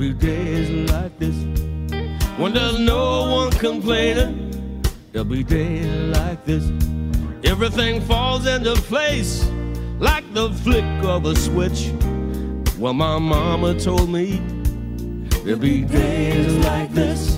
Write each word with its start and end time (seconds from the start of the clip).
There'll 0.00 0.14
be 0.14 0.26
days 0.26 0.90
like 0.90 1.18
this 1.18 1.36
when 2.38 2.54
there's 2.54 2.78
no 2.78 3.30
one 3.30 3.50
complaining. 3.50 4.82
There'll 5.12 5.28
be 5.28 5.44
days 5.44 6.16
like 6.16 6.42
this. 6.46 6.64
Everything 7.44 8.00
falls 8.00 8.46
into 8.46 8.76
place 8.88 9.46
like 9.98 10.24
the 10.32 10.48
flick 10.64 10.86
of 11.04 11.26
a 11.26 11.36
switch. 11.36 11.92
Well, 12.78 12.94
my 12.94 13.18
mama 13.18 13.78
told 13.78 14.08
me 14.08 14.40
there'll 15.44 15.60
be 15.60 15.82
days 15.82 16.50
like 16.64 16.94
this. 16.94 17.36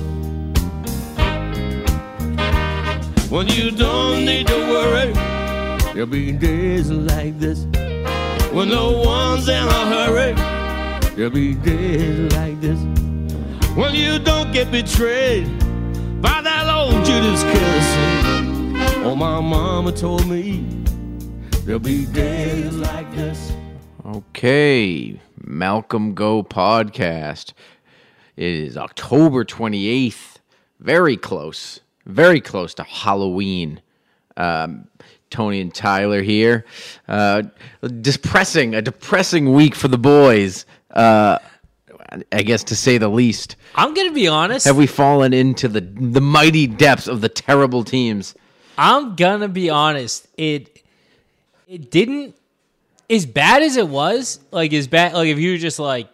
When 3.28 3.48
you 3.48 3.72
don't 3.72 4.24
need 4.24 4.46
to 4.46 4.58
worry, 4.70 5.12
there'll 5.94 6.06
be 6.06 6.30
days 6.30 6.92
like 6.92 7.40
this. 7.40 7.64
When 8.52 8.68
no 8.68 8.92
one's 9.04 9.48
in 9.48 9.66
a 9.66 9.84
hurry, 9.94 10.51
there'll 11.14 11.30
be 11.30 11.54
days 11.54 12.32
like 12.34 12.60
this. 12.60 12.78
When 13.76 13.94
you 13.94 14.18
don't 14.18 14.52
get 14.52 14.70
betrayed 14.70 15.46
by 16.20 16.40
that 16.42 16.68
old 16.68 17.04
Judas 17.04 17.42
kiss. 17.42 19.02
Oh, 19.04 19.14
my 19.16 19.40
mama 19.40 19.92
told 19.92 20.26
me 20.26 20.64
there'll 21.64 21.80
be 21.80 22.06
days 22.06 22.74
like 22.76 23.10
this. 23.14 23.52
Okay, 24.06 25.20
Malcolm 25.42 26.14
Go 26.14 26.42
podcast. 26.42 27.52
It 28.36 28.54
is 28.54 28.76
October 28.76 29.44
28th. 29.44 30.36
Very 30.80 31.16
close. 31.16 31.80
Very 32.06 32.40
close 32.40 32.74
to 32.74 32.82
Halloween. 32.82 33.80
Um, 34.36 34.88
Tony 35.30 35.60
and 35.60 35.74
Tyler 35.74 36.22
here. 36.22 36.64
Uh, 37.08 37.42
depressing, 38.00 38.74
a 38.74 38.82
depressing 38.82 39.52
week 39.52 39.74
for 39.74 39.88
the 39.88 39.98
boys. 39.98 40.66
Uh, 40.92 41.38
I 42.30 42.42
guess 42.42 42.64
to 42.64 42.76
say 42.76 42.98
the 42.98 43.08
least. 43.08 43.56
I'm 43.74 43.94
gonna 43.94 44.12
be 44.12 44.28
honest. 44.28 44.66
Have 44.66 44.76
we 44.76 44.86
fallen 44.86 45.32
into 45.32 45.68
the 45.68 45.80
the 45.80 46.20
mighty 46.20 46.66
depths 46.66 47.08
of 47.08 47.20
the 47.20 47.28
terrible 47.28 47.84
teams? 47.84 48.34
I'm 48.76 49.16
gonna 49.16 49.48
be 49.48 49.70
honest. 49.70 50.28
It 50.36 50.82
it 51.66 51.90
didn't 51.90 52.36
as 53.08 53.24
bad 53.26 53.62
as 53.62 53.76
it 53.76 53.88
was. 53.88 54.40
Like 54.50 54.72
as 54.72 54.86
bad. 54.88 55.14
Like 55.14 55.28
if 55.28 55.38
you 55.38 55.52
were 55.52 55.58
just 55.58 55.78
like 55.78 56.08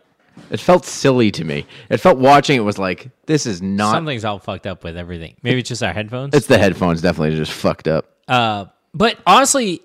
It 0.50 0.60
felt 0.60 0.84
silly 0.84 1.32
to 1.32 1.44
me. 1.44 1.66
It 1.90 1.96
felt 1.98 2.18
watching 2.18 2.56
it 2.56 2.64
was 2.64 2.78
like 2.78 3.10
this 3.26 3.44
is 3.46 3.60
not. 3.60 3.92
something's 3.92 4.24
all 4.24 4.38
fucked 4.38 4.66
up 4.68 4.84
with 4.84 4.96
everything. 4.96 5.34
Maybe 5.42 5.58
it's 5.60 5.68
just 5.68 5.82
our 5.82 5.92
headphones. 5.92 6.32
It's 6.34 6.46
the 6.46 6.58
headphones 6.58 7.02
definitely 7.02 7.36
just 7.36 7.52
fucked 7.52 7.88
up. 7.88 8.06
Uh, 8.28 8.66
but 8.94 9.18
honestly, 9.26 9.82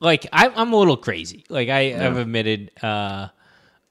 like 0.00 0.26
I, 0.32 0.48
I'm 0.48 0.72
a 0.74 0.76
little 0.76 0.98
crazy. 0.98 1.44
Like 1.48 1.70
I, 1.70 1.94
I've 1.94 2.18
admitted, 2.18 2.72
uh, 2.82 3.28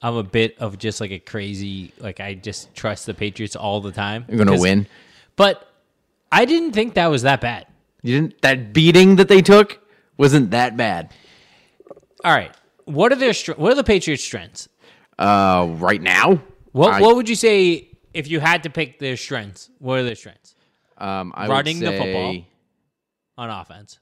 I'm 0.05 0.17
a 0.17 0.23
bit 0.23 0.55
of 0.59 0.77
just 0.77 1.01
like 1.01 1.09
a 1.09 1.17
crazy. 1.17 1.91
Like 1.97 2.19
I 2.19 2.35
just 2.35 2.75
trust 2.75 3.07
the 3.07 3.15
Patriots 3.15 3.55
all 3.55 3.81
the 3.81 3.91
time. 3.91 4.23
You're 4.29 4.37
gonna 4.45 4.59
win. 4.59 4.85
But 5.35 5.67
I 6.31 6.45
didn't 6.45 6.73
think 6.73 6.93
that 6.93 7.07
was 7.07 7.23
that 7.23 7.41
bad. 7.41 7.65
You 8.03 8.13
didn't. 8.21 8.41
That 8.43 8.71
beating 8.71 9.15
that 9.15 9.29
they 9.29 9.41
took 9.41 9.79
wasn't 10.15 10.51
that 10.51 10.77
bad. 10.77 11.11
All 12.23 12.31
right, 12.35 12.55
what 12.83 13.11
are 13.13 13.15
their 13.15 13.33
what 13.57 13.71
are 13.71 13.75
the 13.75 13.83
Patriots' 13.83 14.23
strengths? 14.23 14.69
Uh, 15.17 15.69
right 15.79 16.01
now, 16.01 16.39
What 16.71 16.93
I- 16.93 17.01
what 17.01 17.15
would 17.15 17.27
you 17.27 17.35
say 17.35 17.89
if 18.13 18.29
you 18.29 18.39
had 18.39 18.61
to 18.63 18.69
pick 18.69 18.99
their 18.99 19.17
strengths? 19.17 19.71
What 19.79 19.97
are 19.99 20.03
their 20.03 20.13
strengths 20.15 20.53
um, 20.99 21.33
I 21.35 21.47
running 21.47 21.79
the 21.79 21.97
football. 21.97 22.43
on 23.39 23.49
offense? 23.49 23.97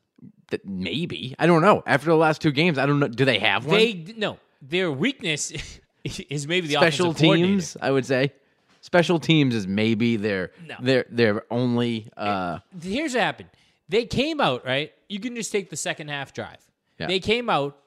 That 0.50 0.66
maybe 0.66 1.34
I 1.40 1.48
don't 1.48 1.62
know. 1.62 1.82
After 1.88 2.08
the 2.08 2.18
last 2.18 2.42
two 2.42 2.52
games, 2.52 2.78
I 2.78 2.86
don't 2.88 3.00
know. 3.00 3.08
Do 3.08 3.24
they 3.24 3.40
have 3.40 3.66
one? 3.66 3.78
They 3.78 4.14
no, 4.18 4.38
their 4.62 4.92
weakness 4.92 5.54
is 6.30 6.48
maybe 6.48 6.68
the 6.68 6.74
Special 6.76 7.14
teams, 7.14 7.78
I 7.82 7.92
would 7.92 8.06
say. 8.06 8.34
Special 8.82 9.18
teams 9.20 9.56
is 9.56 9.66
maybe 9.66 10.18
their 10.18 10.52
No. 10.68 10.76
their 10.82 11.06
their 11.10 11.44
only. 11.52 12.10
Uh, 12.18 12.60
here's 12.82 13.14
what 13.14 13.22
happened. 13.22 13.50
They 13.88 14.06
came 14.06 14.42
out, 14.42 14.66
right? 14.66 14.92
You 15.08 15.20
can 15.20 15.36
just 15.36 15.52
take 15.52 15.70
the 15.70 15.78
second 15.78 16.10
half 16.10 16.34
drive. 16.34 16.60
Yeah. 17.00 17.08
They 17.08 17.20
came 17.20 17.50
out, 17.50 17.78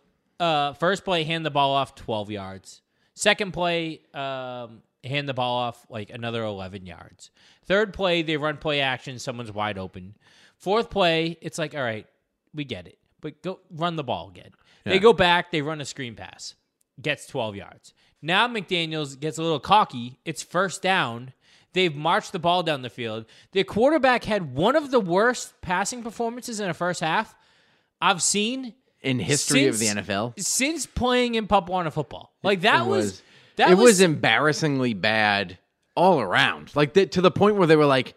uh, 0.41 0.73
first 0.75 1.05
play, 1.05 1.25
hand 1.25 1.45
the 1.45 1.51
ball 1.51 1.73
off 1.75 1.95
12 1.95 2.31
yards. 2.31 2.83
Second 3.15 3.53
play, 3.53 4.03
um, 4.15 4.83
hand 5.05 5.29
the 5.29 5.35
ball 5.35 5.57
off 5.57 5.87
like 5.89 6.11
another 6.11 6.43
11 6.45 6.87
yards. 6.87 7.31
Third 7.65 7.93
play, 7.93 8.23
they 8.23 8.37
run 8.37 8.59
play 8.59 8.81
action, 8.81 9.19
someone's 9.19 9.53
wide 9.53 9.79
open. 9.79 10.17
Fourth 10.57 10.91
play, 10.91 11.39
it's 11.41 11.59
like, 11.59 11.75
all 11.75 11.83
right, 11.83 12.07
we 12.55 12.65
get 12.65 12.87
it. 12.87 12.99
But 13.21 13.43
go 13.43 13.61
run 13.71 13.97
the 13.97 14.05
ball 14.05 14.29
again. 14.29 14.51
They 14.85 14.99
go 15.01 15.13
back, 15.13 15.51
they 15.51 15.63
run 15.63 15.81
a 15.81 15.85
screen 15.85 16.15
pass. 16.15 16.55
Gets 17.01 17.27
12 17.27 17.57
yards. 17.57 17.93
Now 18.27 18.49
McDaniels 18.49 19.19
gets 19.19 19.39
a 19.39 19.43
little 19.43 19.61
cocky. 19.61 20.19
It's 20.25 20.43
first 20.43 20.83
down. 20.83 21.33
They've 21.75 21.95
marched 21.95 22.33
the 22.33 22.39
ball 22.39 22.65
down 22.65 22.83
the 22.83 22.91
field. 22.91 23.27
Their 23.53 23.63
quarterback 23.63 24.25
had 24.25 24.55
one 24.55 24.75
of 24.75 24.91
the 24.91 24.99
worst 24.99 25.55
passing 25.61 26.03
performances 26.03 26.59
in 26.59 26.69
a 26.69 26.75
first 26.75 27.01
half 27.01 27.35
I've 28.01 28.23
seen 28.23 28.75
in 29.01 29.21
history 29.21 29.67
of 29.67 29.79
the 29.79 29.87
NFL, 29.87 30.41
since 30.41 30.87
playing 30.87 31.37
in 31.37 31.47
Warner 31.47 31.91
football. 31.91 32.33
Like 32.43 32.63
that 32.63 32.83
it 32.83 32.87
was, 32.87 33.23
that 33.57 33.71
it 33.71 33.75
was, 33.75 33.85
was 33.85 34.01
embarrassingly 34.01 34.95
bad 34.95 35.59
all 35.95 36.21
around. 36.21 36.75
Like 36.75 36.95
the, 36.95 37.07
to 37.07 37.21
the 37.21 37.31
point 37.31 37.57
where 37.57 37.67
they 37.67 37.77
were 37.77 37.87
like, 37.87 38.15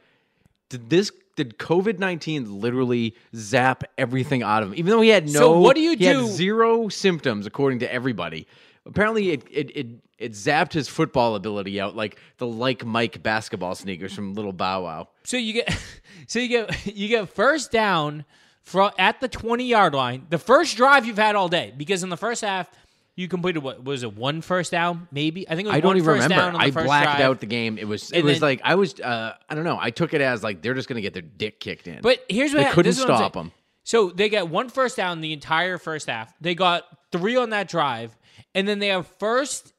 "Did 0.70 0.90
this? 0.90 1.12
Did 1.36 1.58
COVID 1.58 2.00
nineteen 2.00 2.60
literally 2.60 3.16
zap 3.36 3.84
everything 3.98 4.42
out 4.42 4.64
of 4.64 4.70
him?" 4.70 4.76
Even 4.80 4.92
though 4.92 5.02
he 5.02 5.10
had 5.10 5.28
no, 5.28 5.40
So 5.40 5.60
what 5.60 5.76
do 5.76 5.82
you 5.82 5.96
do- 5.96 6.28
zero 6.28 6.90
symptoms 6.90 7.46
according 7.46 7.80
to 7.80 7.94
everybody. 7.94 8.48
Apparently, 8.90 9.32
it 9.32 9.44
it 9.50 9.72
it 9.78 9.88
it 10.18 10.32
zapped 10.34 10.74
his 10.74 10.90
football 10.90 11.36
ability 11.36 11.80
out 11.80 11.96
like 11.96 12.20
the 12.38 12.46
like 12.48 12.86
Mike 12.86 13.24
basketball 13.24 13.76
sneakers 13.76 14.14
from 14.14 14.34
Little 14.34 14.52
Bow 14.52 14.84
Wow. 14.84 15.08
So 15.24 15.38
you 15.38 15.54
get 15.54 15.78
so 16.28 16.40
you 16.40 16.48
get 16.50 16.86
you 16.86 17.08
get 17.08 17.30
first 17.30 17.72
down 17.72 18.26
from 18.64 18.92
at 19.00 19.22
the 19.22 19.28
20 19.30 19.66
yard 19.66 19.94
line. 19.94 20.26
The 20.30 20.38
first 20.38 20.76
drive 20.76 21.06
you've 21.06 21.18
had 21.18 21.36
all 21.36 21.48
day 21.48 21.74
because 21.78 22.04
in 22.04 22.10
the 22.10 22.18
first 22.18 22.42
half 22.42 22.70
you 23.16 23.28
completed 23.28 23.60
what 23.62 23.84
was 23.84 24.04
it 24.04 24.16
one 24.16 24.42
first 24.42 24.72
down 24.72 25.08
maybe? 25.12 25.48
I 25.50 25.56
think 25.56 25.68
it 25.68 25.70
was 25.72 25.78
I 25.78 25.80
don't 25.82 25.96
even 25.98 26.06
first 26.06 26.24
remember. 26.24 26.36
down 26.36 26.56
on 26.56 26.62
the 26.62 26.80
I 26.82 26.86
blacked 26.86 27.06
drive. 27.18 27.22
out 27.22 27.40
the 27.40 27.46
game. 27.46 27.78
It 27.78 27.88
was 27.88 28.12
it 28.12 28.18
And 28.18 28.26
was 28.26 28.36
then- 28.36 28.42
like 28.42 28.62
I 28.64 28.76
was 28.76 29.00
uh, 29.00 29.36
I 29.50 29.56
don't 29.56 29.64
know. 29.66 29.78
I 29.80 29.92
took 29.92 30.14
it 30.14 30.22
as 30.22 30.44
like 30.44 30.62
they're 30.62 30.74
just 30.74 30.88
gonna 30.90 31.02
get 31.02 31.14
their 31.14 31.22
dick 31.22 31.60
kicked 31.60 31.88
in. 31.88 32.00
But 32.02 32.24
here's 32.30 32.54
what 32.54 32.64
they 32.64 32.70
couldn't 32.72 32.90
this 32.90 32.98
is 32.98 33.04
what 33.06 33.12
I'm 33.12 33.18
stop 33.18 33.34
them. 33.34 33.52
So 33.84 34.10
they 34.10 34.30
got 34.30 34.50
one 34.50 34.70
first 34.70 34.98
down 34.98 35.22
the 35.22 35.34
entire 35.34 35.78
first 35.80 36.08
half. 36.08 36.32
They 36.40 36.54
got 36.54 36.84
three 37.12 37.36
on 37.38 37.50
that 37.50 37.68
drive, 37.68 38.16
and 38.60 38.68
then 38.68 38.80
they 38.80 38.90
have 38.90 39.08
first 39.20 39.74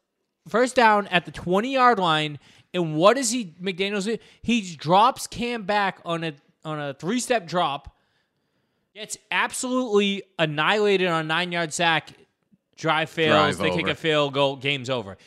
first 0.49 0.75
down 0.75 1.07
at 1.09 1.27
the 1.27 1.31
20 1.31 1.71
yard 1.71 1.99
line. 1.99 2.39
And 2.73 2.97
what 2.97 3.17
does 3.17 3.31
he 3.31 3.55
McDaniels 3.61 4.07
do? 4.07 4.17
He 4.41 4.75
drops 4.75 5.27
Cam 5.27 5.65
back 5.65 6.01
on 6.07 6.25
a 6.25 6.33
on 6.65 6.81
a 6.81 6.95
three 6.95 7.21
step 7.21 7.47
drop, 7.47 7.95
gets 8.95 9.19
absolutely 9.31 10.23
annihilated 10.39 11.09
on 11.09 11.21
a 11.21 11.29
nine 11.29 11.53
yard 11.53 11.75
sack. 11.75 12.11
Drive 12.77 13.11
fails. 13.11 13.57
Drive 13.57 13.59
they 13.59 13.77
kick 13.77 13.89
a 13.89 13.95
field 13.95 14.33
goal. 14.33 14.57
Game's 14.57 14.89
over. 14.89 15.19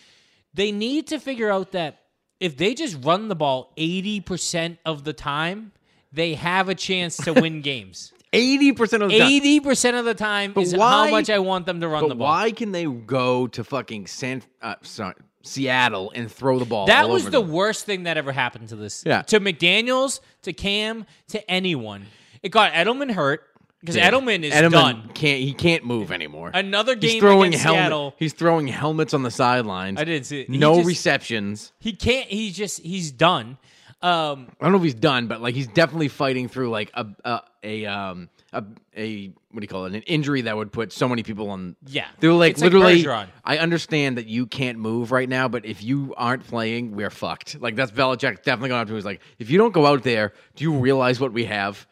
They 0.56 0.72
need 0.72 1.08
to 1.08 1.20
figure 1.20 1.52
out 1.52 1.74
that 1.74 2.00
if 2.40 2.58
they 2.58 2.74
just 2.74 2.98
run 3.04 3.28
the 3.28 3.36
ball 3.36 3.72
80% 3.78 4.80
of 4.84 5.04
the 5.04 5.14
time, 5.14 5.74
they 6.12 6.34
have 6.34 6.70
a 6.70 6.76
chance 6.76 7.18
to 7.18 7.34
win 7.34 7.62
games. 7.62 8.12
Eighty 8.34 8.72
percent 8.74 9.04
of 9.04 9.10
the 9.10 9.20
time. 9.20 9.28
Eighty 9.28 9.60
percent 9.60 9.96
of 9.98 10.06
the 10.06 10.14
time 10.16 10.54
is 10.58 10.76
why- 10.76 11.06
how 11.06 11.12
much 11.12 11.30
I 11.30 11.40
want 11.40 11.66
them 11.66 11.80
to 11.82 11.88
run 11.88 12.02
But 12.04 12.10
the 12.10 12.16
ball. 12.16 12.28
why 12.28 12.52
can 12.52 12.72
they 12.72 12.86
go 12.86 13.48
to 13.48 13.64
fucking 13.64 14.08
San 14.08 14.42
uh, 14.62 14.76
sorry, 14.82 15.16
Seattle 15.44 16.12
and 16.16 16.32
throw 16.32 16.60
the 16.60 16.66
ball? 16.66 16.88
That 16.88 17.10
was 17.10 17.26
the 17.26 17.42
them? 17.42 17.52
worst 17.52 17.86
thing 17.86 18.04
that 18.04 18.18
ever 18.18 18.32
happened 18.32 18.70
to 18.70 18.76
this. 18.76 19.04
Yeah. 19.06 19.22
To 19.24 19.40
McDaniels, 19.40 20.20
to 20.44 20.54
Cam, 20.54 21.06
to 21.30 21.50
anyone. 21.52 22.06
It 22.42 22.50
got 22.50 22.74
Edelman 22.74 23.12
hurt 23.12 23.44
because 23.80 23.96
Yeah. 23.96 24.10
Edelman 24.10 24.44
is 24.44 24.54
Edelman 24.54 24.72
done. 24.72 25.10
Can't 25.14 25.40
he 25.42 25.54
can't 25.54 25.86
move 25.86 26.12
anymore? 26.12 26.52
Another 26.54 26.96
game 26.96 27.12
he's 27.12 27.20
throwing 27.22 27.48
against 27.50 27.64
helmet- 27.66 27.82
Seattle. 27.84 28.16
He's 28.18 28.34
throwing 28.34 28.68
helmets 28.68 29.14
on 29.14 29.24
the 29.24 29.32
sidelines. 29.32 30.00
I 30.00 30.04
didn't 30.06 30.26
see 30.26 30.42
it. 30.42 30.50
No 30.50 30.76
just- 30.78 30.88
receptions. 30.88 31.72
He 31.80 31.94
can't. 31.94 32.28
He's 32.28 32.56
just. 32.56 32.82
He's 32.82 33.12
done. 33.12 33.58
Um, 34.02 34.48
I 34.60 34.66
don't 34.66 34.72
know 34.74 34.78
if 34.80 34.84
he's 34.84 34.94
done, 34.94 35.28
but 35.28 35.42
like 35.42 35.56
he's 35.56 35.68
definitely 35.68 36.10
fighting 36.10 36.50
through 36.50 36.70
like 36.70 36.92
a 36.94 37.06
a, 37.24 37.42
a 37.64 37.86
um 37.86 38.30
a, 38.52 38.64
a 38.96 39.28
what 39.52 39.60
do 39.60 39.64
you 39.64 39.68
call 39.68 39.86
it? 39.86 39.94
An 39.96 40.02
injury 40.04 40.42
that 40.42 40.56
would 40.56 40.72
put 40.72 40.92
so 40.92 41.08
many 41.08 41.24
people 41.24 41.50
on. 41.50 41.76
Yeah. 41.88 42.08
they're 42.20 42.34
like 42.34 42.52
It's 42.52 42.62
like 42.62 42.74
literally. 42.74 43.04
Bergeron. 43.04 43.28
I 43.44 43.58
understand 43.58 44.18
that 44.18 44.28
you 44.28 44.46
can't 44.46 44.78
move 44.78 45.12
right 45.12 45.28
now, 45.30 45.48
but 45.48 45.66
if 45.66 45.84
you 45.84 46.14
aren't 46.18 46.46
playing, 46.46 46.96
we're 46.96 47.10
fucked. 47.10 47.60
Like 47.62 47.76
that's 47.76 47.92
Belichick 47.92 48.44
definitely 48.44 48.70
going 48.70 48.82
up 48.82 48.88
to. 48.88 48.94
him. 48.94 48.98
He's 48.98 49.06
like, 49.06 49.22
if 49.40 49.50
you 49.50 49.58
don't 49.58 49.74
go 49.74 49.86
out 49.86 50.04
there, 50.04 50.34
do 50.56 50.64
you 50.64 50.74
realize 50.74 51.20
what 51.20 51.34
we 51.34 51.46
have? 51.46 51.88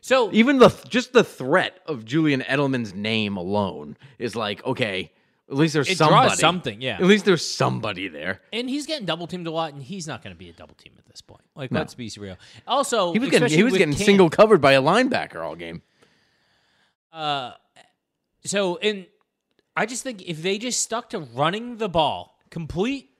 so 0.00 0.30
Even 0.32 0.58
the 0.58 0.68
just 0.88 1.12
the 1.12 1.24
threat 1.24 1.78
of 1.86 2.04
Julian 2.04 2.40
Edelman's 2.42 2.94
name 2.94 3.36
alone 3.36 3.96
is 4.18 4.34
like 4.36 4.64
okay. 4.66 5.12
At 5.52 5.58
least 5.58 5.74
there's 5.74 5.88
It 5.88 5.98
draws 5.98 6.38
something, 6.40 6.80
yeah. 6.80 6.94
At 6.94 7.04
least 7.04 7.26
there's 7.26 7.46
somebody 7.46 8.08
there. 8.08 8.40
and 8.52 8.68
he's 8.68 8.86
getting 8.86 9.04
double 9.06 9.26
teamed 9.26 9.46
a 9.46 9.50
lot, 9.50 9.74
and 9.74 9.82
he's 9.82 10.06
not 10.08 10.22
going 10.24 10.34
to 10.34 10.38
be 10.38 10.48
a 10.48 10.52
double 10.52 10.74
team 10.74 10.94
at 10.98 11.04
this 11.06 11.20
point. 11.20 11.42
Like, 11.54 11.70
let's 11.70 11.94
be 11.94 12.10
real. 12.18 12.36
Also, 12.66 13.12
He 13.12 13.18
was 13.18 13.30
getting 13.30 13.48
he 13.48 13.62
was 13.62 13.74
getting 13.76 13.94
Cam. 13.94 14.04
single 14.04 14.30
covered 14.30 14.60
by 14.60 14.72
a 14.72 14.82
linebacker 14.82 15.44
all 15.44 15.54
game. 15.54 15.82
Uh, 17.12 17.52
so 18.44 18.78
and 18.78 19.06
I 19.76 19.86
just 19.86 20.02
think 20.02 20.22
if 20.22 20.42
they 20.42 20.56
just 20.58 20.80
stuck 20.80 21.10
to 21.10 21.20
running 21.20 21.76
the 21.76 21.88
ball, 21.88 22.38
complete 22.50 23.10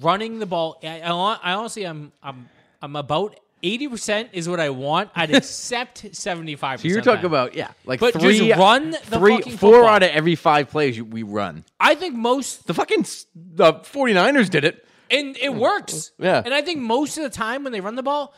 running 0.00 0.38
the 0.38 0.46
ball. 0.46 0.78
I, 0.82 1.00
I, 1.00 1.10
I 1.42 1.52
honestly, 1.54 1.84
I'm, 1.84 2.12
I'm, 2.22 2.48
I'm 2.82 2.96
about 2.96 3.38
eighty 3.62 3.88
percent 3.88 4.30
is 4.32 4.48
what 4.48 4.60
I 4.60 4.70
want. 4.70 5.10
I'd 5.14 5.34
accept 5.34 6.14
seventy 6.14 6.56
five. 6.56 6.80
So 6.80 6.88
you're 6.88 7.00
talking 7.02 7.24
about 7.26 7.54
yeah, 7.54 7.70
like 7.84 8.00
But 8.00 8.18
just 8.18 8.56
run 8.56 8.90
the 8.90 8.98
three, 9.18 9.40
four 9.40 9.50
football. 9.52 9.86
out 9.86 10.02
of 10.02 10.10
every 10.10 10.34
five 10.34 10.70
plays 10.70 11.00
we 11.00 11.22
run. 11.22 11.64
I 11.80 11.94
think 11.94 12.14
most 12.14 12.66
The 12.66 12.74
fucking 12.74 13.06
the 13.34 13.74
49ers 13.74 14.50
did 14.50 14.64
it. 14.64 14.86
and 15.10 15.36
it 15.36 15.50
mm. 15.50 15.58
works. 15.58 16.12
Yeah. 16.18 16.42
And 16.44 16.52
I 16.54 16.62
think 16.62 16.80
most 16.80 17.16
of 17.16 17.24
the 17.24 17.30
time 17.30 17.64
when 17.64 17.72
they 17.72 17.80
run 17.80 17.94
the 17.96 18.02
ball, 18.02 18.34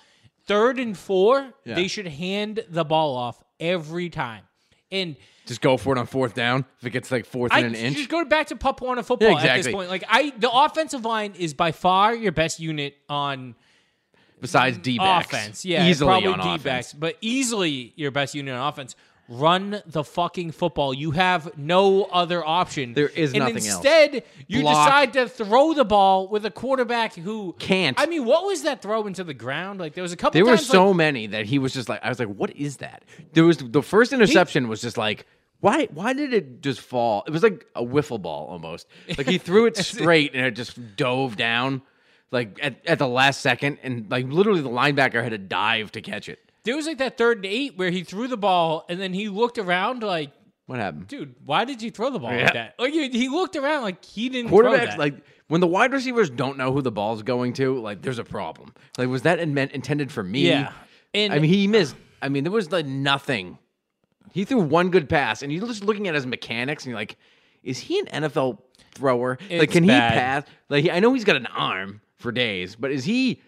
third 0.46 0.78
and 0.78 0.96
four, 0.96 1.52
Yeah. 1.64 1.74
they 1.74 1.88
should 1.88 2.06
hand 2.06 2.64
the 2.68 2.84
ball 2.84 3.16
off 3.16 3.42
every 3.60 4.08
time. 4.10 4.44
And 4.90 5.16
Just 5.46 5.60
go 5.60 5.76
for 5.76 5.94
it 5.94 5.98
on 5.98 6.06
fourth 6.06 6.34
down. 6.34 6.64
If 6.80 6.86
it 6.86 6.90
gets 6.90 7.10
like 7.10 7.26
fourth 7.26 7.52
I 7.52 7.58
and 7.58 7.68
an 7.68 7.74
inch, 7.74 7.96
just 7.96 8.08
go 8.08 8.24
back 8.24 8.46
to 8.48 8.56
Pop 8.56 8.80
Warner 8.80 9.02
football 9.02 9.32
Yeah, 9.32 9.44
at 9.54 9.62
this 9.62 9.72
point. 9.72 9.90
Like 9.90 10.04
I, 10.08 10.32
the 10.38 10.50
offensive 10.50 11.04
line 11.04 11.34
is 11.38 11.52
by 11.52 11.72
far 11.72 12.14
your 12.14 12.32
best 12.32 12.58
unit 12.58 12.96
on 13.08 13.54
besides 14.40 14.78
mm, 14.78 14.82
D 14.82 14.98
backs, 14.98 15.26
offense. 15.26 15.64
Yeah, 15.64 15.86
easily 15.86 16.08
probably 16.08 16.28
on 16.28 16.58
D 16.58 16.62
backs, 16.62 16.92
but 16.92 17.16
easily 17.20 17.92
your 17.96 18.10
best 18.10 18.34
unit 18.34 18.54
on 18.54 18.68
offense. 18.68 18.96
Run 19.30 19.82
the 19.84 20.04
fucking 20.04 20.52
football. 20.52 20.94
You 20.94 21.10
have 21.10 21.58
no 21.58 22.04
other 22.04 22.42
option. 22.42 22.94
There 22.94 23.10
is 23.10 23.32
and 23.34 23.40
nothing 23.40 23.56
else. 23.56 23.74
instead, 23.74 24.22
you 24.46 24.62
Block. 24.62 24.86
decide 24.86 25.12
to 25.12 25.28
throw 25.28 25.74
the 25.74 25.84
ball 25.84 26.28
with 26.28 26.46
a 26.46 26.50
quarterback 26.50 27.14
who 27.14 27.54
Can't. 27.58 28.00
I 28.00 28.06
mean, 28.06 28.24
what 28.24 28.46
was 28.46 28.62
that 28.62 28.80
throw 28.80 29.06
into 29.06 29.24
the 29.24 29.34
ground? 29.34 29.80
Like 29.80 29.92
there 29.92 30.02
was 30.02 30.14
a 30.14 30.16
couple. 30.16 30.32
There 30.32 30.46
were 30.46 30.56
times, 30.56 30.66
so 30.66 30.88
like, 30.88 30.96
many 30.96 31.26
that 31.26 31.44
he 31.44 31.58
was 31.58 31.74
just 31.74 31.90
like, 31.90 32.02
I 32.02 32.08
was 32.08 32.18
like, 32.18 32.28
what 32.28 32.56
is 32.56 32.78
that? 32.78 33.02
There 33.34 33.44
was 33.44 33.58
the 33.58 33.82
first 33.82 34.14
interception 34.14 34.66
was 34.66 34.80
just 34.80 34.96
like, 34.96 35.26
why? 35.60 35.88
Why 35.92 36.12
did 36.12 36.32
it 36.32 36.62
just 36.62 36.80
fall? 36.80 37.24
It 37.26 37.30
was 37.30 37.42
like 37.42 37.66
a 37.74 37.84
wiffle 37.84 38.22
ball 38.22 38.46
almost. 38.46 38.86
Like 39.16 39.28
he 39.28 39.38
threw 39.38 39.66
it 39.66 39.76
straight 39.84 40.34
and 40.34 40.46
it 40.46 40.52
just 40.52 40.96
dove 40.96 41.36
down, 41.36 41.82
like 42.30 42.58
at, 42.62 42.86
at 42.86 42.98
the 42.98 43.08
last 43.08 43.40
second, 43.40 43.78
and 43.82 44.10
like 44.10 44.26
literally 44.28 44.60
the 44.60 44.68
linebacker 44.70 45.22
had 45.22 45.30
to 45.30 45.38
dive 45.38 45.92
to 45.92 46.00
catch 46.02 46.28
it. 46.28 46.38
there 46.64 46.76
was 46.76 46.86
like 46.86 46.98
that 46.98 47.16
third 47.18 47.38
and 47.38 47.46
eight 47.46 47.76
where 47.76 47.90
he 47.90 48.04
threw 48.04 48.28
the 48.28 48.36
ball 48.36 48.84
and 48.88 49.00
then 49.00 49.12
he 49.14 49.28
looked 49.28 49.58
around 49.58 50.02
like, 50.02 50.30
What 50.66 50.78
happened? 50.78 51.08
dude, 51.08 51.34
why 51.44 51.64
did 51.64 51.80
you 51.82 51.90
throw 51.90 52.10
the 52.10 52.18
ball 52.18 52.32
Yeah. 52.32 52.44
like 52.44 52.52
that? 52.54 52.74
Like 52.78 52.92
he, 52.92 53.08
he 53.08 53.28
looked 53.28 53.56
around 53.56 53.82
like 53.82 54.04
he 54.04 54.28
didn't. 54.28 54.50
throw 54.50 54.58
Quarterbacks 54.58 54.90
that. 54.90 54.98
like 54.98 55.14
when 55.48 55.60
the 55.62 55.66
wide 55.66 55.92
receivers 55.92 56.28
don't 56.28 56.58
know 56.58 56.72
who 56.72 56.82
the 56.82 56.92
ball's 56.92 57.22
going 57.22 57.54
to, 57.54 57.80
like 57.80 58.02
there's 58.02 58.18
a 58.18 58.24
problem. 58.24 58.74
Like 58.98 59.08
was 59.08 59.22
that 59.22 59.38
in- 59.38 59.54
meant 59.54 59.72
intended 59.72 60.12
for 60.12 60.22
me? 60.22 60.48
Yeah. 60.48 60.72
And- 61.14 61.32
I 61.32 61.38
mean 61.38 61.50
he 61.50 61.66
missed. 61.66 61.96
I 62.20 62.28
mean 62.28 62.44
there 62.44 62.52
was 62.52 62.70
like 62.70 62.84
nothing. 62.86 63.58
He 64.32 64.44
threw 64.44 64.60
one 64.60 64.90
good 64.90 65.08
pass, 65.08 65.42
and 65.42 65.50
you're 65.50 65.66
just 65.66 65.82
looking 65.82 66.06
at 66.06 66.14
his 66.14 66.26
mechanics, 66.26 66.84
and 66.84 66.90
you're 66.90 66.98
like, 67.00 67.16
is 67.62 67.78
he 67.78 67.98
an 68.00 68.06
NFL 68.24 68.58
thrower? 68.94 69.38
like 69.40 69.50
It's 69.62 69.72
can 69.72 69.86
bad. 69.86 70.12
he 70.12 70.18
pass? 70.18 70.44
Like 70.68 70.88
I 70.90 71.00
know 71.00 71.14
he's 71.14 71.24
got 71.24 71.36
an 71.36 71.46
arm 71.46 72.02
for 72.18 72.32
days, 72.32 72.76
but 72.76 72.90
is 72.90 73.04
he? 73.04 73.40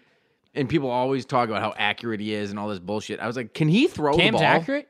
And 0.53 0.67
people 0.67 0.89
always 0.89 1.25
talk 1.25 1.47
about 1.47 1.61
how 1.61 1.73
accurate 1.77 2.19
he 2.19 2.33
is 2.33 2.49
and 2.49 2.59
all 2.59 2.67
this 2.67 2.79
bullshit. 2.79 3.19
I 3.19 3.27
was 3.27 3.35
like, 3.37 3.53
can 3.53 3.69
he 3.69 3.87
throw 3.87 4.13
the 4.13 4.21
Cam's 4.21 4.35
ball? 4.35 4.43
accurate. 4.43 4.87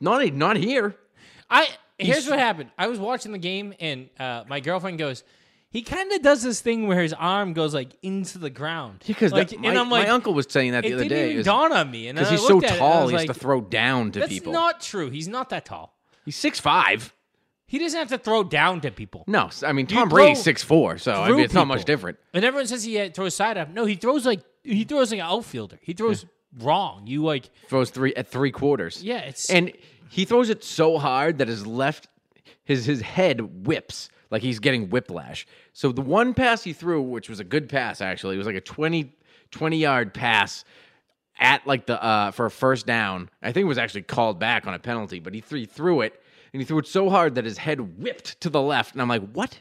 Not 0.00 0.32
not 0.34 0.56
here. 0.56 0.94
I 1.50 1.68
here's 1.98 2.28
what 2.28 2.38
happened. 2.38 2.70
I 2.78 2.86
was 2.86 2.98
watching 2.98 3.32
the 3.32 3.38
game 3.38 3.74
and 3.80 4.08
uh, 4.18 4.44
my 4.48 4.60
girlfriend 4.60 4.98
goes, 4.98 5.24
he 5.70 5.82
kind 5.82 6.10
of 6.12 6.22
does 6.22 6.42
this 6.42 6.60
thing 6.60 6.86
where 6.86 7.00
his 7.02 7.12
arm 7.12 7.52
goes 7.52 7.74
like 7.74 7.96
into 8.02 8.38
the 8.38 8.50
ground. 8.50 9.02
Because 9.06 9.32
like, 9.32 9.56
my, 9.58 9.68
and 9.68 9.78
I'm 9.78 9.90
like, 9.90 10.06
my 10.06 10.12
uncle 10.12 10.32
was 10.32 10.46
saying 10.48 10.72
that 10.72 10.82
the 10.84 10.90
it 10.90 10.94
other 10.94 11.02
didn't 11.04 11.18
day. 11.18 11.26
even 11.30 11.40
is- 11.40 11.46
dawn 11.46 11.72
on 11.72 11.90
me. 11.90 12.08
And 12.08 12.16
Because 12.16 12.30
he's 12.30 12.46
so 12.46 12.54
looked 12.54 12.66
at 12.66 12.72
it 12.72 12.74
and 12.76 12.84
I 12.84 12.90
tall, 12.92 13.02
was 13.02 13.10
he 13.10 13.16
has 13.18 13.26
like, 13.28 13.34
to 13.36 13.40
throw 13.40 13.60
down 13.60 14.12
to 14.12 14.20
That's 14.20 14.32
people. 14.32 14.52
not 14.52 14.80
true. 14.80 15.10
He's 15.10 15.28
not 15.28 15.50
that 15.50 15.64
tall. 15.64 15.96
he's 16.24 16.36
six 16.36 16.58
five. 16.60 17.12
He 17.70 17.78
doesn't 17.78 17.96
have 17.96 18.08
to 18.08 18.18
throw 18.18 18.42
down 18.42 18.80
to 18.80 18.90
people. 18.90 19.22
No, 19.28 19.48
I 19.64 19.72
mean 19.72 19.86
Tom 19.86 20.08
Brady's 20.08 20.42
six 20.42 20.60
four, 20.60 20.98
so 20.98 21.12
I 21.12 21.30
mean 21.30 21.38
it's 21.38 21.54
not 21.54 21.60
people. 21.60 21.76
much 21.76 21.84
different. 21.84 22.18
And 22.34 22.44
everyone 22.44 22.66
says 22.66 22.82
he 22.82 22.98
uh, 22.98 23.10
throws 23.10 23.36
side 23.36 23.56
up. 23.56 23.70
No, 23.70 23.84
he 23.84 23.94
throws 23.94 24.26
like 24.26 24.40
he 24.64 24.82
throws 24.82 25.12
like 25.12 25.20
an 25.20 25.26
outfielder. 25.26 25.78
He 25.80 25.92
throws 25.92 26.26
wrong. 26.58 27.06
You 27.06 27.22
like 27.22 27.48
Throws 27.68 27.90
three 27.90 28.12
at 28.16 28.26
three 28.26 28.50
quarters. 28.50 29.04
yeah. 29.04 29.18
It's 29.20 29.48
and 29.50 29.70
he 30.08 30.24
throws 30.24 30.50
it 30.50 30.64
so 30.64 30.98
hard 30.98 31.38
that 31.38 31.46
his 31.46 31.64
left, 31.64 32.08
his 32.64 32.86
his 32.86 33.02
head 33.02 33.64
whips 33.64 34.08
like 34.32 34.42
he's 34.42 34.58
getting 34.58 34.90
whiplash. 34.90 35.46
So 35.72 35.92
the 35.92 36.02
one 36.02 36.34
pass 36.34 36.64
he 36.64 36.72
threw, 36.72 37.00
which 37.00 37.28
was 37.30 37.38
a 37.38 37.44
good 37.44 37.68
pass 37.68 38.00
actually, 38.00 38.34
it 38.34 38.38
was 38.38 38.48
like 38.48 38.56
a 38.56 38.60
20, 38.60 39.14
20 39.52 39.76
yard 39.76 40.12
pass 40.12 40.64
at 41.38 41.64
like 41.68 41.86
the 41.86 42.02
uh 42.02 42.32
for 42.32 42.46
a 42.46 42.50
first 42.50 42.84
down. 42.84 43.30
I 43.44 43.52
think 43.52 43.62
it 43.62 43.68
was 43.68 43.78
actually 43.78 44.02
called 44.02 44.40
back 44.40 44.66
on 44.66 44.74
a 44.74 44.80
penalty, 44.80 45.20
but 45.20 45.34
he 45.34 45.40
threw, 45.40 45.60
he 45.60 45.66
threw 45.66 46.00
it 46.00 46.20
and 46.52 46.60
he 46.60 46.66
threw 46.66 46.78
it 46.78 46.86
so 46.86 47.08
hard 47.10 47.34
that 47.36 47.44
his 47.44 47.58
head 47.58 47.98
whipped 47.98 48.40
to 48.40 48.50
the 48.50 48.60
left, 48.60 48.92
and 48.92 49.02
I'm 49.02 49.08
like, 49.08 49.30
what? 49.32 49.58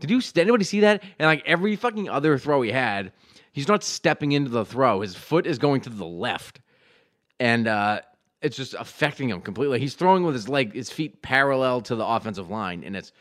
Did 0.00 0.10
you 0.10 0.20
did 0.20 0.38
anybody 0.38 0.64
see 0.64 0.80
that? 0.80 1.02
And 1.18 1.26
like 1.26 1.44
every 1.46 1.76
fucking 1.76 2.08
other 2.08 2.36
throw 2.36 2.62
he 2.62 2.72
had, 2.72 3.12
he's 3.52 3.68
not 3.68 3.84
stepping 3.84 4.32
into 4.32 4.50
the 4.50 4.64
throw. 4.64 5.00
His 5.00 5.14
foot 5.14 5.46
is 5.46 5.58
going 5.58 5.82
to 5.82 5.90
the 5.90 6.04
left. 6.04 6.60
And 7.38 7.68
uh 7.68 8.00
it's 8.40 8.56
just 8.56 8.74
affecting 8.74 9.30
him 9.30 9.40
completely. 9.40 9.78
He's 9.78 9.94
throwing 9.94 10.24
with 10.24 10.34
his 10.34 10.48
leg, 10.48 10.74
his 10.74 10.90
feet 10.90 11.22
parallel 11.22 11.82
to 11.82 11.94
the 11.94 12.04
offensive 12.04 12.50
line, 12.50 12.82
and 12.82 12.96
it's 12.96 13.12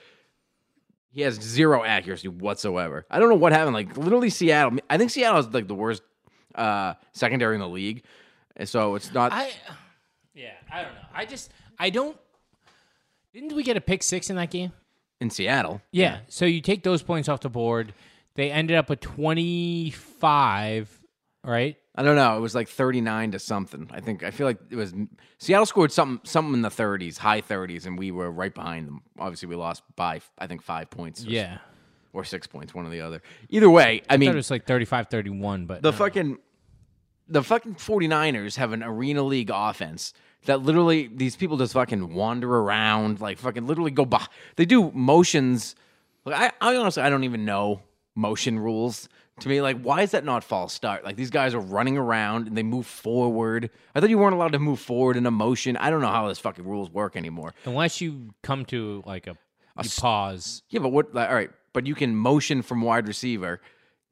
he 1.11 1.21
has 1.21 1.35
zero 1.35 1.83
accuracy 1.83 2.29
whatsoever. 2.29 3.05
I 3.11 3.19
don't 3.19 3.29
know 3.29 3.35
what 3.35 3.51
happened. 3.51 3.75
Like 3.75 3.95
literally 3.95 4.31
Seattle. 4.31 4.79
I 4.89 4.97
think 4.97 5.11
Seattle 5.11 5.39
is 5.39 5.47
like 5.49 5.67
the 5.67 5.75
worst 5.75 6.01
uh 6.55 6.95
secondary 7.11 7.55
in 7.55 7.61
the 7.61 7.69
league. 7.69 8.05
And 8.55 8.67
so 8.67 8.95
it's 8.95 9.13
not 9.13 9.31
I 9.31 9.51
yeah. 10.33 10.53
I 10.71 10.81
don't 10.81 10.95
know. 10.95 11.01
I 11.13 11.25
just 11.25 11.51
I 11.77 11.91
don't. 11.91 12.17
Didn't 13.33 13.55
we 13.55 13.63
get 13.63 13.77
a 13.77 13.81
pick 13.81 14.03
six 14.03 14.29
in 14.29 14.35
that 14.37 14.49
game? 14.51 14.71
in 15.19 15.29
Seattle. 15.29 15.81
Yeah. 15.91 16.21
So 16.29 16.45
you 16.45 16.61
take 16.61 16.81
those 16.81 17.03
points 17.03 17.29
off 17.29 17.41
the 17.41 17.49
board. 17.49 17.93
They 18.33 18.49
ended 18.49 18.75
up 18.75 18.89
with 18.89 19.01
25, 19.01 20.99
right? 21.43 21.77
I 21.93 22.03
don't 22.03 22.15
know. 22.15 22.37
It 22.37 22.39
was 22.39 22.55
like 22.55 22.67
39 22.69 23.31
to 23.33 23.39
something. 23.39 23.89
I 23.91 23.99
think 23.99 24.23
I 24.23 24.31
feel 24.31 24.47
like 24.47 24.57
it 24.69 24.75
was 24.75 24.93
Seattle 25.37 25.65
scored 25.65 25.91
something 25.91 26.21
something 26.23 26.53
in 26.53 26.61
the 26.61 26.69
30s, 26.69 27.17
high 27.17 27.41
30s, 27.41 27.85
and 27.85 27.99
we 27.99 28.11
were 28.11 28.31
right 28.31 28.53
behind 28.53 28.87
them. 28.87 29.01
Obviously, 29.19 29.47
we 29.49 29.55
lost 29.55 29.83
by 29.95 30.21
I 30.39 30.47
think 30.47 30.61
five 30.61 30.89
points. 30.89 31.25
Or, 31.25 31.29
Yeah. 31.29 31.57
or 32.13 32.23
six 32.23 32.47
points, 32.47 32.73
one 32.73 32.85
or 32.85 32.89
the 32.89 33.01
other. 33.01 33.21
Either 33.49 33.69
way, 33.69 34.01
I 34.09 34.13
I 34.13 34.17
mean, 34.17 34.29
thought 34.29 34.33
it 34.33 34.37
was 34.37 34.51
like 34.51 34.65
35 34.65 35.07
31, 35.09 35.65
but 35.65 35.81
the 35.83 35.91
no. 35.91 35.97
fucking 35.97 36.37
the 37.27 37.43
fucking 37.43 37.75
49ers 37.75 38.55
have 38.55 38.71
an 38.73 38.81
arena 38.83 39.21
league 39.21 39.51
offense 39.53 40.13
that 40.45 40.61
literally 40.61 41.09
these 41.13 41.35
people 41.35 41.57
just 41.57 41.73
fucking 41.73 42.13
wander 42.13 42.57
around 42.57 43.21
like 43.21 43.37
fucking 43.37 43.67
literally 43.67 43.91
go 43.91 44.05
by 44.05 44.25
they 44.55 44.65
do 44.65 44.91
motions. 44.91 45.75
Like 46.25 46.53
I, 46.61 46.71
I 46.71 46.75
honestly 46.75 47.03
i 47.03 47.09
don't 47.09 47.23
even 47.23 47.45
know 47.45 47.81
motion 48.15 48.59
rules. 48.59 49.09
To 49.41 49.49
me 49.49 49.61
like 49.61 49.81
why 49.81 50.01
is 50.01 50.11
that 50.11 50.23
not 50.23 50.43
false 50.43 50.73
start? 50.73 51.03
Like 51.03 51.15
these 51.15 51.29
guys 51.31 51.53
are 51.53 51.59
running 51.59 51.97
around 51.97 52.47
and 52.47 52.57
they 52.57 52.63
move 52.63 52.85
forward. 52.85 53.69
I 53.95 53.99
thought 53.99 54.09
you 54.09 54.17
weren't 54.17 54.35
allowed 54.35 54.51
to 54.51 54.59
move 54.59 54.79
forward 54.79 55.17
in 55.17 55.25
a 55.25 55.31
motion. 55.31 55.77
I 55.77 55.89
don't 55.89 56.01
know 56.01 56.07
how 56.07 56.27
this 56.27 56.39
fucking 56.39 56.65
rules 56.65 56.91
work 56.91 57.15
anymore. 57.15 57.53
Unless 57.65 58.01
you 58.01 58.33
come 58.43 58.65
to 58.65 59.01
like 59.05 59.27
a, 59.27 59.37
you 59.81 59.89
pause. 59.97 60.63
yeah 60.69 60.79
but 60.79 60.89
what 60.89 61.13
like, 61.13 61.29
all 61.29 61.35
right 61.35 61.49
but 61.73 61.87
you 61.87 61.95
can 61.95 62.15
motion 62.15 62.61
from 62.61 62.81
wide 62.81 63.07
receiver 63.07 63.61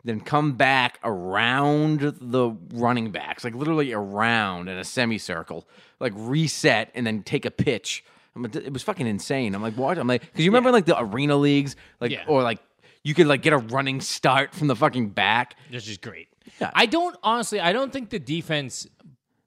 then 0.03 0.21
come 0.21 0.53
back 0.53 0.99
around 1.03 1.99
the 2.21 2.51
running 2.73 3.11
backs, 3.11 3.43
like 3.43 3.53
literally 3.53 3.91
around 3.93 4.69
in 4.69 4.77
a 4.77 4.83
semicircle, 4.83 5.67
like 5.99 6.13
reset 6.15 6.91
and 6.95 7.05
then 7.05 7.23
take 7.23 7.45
a 7.45 7.51
pitch. 7.51 8.03
I'm 8.35 8.45
it 8.45 8.71
was 8.71 8.83
fucking 8.83 9.07
insane. 9.07 9.53
I'm 9.55 9.61
like, 9.61 9.73
what? 9.75 9.97
I'm 9.97 10.07
like, 10.07 10.21
because 10.21 10.45
you 10.45 10.51
remember 10.51 10.71
like 10.71 10.85
the 10.85 10.99
arena 10.99 11.35
leagues, 11.35 11.75
like 11.99 12.11
Yeah. 12.11 12.23
or 12.27 12.43
like 12.43 12.59
you 13.03 13.13
could 13.13 13.27
like 13.27 13.41
get 13.41 13.53
a 13.53 13.57
running 13.57 13.99
start 14.01 14.53
from 14.53 14.67
the 14.67 14.75
fucking 14.75 15.09
back. 15.09 15.55
This 15.71 15.87
is 15.87 15.97
great. 15.97 16.27
Yeah. 16.61 16.71
I 16.73 16.85
don't 16.85 17.15
honestly. 17.23 17.59
I 17.59 17.73
don't 17.73 17.91
think 17.91 18.09
the 18.09 18.19
defense 18.19 18.87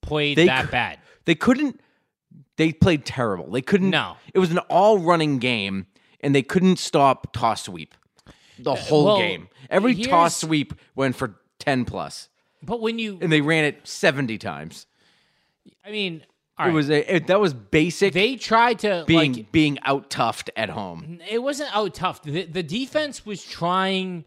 played 0.03 0.37
They 0.37 0.47
that 0.47 0.71
bad. 0.71 0.99
They 1.25 1.35
couldn't. 1.35 1.81
They 2.57 2.73
played 2.73 3.07
terrible. 3.07 3.51
They 3.51 3.63
couldn't. 3.63 3.91
No. 3.91 4.17
it 4.35 4.39
was 4.39 4.51
an 4.51 4.59
all 4.59 4.99
running 4.99 5.39
game, 5.39 5.87
and 6.21 6.35
they 6.35 6.43
couldn't 6.43 6.77
stop 6.79 7.33
toss 7.33 7.63
sweep 7.65 7.95
the 8.59 8.73
uh, 8.73 8.77
whole 8.77 9.05
well, 9.05 9.19
game. 9.19 9.49
Every 9.71 9.95
toss 9.95 10.37
sweep 10.37 10.75
went 10.95 11.17
for 11.17 11.37
ten 11.59 11.85
plus, 11.85 12.29
But 12.63 12.81
when 12.81 12.99
you, 12.99 13.19
and 13.21 13.31
they 13.33 13.41
ran 13.41 13.65
it 13.65 13.87
seventy 13.87 14.39
times. 14.39 14.87
I 15.85 15.91
mean, 15.91 16.25
all 16.59 16.67
It 16.67 16.69
right, 16.69 16.75
was 16.75 16.91
a 16.91 17.17
it, 17.17 17.27
that 17.29 17.41
was 17.41 17.55
basic 17.55 18.13
they 18.13 18.37
tried 18.37 18.81
to 18.81 19.05
being 19.07 19.33
like 19.35 19.53
being 19.53 19.79
out 19.83 20.11
toughed 20.11 20.51
at 20.57 20.71
home. 20.71 21.21
it 21.31 21.43
wasn't 21.43 21.75
out 21.75 21.95
tough. 21.95 22.23
The, 22.23 22.45
the 22.45 22.63
defense 22.63 23.25
was 23.25 23.45
trying, 23.45 24.25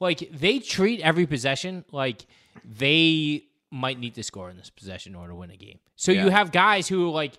like 0.00 0.28
they 0.32 0.58
treat 0.58 1.00
every 1.00 1.26
possession 1.26 1.84
like 1.92 2.26
they 2.64 3.44
might 3.70 3.98
need 3.98 4.14
to 4.14 4.22
score 4.22 4.48
in 4.48 4.56
this 4.56 4.70
possession 4.70 5.12
in 5.12 5.16
order 5.16 5.32
to 5.32 5.36
win 5.36 5.50
a 5.50 5.56
game. 5.56 5.78
So 5.96 6.12
you 6.12 6.28
have 6.30 6.50
guys 6.52 6.88
who 6.88 7.06
are 7.06 7.12
like, 7.12 7.38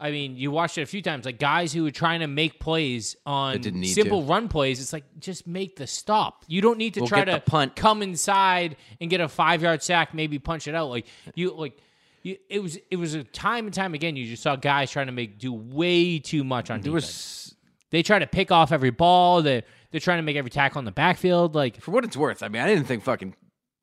I 0.00 0.10
mean, 0.10 0.36
you 0.36 0.50
watched 0.50 0.76
it 0.76 0.82
a 0.82 0.86
few 0.86 1.02
times, 1.02 1.24
like 1.24 1.38
guys 1.38 1.72
who 1.72 1.86
are 1.86 1.90
trying 1.90 2.20
to 2.20 2.26
make 2.26 2.58
plays 2.60 3.14
on 3.24 3.62
simple 3.84 4.22
to. 4.22 4.26
run 4.28 4.48
plays. 4.48 4.80
It's 4.80 4.92
like 4.92 5.04
just 5.20 5.46
make 5.46 5.76
the 5.76 5.86
stop. 5.86 6.44
You 6.48 6.60
don't 6.60 6.78
need 6.78 6.94
to 6.94 7.00
We'll 7.00 7.08
try 7.08 7.24
to 7.24 7.40
punt. 7.40 7.76
come 7.76 8.02
inside 8.02 8.76
and 9.00 9.08
get 9.08 9.20
a 9.20 9.28
five 9.28 9.62
yard 9.62 9.82
sack, 9.82 10.12
maybe 10.12 10.38
punch 10.38 10.66
it 10.68 10.74
out. 10.74 10.88
Like 10.90 11.06
you 11.34 11.52
like. 11.54 11.78
You, 12.22 12.38
it 12.48 12.60
was 12.62 12.78
it 12.90 12.96
was 12.96 13.12
a 13.12 13.22
time 13.22 13.66
and 13.66 13.74
time 13.74 13.92
again. 13.92 14.16
You 14.16 14.26
just 14.26 14.42
saw 14.42 14.56
guys 14.56 14.90
trying 14.90 15.06
to 15.06 15.12
make 15.12 15.38
do 15.38 15.52
way 15.52 16.18
too 16.18 16.42
much 16.42 16.70
on 16.70 16.80
There 16.80 16.90
defense. 16.90 17.04
was 17.04 17.56
They 17.90 18.02
try 18.02 18.18
to 18.18 18.26
pick 18.26 18.50
off 18.50 18.72
every 18.72 18.88
ball. 18.90 19.42
They 19.42 19.62
They're 19.90 20.00
trying 20.00 20.18
to 20.18 20.22
make 20.22 20.36
every 20.36 20.50
tackle 20.50 20.78
on 20.78 20.86
the 20.86 20.90
backfield. 20.90 21.54
Like 21.54 21.82
For 21.82 21.90
what 21.90 22.02
it's 22.02 22.16
worth, 22.16 22.42
I 22.42 22.48
mean, 22.48 22.62
I 22.62 22.66
didn't 22.66 22.86
think 22.86 23.02
fucking 23.02 23.34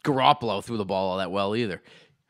Garoppolo 0.03 0.63
threw 0.63 0.77
the 0.77 0.86
ball 0.86 1.12
all 1.12 1.18
that 1.20 1.32
well 1.32 1.56
either. 1.56 1.82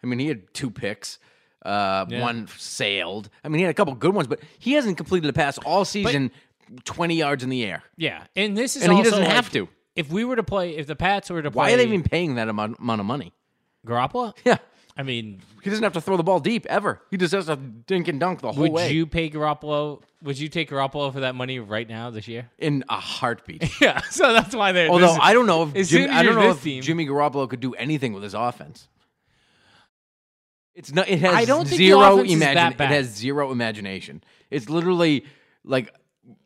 I 0.03 0.07
mean, 0.07 0.19
he 0.19 0.27
had 0.27 0.53
two 0.53 0.69
picks. 0.69 1.17
Uh, 1.63 2.05
Yeah. 2.09 2.21
One 2.21 2.47
sailed. 2.57 3.29
I 3.43 3.49
mean, 3.49 3.59
he 3.59 3.63
had 3.63 3.71
a 3.71 3.73
couple 3.73 3.93
good 3.95 4.13
ones, 4.15 4.27
but 4.27 4.39
he 4.59 4.73
hasn't 4.73 4.97
completed 4.97 5.29
a 5.29 5.33
pass 5.33 5.57
all 5.59 5.85
season, 5.85 6.31
twenty 6.85 7.15
yards 7.15 7.43
in 7.43 7.49
the 7.49 7.63
air. 7.63 7.83
yeah, 7.97 8.23
and 8.35 8.57
this 8.57 8.75
is 8.75 8.83
And 8.83 8.93
he 8.93 9.03
doesn't 9.03 9.19
like, 9.23 9.29
have 9.31 9.51
to. 9.51 9.67
If 9.95 10.09
we 10.09 10.23
were 10.23 10.37
to 10.37 10.43
play, 10.43 10.77
if 10.77 10.87
the 10.87 10.95
Pats 10.95 11.29
were 11.29 11.41
to 11.41 11.51
play, 11.51 11.57
Why 11.65 11.73
are 11.73 11.77
they 11.77 11.83
even 11.83 12.01
paying 12.03 12.35
that 12.35 12.47
amount, 12.47 12.79
amount 12.79 13.01
of 13.01 13.05
money? 13.05 13.33
Garoppolo? 13.85 14.33
Yeah, 14.45 14.57
I 14.95 15.03
mean, 15.03 15.41
he 15.61 15.69
doesn't 15.69 15.83
have 15.83 15.93
to 15.93 16.01
throw 16.01 16.15
the 16.17 16.23
ball 16.23 16.39
deep 16.39 16.65
ever. 16.67 17.01
He 17.11 17.17
just 17.17 17.33
has 17.33 17.47
to 17.47 17.55
dink 17.57 18.07
and 18.07 18.19
dunk 18.19 18.39
the 18.41 18.51
whole 18.53 18.63
would 18.63 18.71
way 18.71 18.91
you 18.93 19.05
pay 19.05 19.29
Garoppolo? 19.29 20.01
Would 20.23 20.39
you 20.39 20.47
take 20.49 20.69
Garoppolo 20.69 21.11
for 21.11 21.21
that 21.21 21.35
money 21.35 21.59
right 21.59 21.87
now 21.89 22.09
this 22.09 22.27
year? 22.27 22.49
in 22.57 22.83
a 22.89 22.99
heartbeat. 22.99 23.69
Yeah, 23.81 23.99
so 24.09 24.31
that's 24.33 24.55
why 24.55 24.71
they're. 24.71 24.87
Although 24.89 25.07
this 25.13 25.19
I 25.21 25.33
don't 25.33 25.45
know 25.47 25.69
if 25.73 25.89
Jim, 25.89 26.09
I 26.11 26.23
don't 26.23 26.35
know 26.35 26.51
if 26.51 26.63
team- 26.63 26.81
Jimmy 26.83 27.05
Garoppolo 27.05 27.49
could 27.49 27.59
do 27.59 27.73
anything 27.73 28.13
with 28.13 28.23
his 28.23 28.33
offense. 28.33 28.87
It's 30.75 30.93
not. 30.93 31.09
It 31.09 31.19
has 31.19 31.33
I 31.33 31.45
don't 31.45 31.67
think 31.67 31.79
the 31.79 31.87
zero 31.87 32.13
offense 32.13 32.31
is 32.31 32.39
that 32.39 32.51
imagine. 32.51 32.73
It 32.73 32.77
bad. 32.77 32.91
has 32.91 33.07
zero 33.07 33.51
imagination. 33.51 34.23
It's 34.49 34.69
literally 34.69 35.25
like 35.63 35.93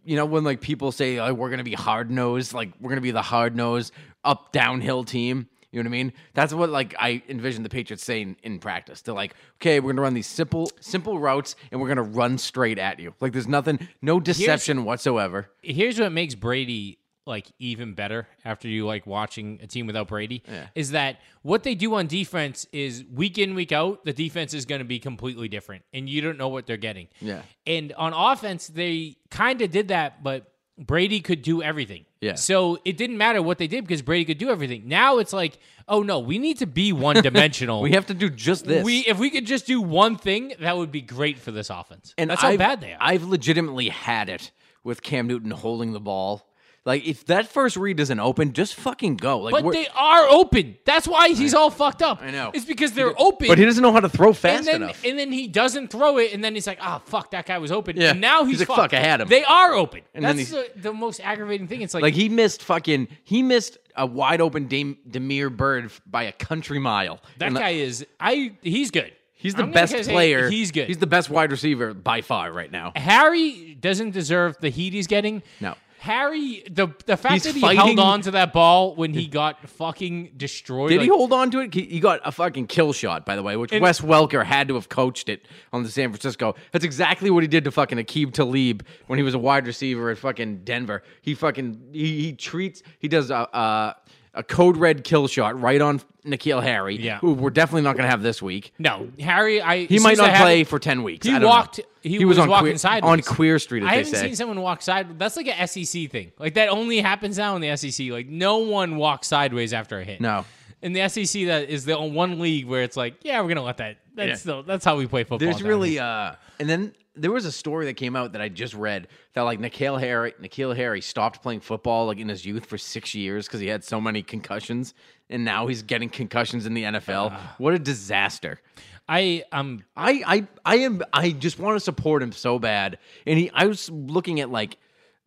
you 0.04 0.16
know 0.16 0.26
when 0.26 0.44
like 0.44 0.62
people 0.62 0.92
say 0.92 1.22
like, 1.22 1.36
we're 1.36 1.50
gonna 1.50 1.64
be 1.64 1.74
hard 1.74 2.10
nosed, 2.10 2.54
like 2.54 2.72
we're 2.80 2.90
gonna 2.90 3.02
be 3.02 3.12
the 3.12 3.22
hard 3.22 3.56
nosed 3.56 3.94
up 4.24 4.52
downhill 4.52 5.04
team. 5.04 5.48
You 5.72 5.84
know 5.84 5.90
what 5.90 5.96
I 5.96 6.04
mean? 6.04 6.14
That's 6.34 6.54
what 6.54 6.70
like 6.70 6.96
I 6.98 7.22
envision 7.28 7.64
the 7.64 7.70
Patriots 7.70 8.04
saying 8.04 8.38
in 8.44 8.60
practice. 8.60 9.02
They're 9.02 9.14
like, 9.14 9.36
okay, 9.58 9.80
we're 9.80 9.92
gonna 9.92 10.04
run 10.04 10.14
these 10.14 10.28
simple 10.28 10.72
simple 10.80 11.20
routes 11.20 11.56
and 11.72 11.82
we're 11.82 11.90
gonna 11.90 12.04
run 12.04 12.38
straight 12.38 12.80
at 12.80 13.00
you. 13.00 13.14
Like 13.20 13.34
there's 13.34 13.48
nothing, 13.48 13.88
no 14.02 14.20
deception 14.20 14.86
whatsoever. 14.86 15.50
here's 15.62 16.00
what 16.00 16.12
makes 16.14 16.34
Brady 16.34 17.00
like 17.26 17.52
even 17.60 17.94
better 17.94 18.28
after 18.44 18.68
you 18.68 18.86
like 18.86 19.08
watching 19.08 19.60
a 19.62 19.68
team 19.68 19.88
without 19.88 20.08
Brady 20.08 20.44
is 20.76 20.92
that 20.92 21.18
what 21.42 21.64
they 21.64 21.76
do 21.76 21.96
on 21.96 22.08
defense 22.08 22.66
is 22.72 23.04
week 23.12 23.38
in 23.38 23.56
week 23.56 23.72
out 23.72 24.06
the 24.06 24.14
defense 24.14 24.54
is 24.54 24.66
going 24.66 24.80
to 24.80 24.86
be 24.86 25.00
completely 25.00 25.48
different 25.48 25.84
and 25.94 26.10
you 26.10 26.22
don't 26.22 26.38
know 26.38 26.50
what 26.50 26.66
they're 26.66 26.78
getting. 26.78 27.08
Yeah. 27.20 27.42
And 27.66 27.94
on 27.94 28.14
offense 28.14 28.68
they 28.68 29.18
kind 29.30 29.62
of 29.62 29.72
did 29.72 29.88
that 29.90 30.24
but 30.24 30.52
Brady 30.78 31.22
could 31.22 31.42
do 31.42 31.64
everything. 31.64 32.06
Yeah. 32.20 32.36
So 32.36 32.80
it 32.84 32.98
didn't 32.98 33.18
matter 33.18 33.42
what 33.42 33.58
they 33.58 33.68
did 33.68 33.86
because 33.86 34.02
Brady 34.02 34.26
could 34.26 34.38
do 34.38 34.50
everything. 34.50 34.88
Now 34.88 35.20
it's 35.20 35.32
like, 35.32 35.58
oh 35.88 36.04
no, 36.04 36.20
we 36.20 36.38
need 36.38 36.60
to 36.60 36.66
be 36.66 36.92
one 36.92 37.22
dimensional. 37.22 37.82
We 37.86 37.92
have 37.92 38.08
to 38.08 38.14
do 38.14 38.30
just 38.30 38.66
this. 38.66 38.84
We 38.84 39.00
if 39.00 39.18
we 39.20 39.30
could 39.30 39.46
just 39.46 39.68
do 39.68 39.82
one 39.82 40.18
thing, 40.18 40.54
that 40.60 40.76
would 40.76 40.92
be 40.92 41.02
great 41.02 41.40
for 41.40 41.52
this 41.52 41.70
offense. 41.70 42.14
And 42.18 42.30
that's 42.30 42.42
how 42.42 42.50
I've, 42.50 42.60
bad 42.60 42.82
they 42.82 42.94
are. 42.94 42.98
I've 43.00 43.24
legitimately 43.24 43.90
had 43.90 44.28
it 44.28 44.52
with 44.84 45.02
Cam 45.02 45.28
Newton 45.28 45.52
holding 45.52 45.94
the 45.94 46.00
ball. 46.00 46.48
Like 46.86 47.06
if 47.08 47.26
that 47.26 47.48
first 47.48 47.78
read 47.78 47.98
doesn't 47.98 48.20
open, 48.20 48.54
just 48.54 48.76
fucking 48.76 49.18
go. 49.18 49.40
Like, 49.40 49.52
But 49.54 49.64
we're- 49.64 49.76
they 49.84 49.88
are 49.96 50.28
open. 50.30 50.78
That's 50.86 51.08
why 51.08 51.30
he's 51.30 51.56
all 51.56 51.72
fucked 51.72 52.04
up. 52.04 52.22
I 52.22 52.30
know. 52.30 52.52
It's 52.54 52.66
because 52.66 52.92
they're 52.94 53.20
open. 53.20 53.48
but 53.48 53.58
he 53.58 53.66
doesn't 53.66 53.82
know 53.82 53.92
how 53.92 54.02
to 54.02 54.10
throw 54.10 54.28
and 54.28 54.38
fast 54.38 54.66
then, 54.66 54.84
enough. 54.84 55.04
and 55.04 55.18
then 55.18 55.32
he 55.32 55.48
doesn't 55.48 55.90
throw 55.90 56.20
it, 56.20 56.32
and 56.34 56.44
then 56.44 56.54
he's 56.54 56.68
like, 56.68 56.78
"Ah, 56.80 57.02
fuck, 57.06 57.32
that 57.32 57.48
guy 57.48 57.58
was 57.58 57.72
open." 57.72 57.98
Yeah. 57.98 58.12
And 58.12 58.22
now 58.22 58.44
He's 58.44 58.60
he's, 58.60 58.60
like, 58.60 58.68
fucked. 58.78 58.92
"Fuck, 58.92 58.94
I 58.94 59.00
had 59.04 59.20
him." 59.22 59.28
They 59.28 59.44
are 59.44 59.74
open. 59.74 60.02
And 60.14 60.24
then 60.24 60.38
That's 60.38 60.50
he's- 60.50 60.66
the, 60.76 60.80
the 60.80 60.94
most 60.94 61.20
aggravating 61.24 61.68
thing. 61.68 61.82
It's 61.82 61.94
like, 61.96 62.04
like 62.04 62.14
he 62.14 62.30
missed 62.30 62.62
fucking 62.62 63.08
he 63.24 63.42
missed 63.42 63.80
a 63.96 64.06
wide 64.06 64.40
open 64.42 64.68
Dam- 64.68 64.98
Damiere 65.10 65.50
Byrd 65.50 65.92
by 66.06 66.24
a 66.24 66.32
country 66.34 66.78
mile. 66.78 67.20
that 67.40 67.48
And 67.48 67.56
the- 67.56 67.62
guy 67.62 67.70
is. 67.72 68.06
I. 68.20 68.52
He's 68.62 68.92
good. 68.92 69.12
he's 69.34 69.54
the 69.56 69.64
I'm 69.64 69.72
gonna 69.72 69.88
best 69.88 70.06
say 70.06 70.12
player. 70.12 70.50
He's 70.50 70.72
good. 70.72 70.88
He's 70.88 70.98
the 71.00 71.08
best 71.08 71.30
wide 71.32 71.50
receiver 71.52 71.94
by 71.96 72.22
far 72.22 72.52
right 72.52 72.72
now. 72.72 72.92
Harry 72.96 73.76
doesn't 73.80 74.12
deserve 74.12 74.58
the 74.60 74.70
heat 74.70 74.94
he's 74.94 75.08
getting. 75.08 75.42
No. 75.60 75.74
Harry, 76.06 76.64
the 76.70 76.88
the 77.08 77.18
fact 77.18 77.34
He's 77.34 77.44
that 77.44 77.56
he 77.56 77.62
fighting- 77.62 77.80
held 77.80 78.00
on 78.00 78.22
to 78.22 78.32
that 78.32 78.54
ball 78.54 78.96
when 78.96 79.12
he 79.14 79.26
got 79.28 79.68
fucking 79.68 80.34
destroyed. 80.38 80.90
Did 80.90 81.00
like, 81.00 81.06
he 81.06 81.10
hold 81.10 81.34
on 81.34 81.50
to 81.52 81.60
it? 81.62 81.74
He 81.74 81.82
he 81.82 82.00
got 82.00 82.22
a 82.24 82.32
fucking 82.32 82.68
kill 82.68 82.94
shot, 82.94 83.26
by 83.26 83.36
the 83.36 83.42
way, 83.42 83.58
which 83.58 83.74
And- 83.74 83.82
Wes 83.82 84.02
Welker 84.02 84.46
had 84.46 84.68
to 84.68 84.76
have 84.76 84.88
coached 84.88 85.30
it 85.30 85.48
on 85.74 85.82
the 85.82 85.90
San 85.90 86.10
Francisco. 86.10 86.54
That's 86.72 86.86
exactly 86.86 87.32
what 87.32 87.42
he 87.44 87.48
did 87.48 87.64
to 87.64 87.72
fucking 87.72 87.98
Aqib 87.98 88.34
Talib 88.34 88.86
when 89.08 89.18
he 89.18 89.24
was 89.24 89.34
a 89.34 89.40
wide 89.40 89.66
receiver 89.66 90.12
at 90.12 90.20
fucking 90.20 90.60
Denver. 90.64 91.02
He 91.22 91.34
fucking 91.34 91.90
he, 91.92 92.22
he 92.22 92.34
treats 92.34 92.84
he 93.00 93.08
does 93.08 93.32
a, 93.32 93.36
a 93.52 93.96
a 94.36 94.44
code 94.44 94.78
red 94.78 95.04
kill 95.04 95.28
shot 95.28 95.60
right 95.60 95.82
on 95.82 96.02
N'Keal 96.26 96.62
Harry, 96.62 96.98
Yeah. 96.98 97.20
who 97.20 97.34
we're 97.34 97.50
definitely 97.52 97.84
not 97.84 97.94
going 97.96 98.04
to 98.06 98.10
have 98.10 98.22
this 98.22 98.42
week. 98.42 98.74
No, 98.78 99.10
Harry. 99.20 99.62
I 99.62 99.86
He 99.86 100.00
might 100.00 100.18
not 100.18 100.36
play 100.36 100.64
for 100.64 100.78
ten 100.80 101.04
weeks. 101.04 101.26
He 101.26 101.34
I 101.34 101.40
don't 101.40 101.48
walked. 101.50 101.78
Know. 101.80 101.86
He, 102.02 102.24
was, 102.26 102.38
on 102.38 102.48
walking 102.50 102.66
queer, 102.68 102.78
sideways 102.78 103.10
on 103.12 103.22
Queer 103.36 103.58
Street, 103.60 103.82
as 103.84 103.90
I 103.90 103.96
haven't 103.96 104.14
say. 104.14 104.22
seen 104.28 104.36
someone 104.36 104.62
walk 104.62 104.82
side. 104.84 105.18
That's 105.18 105.36
like 105.38 105.48
a 105.48 105.68
SEC 105.68 106.12
thing. 106.12 106.32
Like 106.38 106.54
that 106.54 106.70
only 106.70 107.00
happens 107.02 107.38
now 107.38 107.56
in 107.56 107.62
the 107.62 107.76
SEC. 107.76 108.10
Like 108.12 108.28
no 108.28 108.58
one 108.58 108.98
walks 108.98 109.28
sideways 109.28 109.74
after 109.74 110.00
a 110.00 110.04
hit. 110.04 110.22
no, 110.22 110.46
In 110.84 110.94
the 110.94 111.08
SEC, 111.10 111.46
that 111.48 111.70
is 111.70 111.86
the 111.86 112.00
one 112.00 112.40
league 112.40 112.68
where 112.68 112.84
it's 112.84 112.96
like, 112.98 113.16
yeah, 113.24 113.42
we're 113.42 113.48
gonna 113.48 113.64
let 113.64 113.78
that. 113.78 113.98
That's 114.14 114.28
Yeah. 114.30 114.36
still 114.36 114.64
that's 114.64 114.86
how 114.86 114.98
we 114.98 115.08
play 115.08 115.24
football. 115.24 115.40
There's 115.40 115.64
really 115.64 115.92
here. 115.92 116.04
uh 116.04 116.36
and 116.60 116.70
then 116.70 116.94
there 117.16 117.32
was 117.32 117.46
a 117.46 117.52
story 117.52 117.86
that 117.86 117.96
came 117.96 118.16
out 118.16 118.34
that 118.34 118.42
I 118.42 118.50
just 118.50 118.74
read 118.74 119.08
that 119.34 119.42
like 119.42 119.60
N'Keal 119.60 120.00
Harry 120.00 120.34
N'Keal 120.42 120.76
Harry 120.76 121.02
stopped 121.02 121.42
playing 121.42 121.62
football 121.62 122.08
like 122.08 122.20
in 122.20 122.30
his 122.30 122.46
youth 122.46 122.66
for 122.66 122.78
six 122.78 123.16
years 123.16 123.48
because 123.48 123.60
he 123.60 123.68
had 123.68 123.84
so 123.84 124.00
many 124.02 124.22
concussions 124.22 124.94
and 125.30 125.44
now 125.44 125.68
he's 125.68 125.84
getting 125.84 126.10
concussions 126.10 126.66
in 126.66 126.74
the 126.74 126.84
NFL. 126.84 127.32
Ah. 127.32 127.56
what 127.58 127.74
a 127.74 127.80
disaster. 127.80 128.60
I 129.08 129.44
um 129.52 129.84
I 129.96 130.24
I 130.26 130.48
I 130.66 130.76
am 130.78 131.02
I 131.14 131.32
just 131.32 131.60
want 131.60 131.76
to 131.76 131.80
support 131.80 132.24
him 132.24 132.32
so 132.32 132.60
bad. 132.60 132.98
And 133.26 133.38
he 133.38 133.52
I 133.54 133.66
was 133.66 133.90
looking 133.90 134.40
at 134.40 134.50
like 134.50 134.78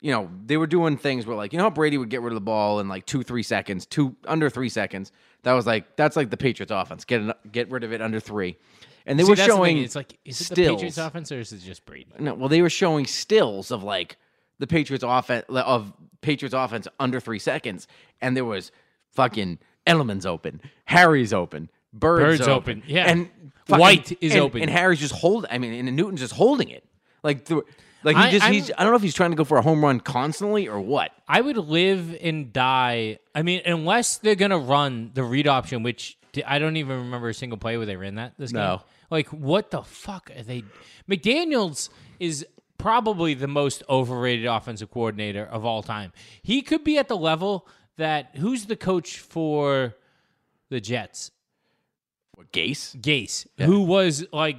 you 0.01 0.13
know, 0.13 0.31
they 0.47 0.57
were 0.57 0.69
doing 0.69 0.97
things 0.97 1.27
where 1.27 1.37
like, 1.37 1.53
you 1.53 1.59
know 1.59 1.65
how 1.65 1.71
Brady 1.71 1.99
would 1.99 2.09
get 2.09 2.23
rid 2.23 2.31
of 2.31 2.37
the 2.37 2.41
ball 2.41 2.79
in 2.79 2.89
like 2.89 3.05
two, 3.05 3.25
three 3.25 3.43
seconds, 3.43 3.85
two 3.85 4.15
under 4.27 4.49
three 4.49 4.69
seconds. 4.69 5.11
That 5.43 5.55
was 5.55 5.67
like 5.67 5.97
that's 5.97 6.17
like 6.17 6.31
the 6.31 6.37
Patriots 6.37 6.71
offense. 6.71 7.05
Get 7.05 7.53
get 7.53 7.71
rid 7.71 7.85
of 7.85 7.93
it 7.93 8.01
under 8.01 8.21
three. 8.21 8.57
And 9.09 9.19
they 9.19 9.25
see, 9.25 9.31
were 9.31 9.37
the 9.37 9.45
showing 9.47 9.77
thing. 9.77 9.85
It's 9.85 9.97
like 9.97 10.17
is 10.25 10.37
it 10.41 10.49
the 10.51 10.55
stills. 10.55 10.77
Patriots 10.77 10.99
offense 10.99 11.33
or 11.33 11.41
is 11.41 11.53
it 11.53 11.61
just 11.61 11.85
Brady? 11.87 12.07
No, 12.19 12.35
well, 12.35 12.49
they 12.49 12.63
were 12.63 12.71
showing 12.71 13.07
stills 13.07 13.71
of 13.71 13.83
like 13.83 14.17
the 14.59 14.67
Patriots 14.67 15.03
offense 15.07 15.45
of 15.49 15.93
Patriots 16.21 16.55
offense 16.55 16.87
under 17.01 17.19
three 17.19 17.39
seconds, 17.39 17.89
and 18.21 18.37
there 18.37 18.45
was 18.45 18.71
fucking 19.15 19.59
Edelman's 19.87 20.27
open, 20.27 20.61
Harry's 20.85 21.33
open, 21.33 21.71
Byrd's, 21.93 22.39
Byrd's 22.39 22.49
open, 22.49 22.83
yeah. 22.87 23.11
and 23.11 23.31
fucking- 23.65 23.81
White 23.81 24.19
is 24.21 24.33
and- 24.33 24.43
open. 24.43 24.61
and 24.63 24.71
Harry's 24.71 25.01
just 25.01 25.15
holding. 25.15 25.51
I 25.51 25.59
mean, 25.59 25.73
and 25.89 25.97
Newton's 25.97 26.21
just 26.21 26.35
holding 26.35 26.69
it, 26.69 26.85
like 27.23 27.47
the, 27.47 27.63
like 28.05 28.17
he 28.17 28.23
I- 28.23 28.31
just 28.31 28.45
I'm- 28.45 28.53
he's. 28.53 28.71
I 28.77 28.83
don't 28.83 28.93
know 28.93 28.97
if 28.97 29.03
he's 29.03 29.15
trying 29.15 29.31
to 29.31 29.37
go 29.37 29.45
for 29.45 29.57
a 29.57 29.63
home 29.63 29.83
run 29.83 30.01
constantly 30.01 30.69
or 30.69 30.81
what. 30.81 31.13
I 31.27 31.41
would 31.41 31.57
live 31.57 32.15
and 32.21 32.53
die. 32.53 33.21
I 33.35 33.43
mean, 33.43 33.63
unless 33.65 34.19
they're 34.19 34.35
gonna 34.35 34.59
run 34.59 35.13
the 35.15 35.23
read 35.25 35.47
option, 35.49 35.83
which 35.83 36.19
I 36.47 36.59
don't 36.59 36.77
even 36.77 36.99
remember 36.99 37.31
a 37.31 37.35
single 37.35 37.59
play 37.59 37.77
where 37.79 37.87
they 37.87 37.97
ran 37.97 38.17
that 38.17 38.35
this 38.39 38.53
game. 38.53 38.61
Like, 39.11 39.29
what 39.29 39.71
the 39.71 39.83
fuck 39.83 40.31
are 40.37 40.43
they? 40.43 40.65
McDaniels 41.09 41.89
is 42.21 42.47
probably 42.77 43.35
the 43.35 43.49
most 43.49 43.83
overrated 43.89 44.47
offensive 44.47 44.91
coordinator 44.91 45.45
of 45.45 45.65
all 45.65 45.83
time. 45.83 46.13
He 46.43 46.63
could 46.63 46.85
be 46.85 46.99
at 46.99 47.09
the 47.09 47.17
level 47.17 47.67
that 47.97 48.37
who's 48.37 48.67
the 48.67 48.77
coach 48.77 49.19
for 49.19 49.95
the 50.71 50.81
Jets? 50.81 51.31
What 52.35 52.53
Gase? 52.53 52.97
Gase, 53.01 53.47
who 53.59 53.83
was 53.83 54.25
like, 54.33 54.57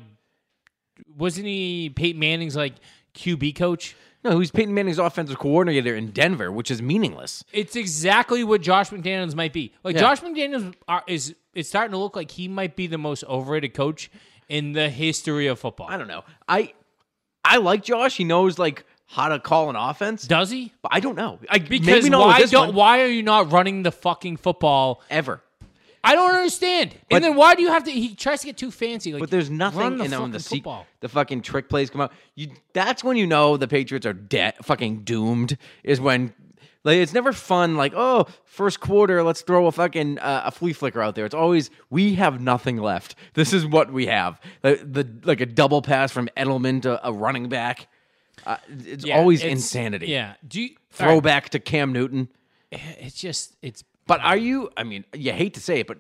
wasn't 1.18 1.48
he 1.48 1.90
Peyton 1.96 2.20
Manning's 2.20 2.56
like 2.56 2.74
QB 3.16 3.56
coach? 3.56 3.96
No, 4.22 4.38
he's 4.40 4.52
Peyton 4.52 4.74
Manning's 4.74 5.00
offensive 5.00 5.40
coordinator 5.40 5.96
in 5.96 6.12
Denver, 6.12 6.52
which 6.52 6.70
is 6.70 6.82
meaningless. 6.82 7.42
It's 7.54 7.78
exactly 7.78 8.44
what 8.44 8.62
Josh 8.62 8.90
McDaniels 8.90 9.34
might 9.34 9.54
be. 9.54 9.74
Like 9.84 9.96
Yeah. 9.96 10.02
Josh 10.02 10.20
McDaniels 10.20 10.74
are, 10.90 11.04
is 11.08 11.36
it's 11.54 11.70
starting 11.70 11.92
to 11.92 11.98
look 11.98 12.18
like 12.18 12.32
he 12.32 12.50
might 12.50 12.76
be 12.76 12.88
the 12.88 12.98
most 12.98 13.24
overrated 13.24 13.74
coach 13.74 14.12
in 14.50 14.74
the 14.74 14.90
history 14.90 15.48
of 15.48 15.60
football. 15.60 15.88
I 15.90 15.98
don't 15.98 16.08
know. 16.08 16.24
I 16.48 16.74
I 17.46 17.58
like 17.58 17.84
Josh. 17.84 18.18
He 18.18 18.24
knows 18.24 18.60
like 18.60 18.84
how 19.06 19.30
to 19.30 19.40
call 19.40 19.70
an 19.70 19.76
offense. 19.76 20.28
Does 20.28 20.50
he? 20.50 20.74
But 20.82 20.92
I 20.94 21.00
don't 21.00 21.16
know. 21.16 21.40
I, 21.50 21.60
Because 21.60 21.86
maybe 21.86 22.10
not 22.10 22.28
why 22.28 22.46
don't 22.46 22.68
one, 22.68 22.76
why 22.76 23.02
are 23.02 23.08
you 23.08 23.24
not 23.24 23.52
running 23.52 23.84
the 23.84 23.92
fucking 23.92 24.38
football? 24.38 25.02
ever. 25.10 25.42
I 26.02 26.16
don't 26.16 26.32
understand. 26.32 26.96
But- 27.10 27.18
and 27.18 27.26
then 27.26 27.36
why 27.36 27.56
do 27.56 27.62
you 27.62 27.70
have 27.70 27.84
to? 27.84 27.92
He 27.92 28.16
tries 28.16 28.40
to 28.42 28.46
get 28.46 28.58
too 28.58 28.72
fancy. 28.72 29.12
Like, 29.12 29.20
But 29.20 29.32
there's 29.32 29.50
nothing, 29.50 29.98
the 29.98 30.04
and 30.06 30.14
then 30.14 30.22
um, 30.22 30.32
the 30.32 30.40
football. 30.40 30.86
the 31.02 31.10
fucking 31.10 31.42
trick 31.42 31.68
plays 31.70 31.90
come 31.90 32.00
out, 32.02 32.14
you 32.36 32.52
that's 32.74 33.04
when 33.04 33.18
you 33.18 33.28
know 33.28 33.58
the 33.58 33.68
Patriots 33.68 34.06
are 34.06 34.14
dead, 34.14 34.54
fucking 34.64 35.00
doomed. 35.04 35.58
Is 35.84 36.00
when 36.00 36.34
like 36.94 36.98
it's 36.98 37.14
never 37.14 37.32
fun. 37.34 37.76
Like 37.78 37.94
oh, 37.96 38.28
first 38.46 38.80
quarter, 38.80 39.24
let's 39.24 39.42
throw 39.42 39.68
a 39.68 39.72
fucking 39.72 40.20
uh, 40.20 40.44
a 40.46 40.52
flea 40.52 40.74
flicker 40.74 41.02
out 41.02 41.16
there. 41.16 41.26
It's 41.26 41.36
always 41.36 41.70
we 41.90 42.16
have 42.16 42.42
nothing 42.42 42.78
left. 42.78 43.16
This 43.34 43.54
is 43.54 43.66
what 43.66 43.92
we 43.92 44.08
have. 44.08 44.40
The, 44.62 44.76
the 44.84 45.08
like 45.24 45.42
a 45.42 45.46
double 45.46 45.82
pass 45.82 46.12
from 46.12 46.30
Edelman 46.36 46.82
to 46.84 47.08
a 47.08 47.12
running 47.14 47.50
back. 47.50 47.88
Uh, 48.46 48.58
it's 48.70 49.06
Yeah, 49.06 49.18
always 49.18 49.42
it's- 49.42 49.52
insanity. 49.52 50.08
Yeah. 50.08 50.34
Do 50.48 50.62
you, 50.62 50.70
all 50.70 50.76
right, 50.76 51.12
Throwback 51.14 51.50
to 51.50 51.60
Cam 51.60 51.92
Newton. 51.94 52.30
It's 52.72 53.16
just 53.16 53.56
it's 53.62 53.84
But 54.08 54.22
are 54.22 54.38
you? 54.38 54.70
I 54.78 54.84
mean, 54.84 55.04
you 55.14 55.32
hate 55.34 55.56
to 55.56 55.60
say 55.60 55.80
it, 55.82 55.88
but 55.88 55.98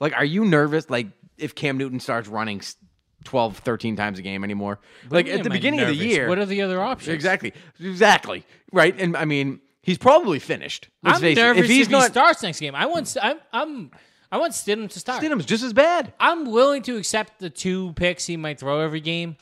like, 0.00 0.12
are 0.14 0.24
you 0.24 0.44
nervous? 0.44 0.88
Like, 0.90 1.08
if 1.38 1.54
Cam 1.54 1.76
Newton 1.78 2.00
starts 2.00 2.28
running 2.28 2.58
s- 2.58 2.76
12, 3.24 3.58
13 3.58 3.96
times 3.96 4.18
a 4.18 4.22
game 4.22 4.44
anymore, 4.44 4.78
like 5.10 5.28
at 5.28 5.42
the 5.44 5.50
beginning 5.50 5.80
of 5.80 5.88
the 5.88 5.94
year, 5.96 6.28
What 6.28 6.38
are 6.38 6.46
the 6.46 6.62
other 6.62 6.80
options? 6.80 7.14
exactly, 7.14 7.52
exactly, 7.80 8.44
right? 8.72 8.94
And 8.98 9.16
I 9.16 9.24
mean, 9.24 9.60
He's 9.84 9.98
probably 9.98 10.38
finished. 10.38 10.88
I'm 11.04 11.20
face 11.20 11.36
nervous 11.36 11.60
it. 11.60 11.64
If 11.64 11.70
he's 11.70 11.86
if 11.86 11.92
not, 11.92 12.02
he 12.04 12.08
starts 12.08 12.42
next 12.42 12.60
game. 12.60 12.74
I 12.74 12.86
want 12.86 13.16
I'm 13.22 13.38
I'm 13.52 13.90
I 14.32 14.38
want 14.38 14.52
Stidham 14.52 14.90
to 14.90 14.98
start. 14.98 15.22
Stidham's 15.22 15.44
just 15.46 15.62
as 15.62 15.72
bad. 15.72 16.12
I'm 16.18 16.50
willing 16.50 16.82
to 16.84 16.96
accept 16.96 17.38
the 17.38 17.50
two 17.50 17.92
picks 17.92 18.26
he 18.26 18.36
might 18.36 18.58
throw 18.58 18.80
every 18.80 19.00
game 19.00 19.36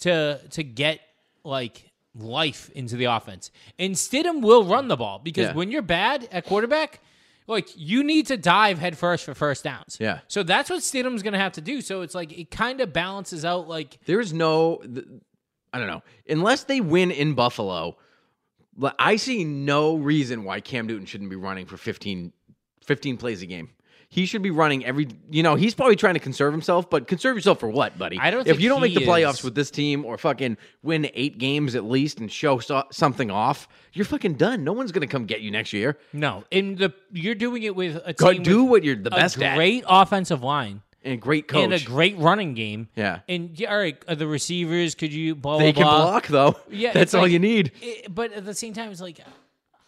to 0.00 0.40
to 0.50 0.62
get 0.62 1.00
like 1.44 1.90
life 2.14 2.70
into 2.74 2.96
the 2.96 3.06
offense. 3.06 3.50
And 3.78 3.94
Stidham 3.94 4.40
will 4.42 4.64
run 4.64 4.88
the 4.88 4.96
ball 4.96 5.18
because 5.18 5.46
Yeah. 5.48 5.54
when 5.54 5.70
you're 5.70 5.82
bad 5.82 6.28
at 6.32 6.44
quarterback, 6.46 7.00
like 7.46 7.68
you 7.76 8.02
need 8.04 8.26
to 8.28 8.36
dive 8.36 8.78
headfirst 8.78 9.24
for 9.24 9.34
first 9.34 9.64
downs. 9.64 9.96
Yeah. 10.00 10.20
So 10.28 10.42
that's 10.42 10.68
what 10.70 10.80
Stidham's 10.80 11.22
gonna 11.22 11.38
have 11.38 11.52
to 11.52 11.60
do. 11.60 11.80
So 11.80 12.02
it's 12.02 12.14
like 12.14 12.32
it 12.36 12.50
kind 12.50 12.80
of 12.80 12.92
balances 12.92 13.44
out 13.44 13.68
like 13.68 13.98
There's 14.06 14.32
no, 14.32 14.76
th- 14.82 15.06
I 15.72 15.78
don't 15.78 15.88
know, 15.88 16.02
unless 16.28 16.64
they 16.64 16.80
win 16.80 17.10
in 17.10 17.34
Buffalo. 17.34 17.96
I 18.98 19.16
see 19.16 19.44
no 19.44 19.96
reason 19.96 20.44
why 20.44 20.60
Cam 20.60 20.86
Newton 20.86 21.06
shouldn't 21.06 21.30
be 21.30 21.36
running 21.36 21.66
for 21.66 21.76
15, 21.76 22.32
15 22.84 23.16
plays 23.16 23.42
a 23.42 23.46
game. 23.46 23.70
He 24.08 24.24
should 24.24 24.40
be 24.42 24.52
running 24.52 24.84
every. 24.86 25.08
You 25.30 25.42
know, 25.42 25.56
he's 25.56 25.74
probably 25.74 25.96
trying 25.96 26.14
to 26.14 26.20
conserve 26.20 26.52
himself, 26.52 26.88
but 26.88 27.08
conserve 27.08 27.34
yourself 27.36 27.58
for 27.58 27.68
what, 27.68 27.98
buddy? 27.98 28.18
I 28.20 28.30
don't 28.30 28.46
If 28.46 28.60
you 28.60 28.68
don't 28.68 28.80
make 28.80 28.94
the 28.94 29.00
playoffs 29.04 29.38
is. 29.40 29.44
with 29.44 29.56
this 29.56 29.68
team, 29.68 30.04
or 30.04 30.16
fucking 30.16 30.58
win 30.84 31.10
eight 31.14 31.38
games 31.38 31.74
at 31.74 31.82
least, 31.84 32.20
and 32.20 32.30
show 32.30 32.60
so- 32.60 32.84
something 32.92 33.32
off, 33.32 33.66
you're 33.94 34.04
fucking 34.04 34.34
done. 34.34 34.62
No 34.62 34.72
one's 34.72 34.92
gonna 34.92 35.08
come 35.08 35.26
get 35.26 35.40
you 35.40 35.50
next 35.50 35.72
year. 35.72 35.98
no. 36.12 36.44
And 36.52 36.78
the 36.78 36.94
you're 37.12 37.34
doing 37.34 37.64
it 37.64 37.74
with 37.74 38.00
a 38.04 38.12
Go 38.12 38.32
team 38.32 38.44
do 38.44 38.62
with 38.62 38.70
what 38.70 38.84
you're 38.84 38.94
the 38.94 39.10
best 39.10 39.42
at, 39.42 39.56
great 39.56 39.82
offensive 39.88 40.40
line 40.42 40.82
and 41.06 41.20
great 41.20 41.48
coach. 41.48 41.64
and 41.64 41.72
a 41.72 41.80
great 41.80 42.18
running 42.18 42.54
game. 42.54 42.88
Yeah. 42.96 43.20
And 43.28 43.58
yeah, 43.58 43.70
all 43.72 43.78
right, 43.78 43.96
uh, 44.08 44.14
the 44.14 44.26
receivers, 44.26 44.94
could 44.94 45.12
you 45.12 45.34
blah 45.34 45.58
they 45.58 45.72
blah 45.72 45.82
can 45.82 45.90
blah. 45.90 46.10
block 46.10 46.26
though. 46.28 46.56
Yeah, 46.70 46.92
that's 46.92 47.14
all 47.14 47.22
like- 47.22 47.30
you 47.32 47.38
need. 47.38 47.72
It- 47.80 48.14
but 48.14 48.32
at 48.32 48.44
the 48.44 48.54
same 48.54 48.72
time, 48.74 48.90
it's 48.90 49.00
like 49.00 49.20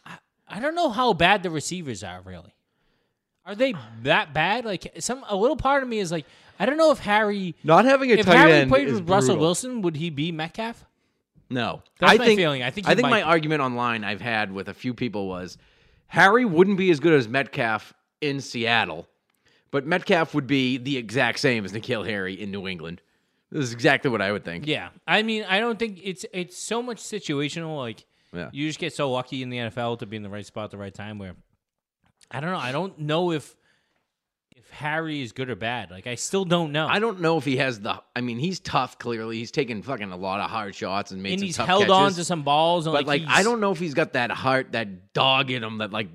I, 0.07 0.17
I 0.49 0.61
don't 0.61 0.75
know 0.75 0.89
how 0.91 1.13
bad 1.13 1.43
the 1.43 1.51
receivers 1.51 2.03
are. 2.03 2.21
Really, 2.25 2.55
are 3.45 3.55
they 3.55 3.75
that 4.05 4.33
bad? 4.33 4.65
Like 4.65 4.93
some 5.01 5.25
a 5.29 5.37
little 5.37 5.57
part 5.57 5.83
of 5.83 5.89
me 5.89 5.99
is 5.99 6.11
like 6.13 6.25
I 6.61 6.67
don't 6.67 6.77
know 6.77 6.91
if 6.91 6.99
Harry 7.01 7.55
Not 7.65 7.85
having 7.85 8.11
a 8.11 8.15
if 8.15 8.27
tight 8.27 8.37
Harry 8.37 8.53
end 8.53 8.71
played 8.71 8.87
with 8.89 9.09
Russell 9.09 9.35
brutal. 9.35 9.41
Wilson, 9.41 9.83
would 9.83 9.97
he 9.97 10.11
be 10.11 10.33
Metcalf? 10.33 10.85
No, 11.51 11.83
That's 11.99 12.13
I 12.13 12.17
my 12.19 12.27
think, 12.27 12.39
feeling. 12.39 12.63
I 12.63 12.71
think 12.71 12.87
I 12.89 12.95
think 12.95 13.09
my 13.09 13.21
be. 13.21 13.23
argument 13.23 13.63
online 13.63 14.05
I've 14.05 14.21
had 14.21 14.53
with 14.53 14.69
a 14.69 14.75
few 14.75 14.93
people 14.93 15.29
was 15.29 15.57
Harry 16.09 16.45
wouldn't 16.45 16.77
be 16.77 16.91
as 16.91 17.01
good 17.01 17.15
as 17.15 17.27
Metcalf 17.27 17.95
in 18.21 18.41
Seattle, 18.43 19.09
but 19.71 19.87
Metcalf 19.87 20.35
would 20.35 20.47
be 20.47 20.79
the 20.79 20.97
exact 20.97 21.39
same 21.39 21.65
as 21.65 21.73
N'Keal 21.73 22.07
Harry 22.07 22.35
in 22.41 22.51
New 22.51 22.67
England. 22.67 23.03
This 23.51 23.65
is 23.65 23.73
exactly 23.73 24.11
what 24.11 24.21
I 24.21 24.31
would 24.33 24.45
think. 24.45 24.67
Yeah, 24.67 24.91
I 25.07 25.23
mean, 25.23 25.45
I 25.49 25.61
don't 25.61 25.79
think 25.79 26.01
it's 26.03 26.27
it's 26.33 26.57
so 26.57 26.83
much 26.83 26.99
situational. 26.99 27.77
Like 27.79 28.05
Yeah. 28.33 28.51
you 28.53 28.67
just 28.67 28.79
get 28.79 28.93
so 28.95 29.11
lucky 29.11 29.43
in 29.43 29.49
the 29.51 29.57
NFL 29.59 30.01
to 30.01 30.07
be 30.07 30.17
in 30.17 30.23
the 30.23 30.29
right 30.29 30.45
spot 30.45 30.65
at 30.65 30.71
the 30.71 30.77
right 30.79 30.93
time. 30.95 31.19
Where 31.19 31.35
I 32.31 32.41
don't 32.41 32.51
know. 32.53 32.59
I 32.59 32.73
don't 32.73 32.99
know 32.99 33.33
if 33.33 33.57
if 34.55 34.69
Harry 34.71 35.23
is 35.23 35.33
good 35.33 35.49
or 35.49 35.57
bad. 35.57 35.91
Like 35.91 36.07
I 36.07 36.17
still 36.17 36.45
don't 36.45 36.73
know. 36.73 36.87
I 36.89 36.99
don't 36.99 37.21
know 37.21 37.39
if 37.39 37.45
he 37.47 37.57
has 37.57 37.81
the. 37.81 38.03
I 38.15 38.21
mean, 38.21 38.39
he's 38.39 38.61
tough. 38.61 38.99
Clearly, 38.99 39.39
he's 39.39 39.51
taken 39.51 39.83
fucking 39.83 40.11
a 40.13 40.17
lot 40.17 40.41
of 40.41 40.51
hard 40.51 40.75
shots 40.75 41.11
and 41.11 41.23
made 41.23 41.33
and 41.33 41.41
some 41.41 41.47
he's 41.47 41.57
tough 41.57 41.67
held 41.69 41.83
catches. 41.85 41.95
on 41.95 42.13
to 42.13 42.25
some 42.25 42.43
balls. 42.43 42.87
And 42.87 42.93
but 42.93 43.07
like, 43.07 43.23
he's- 43.23 43.33
I 43.35 43.43
don't 43.45 43.61
know 43.61 43.71
if 43.73 43.79
he's 43.79 43.95
got 43.95 44.13
that 44.13 44.31
heart, 44.31 44.73
that 44.73 45.15
dog 45.15 45.51
in 45.51 45.65
him. 45.65 45.79
That 45.79 45.91
like 45.93 46.09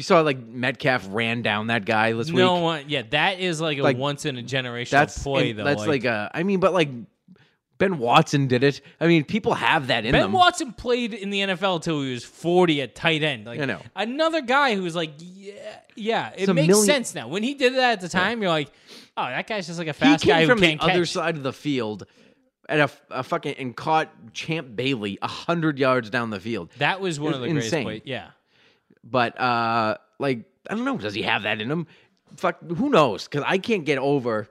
you 0.00 0.04
saw, 0.04 0.20
like 0.22 0.38
Metcalf 0.42 1.06
ran 1.10 1.42
down 1.42 1.66
that 1.66 1.84
guy 1.84 2.14
this 2.14 2.30
No 2.30 2.54
week. 2.54 2.62
one, 2.62 2.84
yeah, 2.88 3.02
that 3.10 3.38
is 3.38 3.60
like 3.60 3.76
a 3.76 3.82
Like, 3.82 3.98
once 3.98 4.24
in 4.24 4.38
a 4.38 4.42
generation 4.42 4.96
That's 4.96 5.22
play, 5.22 5.50
and 5.50 5.58
though. 5.58 5.64
That's 5.64 5.86
like, 5.86 6.04
a. 6.04 6.30
I 6.32 6.42
mean, 6.42 6.58
but 6.58 6.72
like 6.72 6.88
Ben 7.76 7.98
Watson 7.98 8.46
did 8.46 8.64
it. 8.64 8.80
I 8.98 9.06
mean, 9.06 9.24
people 9.24 9.52
have 9.54 9.88
that 9.88 10.04
in 10.06 10.12
Ben 10.12 10.22
them. 10.22 10.32
Watson 10.32 10.72
played 10.72 11.12
in 11.12 11.28
the 11.28 11.40
NFL 11.40 11.76
until 11.76 12.00
he 12.02 12.12
was 12.12 12.24
forty 12.24 12.80
at 12.80 12.94
tight 12.94 13.22
end. 13.22 13.44
Like 13.44 13.60
I 13.60 13.66
know. 13.66 13.80
another 13.94 14.40
guy 14.40 14.74
who 14.74 14.82
was 14.82 14.96
like, 14.96 15.12
yeah, 15.18 15.52
yeah, 15.96 16.30
it 16.36 16.48
a 16.48 16.54
makes 16.54 16.68
million- 16.68 16.86
sense 16.86 17.14
now. 17.14 17.28
When 17.28 17.42
he 17.42 17.52
did 17.54 17.74
that 17.74 17.92
at 17.92 18.00
the 18.00 18.08
time, 18.08 18.40
you're 18.40 18.50
like, 18.50 18.70
oh, 19.18 19.24
that 19.24 19.46
guy's 19.46 19.66
just 19.66 19.78
like 19.78 19.88
a 19.88 19.92
he 19.92 19.98
fast 19.98 20.24
came 20.24 20.32
guy 20.32 20.40
who 20.42 20.46
from 20.48 20.60
the 20.60 20.66
can't 20.66 20.80
other 20.80 20.92
catch. 21.00 21.08
side 21.10 21.36
of 21.36 21.42
the 21.42 21.52
field 21.52 22.06
at 22.68 22.80
a, 22.80 22.90
a 23.10 23.22
fucking 23.22 23.54
and 23.58 23.76
caught 23.76 24.10
Champ 24.32 24.76
Bailey 24.76 25.18
a 25.20 25.28
hundred 25.28 25.78
yards 25.78 26.08
down 26.08 26.30
the 26.30 26.40
field. 26.40 26.70
That 26.78 27.00
was 27.00 27.18
one 27.20 27.32
It 27.32 27.36
of 27.36 27.40
was 27.42 27.48
the 27.48 27.52
greatest 27.54 27.72
insane. 27.72 27.84
plays. 27.84 28.02
Yeah, 28.04 28.28
But 29.04 29.40
uh 29.40 29.96
like 30.18 30.44
I 30.68 30.74
don't 30.74 30.84
know, 30.84 30.98
does 30.98 31.14
he 31.14 31.22
have 31.22 31.42
that 31.42 31.60
in 31.60 31.70
him? 31.70 31.86
Fuck, 32.36 32.58
who 32.62 32.90
knows? 32.90 33.24
Because 33.24 33.44
I 33.46 33.58
can't 33.58 33.84
get 33.84 33.98
over. 33.98 34.48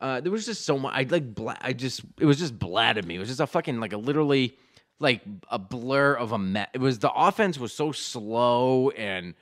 Uh, 0.00 0.20
there 0.20 0.30
was 0.30 0.44
just 0.46 0.64
so 0.64 0.78
much. 0.78 0.92
I 0.94 1.06
like. 1.08 1.34
Bla- 1.34 1.56
I 1.60 1.72
just. 1.72 2.02
It 2.20 2.26
was 2.26 2.38
just 2.38 2.54
at 2.62 3.04
me. 3.06 3.16
It 3.16 3.18
was 3.18 3.28
just 3.28 3.40
a 3.40 3.46
fucking 3.46 3.80
like 3.80 3.94
a 3.94 3.96
literally 3.96 4.56
like 4.98 5.22
a 5.50 5.58
blur 5.58 6.14
of 6.14 6.32
a 6.32 6.38
mess. 6.38 6.68
It 6.74 6.80
was 6.80 6.98
the 6.98 7.10
offense 7.10 7.58
was 7.58 7.72
so 7.72 7.92
slow 7.92 8.90
and 8.90 9.34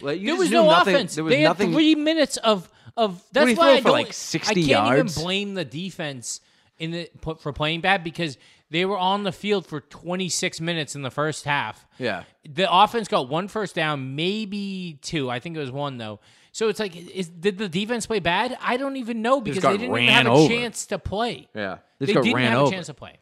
like 0.00 0.20
you 0.20 0.28
there 0.28 0.36
was 0.36 0.50
no 0.50 0.66
nothing, 0.66 0.94
offense. 0.94 1.14
There 1.16 1.24
was 1.24 1.32
they 1.32 1.42
nothing. 1.42 1.70
had 1.70 1.74
three 1.76 1.94
minutes 1.94 2.36
of 2.38 2.70
of. 2.96 3.22
That's 3.32 3.58
why 3.58 3.72
I 3.72 3.80
don't 3.80 3.92
like, 3.92 4.12
60 4.12 4.50
I 4.50 4.54
can't 4.54 4.66
yards? 4.66 5.16
even 5.16 5.24
blame 5.24 5.54
the 5.54 5.64
defense 5.64 6.40
in 6.78 6.90
the 6.90 7.10
put 7.20 7.40
for 7.40 7.52
playing 7.52 7.80
bad 7.80 8.04
because 8.04 8.38
they 8.70 8.84
were 8.84 8.98
on 8.98 9.22
the 9.22 9.32
field 9.32 9.66
for 9.66 9.80
26 9.80 10.60
minutes 10.60 10.94
in 10.94 11.02
the 11.02 11.10
first 11.10 11.44
half. 11.44 11.86
Yeah. 11.98 12.24
The 12.48 12.72
offense 12.72 13.08
got 13.08 13.28
one 13.28 13.48
first 13.48 13.74
down, 13.74 14.14
maybe 14.16 14.98
two. 15.02 15.30
I 15.30 15.38
think 15.40 15.56
it 15.56 15.60
was 15.60 15.70
one 15.70 15.98
though. 15.98 16.20
So 16.52 16.68
it's 16.68 16.80
like, 16.80 16.96
is 16.96 17.28
did 17.28 17.58
the 17.58 17.68
defense 17.68 18.06
play 18.06 18.18
bad? 18.18 18.56
I 18.60 18.76
don't 18.76 18.96
even 18.96 19.20
know 19.22 19.40
because 19.40 19.62
they 19.62 19.76
didn't 19.76 19.94
even 19.96 20.08
have 20.08 20.26
a 20.26 20.30
over. 20.30 20.48
chance 20.52 20.86
to 20.86 20.98
play. 20.98 21.48
Yeah. 21.54 21.78
They 21.98 22.12
got 22.12 22.24
didn't 22.24 22.36
ran 22.36 22.52
have 22.52 22.60
over. 22.60 22.68
a 22.72 22.74
chance 22.74 22.86
to 22.86 22.94
play. 22.94 23.18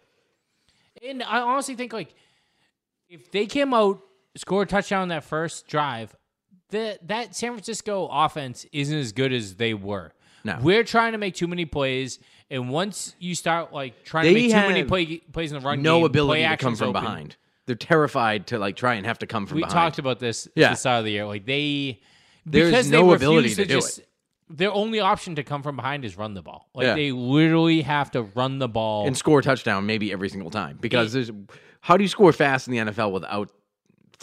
And 1.07 1.23
I 1.23 1.41
honestly 1.41 1.75
think 1.75 1.93
like 1.93 2.15
if 3.09 3.31
they 3.31 3.47
came 3.47 3.75
out, 3.75 4.01
scored 4.37 4.69
a 4.69 4.71
touchdown 4.71 5.03
on 5.03 5.09
that 5.09 5.25
first 5.25 5.67
drive, 5.69 6.15
that 6.71 7.07
that 7.09 7.35
San 7.35 7.53
Francisco 7.53 8.09
offense 8.11 8.67
isn't 8.73 8.97
as 8.97 9.13
good 9.13 9.33
as 9.33 9.57
they 9.57 9.75
were. 9.75 10.13
No. 10.45 10.59
We're 10.61 10.85
trying 10.85 11.13
to 11.13 11.19
make 11.19 11.35
too 11.35 11.47
many 11.49 11.65
plays, 11.65 12.19
and 12.55 12.71
once 12.71 13.15
you 13.19 13.35
start 13.35 13.73
like 13.73 14.05
trying 14.05 14.25
They 14.25 14.35
to 14.35 14.41
make 14.41 14.51
too 14.51 14.57
many 14.57 14.79
have 14.81 14.89
play, 14.89 15.17
plays 15.33 15.53
in 15.53 15.59
the 15.61 15.65
run 15.67 15.83
no 15.83 15.99
game, 15.99 16.07
ability 16.07 16.41
play 16.41 16.43
to 16.43 16.47
come 16.47 16.53
action's 16.53 16.79
from 16.79 16.89
open. 16.91 17.03
behind. 17.03 17.37
They're 17.67 17.77
terrified 17.77 18.47
to 18.49 18.59
like 18.59 18.77
try 18.77 18.95
and 18.95 19.07
have 19.07 19.19
to 19.21 19.27
come 19.27 19.47
from 19.47 19.57
behind. 19.59 19.71
We 19.71 19.75
behind. 19.75 19.93
talked 19.93 19.99
about 19.99 20.19
this 20.21 20.49
Yeah. 20.55 20.67
at 20.67 20.71
the 20.71 20.77
start 20.77 20.99
of 21.01 21.05
the 21.05 21.11
year. 21.13 21.27
Like 21.27 21.45
they, 21.47 22.01
There's 22.47 22.71
because 22.71 22.91
no 22.91 23.09
they 23.09 23.15
ability 23.17 23.49
refuse 23.49 23.57
to 23.57 23.65
do 23.65 23.75
just, 23.75 24.01
Their 24.51 24.71
only 24.73 25.01
option 25.01 25.35
to 25.37 25.43
come 25.43 25.63
from 25.63 25.77
behind 25.77 26.05
is 26.05 26.17
run 26.19 26.35
the 26.35 26.43
ball. 26.43 26.69
Like 26.75 26.85
Yeah. 26.87 26.95
they 26.95 27.11
literally 27.13 27.83
have 27.83 28.11
to 28.13 28.23
run 28.23 28.59
the 28.59 28.69
ball. 28.69 29.07
and 29.07 29.17
score 29.17 29.39
a 29.39 29.43
touchdown 29.43 29.87
maybe 29.87 30.13
every 30.13 30.29
single 30.29 30.51
time 30.51 30.77
because 30.81 31.13
there's 31.13 31.31
how 31.81 31.97
do 31.97 32.05
you 32.05 32.09
score 32.09 32.33
fast 32.33 32.69
in 32.69 32.73
the 32.75 32.93
NFL 32.93 33.13
without 33.13 33.51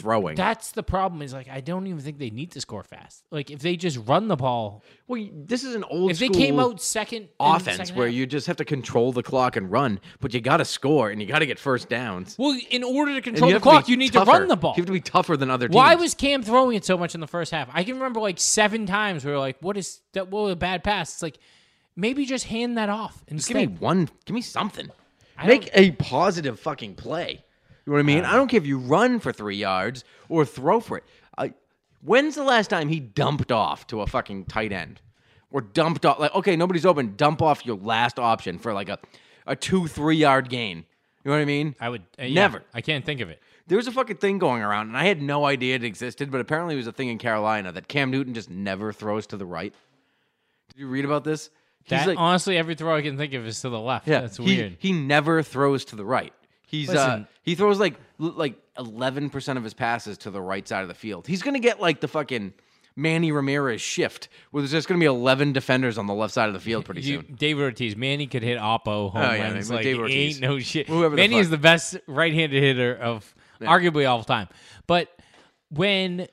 throwing? 0.02 0.34
That's 0.34 0.72
the 0.72 0.82
problem. 0.82 1.22
Is 1.22 1.32
like 1.32 1.48
I 1.48 1.60
don't 1.60 1.86
even 1.86 2.00
think 2.00 2.18
they 2.18 2.30
need 2.30 2.50
to 2.52 2.60
score 2.60 2.82
fast. 2.82 3.24
Like 3.30 3.50
if 3.50 3.60
they 3.60 3.76
just 3.76 3.98
run 4.06 4.28
the 4.28 4.36
ball, 4.36 4.82
well, 5.06 5.26
this 5.32 5.64
is 5.64 5.74
an 5.74 5.84
old 5.84 6.10
if 6.10 6.18
they 6.18 6.28
came 6.28 6.58
out 6.58 6.82
second 6.82 7.28
offense 7.38 7.76
second 7.78 7.96
where 7.96 8.08
half- 8.08 8.14
you 8.14 8.26
just 8.26 8.46
have 8.46 8.56
to 8.56 8.64
control 8.64 9.12
the 9.12 9.22
clock 9.22 9.56
and 9.56 9.70
run, 9.70 10.00
but 10.20 10.34
you 10.34 10.40
got 10.40 10.58
to 10.58 10.64
score 10.64 11.10
and 11.10 11.20
you 11.20 11.28
got 11.28 11.38
to 11.38 11.46
get 11.46 11.58
first 11.58 11.88
downs. 11.88 12.36
well, 12.38 12.58
in 12.70 12.82
order 12.84 13.14
to 13.14 13.20
control 13.20 13.50
the 13.50 13.56
to 13.56 13.60
clock, 13.60 13.88
you 13.88 13.96
need 13.96 14.12
tougher. 14.12 14.32
to 14.32 14.38
run 14.38 14.48
the 14.48 14.56
ball. 14.56 14.74
You 14.76 14.82
have 14.82 14.86
to 14.86 14.92
be 14.92 15.00
tougher 15.00 15.36
than 15.36 15.50
other 15.50 15.68
teams. 15.68 15.76
Why 15.76 15.94
was 15.94 16.14
Cam 16.14 16.42
throwing 16.42 16.76
it 16.76 16.84
so 16.84 16.98
much 16.98 17.14
in 17.14 17.20
the 17.20 17.26
first 17.26 17.52
half? 17.52 17.68
I 17.72 17.84
can 17.84 17.94
remember 17.94 18.20
like 18.20 18.38
seven 18.38 18.86
times 18.86 19.24
where 19.24 19.34
we 19.34 19.36
are 19.36 19.40
like, 19.40 19.56
"What 19.60 19.76
is 19.76 20.00
that? 20.12 20.28
What 20.28 20.44
was 20.44 20.52
a 20.52 20.56
bad 20.56 20.84
pass?" 20.84 21.14
It's 21.14 21.22
like 21.22 21.38
maybe 21.96 22.24
just 22.24 22.46
hand 22.46 22.78
that 22.78 22.88
off 22.88 23.22
Just 23.30 23.48
give 23.48 23.56
me 23.56 23.66
one. 23.66 24.08
Give 24.24 24.34
me 24.34 24.42
something. 24.42 24.90
I 25.36 25.46
Make 25.46 25.70
a 25.74 25.90
positive 25.92 26.60
fucking 26.60 26.94
play. 26.94 27.44
You 27.86 27.90
know 27.90 27.94
what 27.94 28.00
I 28.00 28.02
mean? 28.02 28.24
I 28.24 28.34
don't 28.36 28.48
care 28.48 28.58
if 28.58 28.66
you 28.66 28.78
run 28.78 29.18
for 29.20 29.32
three 29.32 29.56
yards 29.56 30.04
or 30.28 30.44
throw 30.44 30.78
for 30.80 30.98
it. 30.98 31.04
I, 31.36 31.52
when's 32.02 32.34
the 32.36 32.44
last 32.44 32.68
time 32.68 32.88
he 32.88 33.00
dumped 33.00 33.50
off 33.50 33.86
to 33.88 34.00
a 34.02 34.06
fucking 34.06 34.44
tight 34.46 34.72
end? 34.72 35.00
Or 35.50 35.60
dumped 35.60 36.06
off 36.06 36.18
like 36.18 36.34
okay, 36.34 36.56
nobody's 36.56 36.86
open. 36.86 37.14
Dump 37.16 37.42
off 37.42 37.66
your 37.66 37.76
last 37.76 38.18
option 38.18 38.58
for 38.58 38.72
like 38.72 38.88
a, 38.88 38.98
a 39.46 39.54
two 39.54 39.86
three 39.86 40.16
yard 40.16 40.48
gain. 40.48 40.78
You 40.78 41.30
know 41.30 41.32
what 41.32 41.42
I 41.42 41.44
mean? 41.44 41.74
I 41.78 41.88
would 41.90 42.02
uh, 42.18 42.22
yeah, 42.24 42.34
Never. 42.42 42.62
I 42.72 42.80
can't 42.80 43.04
think 43.04 43.20
of 43.20 43.28
it. 43.28 43.38
There 43.66 43.76
was 43.76 43.86
a 43.86 43.92
fucking 43.92 44.16
thing 44.16 44.38
going 44.38 44.62
around, 44.62 44.88
and 44.88 44.96
I 44.96 45.04
had 45.04 45.20
no 45.20 45.44
idea 45.44 45.74
it 45.76 45.84
existed, 45.84 46.30
but 46.30 46.40
apparently 46.40 46.74
it 46.74 46.78
was 46.78 46.86
a 46.86 46.92
thing 46.92 47.08
in 47.08 47.18
Carolina 47.18 47.70
that 47.72 47.86
Cam 47.86 48.10
Newton 48.10 48.32
just 48.34 48.48
never 48.50 48.92
throws 48.92 49.26
to 49.28 49.36
the 49.36 49.44
right. 49.46 49.74
Did 50.70 50.80
you 50.80 50.88
read 50.88 51.04
about 51.04 51.22
this? 51.22 51.50
He's 51.84 51.90
That 51.90 52.06
like- 52.08 52.18
honestly, 52.18 52.56
every 52.56 52.74
throw 52.74 52.96
I 52.96 53.02
can 53.02 53.16
think 53.18 53.34
of 53.34 53.46
is 53.46 53.60
to 53.60 53.68
the 53.68 53.78
left. 53.78 54.08
yeah, 54.08 54.22
that's 54.22 54.38
he- 54.38 54.44
weird. 54.44 54.76
He 54.78 54.92
never 54.92 55.42
throws 55.42 55.84
to 55.86 55.96
the 55.96 56.04
right. 56.04 56.32
He's 56.72 56.90
uh 56.90 57.24
he 57.42 57.54
throws 57.54 57.78
like 57.78 57.94
like 58.18 58.56
eleven 58.78 59.30
percent 59.30 59.58
of 59.58 59.62
his 59.64 59.74
passes 59.74 60.18
to 60.18 60.30
the 60.30 60.40
right 60.40 60.66
side 60.66 60.82
of 60.82 60.88
the 60.88 60.94
field. 60.94 61.26
He's 61.28 61.42
gonna 61.42 61.60
get 61.60 61.80
like 61.80 62.00
the 62.00 62.08
fucking 62.08 62.54
Manny 62.96 63.30
Ramirez 63.30 63.80
shift, 63.80 64.28
where 64.50 64.62
there's 64.62 64.72
just 64.72 64.88
gonna 64.88 64.98
be 65.00 65.06
eleven 65.06 65.52
defenders 65.52 65.98
on 65.98 66.06
the 66.06 66.14
left 66.14 66.32
side 66.34 66.48
of 66.48 66.54
the 66.54 66.60
field 66.60 66.84
pretty 66.86 67.02
You, 67.02 67.20
soon. 67.20 67.36
David 67.38 67.62
Ortiz, 67.62 67.94
Manny 67.94 68.26
could 68.26 68.42
hit 68.42 68.58
Oppo 68.58 69.12
home 69.12 69.16
Oh, 69.16 69.32
yeah, 69.32 69.52
runs. 69.52 69.70
like, 69.70 69.82
David 69.82 70.00
Ortiz. 70.00 70.36
ain't 70.36 70.40
no 70.42 70.58
shit. 70.58 70.88
Whoever 70.88 71.14
Manny 71.16 71.34
fuck. 71.34 71.40
is 71.42 71.50
the 71.50 71.58
best 71.58 71.96
right-handed 72.06 72.62
hitter 72.62 72.94
of 72.96 73.34
arguably 73.60 74.08
all 74.08 74.24
time. 74.24 74.48
But 74.86 75.08
when 75.70 76.26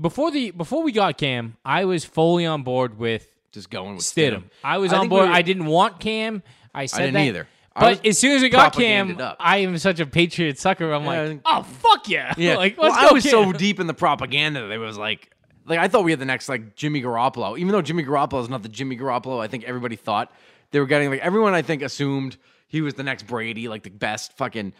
before 0.00 0.30
the 0.30 0.50
before 0.50 0.82
we 0.82 0.92
got 0.92 1.18
Cam, 1.18 1.56
I 1.64 1.84
was 1.84 2.04
fully 2.04 2.46
on 2.46 2.62
board 2.62 2.98
with 2.98 3.28
Just 3.52 3.70
going 3.70 3.96
with 3.96 4.04
Stidham. 4.04 4.32
Stidham. 4.32 4.44
I 4.64 4.78
was 4.78 4.92
I 4.92 4.98
on 4.98 5.08
board. 5.08 5.24
we 5.24 5.28
were- 5.28 5.34
I 5.34 5.42
didn't 5.42 5.66
want 5.66 6.00
Cam. 6.00 6.42
I 6.74 6.86
said 6.86 6.98
didn't 7.00 7.14
that. 7.14 7.20
either. 7.26 7.48
But 7.76 8.06
as 8.06 8.18
soon 8.18 8.32
as 8.32 8.42
we 8.42 8.48
got 8.50 8.72
Cam. 8.74 9.20
I 9.40 9.58
am 9.58 9.76
such 9.78 9.98
a 10.00 10.06
Patriot 10.06 10.58
sucker. 10.58 10.92
I'm 10.92 11.04
Yeah, 11.04 11.22
like, 11.22 11.40
oh 11.44 11.62
fuck 11.62 12.08
yeah, 12.08 12.32
Yeah, 12.38 12.56
like 12.56 12.78
well, 12.78 12.92
I 12.92 13.12
was 13.12 13.24
Cam. 13.24 13.30
so 13.30 13.52
deep 13.52 13.80
in 13.80 13.86
the 13.86 13.94
propaganda 13.94 14.60
that 14.68 14.70
it 14.72 14.78
was 14.78 14.96
like, 14.96 15.30
like 15.66 15.78
I 15.78 15.88
thought 15.88 16.04
we 16.04 16.12
had 16.12 16.20
the 16.20 16.24
next 16.24 16.48
like 16.48 16.76
Jimmy 16.76 17.02
Garoppolo, 17.02 17.58
even 17.58 17.72
though 17.72 17.82
Jimmy 17.82 18.04
Garoppolo 18.04 18.42
is 18.42 18.48
not 18.48 18.62
the 18.62 18.68
Jimmy 18.68 18.96
Garoppolo 18.96 19.40
I 19.42 19.48
think 19.48 19.64
everybody 19.64 19.96
thought 19.96 20.30
they 20.70 20.78
were 20.78 20.86
getting. 20.86 21.10
Like 21.10 21.20
everyone 21.20 21.54
I 21.54 21.62
think 21.62 21.82
assumed 21.82 22.36
he 22.68 22.80
was 22.80 22.94
the 22.94 23.02
next 23.02 23.26
Brady, 23.26 23.68
like 23.68 23.82
the 23.82 23.90
best 23.90 24.36
fucking 24.36 24.72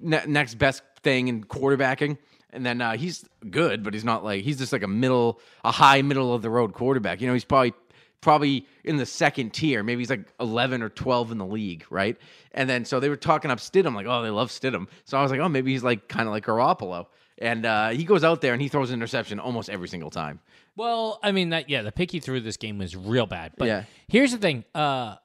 ne- 0.00 0.26
next 0.26 0.54
best 0.54 0.82
thing 1.02 1.28
in 1.28 1.44
quarterbacking. 1.44 2.18
And 2.50 2.64
then 2.64 2.80
uh, 2.80 2.96
he's 2.96 3.24
good, 3.50 3.82
but 3.82 3.94
he's 3.94 4.04
not 4.04 4.22
like 4.24 4.44
he's 4.44 4.58
just 4.58 4.72
like 4.72 4.82
a 4.84 4.88
middle, 4.88 5.40
a 5.64 5.72
high 5.72 6.02
middle 6.02 6.32
of 6.34 6.42
the 6.42 6.50
road 6.50 6.72
quarterback. 6.72 7.20
You 7.20 7.26
know, 7.26 7.32
he's 7.32 7.44
probably 7.44 7.74
probably 8.24 8.66
in 8.82 8.96
the 8.96 9.06
second 9.06 9.52
tier. 9.52 9.84
Maybe 9.84 10.00
he's 10.00 10.10
like 10.10 10.26
11 10.40 10.82
or 10.82 10.88
12 10.88 11.30
in 11.32 11.38
the 11.38 11.46
league, 11.46 11.84
right? 11.90 12.16
And 12.52 12.68
then 12.68 12.84
so 12.84 12.98
they 12.98 13.08
were 13.08 13.16
talking 13.16 13.50
up 13.52 13.58
Stidham, 13.58 13.94
like, 13.94 14.06
oh, 14.08 14.22
they 14.22 14.30
love 14.30 14.50
Stidham. 14.50 14.88
So 15.04 15.16
I 15.16 15.22
was 15.22 15.30
like, 15.30 15.40
oh, 15.40 15.48
maybe 15.48 15.70
he's 15.70 15.84
like 15.84 16.08
kind 16.08 16.26
of 16.26 16.32
like 16.32 16.44
Garoppolo. 16.46 17.06
And 17.38 17.66
uh, 17.66 17.90
he 17.90 18.04
goes 18.04 18.24
out 18.24 18.40
there 18.40 18.52
and 18.52 18.62
he 18.62 18.68
throws 18.68 18.90
an 18.90 18.94
interception 18.94 19.38
almost 19.38 19.68
every 19.68 19.88
single 19.88 20.10
time. 20.10 20.40
Well, 20.76 21.20
I 21.22 21.30
mean 21.32 21.50
that 21.50 21.68
yeah, 21.68 21.82
the 21.82 21.92
pick 21.92 22.10
he 22.10 22.18
threw 22.18 22.40
this 22.40 22.56
game 22.56 22.78
was 22.78 22.96
real 22.96 23.26
bad. 23.26 23.52
But 23.56 23.68
Yeah. 23.68 23.84
here's 24.08 24.32
the 24.32 24.38
thing. 24.38 24.64
Uh 24.74 25.16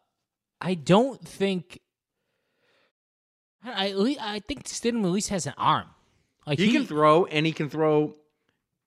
I 0.62 0.74
don't 0.76 1.26
think 1.26 1.80
I 3.64 4.16
I 4.20 4.40
think 4.40 4.64
Stidham 4.66 5.04
at 5.04 5.12
least 5.12 5.30
has 5.30 5.48
an 5.48 5.54
arm. 5.58 5.88
Like 6.46 6.60
He, 6.60 6.72
can 6.72 6.86
throw 6.86 7.26
and 7.26 7.46
he 7.46 7.52
can 7.52 7.70
throw 7.70 8.16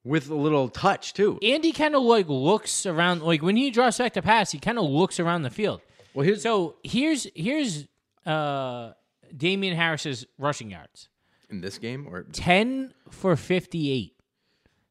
with 0.05 0.29
a 0.31 0.35
little 0.35 0.69
touch 0.69 1.13
too. 1.15 1.39
Andy 1.43 1.73
kind 1.73 1.95
of 1.95 2.03
like 2.03 2.29
looks 2.29 2.87
around 2.87 3.23
like 3.23 3.43
when 3.43 3.57
he 3.57 3.71
draws 3.71 3.99
back 3.99 4.13
to 4.15 4.23
pass, 4.23 4.51
he 4.53 4.59
kind 4.59 4.79
of 4.79 4.85
looks 4.85 5.21
around 5.21 5.43
the 5.43 5.51
field. 5.51 5.81
Well, 6.15 6.25
here's 6.25 6.43
So 6.43 6.77
here's 6.83 7.27
here's 7.35 7.87
uh 8.27 8.93
Damien 9.37 9.75
Harris's 9.77 10.27
rushing 10.39 10.71
yards. 10.71 11.09
in 11.51 11.61
this 11.61 11.79
game 11.79 12.07
or 12.11 12.23
10 12.25 12.93
for 13.11 13.35
58. 13.37 14.15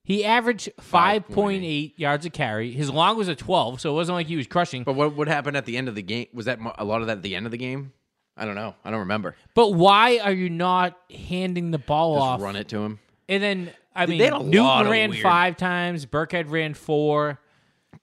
He 0.04 0.26
averaged 0.26 0.70
5.8 0.82 1.94
yards 1.98 2.26
a 2.26 2.30
carry. 2.32 2.72
His 2.72 2.90
long 2.90 3.18
was 3.18 3.28
a 3.28 3.36
12, 3.36 3.80
so 3.82 3.92
it 3.92 3.94
wasn't 3.94 4.16
like 4.16 4.28
he 4.28 4.36
was 4.36 4.48
crushing. 4.48 4.84
but 4.84 4.94
what 4.96 5.16
what 5.16 5.28
happened 5.28 5.56
at 5.58 5.66
the 5.66 5.78
end 5.78 5.88
of 5.88 5.96
the 5.96 6.02
game? 6.02 6.28
Was 6.34 6.46
that 6.46 6.60
a 6.78 6.84
lot 6.84 7.02
of 7.02 7.08
that 7.08 7.18
at 7.18 7.24
the 7.24 7.36
end 7.36 7.46
of 7.46 7.52
the 7.52 7.58
game? 7.58 7.94
I 8.36 8.46
don't 8.46 8.56
know. 8.56 8.76
I 8.84 8.90
don't 8.90 9.02
remember. 9.02 9.36
But 9.54 9.74
why 9.74 10.18
are 10.20 10.32
you 10.32 10.50
not 10.50 10.98
handing 11.14 11.70
the 11.72 11.78
ball 11.78 12.16
Just 12.16 12.24
off? 12.24 12.42
run 12.42 12.56
it 12.56 12.68
to 12.70 12.78
him. 12.80 13.00
And 13.30 13.44
then 13.44 13.72
I 13.96 14.06
mean, 14.06 14.20
had 14.22 14.34
a 14.34 14.38
lot 14.38 14.46
Newton 14.46 14.90
ran 14.92 15.10
weird- 15.12 15.22
five 15.24 15.58
times. 15.58 16.06
Burkhead 16.06 16.50
ran 16.50 16.74
four. 16.74 17.40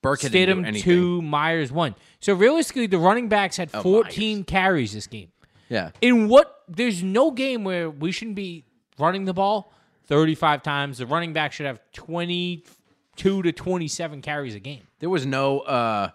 Do 0.03 0.09
Stidham 0.11 0.81
two. 0.81 1.20
Meyers 1.22 1.72
one. 1.72 1.94
So 2.20 2.33
realistically, 2.35 2.87
the 2.87 2.98
running 2.98 3.29
backs 3.29 3.57
had 3.57 3.70
Oh, 3.74 3.83
14 3.83 4.44
carries 4.44 4.92
this 4.92 5.07
game. 5.07 5.33
Yeah. 5.68 5.90
In 6.01 6.29
what? 6.29 6.62
There's 6.68 7.03
no 7.03 7.31
game 7.31 7.64
where 7.64 7.90
we 7.90 8.12
shouldn't 8.12 8.37
be 8.37 8.64
running 8.98 9.24
the 9.24 9.35
ball 9.35 9.72
35 10.07 10.62
times. 10.62 10.98
The 10.98 11.07
running 11.07 11.33
back 11.33 11.53
should 11.53 11.66
have 11.66 11.81
22 11.94 13.42
to 13.42 13.53
27 13.53 14.22
carries 14.22 14.55
a 14.55 14.61
game. 14.61 14.83
There 15.01 15.11
was 15.11 15.27
no 15.27 15.61
uh 15.61 16.11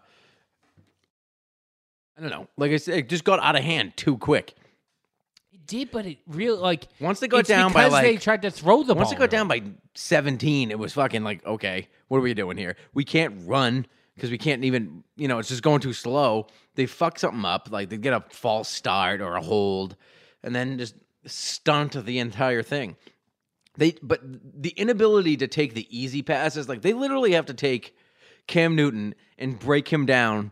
I 2.17 2.21
don't 2.21 2.29
know. 2.29 2.47
Like 2.57 2.71
I 2.71 2.77
said, 2.77 2.99
it 2.99 3.09
just 3.09 3.23
got 3.23 3.39
out 3.41 3.55
of 3.55 3.63
hand 3.63 3.97
too 3.97 4.17
quick. 4.17 4.55
It 5.63 5.67
did, 5.67 5.91
but 5.91 6.05
it 6.05 6.17
really 6.27 6.57
like 6.57 6.87
Once 6.99 7.19
they 7.19 7.27
go 7.27 7.37
it's 7.37 7.49
down 7.49 7.71
by 7.71 7.85
because 7.85 8.01
they 8.01 8.17
tried 8.17 8.41
to 8.41 8.51
throw 8.51 8.83
the 8.83 8.93
once 8.93 9.09
ball. 9.09 9.17
it 9.17 9.19
got 9.19 9.29
down 9.29 9.47
by 9.47 9.63
17, 9.95 10.71
it 10.71 10.77
was 10.77 10.93
fucking 10.93 11.23
like, 11.23 11.45
okay, 11.45 11.87
what 12.07 12.17
are 12.17 12.21
we 12.21 12.33
doing 12.33 12.57
here? 12.57 12.75
We 12.93 13.05
can't 13.05 13.47
run 13.47 13.85
because 14.15 14.29
we 14.29 14.37
can't 14.37 14.63
even, 14.65 15.03
you 15.15 15.27
know, 15.27 15.39
it's 15.39 15.49
just 15.49 15.63
going 15.63 15.79
too 15.79 15.93
slow. 15.93 16.47
They 16.75 16.85
fuck 16.85 17.17
something 17.17 17.45
up, 17.45 17.69
like 17.71 17.89
they 17.89 17.97
get 17.97 18.13
a 18.13 18.23
false 18.29 18.69
start 18.69 19.21
or 19.21 19.35
a 19.35 19.41
hold, 19.41 19.95
and 20.43 20.53
then 20.53 20.77
just 20.77 20.95
stunt 21.25 21.93
the 22.05 22.19
entire 22.19 22.61
thing. 22.61 22.95
They, 23.75 23.95
but 24.03 24.21
the 24.23 24.69
inability 24.71 25.37
to 25.37 25.47
take 25.47 25.73
the 25.73 25.87
easy 25.89 26.21
passes, 26.21 26.69
like 26.69 26.81
they 26.81 26.93
literally 26.93 27.31
have 27.31 27.47
to 27.47 27.53
take 27.53 27.95
Cam 28.47 28.75
Newton 28.75 29.15
and 29.37 29.57
break 29.57 29.87
him 29.87 30.05
down 30.05 30.51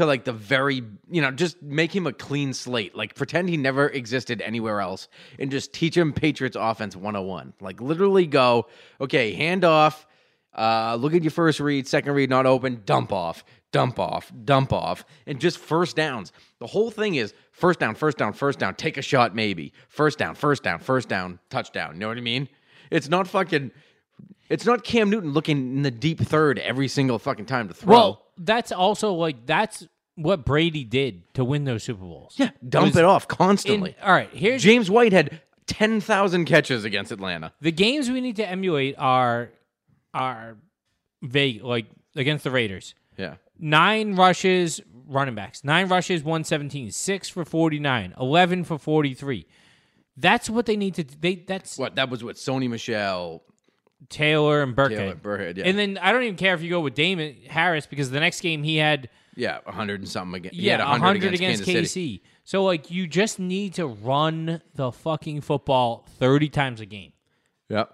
to 0.00 0.06
like 0.06 0.24
the 0.24 0.32
very, 0.32 0.82
you 1.10 1.20
know, 1.20 1.30
just 1.30 1.62
make 1.62 1.94
him 1.94 2.06
a 2.06 2.12
clean 2.12 2.54
slate. 2.54 2.96
Like 2.96 3.14
pretend 3.14 3.50
he 3.50 3.58
never 3.58 3.86
existed 3.88 4.40
anywhere 4.40 4.80
else 4.80 5.08
and 5.38 5.50
just 5.50 5.74
teach 5.74 5.96
him 5.96 6.14
Patriots 6.14 6.56
offense 6.58 6.96
101. 6.96 7.52
Like 7.60 7.82
literally 7.82 8.26
go, 8.26 8.66
okay, 8.98 9.34
hand 9.34 9.62
off, 9.62 10.06
uh, 10.54 10.96
look 10.98 11.14
at 11.14 11.22
your 11.22 11.30
first 11.30 11.60
read, 11.60 11.86
second 11.86 12.14
read 12.14 12.30
not 12.30 12.46
open, 12.46 12.82
dump 12.86 13.12
off, 13.12 13.44
dump 13.72 13.98
off, 13.98 14.32
dump 14.44 14.72
off, 14.72 15.04
and 15.26 15.38
just 15.38 15.58
first 15.58 15.96
downs. 15.96 16.32
The 16.60 16.66
whole 16.66 16.90
thing 16.90 17.16
is 17.16 17.34
first 17.52 17.78
down, 17.78 17.94
first 17.94 18.16
down, 18.16 18.32
first 18.32 18.58
down, 18.58 18.74
take 18.76 18.96
a 18.96 19.02
shot 19.02 19.34
maybe. 19.34 19.74
First 19.88 20.18
down, 20.18 20.34
first 20.34 20.62
down, 20.62 20.78
first 20.78 21.10
down, 21.10 21.38
touchdown. 21.50 21.94
You 21.94 22.00
know 22.00 22.08
what 22.08 22.16
I 22.16 22.22
mean? 22.22 22.48
It's 22.90 23.10
not 23.10 23.28
fucking 23.28 23.70
it's 24.48 24.66
not 24.66 24.82
Cam 24.82 25.10
Newton 25.10 25.32
looking 25.32 25.76
in 25.76 25.82
the 25.82 25.92
deep 25.92 26.20
third 26.20 26.58
every 26.58 26.88
single 26.88 27.18
fucking 27.20 27.46
time 27.46 27.68
to 27.68 27.74
throw. 27.74 27.94
Well, 27.94 28.22
that's 28.40 28.72
also 28.72 29.12
like 29.12 29.46
that's 29.46 29.86
what 30.16 30.44
Brady 30.44 30.84
did 30.84 31.32
to 31.34 31.44
win 31.44 31.64
those 31.64 31.84
Super 31.84 32.02
Bowls. 32.04 32.34
Yeah, 32.36 32.50
dump 32.68 32.86
was 32.88 32.96
it 32.96 33.04
off 33.04 33.24
In, 33.24 33.28
constantly. 33.36 33.96
all 34.02 34.12
right, 34.12 34.30
here's 34.32 34.62
James 34.62 34.90
White 34.90 35.12
had 35.12 35.40
10,000 35.66 36.44
catches 36.46 36.84
against 36.84 37.12
Atlanta. 37.12 37.52
the 37.60 37.70
games 37.72 38.10
we 38.10 38.20
need 38.20 38.36
to 38.36 38.46
emulate 38.48 38.96
are 38.98 39.50
are 40.12 40.56
vague 41.22 41.62
like 41.62 41.86
against 42.16 42.44
the 42.44 42.50
Raiders. 42.50 42.94
Yeah. 43.16 43.36
Nine 43.58 44.16
rushes, 44.16 44.80
running 45.06 45.34
backs. 45.34 45.62
Nine 45.62 45.86
rushes, 45.88 46.22
117. 46.24 46.90
Six 46.90 47.28
for 47.28 47.44
49. 47.44 48.14
11 48.18 48.64
for 48.64 48.78
43. 48.78 49.46
That's 50.16 50.48
what 50.50 50.66
they 50.66 50.76
need 50.76 50.94
to 50.94 51.04
they 51.04 51.36
that's 51.36 51.78
What? 51.78 51.94
That 51.96 52.10
was 52.10 52.24
what 52.24 52.36
Sony 52.36 52.68
Michel, 52.68 53.42
Taylor 54.08 54.62
and 54.62 54.74
Burkhead. 54.74 54.96
Taylor, 54.96 55.14
Burkhead. 55.14 55.56
Yeah. 55.58 55.64
And 55.66 55.78
then 55.78 55.98
I 55.98 56.12
don't 56.12 56.22
even 56.22 56.36
care 56.36 56.54
if 56.54 56.62
you 56.62 56.70
go 56.70 56.80
with 56.80 56.94
Damien 56.94 57.36
Harris 57.48 57.86
because 57.86 58.10
the 58.10 58.20
next 58.20 58.40
game 58.40 58.62
he 58.62 58.76
had 58.76 59.08
yeah, 59.36 59.58
100 59.64 60.00
and 60.00 60.08
something 60.08 60.36
again. 60.36 60.52
Yeah, 60.54 60.78
had 60.78 60.80
100, 60.80 61.22
100 61.22 61.34
against, 61.34 61.62
against. 61.62 61.96
KC. 61.96 62.20
So 62.44 62.64
like 62.64 62.90
you 62.90 63.06
just 63.06 63.38
need 63.38 63.74
to 63.74 63.86
run 63.86 64.60
the 64.74 64.90
fucking 64.90 65.42
football 65.42 66.04
30 66.18 66.48
times 66.48 66.80
a 66.80 66.86
game. 66.86 67.12
Yeah. 67.68 67.84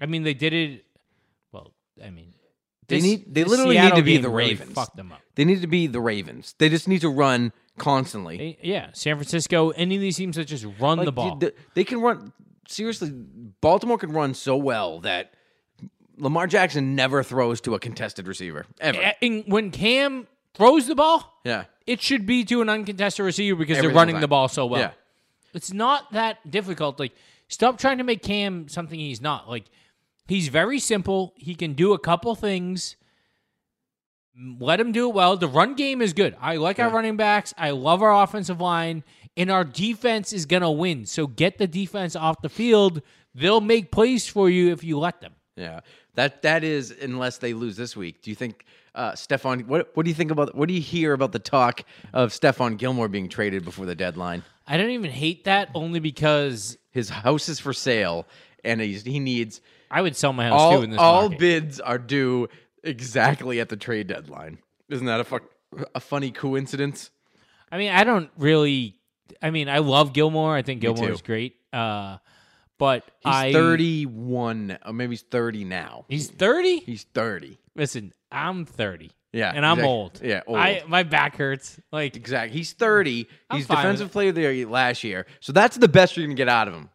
I 0.00 0.06
mean 0.06 0.22
they 0.22 0.34
did 0.34 0.52
it 0.52 0.84
well, 1.52 1.72
I 2.04 2.10
mean 2.10 2.34
They 2.88 3.00
need 3.00 3.32
they 3.32 3.42
this 3.42 3.50
literally 3.50 3.78
need 3.78 3.94
to 3.94 4.02
be 4.02 4.16
the 4.16 4.28
really 4.28 4.50
Ravens. 4.50 4.72
Fucked 4.72 4.96
them 4.96 5.12
up. 5.12 5.20
They 5.36 5.44
need 5.44 5.60
to 5.60 5.68
be 5.68 5.86
the 5.86 6.00
Ravens. 6.00 6.54
They 6.58 6.68
just 6.68 6.88
need 6.88 7.02
to 7.02 7.08
run 7.08 7.52
constantly. 7.78 8.36
They- 8.36 8.58
yeah, 8.62 8.90
San 8.92 9.16
Francisco, 9.16 9.70
any 9.70 9.94
of 9.94 10.00
these 10.00 10.16
teams 10.16 10.36
that 10.36 10.46
just 10.46 10.66
run 10.80 10.98
Like, 10.98 11.04
the 11.04 11.12
ball. 11.12 11.36
They, 11.36 11.52
they 11.74 11.84
can 11.84 12.00
run 12.00 12.32
seriously. 12.66 13.10
Baltimore 13.60 13.98
can 13.98 14.12
run 14.12 14.34
so 14.34 14.56
well 14.56 15.00
that 15.00 15.34
Lamar 16.20 16.46
Jackson 16.46 16.94
never 16.94 17.22
throws 17.22 17.60
to 17.62 17.74
a 17.74 17.78
contested 17.78 18.26
receiver 18.28 18.66
ever. 18.80 19.12
And 19.22 19.44
when 19.46 19.70
Cam 19.70 20.26
throws 20.54 20.86
the 20.86 20.94
ball, 20.94 21.40
Yeah. 21.44 21.64
it 21.86 22.00
should 22.00 22.26
be 22.26 22.44
to 22.44 22.60
an 22.62 22.68
uncontested 22.68 23.24
receiver 23.24 23.56
because 23.58 23.78
Every 23.78 23.88
they're 23.88 23.94
running 23.96 24.14
single 24.14 24.20
the 24.22 24.28
ball 24.28 24.48
so 24.48 24.66
well. 24.66 24.80
Yeah. 24.80 24.90
It's 25.54 25.72
not 25.72 26.12
that 26.12 26.48
difficult. 26.50 26.98
Like, 27.00 27.12
stop 27.48 27.78
trying 27.78 27.98
to 27.98 28.04
make 28.04 28.22
Cam 28.22 28.68
something 28.68 28.98
he's 28.98 29.20
not. 29.20 29.48
Like, 29.48 29.64
he's 30.28 30.48
very 30.48 30.78
simple. 30.78 31.32
He 31.36 31.54
can 31.54 31.72
do 31.72 31.92
a 31.92 31.98
couple 31.98 32.34
things. 32.34 32.96
Let 34.58 34.80
him 34.80 34.92
do 34.92 35.08
it 35.08 35.14
well. 35.14 35.36
The 35.36 35.48
run 35.48 35.74
game 35.74 36.00
is 36.00 36.12
good. 36.12 36.36
I 36.40 36.56
like 36.56 36.78
our 36.78 36.88
running 36.90 37.16
backs. 37.16 37.52
I 37.58 37.70
love 37.70 38.00
our 38.02 38.22
offensive 38.22 38.60
line. 38.60 39.02
And 39.36 39.50
our 39.50 39.64
defense 39.64 40.32
is 40.32 40.46
going 40.46 40.62
to 40.62 40.70
win. 40.70 41.04
So 41.06 41.26
get 41.26 41.58
the 41.58 41.66
defense 41.66 42.14
off 42.16 42.40
the 42.42 42.48
field. 42.48 43.02
They'll 43.34 43.60
make 43.60 43.90
plays 43.92 44.26
for 44.28 44.48
you 44.48 44.70
if 44.72 44.82
you 44.84 44.98
let 44.98 45.20
them. 45.20 45.34
Yeah, 45.56 45.80
that 46.14 46.42
that 46.42 46.64
is 46.64 46.90
unless 46.90 47.38
they 47.38 47.52
lose 47.54 47.76
this 47.76 47.96
week. 47.96 48.22
Do 48.22 48.30
you 48.30 48.36
think 48.36 48.64
uh, 48.94 49.12
Stephon? 49.12 49.66
What 49.66 49.90
what 49.94 50.04
do 50.04 50.10
you 50.10 50.14
think 50.14 50.30
about? 50.30 50.54
What 50.54 50.68
do 50.68 50.74
you 50.74 50.80
hear 50.80 51.12
about 51.12 51.32
the 51.32 51.38
talk 51.38 51.82
of 52.12 52.30
Stephon 52.30 52.76
Gilmore 52.76 53.08
being 53.08 53.28
traded 53.28 53.64
before 53.64 53.86
the 53.86 53.94
deadline? 53.94 54.42
I 54.66 54.76
don't 54.76 54.90
even 54.90 55.10
hate 55.10 55.44
that 55.44 55.70
only 55.74 56.00
because 56.00 56.78
His 56.90 57.08
house 57.08 57.48
is 57.48 57.58
for 57.58 57.72
sale, 57.72 58.26
and 58.64 58.80
he's, 58.80 59.02
he 59.02 59.18
needs 59.18 59.60
I 59.90 60.02
would 60.02 60.16
sell 60.16 60.32
my 60.32 60.46
house 60.48 60.70
too 60.70 60.76
all 60.76 60.82
in 60.82 60.90
this 60.90 61.00
all 61.00 61.22
market. 61.22 61.38
bids 61.38 61.80
are 61.80 61.98
due 61.98 62.48
exactly 62.84 63.60
at 63.60 63.68
the 63.68 63.76
trade 63.76 64.06
deadline. 64.06 64.58
Isn't 64.88 65.06
that 65.06 65.20
a 65.20 65.24
fuck, 65.24 65.42
a 65.94 66.00
funny 66.00 66.30
coincidence? 66.30 67.10
I 67.72 67.78
mean, 67.78 67.90
I 67.90 68.04
don't 68.04 68.30
really. 68.38 68.96
I 69.42 69.50
mean, 69.50 69.68
I 69.68 69.78
love 69.78 70.12
Gilmore. 70.12 70.54
I 70.54 70.62
think 70.62 70.80
Gilmore 70.80 71.10
is 71.10 71.22
great. 71.22 71.56
Uh, 71.72 72.18
but 72.80 73.04
He's 73.20 73.32
I 73.32 73.52
thirty 73.52 74.06
one, 74.06 74.76
or 74.84 74.92
maybe 74.92 75.12
he's 75.12 75.22
thirty 75.22 75.64
now. 75.64 76.06
He's 76.08 76.28
thirty. 76.28 76.80
He's 76.80 77.04
thirty. 77.04 77.58
Listen, 77.76 78.12
I'm 78.32 78.64
thirty. 78.64 79.12
Yeah, 79.32 79.52
and 79.54 79.64
I'm 79.64 79.78
exact- 79.78 79.88
old. 79.88 80.20
yeah, 80.24 80.40
old. 80.48 80.58
I 80.58 80.82
my 80.88 81.04
back 81.04 81.36
hurts. 81.36 81.78
Like 81.92 82.16
Exactly. 82.16 82.58
He's 82.58 82.72
30. 82.72 83.28
I'm 83.48 83.58
He's 83.58 83.68
defensive 83.68 84.10
player 84.10 84.30
of 84.30 84.34
the 84.34 84.52
year 84.52 84.66
last 84.66 85.04
year. 85.04 85.26
So 85.38 85.52
that's 85.52 85.76
the 85.76 85.86
best 85.86 86.16
you're 86.16 86.26
to 86.26 86.34
get 86.34 86.48
out 86.48 86.66
of 86.66 86.74
him. 86.74 86.88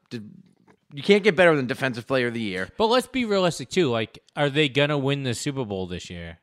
You 0.93 1.02
can't 1.02 1.24
get 1.24 1.36
better 1.38 1.56
than 1.56 1.65
defensive 1.67 2.06
player 2.08 2.28
of 2.28 2.34
the 2.34 2.41
year. 2.41 2.67
But 2.78 2.88
let's 2.88 3.08
be 3.08 3.24
realistic 3.24 3.69
too. 3.69 3.89
Like, 3.89 4.19
are 4.36 4.50
they 4.50 4.67
gonna 4.67 4.98
win 4.98 5.24
the 5.24 5.34
Super 5.34 5.63
Bowl 5.63 5.88
this 5.88 6.10
year? 6.10 6.39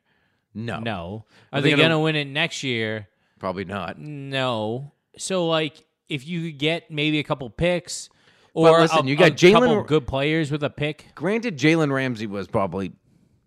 No. 0.55 0.79
No. 0.79 1.25
Are, 1.51 1.59
Are 1.59 1.61
they, 1.61 1.69
they 1.69 1.75
gonna, 1.75 1.89
gonna- 1.89 1.99
win 1.99 2.15
it 2.15 2.25
next 2.27 2.63
year? 2.63 3.07
Probably 3.37 3.65
not. 3.65 3.99
No. 3.99 4.93
So 5.17 5.47
like, 5.47 5.85
if 6.09 6.25
you 6.27 6.49
could 6.51 6.57
get 6.59 6.89
maybe 6.91 7.19
a 7.19 7.23
couple 7.23 7.49
picks, 7.49 8.09
or 8.53 8.71
But 8.71 8.81
listen, 8.81 9.05
a, 9.05 9.09
you 9.09 9.15
got 9.15 9.31
a 9.31 9.33
Jalen- 9.33 9.87
good 9.87 10.05
players 10.07 10.51
with 10.51 10.63
a 10.63 10.69
pick. 10.69 11.07
Granted, 11.15 11.57
Jalen 11.57 11.91
Ramsey 11.91 12.27
was 12.27 12.47
probably, 12.47 12.91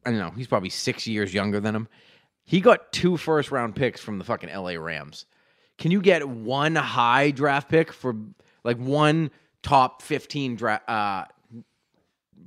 I 0.05 0.11
don't 0.11 0.19
know, 0.19 0.31
he's 0.37 0.47
probably 0.49 0.71
six 0.71 1.07
years 1.07 1.33
younger 1.33 1.61
than 1.61 1.75
him. 1.77 1.89
He 2.45 2.61
got 2.61 2.93
two 2.93 3.17
first 3.17 3.51
round 3.51 3.75
picks 3.75 4.01
from 4.01 4.19
the 4.19 4.25
fucking 4.25 4.51
LA 4.51 4.73
Rams. 4.73 5.27
Can 5.79 5.91
you 5.91 6.01
get 6.01 6.27
one 6.29 6.75
high 6.77 7.31
draft 7.33 7.69
pick 7.69 7.93
for 7.93 8.15
like 8.65 8.79
one 8.79 9.31
top 9.63 10.01
15 10.03 10.57
draft 10.57 10.89
uh, 10.89 11.25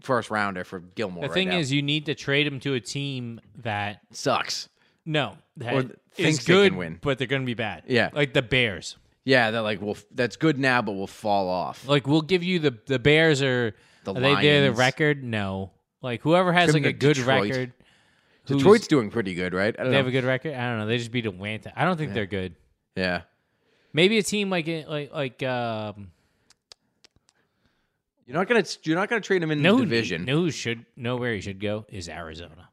first 0.02 0.30
rounder 0.32 0.64
for 0.64 0.80
Gilmore? 0.80 1.24
The 1.24 1.28
right 1.30 1.34
thing 1.34 1.50
now? 1.50 1.58
is, 1.58 1.72
you 1.72 1.82
need 1.82 2.06
to 2.08 2.16
trade 2.16 2.48
him 2.48 2.60
to 2.62 2.74
a 2.74 2.80
team 2.80 3.40
that 3.58 4.02
sucks. 4.12 4.70
no 5.06 5.38
that 5.58 5.74
Or 5.74 5.80
is 5.82 5.88
thinks 6.14 6.46
they 6.46 6.54
good, 6.54 6.70
can 6.72 6.78
win. 6.78 7.00
but 7.02 7.18
they're 7.18 7.28
going 7.28 7.42
to 7.42 7.46
be 7.46 7.54
bad. 7.54 7.84
Yeah. 7.88 8.10
like 8.14 8.34
the 8.34 8.42
Bears. 8.42 8.96
Yeah, 9.26 9.52
they're 9.52 9.62
like, 9.62 9.82
well, 9.82 9.92
f- 9.92 10.06
that's 10.12 10.38
good 10.38 10.58
now, 10.58 10.82
but 10.82 10.94
we'll 10.94 11.06
fall 11.08 11.50
off. 11.50 11.88
Like 11.88 12.08
we'll 12.08 12.22
give 12.22 12.44
you 12.44 12.60
the 12.60 12.78
the 12.86 13.00
Bears 13.00 13.42
are 13.42 13.76
The 14.06 14.14
are 14.14 14.20
they 14.20 14.36
they're 14.42 14.62
the 14.62 14.68
Lions. 14.68 14.78
record? 14.78 15.24
No, 15.24 15.72
like 16.02 16.22
whoever 16.22 16.52
has 16.54 16.74
like 16.74 16.86
a 16.86 16.94
good 16.94 17.16
Detroit. 17.16 17.50
record. 17.50 17.74
who's- 18.48 18.58
Detroit's 18.60 18.88
doing 18.88 19.12
pretty 19.12 19.36
good, 19.36 19.54
right? 19.54 19.76
I 19.78 19.84
don't 19.84 19.92
They 19.92 19.98
have 19.98 20.06
know. 20.06 20.10
a 20.10 20.12
good 20.14 20.24
record. 20.24 20.54
I 20.56 20.70
don't 20.70 20.80
know. 20.80 20.86
They 20.88 20.98
just 20.98 21.12
beat 21.12 21.26
Atlanta. 21.26 21.72
I 21.76 21.86
don't 21.86 21.98
think 21.98 22.14
they're 22.14 22.26
good. 22.26 22.56
yeah. 22.96 23.22
Maybe 23.94 24.18
a 24.20 24.24
team 24.24 24.50
like 24.50 24.68
like 24.88 25.12
like 25.14 25.44
um, 25.44 26.12
You're 28.26 28.38
not 28.38 28.48
gonna 28.48 28.64
you're 28.84 28.96
not 28.96 29.10
gonna 29.10 29.22
trade 29.22 29.42
him 29.42 29.52
in 29.52 29.62
no 29.62 29.78
the 29.78 29.84
division, 29.84 30.26
No, 30.26 30.36
who 30.42 30.52
should 30.52 30.86
know 30.96 31.16
where 31.18 31.34
he 31.34 31.42
should 31.42 31.60
go 31.60 31.86
is 31.90 32.08
Arizona. 32.08 32.70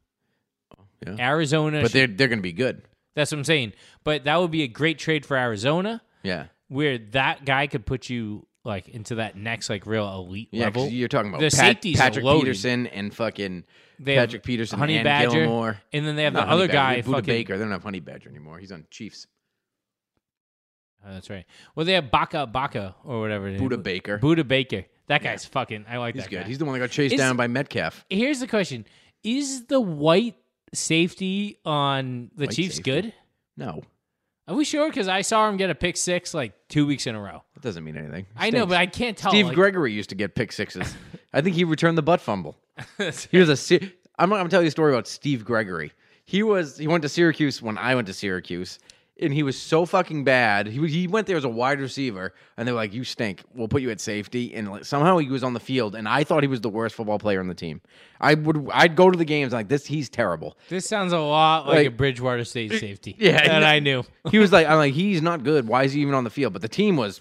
yeah. 1.07 1.17
Arizona, 1.19 1.81
but 1.83 1.91
should- 1.91 1.97
they're 1.99 2.07
they're 2.17 2.29
gonna 2.29 2.43
be 2.43 2.53
good. 2.53 2.83
that's 3.15 3.33
what 3.33 3.39
I'm 3.39 3.45
saying. 3.45 3.73
But 4.05 4.25
that 4.25 4.37
would 4.41 4.51
be 4.51 4.63
a 4.63 4.69
great 4.69 4.99
trade 4.99 5.25
for 5.25 5.37
Arizona, 5.39 6.03
Yeah, 6.27 6.47
where 6.69 6.99
that 7.13 7.45
guy 7.45 7.67
could 7.69 7.87
put 7.87 8.11
you 8.11 8.47
like 8.65 8.89
into 8.89 9.15
that 9.17 9.37
next 9.37 9.71
like 9.71 9.87
real 9.87 10.09
elite 10.13 10.49
yeah. 10.51 10.71
'cause 10.71 10.83
level. 10.83 10.89
you're 10.93 11.07
talking 11.09 11.29
about 11.31 11.39
The 11.41 11.47
Pat- 11.47 11.53
safeties 11.53 12.01
are 12.01 12.03
Patrick 12.03 12.25
loaded. 12.25 12.41
Peterson 12.47 12.87
and 12.89 13.15
fucking 13.15 13.63
They 14.01 14.15
have 14.17 14.29
Patrick 14.29 14.43
Peterson 14.43 14.79
Honey 14.81 14.97
and 14.97 15.05
Badger, 15.05 15.31
Gilmore. 15.43 15.81
and 15.93 16.05
then 16.07 16.17
they 16.17 16.25
have 16.25 16.33
Not 16.33 16.41
the 16.41 16.47
Honey 16.47 16.63
other 16.65 16.67
Badger, 16.73 17.03
guy, 17.03 17.09
Budda 17.09 17.13
fucking. 17.13 17.27
Baker. 17.27 17.57
They 17.59 17.63
don't 17.65 17.71
have 17.73 17.85
Honey 17.85 18.01
Badger 18.01 18.29
anymore. 18.29 18.59
He's 18.59 18.73
on 18.73 18.85
Chiefs. 18.91 19.29
Oh, 21.07 21.13
that's 21.13 21.31
right. 21.31 21.45
Well, 21.77 21.87
they 21.87 21.93
have 21.93 22.11
Baka 22.11 22.47
Baka 22.49 22.97
or 23.05 23.21
whatever. 23.21 23.47
it 23.49 23.55
is. 23.55 23.61
Budda 23.61 23.81
Baker. 23.83 24.19
Budda 24.19 24.47
Baker. 24.47 24.85
That 25.07 25.23
guy's 25.23 25.45
fucking. 25.45 25.85
I 25.89 25.99
like 25.99 26.15
He's 26.17 26.25
that 26.25 26.31
good. 26.31 26.41
guy. 26.43 26.49
He's 26.49 26.59
the 26.59 26.65
one 26.65 26.75
that 26.75 26.81
got 26.81 26.91
chased 26.91 27.15
Is- 27.15 27.19
down 27.21 27.37
by 27.37 27.47
Metcalf. 27.47 28.05
Here's 28.11 28.41
the 28.41 28.49
question: 28.49 28.85
Is 29.23 29.67
the 29.67 29.81
white 29.81 30.35
safety 30.75 31.59
on 31.65 32.33
the 32.35 32.47
White 32.47 32.55
Chiefs 32.57 32.77
safety? 32.77 32.91
good? 32.91 33.13
No, 33.57 33.83
Are 34.49 34.55
we 34.55 34.65
sure? 34.65 34.89
Because 34.89 35.09
I 35.09 35.23
saw 35.23 35.49
him 35.49 35.57
get 35.57 35.71
a 35.71 35.75
pick 35.75 35.97
six 35.97 36.33
like 36.33 36.53
two 36.69 36.87
weeks 36.87 37.07
in 37.07 37.15
a 37.15 37.21
row. 37.21 37.43
that 37.55 37.63
doesn't 37.63 37.83
mean 37.83 37.97
anything. 37.97 38.27
I 38.37 38.51
know, 38.51 38.65
but 38.67 38.77
I 38.77 38.87
can't 38.87 39.17
tell. 39.17 39.31
Steve 39.33 39.47
like- 39.47 39.55
Gregory 39.55 39.93
used 39.93 40.11
to 40.11 40.15
get 40.15 40.35
pick 40.35 40.53
sixes. 40.53 40.95
I 41.33 41.41
think 41.41 41.57
he 41.57 41.65
returned 41.65 41.99
the 41.99 42.03
butt 42.03 42.21
fumble. 42.21 42.57
He 43.31 43.39
was 43.39 43.71
a. 43.73 43.81
I'm. 44.19 44.33
I'm 44.33 44.49
telling 44.49 44.65
you 44.65 44.69
a 44.69 44.71
story 44.71 44.93
about 44.93 45.09
Steve 45.09 45.45
Gregory. 45.45 45.93
He 46.25 46.43
was. 46.43 46.79
He 46.79 46.87
went 46.87 47.03
to 47.03 47.09
Syracuse 47.09 47.61
when 47.61 47.77
I 47.79 47.95
went 47.95 48.07
to 48.07 48.13
Syracuse, 48.15 48.79
and 49.21 49.33
he 49.33 49.43
was 49.43 49.61
so 49.61 49.87
fucking 49.87 50.25
bad. 50.25 50.67
He 50.67 50.79
was- 50.79 50.93
he 50.93 51.07
went 51.07 51.27
there 51.27 51.37
as 51.37 51.45
a 51.45 51.49
wide 51.49 51.81
receiver, 51.81 52.35
and 52.57 52.67
they 52.69 52.73
were 52.73 52.77
like, 52.77 52.93
"You 52.93 53.03
stink. 53.05 53.43
We'll 53.55 53.69
put 53.69 53.81
you 53.83 53.91
at 53.91 54.01
safety." 54.01 54.55
And 54.55 54.71
like, 54.71 54.85
somehow 54.85 55.19
he 55.19 55.29
was 55.29 55.43
on 55.43 55.55
the 55.55 55.61
field, 55.61 55.95
and 55.95 56.09
I 56.09 56.23
thought 56.25 56.43
he 56.43 56.49
was 56.49 56.61
the 56.61 56.69
worst 56.69 56.95
football 56.95 57.19
player 57.19 57.41
on 57.41 57.49
the 57.49 57.55
team. 57.55 57.81
I 58.21 58.35
would. 58.35 58.69
I'd 58.73 58.95
go 58.97 59.11
to 59.11 59.17
the 59.19 59.25
games 59.25 59.53
like 59.53 59.69
this. 59.69 59.87
He's 59.87 60.09
terrible. 60.09 60.57
This 60.69 60.87
sounds 60.87 61.13
a 61.13 61.19
lot 61.19 61.67
like, 61.67 61.77
Like- 61.77 61.87
a 61.87 61.91
Bridgewater 61.91 62.45
State 62.45 62.73
safety. 62.73 63.17
Yeah, 63.19 63.33
that 63.33 63.49
and- 63.49 63.65
I 63.65 63.79
knew. 63.79 64.05
He 64.31 64.39
was 64.39 64.53
like, 64.53 64.67
I'm 64.67 64.77
like, 64.79 64.95
he's 64.95 65.23
not 65.23 65.45
good. 65.45 65.67
Why 65.69 65.85
is 65.85 65.93
he 65.93 66.01
even 66.03 66.15
on 66.15 66.25
the 66.25 66.31
field? 66.31 66.53
But 66.53 66.63
the 66.63 66.69
team 66.69 66.97
was. 66.97 67.21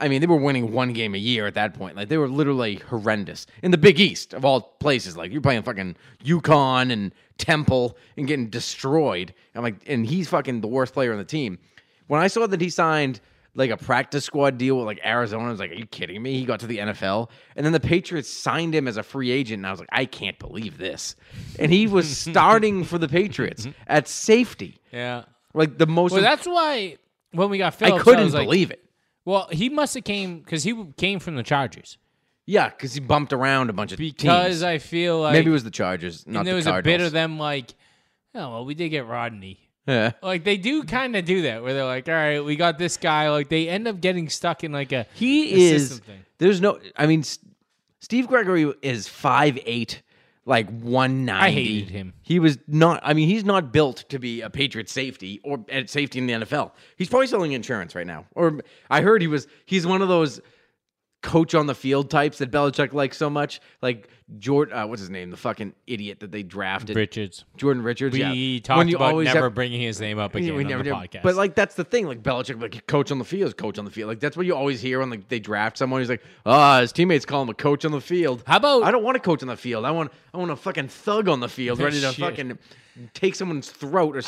I 0.00 0.08
mean, 0.08 0.20
they 0.20 0.26
were 0.26 0.36
winning 0.36 0.72
one 0.72 0.92
game 0.92 1.14
a 1.14 1.18
year 1.18 1.46
at 1.46 1.54
that 1.54 1.74
point. 1.74 1.96
Like 1.96 2.08
they 2.08 2.18
were 2.18 2.28
literally 2.28 2.76
horrendous 2.76 3.46
in 3.62 3.70
the 3.70 3.78
Big 3.78 4.00
East 4.00 4.34
of 4.34 4.44
all 4.44 4.60
places. 4.80 5.16
Like 5.16 5.30
you're 5.32 5.40
playing 5.40 5.62
fucking 5.62 5.96
UConn 6.24 6.92
and 6.92 7.12
Temple 7.38 7.96
and 8.16 8.26
getting 8.26 8.48
destroyed. 8.48 9.34
I'm 9.54 9.62
like, 9.62 9.76
and 9.86 10.04
he's 10.06 10.28
fucking 10.28 10.60
the 10.60 10.68
worst 10.68 10.92
player 10.94 11.12
on 11.12 11.18
the 11.18 11.24
team. 11.24 11.58
When 12.06 12.20
I 12.20 12.26
saw 12.26 12.46
that 12.46 12.60
he 12.60 12.70
signed 12.70 13.20
like 13.54 13.70
a 13.70 13.76
practice 13.76 14.24
squad 14.24 14.58
deal 14.58 14.76
with 14.76 14.86
like 14.86 15.00
Arizona, 15.04 15.46
I 15.46 15.50
was 15.50 15.60
like, 15.60 15.70
are 15.72 15.74
you 15.74 15.86
kidding 15.86 16.22
me? 16.22 16.38
He 16.38 16.44
got 16.44 16.60
to 16.60 16.66
the 16.66 16.78
NFL, 16.78 17.30
and 17.56 17.66
then 17.66 17.72
the 17.72 17.80
Patriots 17.80 18.28
signed 18.30 18.74
him 18.74 18.86
as 18.86 18.96
a 18.96 19.02
free 19.02 19.30
agent, 19.30 19.58
and 19.60 19.66
I 19.66 19.70
was 19.70 19.80
like, 19.80 19.88
I 19.92 20.04
can't 20.04 20.38
believe 20.38 20.78
this. 20.78 21.16
And 21.58 21.72
he 21.72 21.86
was 21.86 22.16
starting 22.30 22.84
for 22.84 22.98
the 22.98 23.08
Patriots 23.08 23.66
at 23.86 24.06
safety, 24.08 24.80
Yeah. 24.92 25.24
like 25.52 25.78
the 25.78 25.86
most. 25.86 26.12
Well, 26.12 26.22
that's 26.22 26.46
why 26.46 26.96
when 27.32 27.50
we 27.50 27.58
got 27.58 27.80
I 27.82 27.98
couldn't 27.98 28.32
like, 28.32 28.46
believe 28.46 28.70
it. 28.70 28.84
Well, 29.24 29.48
he 29.52 29.68
must 29.68 29.94
have 29.94 30.04
came 30.04 30.38
because 30.40 30.62
he 30.64 30.84
came 30.96 31.18
from 31.18 31.36
the 31.36 31.42
Chargers. 31.42 31.98
Yeah, 32.46 32.68
because 32.70 32.94
he 32.94 33.00
bumped 33.00 33.32
around 33.32 33.70
a 33.70 33.72
bunch 33.72 33.92
of 33.92 33.98
Because 33.98 34.48
teams. 34.58 34.62
I 34.62 34.78
feel 34.78 35.20
like 35.20 35.34
Maybe 35.34 35.50
it 35.50 35.52
was 35.52 35.62
the 35.64 35.70
Chargers, 35.70 36.26
not 36.26 36.40
and 36.40 36.46
there 36.48 36.54
the 36.54 36.58
was 36.58 36.66
a 36.66 36.70
Cardinals. 36.70 36.98
bit 36.98 37.06
of 37.06 37.12
them 37.12 37.38
like, 37.38 37.74
oh 38.34 38.50
well, 38.50 38.64
we 38.64 38.74
did 38.74 38.88
get 38.88 39.06
Rodney. 39.06 39.58
Yeah. 39.86 40.12
Like 40.22 40.44
they 40.44 40.56
do 40.56 40.82
kind 40.84 41.14
of 41.16 41.24
do 41.24 41.42
that 41.42 41.62
where 41.62 41.74
they're 41.74 41.84
like, 41.84 42.08
all 42.08 42.14
right, 42.14 42.40
we 42.44 42.56
got 42.56 42.78
this 42.78 42.96
guy. 42.96 43.30
Like 43.30 43.48
they 43.48 43.68
end 43.68 43.86
up 43.88 44.00
getting 44.00 44.28
stuck 44.28 44.64
in 44.64 44.72
like 44.72 44.92
a 44.92 45.06
He 45.14 45.52
a 45.70 45.74
is. 45.74 45.88
system 45.90 46.06
thing. 46.06 46.24
There's 46.38 46.60
no. 46.60 46.78
I 46.96 47.06
mean, 47.06 47.20
S- 47.20 47.38
Steve 48.00 48.26
Gregory 48.26 48.72
is 48.82 49.06
five 49.08 49.58
eight, 49.64 50.02
like 50.50 50.68
one 50.80 51.24
ninety. 51.24 51.46
I 51.46 51.50
hated 51.52 51.90
him. 51.90 52.12
He 52.22 52.40
was 52.40 52.58
not. 52.66 53.00
I 53.04 53.14
mean, 53.14 53.28
he's 53.28 53.44
not 53.44 53.72
built 53.72 54.04
to 54.08 54.18
be 54.18 54.40
a 54.40 54.50
Patriot 54.50 54.88
safety 54.88 55.40
or 55.44 55.64
at 55.70 55.88
safety 55.88 56.18
in 56.18 56.26
the 56.26 56.32
NFL. 56.32 56.72
He's 56.96 57.08
probably 57.08 57.28
selling 57.28 57.52
insurance 57.52 57.94
right 57.94 58.06
now. 58.06 58.26
Or 58.34 58.60
I 58.90 59.00
heard 59.00 59.22
he 59.22 59.28
was. 59.28 59.46
He's 59.64 59.86
one 59.86 60.02
of 60.02 60.08
those 60.08 60.40
coach 61.22 61.54
on 61.54 61.66
the 61.66 61.74
field 61.74 62.10
types 62.10 62.38
that 62.38 62.50
Belichick 62.50 62.92
likes 62.92 63.16
so 63.16 63.30
much, 63.30 63.60
like 63.80 64.08
Jordan. 64.38 64.76
Uh, 64.76 64.86
what's 64.86 65.00
his 65.00 65.10
name? 65.10 65.30
The 65.30 65.36
fucking 65.36 65.74
idiot 65.86 66.20
that 66.20 66.30
they 66.30 66.42
drafted, 66.42 66.96
Richards. 66.96 67.44
Jordan 67.56 67.82
Richards. 67.82 68.12
We 68.14 68.20
yeah. 68.20 68.60
talked 68.60 68.78
When 68.78 68.88
you 68.88 68.96
about 68.96 69.10
always 69.10 69.26
never 69.26 69.46
have- 69.46 69.54
bringing 69.54 69.80
his 69.80 70.00
name 70.00 70.18
up 70.18 70.34
again 70.34 70.54
we 70.54 70.64
on 70.64 70.70
never 70.70 70.82
the 70.82 70.90
did. 70.90 70.94
podcast. 70.94 71.22
But 71.22 71.34
like 71.34 71.54
that's 71.54 71.74
the 71.74 71.84
thing, 71.84 72.06
like 72.06 72.22
Belichick, 72.22 72.60
like 72.60 72.86
coach 72.86 73.10
on 73.10 73.18
the 73.18 73.24
field 73.24 73.48
is 73.48 73.54
coach 73.54 73.78
on 73.78 73.84
the 73.84 73.90
field. 73.90 74.08
Like 74.08 74.20
that's 74.20 74.36
what 74.36 74.46
you 74.46 74.54
always 74.54 74.80
hear 74.80 75.00
when 75.00 75.10
like 75.10 75.28
they 75.28 75.40
draft 75.40 75.78
someone. 75.78 76.00
He's 76.00 76.10
like, 76.10 76.22
ah, 76.46 76.80
his 76.80 76.92
teammates 76.92 77.24
call 77.24 77.42
him 77.42 77.48
a 77.48 77.54
coach 77.54 77.84
on 77.84 77.92
the 77.92 78.00
field. 78.00 78.42
How 78.46 78.56
about- 78.58 78.84
I 78.84 78.90
don't 78.90 79.02
want 79.02 79.16
a 79.16 79.20
coach 79.20 79.42
on 79.42 79.48
the 79.48 79.56
field. 79.56 79.84
I 79.84 79.90
want 79.90 80.12
I 80.32 80.38
want 80.38 80.50
a 80.50 80.56
fucking 80.56 80.88
thug 80.88 81.28
on 81.28 81.40
the 81.40 81.48
field, 81.48 81.80
ready 81.80 82.00
to 82.00 82.12
Shit. 82.12 82.24
fucking 82.24 82.58
take 83.14 83.34
someone's 83.34 83.70
throat 83.70 84.16
or 84.16 84.20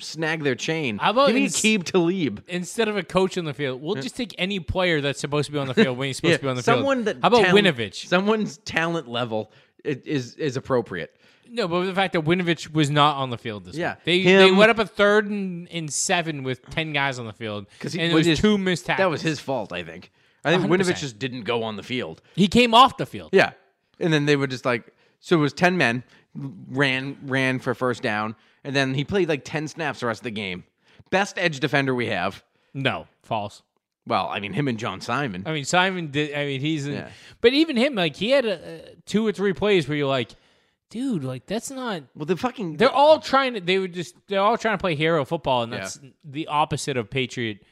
snag 0.00 0.42
their 0.42 0.54
chain. 0.54 0.98
How 0.98 1.10
about 1.10 1.26
Give 1.26 1.36
me 1.36 1.46
Aqib 1.46 1.84
Talib? 1.84 2.42
instead 2.48 2.88
of 2.88 2.96
a 2.96 3.02
coach 3.02 3.36
on 3.36 3.44
the 3.44 3.52
field, 3.52 3.82
we'll 3.82 3.96
just 3.96 4.16
take 4.16 4.34
any 4.38 4.60
player 4.60 5.00
that's 5.00 5.20
supposed 5.20 5.46
to 5.46 5.52
be 5.52 5.58
on 5.58 5.66
the 5.66 5.74
field 5.74 5.98
when 5.98 6.06
he's 6.06 6.16
supposed 6.16 6.30
Yeah, 6.32 6.36
to 6.38 6.42
be 6.42 6.48
on 6.48 6.56
the 6.56 6.62
someone 6.62 7.04
field. 7.04 7.06
that 7.06 7.22
How 7.22 7.28
about 7.28 7.44
talent- 7.44 7.66
Winovich? 7.76 8.06
Someone's 8.06 8.58
talent 8.58 9.08
level 9.08 9.43
is 9.84 10.34
is 10.34 10.56
appropriate. 10.56 11.16
No, 11.48 11.68
but 11.68 11.84
the 11.84 11.94
fact 11.94 12.14
that 12.14 12.22
Winovich 12.24 12.72
was 12.72 12.90
not 12.90 13.16
on 13.16 13.30
the 13.30 13.38
field 13.38 13.64
this 13.66 13.76
Yeah, 13.76 13.96
week. 14.06 14.24
They 14.24 14.36
they 14.36 14.50
went 14.50 14.70
up 14.70 14.78
a 14.78 14.86
third 14.86 15.28
and, 15.28 15.68
and 15.70 15.92
seven 15.92 16.42
with 16.42 16.68
ten 16.70 16.92
guys 16.92 17.18
on 17.18 17.26
the 17.26 17.32
field. 17.32 17.66
Because 17.78 17.94
and 17.94 18.10
there 18.10 18.16
was 18.16 18.38
two 18.40 18.56
missed 18.58 18.86
tackles. 18.86 19.02
That 19.04 19.10
was 19.10 19.22
his 19.22 19.40
fault, 19.40 19.72
I 19.72 19.84
think. 19.84 20.10
I 20.44 20.50
think 20.56 20.64
100%. 20.64 20.68
Winovich 20.68 20.98
just 20.98 21.18
didn't 21.18 21.42
go 21.42 21.62
on 21.62 21.76
the 21.76 21.82
field. 21.82 22.20
He 22.34 22.48
came 22.48 22.74
off 22.74 22.96
the 22.96 23.06
field. 23.06 23.30
Yeah. 23.32 23.52
And 23.98 24.12
then 24.12 24.26
they 24.26 24.36
were 24.36 24.46
just 24.46 24.64
like 24.64 24.92
so 25.20 25.36
it 25.36 25.40
was 25.40 25.52
ten 25.52 25.76
men 25.76 26.02
ran 26.34 27.16
ran 27.22 27.58
for 27.60 27.74
first 27.74 28.02
down, 28.02 28.34
and 28.64 28.74
then 28.74 28.94
he 28.94 29.04
played 29.04 29.28
like 29.28 29.44
ten 29.44 29.68
snaps 29.68 30.00
the 30.00 30.06
rest 30.06 30.20
of 30.20 30.24
the 30.24 30.30
game. 30.30 30.64
Best 31.10 31.38
edge 31.38 31.60
defender 31.60 31.94
we 31.94 32.06
have. 32.06 32.42
No, 32.72 33.06
false. 33.22 33.62
Well, 34.06 34.28
I 34.28 34.40
mean 34.40 34.52
him 34.52 34.68
and 34.68 34.78
John 34.78 35.00
Simon. 35.00 35.44
I 35.46 35.52
mean, 35.52 35.64
Simon 35.64 36.10
did. 36.10 36.34
I 36.34 36.44
mean, 36.44 36.60
he's. 36.60 36.86
In, 36.86 36.94
Yeah. 36.94 37.08
But 37.40 37.52
even 37.54 37.76
him, 37.76 37.94
like, 37.94 38.16
he 38.16 38.30
had 38.30 38.44
a, 38.44 38.52
a 38.92 38.94
two 39.06 39.26
or 39.26 39.32
three 39.32 39.52
plays 39.54 39.88
where 39.88 39.96
you're 39.96 40.06
like, 40.08 40.30
dude, 40.90 41.24
like 41.24 41.46
that's 41.46 41.70
not. 41.70 42.02
well, 42.14 42.26
the 42.26 42.36
fucking 42.36 42.76
They're 42.76 42.90
all 42.90 43.18
trying 43.20 43.54
to. 43.54 43.60
They 43.60 43.78
were 43.78 43.88
just. 43.88 44.14
They're 44.28 44.40
all 44.40 44.58
trying 44.58 44.74
to 44.74 44.80
play 44.80 44.94
hero 44.94 45.24
football, 45.24 45.62
and 45.62 45.72
that's 45.72 45.98
the 46.24 46.48
opposite 46.48 46.96
of 46.96 47.08
Patriot 47.10 47.62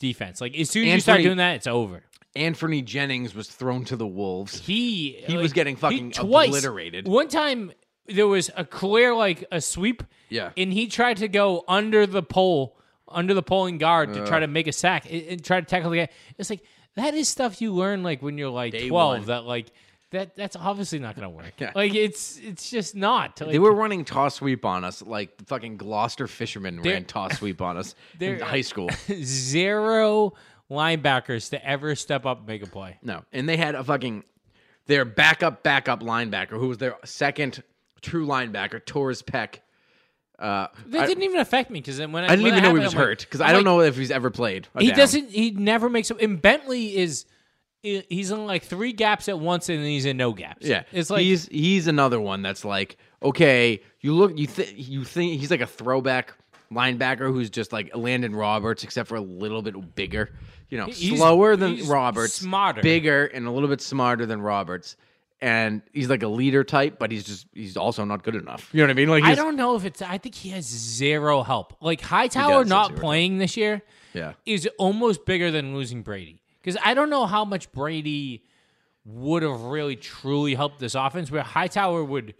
defense. 0.00 0.40
Like 0.40 0.56
as 0.56 0.70
soon 0.70 0.88
as 0.88 0.94
you 0.94 1.00
start 1.00 1.22
doing 1.22 1.36
that, 1.38 1.56
it's 1.56 1.66
over. 1.66 2.02
Anfernee 2.34 2.84
Jennings 2.84 3.34
was 3.34 3.48
thrown 3.48 3.84
to 3.86 3.96
the 3.96 4.06
wolves. 4.06 4.58
He 4.58 5.12
He 5.26 5.36
was 5.36 5.52
getting 5.54 5.76
fucking 5.76 6.10
twice- 6.12 6.48
obliterated. 6.48 7.08
One 7.08 7.28
time 7.28 7.72
there 8.08 8.26
was 8.26 8.50
a 8.56 8.64
clear 8.64 9.14
like 9.14 9.44
a 9.50 9.60
sweep. 9.60 10.02
Yeah. 10.28 10.50
and 10.56 10.72
he 10.72 10.88
tried 10.88 11.18
to 11.18 11.28
go 11.28 11.64
under 11.68 12.06
the 12.06 12.22
pole, 12.22 12.76
under 13.08 13.34
the 13.34 13.42
pulling 13.42 13.78
guard 13.78 14.14
to 14.14 14.26
try 14.26 14.40
to 14.40 14.46
make 14.46 14.66
a 14.66 14.72
sack 14.72 15.06
and, 15.10 15.22
and 15.28 15.44
try 15.44 15.60
to 15.60 15.66
tackle 15.66 15.90
the 15.90 15.98
guy. 15.98 16.08
It's 16.38 16.50
like 16.50 16.62
that 16.94 17.14
is 17.14 17.28
stuff 17.28 17.60
you 17.60 17.72
learn 17.74 18.02
like 18.02 18.22
when 18.22 18.38
you're 18.38 18.50
like 18.50 18.72
Day 18.72 18.88
twelve. 18.88 19.18
one. 19.18 19.26
That 19.26 19.44
like 19.44 19.66
that 20.10 20.36
that's 20.36 20.56
obviously 20.56 20.98
not 20.98 21.14
gonna 21.14 21.30
work. 21.30 21.52
Yeah. 21.58 21.72
Like 21.74 21.94
it's 21.94 22.38
it's 22.38 22.70
just 22.70 22.94
not. 22.94 23.40
Like, 23.40 23.50
They 23.50 23.58
were 23.58 23.72
running 23.74 24.04
toss 24.04 24.36
sweep 24.36 24.64
on 24.64 24.84
us 24.84 25.02
like 25.02 25.36
the 25.36 25.44
fucking 25.44 25.76
Gloucester 25.76 26.26
fishermen 26.26 26.80
ran 26.82 27.04
toss 27.04 27.38
sweep 27.38 27.60
on 27.60 27.76
us 27.76 27.94
in 28.20 28.40
high 28.40 28.60
school. 28.62 28.90
zero 29.22 30.32
linebackers 30.70 31.50
to 31.50 31.64
ever 31.66 31.94
step 31.94 32.26
up 32.26 32.38
and 32.38 32.46
make 32.46 32.62
a 32.62 32.66
play. 32.66 32.98
No, 33.02 33.24
and 33.32 33.48
they 33.48 33.56
had 33.56 33.74
a 33.74 33.84
fucking 33.84 34.24
their 34.86 35.04
backup 35.04 35.62
backup 35.62 36.00
linebacker 36.00 36.50
who 36.58 36.68
was 36.68 36.78
their 36.78 36.96
second 37.04 37.62
true 38.00 38.26
linebacker, 38.26 38.84
Torres 38.84 39.22
Peck. 39.22 39.62
Uh, 40.38 40.68
That 40.86 41.02
I, 41.02 41.06
didn't 41.06 41.22
even 41.24 41.40
affect 41.40 41.70
me 41.70 41.80
because 41.80 41.98
when 41.98 42.16
I, 42.16 42.24
I 42.24 42.28
didn't 42.36 42.42
when 42.44 42.52
even 42.52 42.62
know 42.62 42.74
he 42.74 42.80
was 42.84 42.92
I'm 42.94 42.98
hurt 43.00 43.20
because 43.20 43.40
I'm 43.40 43.48
I 43.48 43.52
don't 43.52 43.64
know 43.64 43.80
if 43.80 43.96
he's 43.96 44.10
ever 44.10 44.30
played. 44.30 44.68
He 44.78 44.88
down. 44.88 44.96
doesn't. 44.98 45.30
He 45.30 45.50
never 45.52 45.88
makes. 45.88 46.10
And 46.10 46.40
Bentley 46.40 46.96
is. 46.96 47.24
He's 47.82 48.32
in 48.32 48.46
like 48.46 48.64
three 48.64 48.92
gaps 48.92 49.28
at 49.28 49.38
once, 49.38 49.68
and 49.68 49.84
he's 49.84 50.06
in 50.06 50.16
no 50.16 50.32
gaps. 50.32 50.66
Yeah, 50.66 50.82
it's 50.92 51.08
like 51.08 51.22
he's 51.22 51.46
he's 51.46 51.86
another 51.86 52.20
one 52.20 52.42
that's 52.42 52.64
like 52.64 52.96
okay, 53.22 53.80
you 54.00 54.12
look, 54.14 54.36
you 54.36 54.46
think 54.46 54.72
you 54.74 55.04
think 55.04 55.38
he's 55.40 55.50
like 55.52 55.60
a 55.60 55.66
throwback 55.66 56.34
linebacker 56.72 57.32
who's 57.32 57.48
just 57.48 57.72
like 57.72 57.92
Elandon 57.92 58.36
Roberts, 58.36 58.82
except 58.82 59.08
for 59.08 59.14
a 59.14 59.20
little 59.20 59.62
bit 59.62 59.94
bigger. 59.94 60.30
You 60.68 60.78
know, 60.78 60.86
He's- 60.86 61.16
slower 61.16 61.54
than 61.54 61.86
Roberts, 61.86 62.34
smarter. 62.34 62.82
bigger, 62.82 63.26
and 63.26 63.46
a 63.46 63.50
little 63.52 63.68
bit 63.68 63.80
smarter 63.80 64.26
than 64.26 64.42
Roberts. 64.42 64.96
And 65.40 65.82
he's 65.92 66.08
like 66.08 66.22
a 66.22 66.28
leader 66.28 66.64
type, 66.64 66.98
but 66.98 67.12
he's 67.12 67.24
just 67.24 67.46
he's 67.52 67.76
also 67.76 68.04
not 68.04 68.22
good 68.22 68.34
enough. 68.34 68.70
You 68.72 68.78
know 68.78 68.84
what 68.84 68.90
I 68.90 68.94
mean? 68.94 69.08
Like 69.08 69.24
I 69.24 69.34
don't 69.34 69.56
know 69.56 69.76
if 69.76 69.84
it's. 69.84 70.00
I 70.00 70.16
think 70.16 70.34
he 70.34 70.48
has 70.50 70.64
zero 70.64 71.42
help. 71.42 71.76
Like 71.80 72.00
Hightower 72.00 72.62
does 72.62 72.70
not 72.70 72.88
zero 72.88 73.00
playing 73.00 73.38
this 73.38 73.56
year 73.56 73.82
yeah. 74.14 74.32
is 74.46 74.66
almost 74.78 75.26
bigger 75.26 75.50
than 75.50 75.74
losing 75.74 76.02
Brady. 76.02 76.40
Because 76.62 76.80
I 76.82 76.94
don't 76.94 77.10
know 77.10 77.26
how 77.26 77.44
much 77.44 77.70
Brady 77.70 78.44
would 79.04 79.42
have 79.42 79.60
really 79.60 79.94
truly 79.94 80.54
helped 80.54 80.78
this 80.78 80.94
offense. 80.94 81.30
Where 81.30 81.42
Hightower 81.42 82.02
would. 82.02 82.34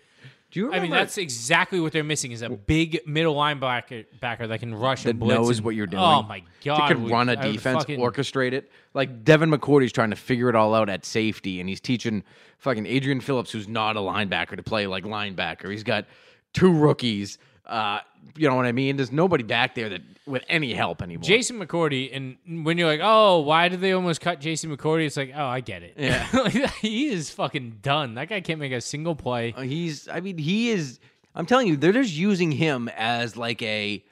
Do 0.53 0.61
you 0.61 0.73
I 0.73 0.79
mean, 0.81 0.91
that's 0.93 1.19
exactly 1.19 1.81
what 1.81 1.93
they're 1.93 2.05
missing 2.05 2.31
is 2.33 2.41
a 2.43 2.49
big 2.51 3.01
middle 3.07 3.35
linebacker 3.35 4.07
backer 4.21 4.47
that 4.47 4.61
can 4.61 4.75
rush 4.75 5.03
that 5.03 5.11
and 5.11 5.19
blitz. 5.19 5.35
knows 5.39 5.57
and- 5.59 5.65
what 5.67 5.75
you're 5.75 5.87
doing. 5.89 6.03
Oh 6.03 6.23
my 6.23 6.43
god! 6.65 6.81
That 6.81 6.89
could 6.89 7.11
run 7.11 7.29
a 7.29 7.33
I 7.33 7.53
defense, 7.53 7.79
fucking- 7.79 7.99
orchestrate 8.01 8.53
it. 8.53 8.71
Like 8.95 9.25
Devin 9.25 9.51
McCourty's 9.51 9.93
trying 9.93 10.11
to 10.11 10.17
figure 10.17 10.49
it 10.49 10.55
all 10.55 10.75
out 10.75 10.89
at 10.89 11.05
safety, 11.05 11.59
and 11.61 11.69
he's 11.69 11.81
teaching 11.81 12.23
fucking 12.59 12.87
Adrian 12.87 13.21
Phillips, 13.21 13.51
who's 13.51 13.67
not 13.69 13.97
a 13.97 14.01
linebacker, 14.01 14.57
to 14.57 14.63
play 14.63 14.87
like 14.87 15.05
linebacker. 15.05 15.71
He's 15.71 15.83
got 15.85 16.07
two 16.53 16.73
rookies. 16.73 17.39
Uh, 17.67 17.99
you 18.37 18.49
know 18.49 18.55
what 18.57 18.67
I 18.67 18.73
mean? 18.73 18.97
There's 18.97 19.13
nobody 19.13 19.45
back 19.45 19.75
there 19.75 19.89
that 19.91 20.01
with 20.27 20.43
any 20.49 20.73
help 20.75 21.03
anymore. 21.03 21.23
Jason 21.23 21.59
McCourty, 21.59 22.11
and 22.15 22.65
when 22.65 22.79
you're 22.79 22.89
like, 22.89 23.01
oh, 23.03 23.41
why 23.41 23.69
did 23.69 23.81
they 23.81 23.93
almost 23.93 24.21
cut 24.21 24.41
Jason 24.41 24.77
McCourty? 24.77 25.07
It's 25.07 25.17
like, 25.17 25.33
oh, 25.37 25.45
I 25.47 25.61
get 25.61 25.83
it. 25.83 25.95
Yeah. 25.97 26.27
Like, 26.33 26.53
he 26.81 27.09
is 27.09 27.31
fucking 27.31 27.79
done. 27.83 28.15
That 28.15 28.29
guy 28.29 28.41
can't 28.41 28.59
make 28.61 28.73
a 28.73 28.81
single 28.81 29.15
play. 29.15 29.55
Uh, 29.57 29.61
he's 29.63 30.09
I 30.09 30.21
mean 30.21 30.39
he 30.39 30.71
is 30.71 30.99
I'm 31.35 31.47
telling 31.47 31.67
you 31.69 31.77
they're 31.77 31.93
just 31.93 32.15
using 32.15 32.51
him 32.53 32.89
as 32.97 33.37
like 33.37 33.63
a 33.63 34.03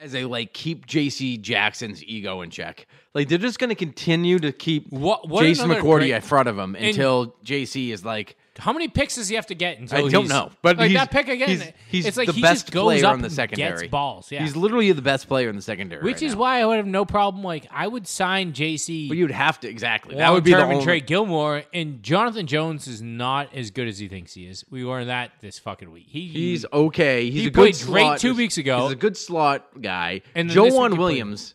as 0.00 0.14
a 0.14 0.24
like 0.24 0.52
keep 0.52 0.86
JC 0.86 1.40
Jackson's 1.40 2.02
ego 2.04 2.40
in 2.42 2.50
check. 2.50 2.86
Like 3.14 3.28
they're 3.28 3.38
just 3.38 3.58
going 3.58 3.70
to 3.70 3.76
continue 3.76 4.38
to 4.40 4.50
keep 4.52 4.90
What- 4.92 5.28
what 5.28 5.42
Jason 5.42 5.70
McCourty 5.70 5.98
great- 6.00 6.10
in 6.12 6.22
front 6.22 6.48
of 6.48 6.58
him 6.58 6.74
until 6.74 7.36
JC 7.44 7.92
is 7.92 8.04
like 8.04 8.36
How 8.58 8.72
many 8.74 8.88
picks 8.88 9.14
does 9.14 9.28
he 9.28 9.36
have 9.36 9.46
to 9.46 9.54
get 9.54 9.78
until 9.78 10.04
I 10.06 10.10
don't 10.10 10.28
know, 10.28 10.50
but 10.60 10.76
like 10.76 10.92
that 10.92 11.10
pick 11.10 11.28
again? 11.28 11.48
He's, 11.48 11.62
he's 11.88 12.06
it's 12.06 12.16
like 12.18 12.26
the 12.26 12.34
he 12.34 12.42
best 12.42 12.66
just 12.66 12.72
goes 12.72 12.84
player 13.00 13.06
up 13.06 13.14
in 13.14 13.22
the 13.22 13.30
secondary. 13.30 13.80
Gets 13.80 13.90
balls, 13.90 14.30
yeah. 14.30 14.42
He's 14.42 14.54
literally 14.54 14.92
the 14.92 15.00
best 15.00 15.26
player 15.26 15.48
in 15.48 15.56
the 15.56 15.62
secondary, 15.62 16.02
Which 16.02 16.16
right 16.16 16.22
is 16.22 16.34
now. 16.34 16.40
why 16.40 16.60
I 16.60 16.66
would 16.66 16.76
have 16.76 16.86
no 16.86 17.06
problem. 17.06 17.42
Like 17.42 17.66
I 17.70 17.86
would 17.86 18.06
sign 18.06 18.52
JC. 18.52 19.08
But 19.08 19.16
you'd 19.16 19.30
have 19.30 19.58
to 19.60 19.68
exactly. 19.68 20.16
That 20.16 20.30
would 20.32 20.44
be 20.44 20.50
the 20.52 20.62
only. 20.64 20.84
trade 20.84 21.06
Gilmore 21.06 21.62
and 21.72 22.02
Jonathan 22.02 22.46
Jones 22.46 22.86
is 22.86 23.00
not 23.00 23.54
as 23.54 23.70
good 23.70 23.88
as 23.88 23.98
he 23.98 24.08
thinks 24.08 24.34
he 24.34 24.46
is. 24.46 24.64
We 24.70 24.84
learned 24.84 25.08
that 25.08 25.32
this 25.40 25.58
fucking 25.58 25.90
week. 25.90 26.06
He, 26.08 26.28
He's 26.28 26.66
okay. 26.70 27.30
He's 27.30 27.42
He 27.42 27.46
a 27.46 27.50
good 27.50 27.54
played 27.72 27.86
great 27.86 28.02
slot- 28.02 28.18
two 28.20 28.34
weeks 28.34 28.58
ago. 28.58 28.82
He's 28.84 28.92
a 28.92 28.96
good 28.96 29.16
slot 29.16 29.80
guy. 29.80 30.20
And 30.34 30.50
then 30.50 30.54
Joe 30.54 30.64
this 30.64 30.72
week 30.74 30.78
Juan 30.80 30.96
Williams. 30.98 31.54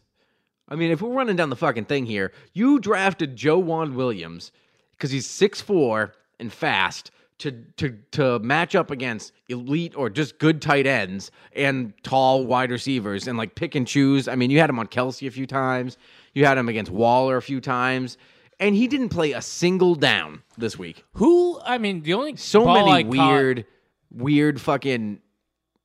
I 0.68 0.76
mean, 0.76 0.92
if 0.92 1.02
we're 1.02 1.14
running 1.14 1.36
down 1.36 1.50
the 1.50 1.56
fucking 1.56 1.86
thing 1.86 2.06
here, 2.08 2.34
you 2.54 2.80
drafted 2.80 3.38
Joejuan 3.38 3.94
Williams 3.94 4.52
because 4.94 5.12
he's 5.12 5.28
6'4 5.28 6.12
and 6.40 6.52
fast 6.52 7.12
to 7.40 7.52
to 7.78 7.98
to 8.12 8.40
match 8.40 8.74
up 8.76 8.90
against 8.90 9.32
elite 9.48 9.94
or 9.96 10.10
just 10.10 10.40
good 10.40 10.62
tight 10.62 10.88
ends 10.88 11.30
and 11.54 11.94
tall 12.04 12.46
wide 12.46 12.72
receivers 12.72 13.28
and 13.28 13.38
like 13.38 13.54
pick 13.56 13.76
and 13.76 13.86
choose. 13.88 14.28
I 14.28 14.36
mean, 14.36 14.50
you 14.50 14.60
had 14.60 14.70
him 14.70 14.80
on 14.80 14.88
Kelce 14.88 15.28
a 15.28 15.32
few 15.32 15.46
times. 15.46 15.98
You 16.34 16.46
had 16.46 16.58
him 16.58 16.68
against 16.70 16.92
Waller 16.92 17.38
a 17.38 17.42
few 17.42 17.62
times. 17.62 18.18
And 18.60 18.74
he 18.74 18.88
didn't 18.88 19.10
play 19.10 19.34
a 19.34 19.42
single 19.42 19.94
down 19.94 20.42
this 20.58 20.80
week 20.80 21.04
who 21.14 21.60
I 21.64 21.78
mean 21.78 22.02
the 22.02 22.16
only 22.16 22.36
so 22.38 22.66
ball 22.66 22.90
I 22.90 23.04
many 23.04 23.16
caught- 23.18 23.30
weird, 23.32 23.66
weird 24.12 24.60
fucking 24.60 25.20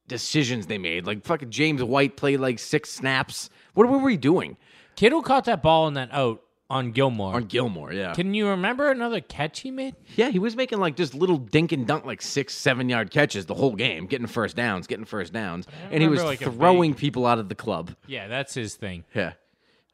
decisions 0.08 0.66
they 0.66 0.78
made. 0.78 1.06
Like 1.06 1.24
fucking 1.24 1.50
James 1.50 1.82
White 1.82 2.16
played 2.16 2.40
like 2.40 2.58
six 2.58 2.90
snaps. 2.90 3.50
What 3.74 3.88
were 3.88 3.98
we 3.98 4.16
doing 4.16 4.56
Kittle 4.96 5.22
caught 5.22 5.44
that 5.46 5.62
ball 5.62 5.88
in 5.88 5.94
that 5.94 6.10
out 6.12 6.42
on 6.70 6.92
Gilmore. 6.92 7.34
on 7.34 7.44
Gilmore? 7.44 7.92
Yeah, 7.92 8.14
Can 8.14 8.32
you 8.34 8.48
remember 8.48 8.90
another 8.90 9.20
catch 9.20 9.60
he 9.60 9.70
made? 9.70 9.94
yeah, 10.16 10.30
he 10.30 10.38
was 10.38 10.56
making 10.56 10.78
like 10.80 10.96
just 10.96 11.14
little 11.14 11.36
dink 11.36 11.72
and 11.72 11.86
dunk, 11.86 12.04
like 12.06 12.22
six, 12.22 12.54
seven 12.54 12.88
yard 12.88 13.10
catches 13.10 13.44
the 13.46 13.54
whole 13.54 13.74
game, 13.74 14.06
getting 14.06 14.26
first 14.26 14.56
downs, 14.56 14.86
getting 14.86 15.04
first 15.04 15.32
downs, 15.32 15.66
and 15.90 16.02
he 16.02 16.08
was 16.08 16.20
remember, 16.20 16.44
like, 16.44 16.54
a 16.54 16.56
throwing 16.56 16.94
people 16.94 17.26
out 17.26 17.38
of 17.38 17.48
the 17.48 17.54
club. 17.54 17.94
Yeah, 18.06 18.26
that's 18.28 18.54
his 18.54 18.74
thing. 18.74 19.04
Yeah, 19.14 19.32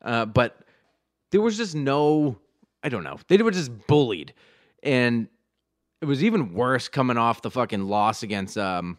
uh, 0.02 0.24
but 0.26 0.56
there 1.32 1.40
was 1.40 1.56
just 1.56 1.74
no, 1.74 2.38
I 2.82 2.88
don't 2.88 3.02
know. 3.04 3.18
They 3.28 3.38
were 3.38 3.50
just 3.50 3.72
bullied, 3.88 4.32
and 4.82 5.26
it 6.00 6.04
was 6.06 6.22
even 6.22 6.54
worse 6.54 6.86
coming 6.88 7.16
off 7.16 7.42
the 7.42 7.50
fucking 7.50 7.82
loss 7.82 8.22
against, 8.22 8.56
um, 8.56 8.98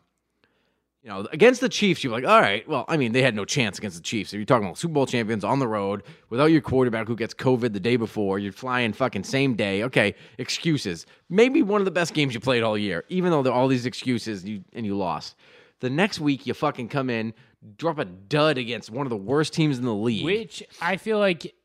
you 1.01 1.09
know, 1.09 1.27
against 1.31 1.61
the 1.61 1.69
Chiefs. 1.69 2.03
You're 2.03 2.11
like, 2.11 2.25
all 2.25 2.41
right, 2.41 2.67
well, 2.67 2.85
I 2.87 2.97
mean, 2.97 3.13
they 3.13 3.21
had 3.21 3.35
no 3.35 3.45
chance 3.45 3.77
against 3.77 3.97
the 3.97 4.03
Chiefs. 4.03 4.33
If 4.33 4.37
you're 4.37 4.45
talking 4.45 4.65
about 4.65 4.77
Super 4.77 4.93
Bowl 4.93 5.05
champions 5.05 5.43
on 5.43 5.59
the 5.59 5.67
road 5.67 6.03
without 6.29 6.47
your 6.47 6.61
quarterback 6.61 7.07
who 7.07 7.15
gets 7.15 7.33
COVID 7.33 7.73
the 7.73 7.79
day 7.79 7.95
before, 7.95 8.39
you're 8.39 8.51
flying 8.51 8.91
fucking 8.91 9.23
same 9.23 9.55
day. 9.55 9.83
Okay, 9.83 10.15
excuses. 10.37 11.05
Maybe 11.29 11.61
one 11.61 11.79
of 11.79 11.85
the 11.85 11.91
best 11.91 12.13
games 12.13 12.33
you 12.33 12.39
played 12.39 12.63
all 12.63 12.77
year, 12.77 13.05
even 13.09 13.31
though 13.31 13.41
there 13.41 13.53
are 13.53 13.59
all 13.59 13.67
these 13.67 13.85
excuses 13.85 14.43
you, 14.43 14.63
and 14.73 14.85
you 14.85 14.97
lost. 14.97 15.35
The 15.79 15.89
next 15.89 16.19
week, 16.19 16.45
you 16.45 16.53
fucking 16.53 16.89
come 16.89 17.09
in, 17.09 17.33
drop 17.77 17.99
a 17.99 18.05
dud 18.05 18.57
against 18.57 18.89
one 18.89 19.05
of 19.05 19.09
the 19.09 19.17
worst 19.17 19.53
teams 19.53 19.77
in 19.77 19.85
the 19.85 19.93
league. 19.93 20.25
Which 20.25 20.63
I 20.81 20.97
feel 20.97 21.19
like, 21.19 21.55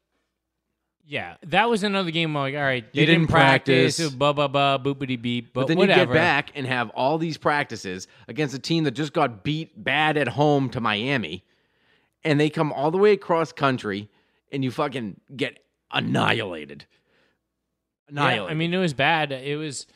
yeah, 1.06 1.36
that 1.46 1.68
was 1.68 1.82
another 1.82 2.10
game. 2.10 2.34
Where 2.34 2.44
like, 2.44 2.54
all 2.54 2.60
right, 2.62 2.84
they 2.92 3.00
You 3.00 3.06
didn't 3.06 3.22
didn't 3.22 3.30
practice, 3.32 3.96
practice. 3.98 4.14
blah 4.14 4.32
blah 4.32 4.48
blah, 4.48 4.78
boopity 4.78 5.20
beep. 5.20 5.52
But, 5.52 5.62
But 5.62 5.68
then 5.68 5.78
whatever. 5.78 6.00
you 6.00 6.06
get 6.06 6.14
back 6.14 6.50
and 6.54 6.66
have 6.66 6.90
all 6.90 7.18
these 7.18 7.36
practices 7.36 8.08
against 8.28 8.54
a 8.54 8.58
team 8.58 8.84
that 8.84 8.92
just 8.92 9.12
got 9.12 9.44
beat 9.44 9.82
bad 9.82 10.16
at 10.16 10.28
home 10.28 10.70
to 10.70 10.80
Miami, 10.80 11.44
and 12.24 12.40
they 12.40 12.48
come 12.50 12.72
all 12.72 12.90
the 12.90 12.98
way 12.98 13.12
across 13.12 13.52
country, 13.52 14.08
and 14.50 14.64
you 14.64 14.70
fucking 14.70 15.20
get 15.36 15.58
annihilated. 15.90 16.86
Yeah, 16.88 18.10
Annihilated. 18.10 18.50
I 18.50 18.54
mean, 18.54 18.74
it 18.74 18.78
was 18.78 18.92
bad. 18.94 19.32
It 19.32 19.56
was, 19.56 19.86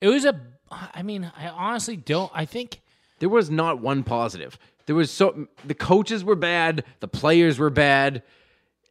it 0.00 0.08
was 0.08 0.24
a. 0.24 0.40
I 0.70 1.02
mean, 1.02 1.30
I 1.36 1.48
honestly 1.48 1.96
don't. 1.96 2.30
I 2.34 2.44
think 2.44 2.80
there 3.18 3.28
was 3.28 3.50
not 3.50 3.80
one 3.80 4.02
positive. 4.04 4.58
There 4.86 4.94
was 4.96 5.10
so 5.10 5.48
the 5.64 5.74
coaches 5.74 6.22
were 6.24 6.34
bad, 6.36 6.84
the 7.00 7.08
players 7.08 7.58
were 7.58 7.70
bad, 7.70 8.22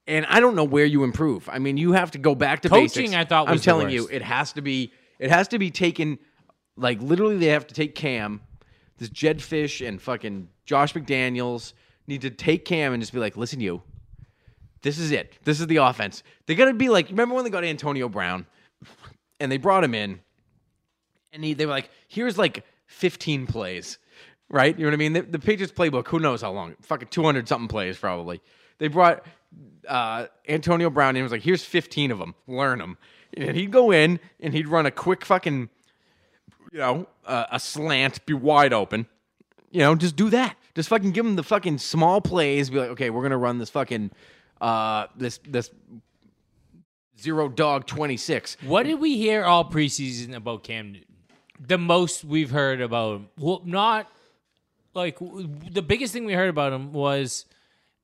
and 0.08 0.26
I 0.28 0.40
don't 0.40 0.56
know 0.56 0.64
where 0.64 0.86
you 0.86 1.04
improve. 1.04 1.50
I 1.50 1.60
mean, 1.60 1.78
you 1.78 1.94
have 1.94 2.12
to 2.12 2.18
go 2.18 2.36
back 2.36 2.62
to 2.62 2.70
Coaching, 2.70 3.06
basics. 3.06 3.14
I 3.16 3.26
thought, 3.26 3.50
I'm 3.50 3.60
telling 3.60 3.90
you, 3.90 4.08
it 4.12 4.22
has 4.22 4.54
to 4.54 4.62
be. 4.62 4.92
It 5.20 5.30
has 5.30 5.48
to 5.50 5.60
be 5.60 5.72
taken. 5.72 6.20
Like 6.78 7.02
literally, 7.02 7.38
they 7.38 7.48
have 7.48 7.68
to 7.68 7.74
take 7.74 7.96
Cam, 7.96 8.42
this 8.98 9.10
Jedd 9.10 9.40
Fisch, 9.40 9.86
and 9.86 10.02
fucking 10.02 10.50
Josh 10.66 10.94
McDaniels 10.94 11.74
need 12.08 12.22
to 12.22 12.30
take 12.30 12.66
Cam 12.66 12.94
and 12.94 13.02
just 13.02 13.14
be 13.14 13.20
like, 13.20 13.38
listen, 13.38 13.60
you. 13.60 13.82
This 14.82 15.00
is 15.00 15.12
it. 15.12 15.34
This 15.44 15.60
is 15.60 15.68
the 15.68 15.78
offense. 15.78 16.22
They're 16.46 16.56
gonna 16.56 16.74
be 16.74 16.90
like, 16.90 17.10
remember 17.10 17.34
when 17.34 17.44
they 17.44 17.50
got 17.50 17.64
Antonio 17.64 18.08
Brown, 18.08 18.46
and 19.40 19.52
they 19.52 19.58
brought 19.58 19.84
him 19.84 19.96
in, 19.96 20.20
and 21.34 21.44
he, 21.44 21.54
they 21.54 21.66
were 21.66 21.72
like, 21.72 21.90
here's 22.08 22.38
like 22.38 22.64
15 22.88 23.48
plays, 23.48 23.98
right? 24.50 24.78
You 24.78 24.86
know 24.86 24.90
what 24.90 24.94
I 24.94 24.98
mean? 24.98 25.14
The, 25.14 25.22
the 25.22 25.40
Patriots 25.40 25.74
playbook, 25.74 26.08
who 26.08 26.20
knows 26.20 26.42
how 26.42 26.52
long? 26.52 26.76
Fucking 26.82 27.08
200 27.10 27.48
something 27.48 27.68
plays 27.68 27.98
probably. 27.98 28.42
They 28.78 28.88
brought 28.88 29.26
uh, 29.88 30.28
Antonio 30.48 30.90
Brown 30.90 31.16
and 31.16 31.24
was 31.24 31.32
like, 31.32 31.42
here's 31.42 31.64
15 31.64 32.12
of 32.12 32.20
them, 32.20 32.36
learn 32.48 32.80
them. 32.80 32.98
And 33.36 33.56
he'd 33.56 33.72
go 33.72 33.92
in 33.92 34.20
and 34.40 34.54
he'd 34.54 34.68
run 34.68 34.86
a 34.86 34.92
quick 34.92 35.26
fucking, 35.26 35.70
you 36.72 36.80
know, 36.80 37.08
uh, 37.26 37.46
a 37.52 37.60
slant, 37.60 38.26
be 38.26 38.34
wide 38.34 38.74
open. 38.74 39.08
You 39.72 39.82
know, 39.82 39.96
just 39.96 40.16
do 40.16 40.30
that. 40.30 40.56
Just 40.74 40.90
fucking 40.90 41.12
give 41.12 41.26
him 41.26 41.36
the 41.36 41.44
fucking 41.44 41.80
small 41.80 42.22
plays. 42.22 42.70
Be 42.70 42.80
like, 42.80 42.90
okay, 42.92 43.10
we're 43.10 43.24
gonna 43.24 43.38
run 43.38 43.58
this 43.58 43.70
fucking, 43.70 44.12
uh, 44.62 45.08
this 45.18 45.40
this 45.46 45.70
zero 47.20 47.50
dog 47.50 47.86
26. 47.86 48.58
What 48.62 48.84
did 48.84 49.00
we 49.00 49.18
hear 49.18 49.44
all 49.44 49.70
preseason 49.70 50.34
about 50.34 50.64
Cam 50.64 50.94
Newton? 50.94 51.08
The 51.60 51.78
most 51.78 52.24
we've 52.24 52.52
heard 52.52 52.82
about 52.82 53.16
him. 53.16 53.30
Well, 53.38 53.62
not 53.66 54.10
like 54.94 55.18
the 55.20 55.82
biggest 55.82 56.14
thing 56.14 56.26
we 56.26 56.34
heard 56.34 56.50
about 56.50 56.74
him 56.74 56.94
was 56.94 57.46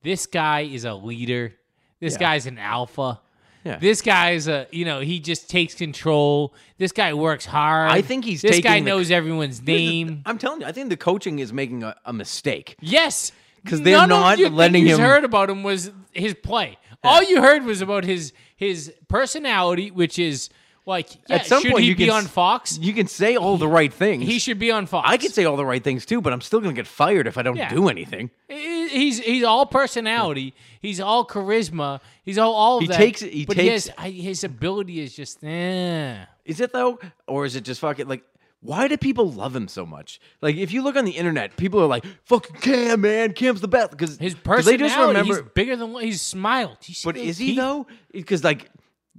this 0.04 0.26
guy 0.26 0.62
is 0.62 0.86
a 0.86 0.94
leader. 0.94 1.54
This 2.00 2.18
guy's 2.18 2.46
an 2.48 2.58
alpha. 2.58 3.20
Yeah. 3.64 3.78
This 3.78 4.02
guy's 4.02 4.48
a 4.48 4.66
you 4.72 4.86
know 4.86 5.02
he 5.02 5.20
just 5.20 5.50
takes 5.50 5.76
control. 5.76 6.54
This 6.80 6.92
guy 6.92 7.14
works 7.14 7.46
hard. 7.46 7.92
I 7.92 8.02
think 8.02 8.26
he's 8.26 8.42
this 8.42 8.60
guy 8.60 8.80
the- 8.80 8.86
knows 8.86 9.12
everyone's 9.12 9.62
name. 9.62 10.24
I'm 10.26 10.40
telling 10.40 10.62
you, 10.62 10.68
I 10.68 10.72
think 10.72 10.90
the 10.90 10.98
coaching 10.98 11.38
is 11.40 11.54
making 11.54 11.84
a, 11.84 11.96
a 12.06 12.12
mistake. 12.14 12.76
Yes, 12.82 13.32
'Cause 13.64 13.82
they're 13.84 13.98
None 13.98 14.10
not 14.10 14.40
of 14.42 14.54
letting 14.54 14.88
him- 14.88 14.98
heard 15.00 15.24
about 15.24 15.52
him 15.52 15.62
was 15.62 15.92
his 16.12 16.34
play. 16.34 16.80
All 17.04 17.22
you 17.22 17.42
heard 17.44 17.64
was 17.64 17.82
about 17.82 18.04
his 18.04 18.34
his 18.56 18.92
personality, 19.08 19.92
which 19.92 20.18
is 20.18 20.50
Like, 20.86 21.10
yeah, 21.30 21.36
At 21.36 21.46
some 21.46 21.62
should 21.62 21.72
point, 21.74 21.84
he 21.84 21.90
you 21.90 21.96
be 21.96 22.06
can 22.08 22.16
on 22.16 22.24
Fox? 22.26 22.78
You 22.80 22.92
can 22.94 23.06
say 23.06 23.36
all 23.36 23.58
the 23.58 23.68
right 23.68 23.94
things. 23.94 24.26
He 24.26 24.40
should 24.40 24.58
be 24.58 24.72
on 24.72 24.88
Fox. 24.88 25.08
I 25.08 25.18
can 25.18 25.30
say 25.32 25.46
all 25.46 25.56
the 25.56 25.66
right 25.66 25.84
things 25.84 26.08
too, 26.08 26.22
but 26.22 26.34
I'm 26.34 26.42
still 26.42 26.60
gonna 26.60 26.74
get 26.74 26.88
fired 26.88 27.28
if 27.28 27.38
I 27.38 27.44
don't 27.44 27.56
Yeah. 27.56 27.70
do 27.70 27.88
anything. 27.88 28.32
He's 28.50 29.20
he's 29.20 29.44
all 29.44 29.68
personality. 29.68 30.54
He's 30.82 31.00
all 31.00 31.26
charisma. 31.26 32.02
He's 32.24 32.38
all 32.40 32.54
all 32.54 32.78
of 32.78 32.82
He 32.82 32.88
that. 32.88 32.98
takes 32.98 33.22
it- 33.22 33.32
he 33.32 33.46
but 33.46 33.58
takes- 33.58 33.86
his 33.86 33.92
I- 33.98 34.10
his 34.10 34.44
ability 34.44 35.00
is 35.02 35.16
just 35.16 35.44
eh. 35.44 36.18
Is 36.46 36.60
it 36.60 36.74
though, 36.74 37.00
or 37.28 37.46
is 37.46 37.56
it 37.56 37.64
just 37.64 37.80
fucking 37.82 38.08
like? 38.08 38.24
Why 38.64 38.88
do 38.88 38.96
people 38.96 39.32
love 39.32 39.56
him 39.56 39.68
so 39.68 39.88
much? 39.88 40.20
Like, 40.40 40.56
if 40.56 40.72
you 40.72 40.84
look 40.84 40.96
on 40.96 41.04
the 41.04 41.14
internet, 41.18 41.58
people 41.58 41.80
are 41.82 41.88
like, 41.88 42.06
"Fucking 42.26 42.58
Cam, 42.58 43.02
man, 43.02 43.34
Cam's 43.34 43.60
the 43.60 43.68
best." 43.68 43.90
Because 43.90 44.20
His 44.20 44.36
they 44.36 44.40
personality. 44.40 44.78
just 44.84 44.98
remember. 45.00 45.34
he's 45.34 45.42
bigger 45.56 45.76
than 45.76 45.94
what 45.94 46.04
he's 46.04 46.22
smiled. 46.22 46.78
But 47.04 47.18
is 47.18 47.40
he 47.40 47.56
though? 47.56 47.88
Because 48.12 48.44
like, 48.44 48.70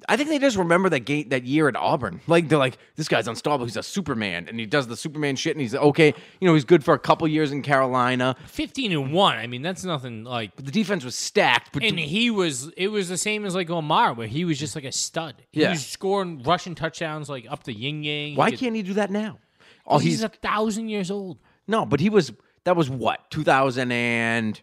I 0.08 0.16
think 0.16 0.28
they 0.28 0.38
just 0.38 0.56
remember 0.56 0.88
that 0.90 1.00
game 1.00 1.28
that 1.30 1.44
year 1.44 1.68
at 1.68 1.76
Auburn. 1.76 2.20
Like 2.26 2.48
they're 2.48 2.58
like, 2.58 2.78
"This 2.96 3.08
guy's 3.08 3.28
unstoppable. 3.28 3.66
He's 3.66 3.76
a 3.76 3.82
Superman, 3.82 4.46
and 4.48 4.58
he 4.58 4.66
does 4.66 4.86
the 4.86 4.96
Superman 4.96 5.36
shit, 5.36 5.54
and 5.56 5.60
he's 5.60 5.74
okay. 5.74 6.14
You 6.40 6.48
know, 6.48 6.54
he's 6.54 6.64
good 6.64 6.84
for 6.84 6.94
a 6.94 6.98
couple 6.98 7.26
years 7.28 7.52
in 7.52 7.62
Carolina. 7.62 8.36
Fifteen 8.46 8.92
and 8.92 9.12
one. 9.12 9.36
I 9.38 9.46
mean, 9.46 9.62
that's 9.62 9.84
nothing 9.84 10.24
like. 10.24 10.56
But 10.56 10.66
the 10.66 10.72
defense 10.72 11.04
was 11.04 11.14
stacked. 11.16 11.72
But 11.72 11.82
And 11.84 11.98
he 11.98 12.30
was. 12.30 12.68
It 12.76 12.88
was 12.88 13.08
the 13.08 13.18
same 13.18 13.44
as 13.44 13.54
like 13.54 13.70
Omar, 13.70 14.14
where 14.14 14.26
he 14.28 14.44
was 14.44 14.58
just 14.58 14.74
like 14.74 14.84
a 14.84 14.92
stud. 14.92 15.34
He 15.50 15.60
Yeah. 15.62 15.70
was 15.70 15.84
scoring 15.86 16.42
rushing 16.42 16.74
touchdowns 16.74 17.28
like 17.28 17.46
up 17.50 17.64
the 17.64 17.72
yin 17.72 18.02
yang. 18.02 18.36
why 18.36 18.50
can't 18.50 18.74
he 18.76 18.82
do 18.82 18.94
that 18.94 19.10
now? 19.10 19.38
Oh, 19.86 19.98
he's, 19.98 20.14
he's 20.14 20.22
a 20.22 20.28
thousand 20.28 20.88
years 20.88 21.10
old? 21.10 21.38
No, 21.66 21.84
but 21.84 22.00
he 22.00 22.08
was 22.10 22.32
that 22.64 22.76
was 22.76 22.88
what 22.88 23.30
two 23.30 23.42
thousand 23.44 23.92
and 23.92 24.60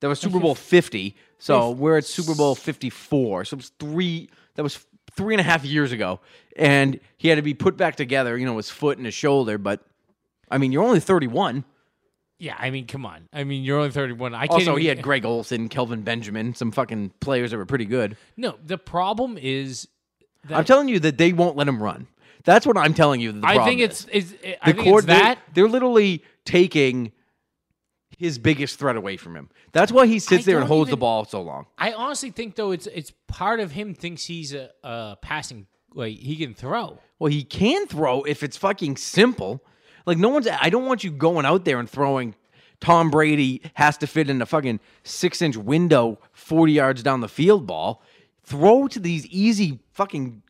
that 0.00 0.08
was 0.08 0.20
Super 0.20 0.38
Bowl 0.38 0.54
fifty. 0.54 1.16
So 1.38 1.70
we're 1.70 1.98
at 1.98 2.04
Super 2.06 2.34
Bowl 2.34 2.54
fifty 2.54 2.88
four. 2.90 3.44
So 3.44 3.54
it 3.54 3.58
was 3.58 3.72
three. 3.78 4.28
That 4.56 4.62
was 4.62 4.84
three 5.12 5.34
and 5.34 5.40
a 5.40 5.44
half 5.44 5.64
years 5.64 5.92
ago, 5.92 6.20
and 6.56 6.98
he 7.16 7.28
had 7.28 7.36
to 7.36 7.42
be 7.42 7.54
put 7.54 7.76
back 7.76 7.96
together. 7.96 8.36
You 8.36 8.46
know, 8.46 8.56
his 8.56 8.70
foot 8.70 8.98
and 8.98 9.06
his 9.06 9.14
shoulder. 9.14 9.58
But 9.58 9.80
I 10.50 10.58
mean, 10.58 10.72
you're 10.72 10.82
only 10.82 11.00
thirty 11.00 11.26
one. 11.26 11.64
Yeah, 12.38 12.54
I 12.58 12.68
mean, 12.70 12.86
come 12.86 13.06
on. 13.06 13.28
I 13.32 13.44
mean, 13.44 13.64
you're 13.64 13.78
only 13.78 13.90
thirty 13.90 14.12
one. 14.12 14.34
I 14.34 14.40
can't. 14.46 14.52
Also, 14.52 14.72
even, 14.72 14.80
he 14.82 14.86
had 14.88 15.02
Greg 15.02 15.24
Olsen, 15.24 15.68
Kelvin 15.68 16.02
Benjamin, 16.02 16.54
some 16.54 16.70
fucking 16.70 17.12
players 17.20 17.50
that 17.52 17.56
were 17.56 17.64
pretty 17.66 17.86
good. 17.86 18.16
no. 18.36 18.56
The 18.64 18.76
problem 18.78 19.38
is 19.40 19.88
that 20.48 20.58
I'm 20.58 20.64
telling 20.64 20.88
you 20.88 21.00
that 21.00 21.16
they 21.18 21.32
won't 21.32 21.56
let 21.56 21.66
him 21.68 21.82
run. 21.82 22.08
That's 22.44 22.66
what 22.66 22.76
I'm 22.76 22.94
telling 22.94 23.20
you. 23.20 23.32
that 23.32 23.40
The 23.40 23.46
I 23.46 23.64
think 23.64 23.80
is. 23.80 24.06
it's, 24.12 24.32
it's 24.32 24.58
I 24.62 24.70
the 24.72 24.76
think 24.76 24.88
court 24.88 25.04
it's 25.04 25.06
that. 25.08 25.38
They're, 25.54 25.64
they're 25.64 25.72
literally 25.72 26.22
taking 26.44 27.10
his 28.16 28.38
biggest 28.38 28.78
threat 28.78 28.96
away 28.96 29.16
from 29.16 29.36
him. 29.36 29.50
That's 29.72 29.92
why 29.92 30.06
he 30.06 30.18
sits 30.18 30.44
I 30.44 30.52
there 30.52 30.58
and 30.58 30.66
holds 30.66 30.90
the 30.90 30.96
ball 30.96 31.24
so 31.24 31.42
long. 31.42 31.66
I 31.78 31.92
honestly 31.92 32.30
think 32.30 32.54
though 32.54 32.70
it's 32.70 32.86
it's 32.86 33.12
part 33.26 33.60
of 33.60 33.72
him 33.72 33.94
thinks 33.94 34.24
he's 34.24 34.54
a, 34.54 34.70
a 34.82 35.16
passing 35.20 35.66
like 35.94 36.16
he 36.16 36.36
can 36.36 36.54
throw. 36.54 36.98
Well, 37.18 37.32
he 37.32 37.42
can 37.42 37.86
throw 37.86 38.22
if 38.22 38.42
it's 38.42 38.56
fucking 38.56 38.96
simple. 38.96 39.64
Like 40.06 40.18
no 40.18 40.28
one's. 40.28 40.46
I 40.48 40.70
don't 40.70 40.86
want 40.86 41.04
you 41.04 41.10
going 41.10 41.46
out 41.46 41.64
there 41.64 41.78
and 41.78 41.88
throwing. 41.88 42.34
Tom 42.78 43.10
Brady 43.10 43.62
has 43.74 43.96
to 43.98 44.06
fit 44.06 44.28
in 44.28 44.40
a 44.42 44.46
fucking 44.46 44.80
six 45.02 45.40
inch 45.40 45.56
window, 45.56 46.18
forty 46.32 46.72
yards 46.72 47.02
down 47.02 47.20
the 47.20 47.28
field. 47.28 47.66
Ball. 47.66 48.02
Throw 48.44 48.86
to 48.88 49.00
these 49.00 49.26
easy 49.26 49.80
fucking 49.90 50.42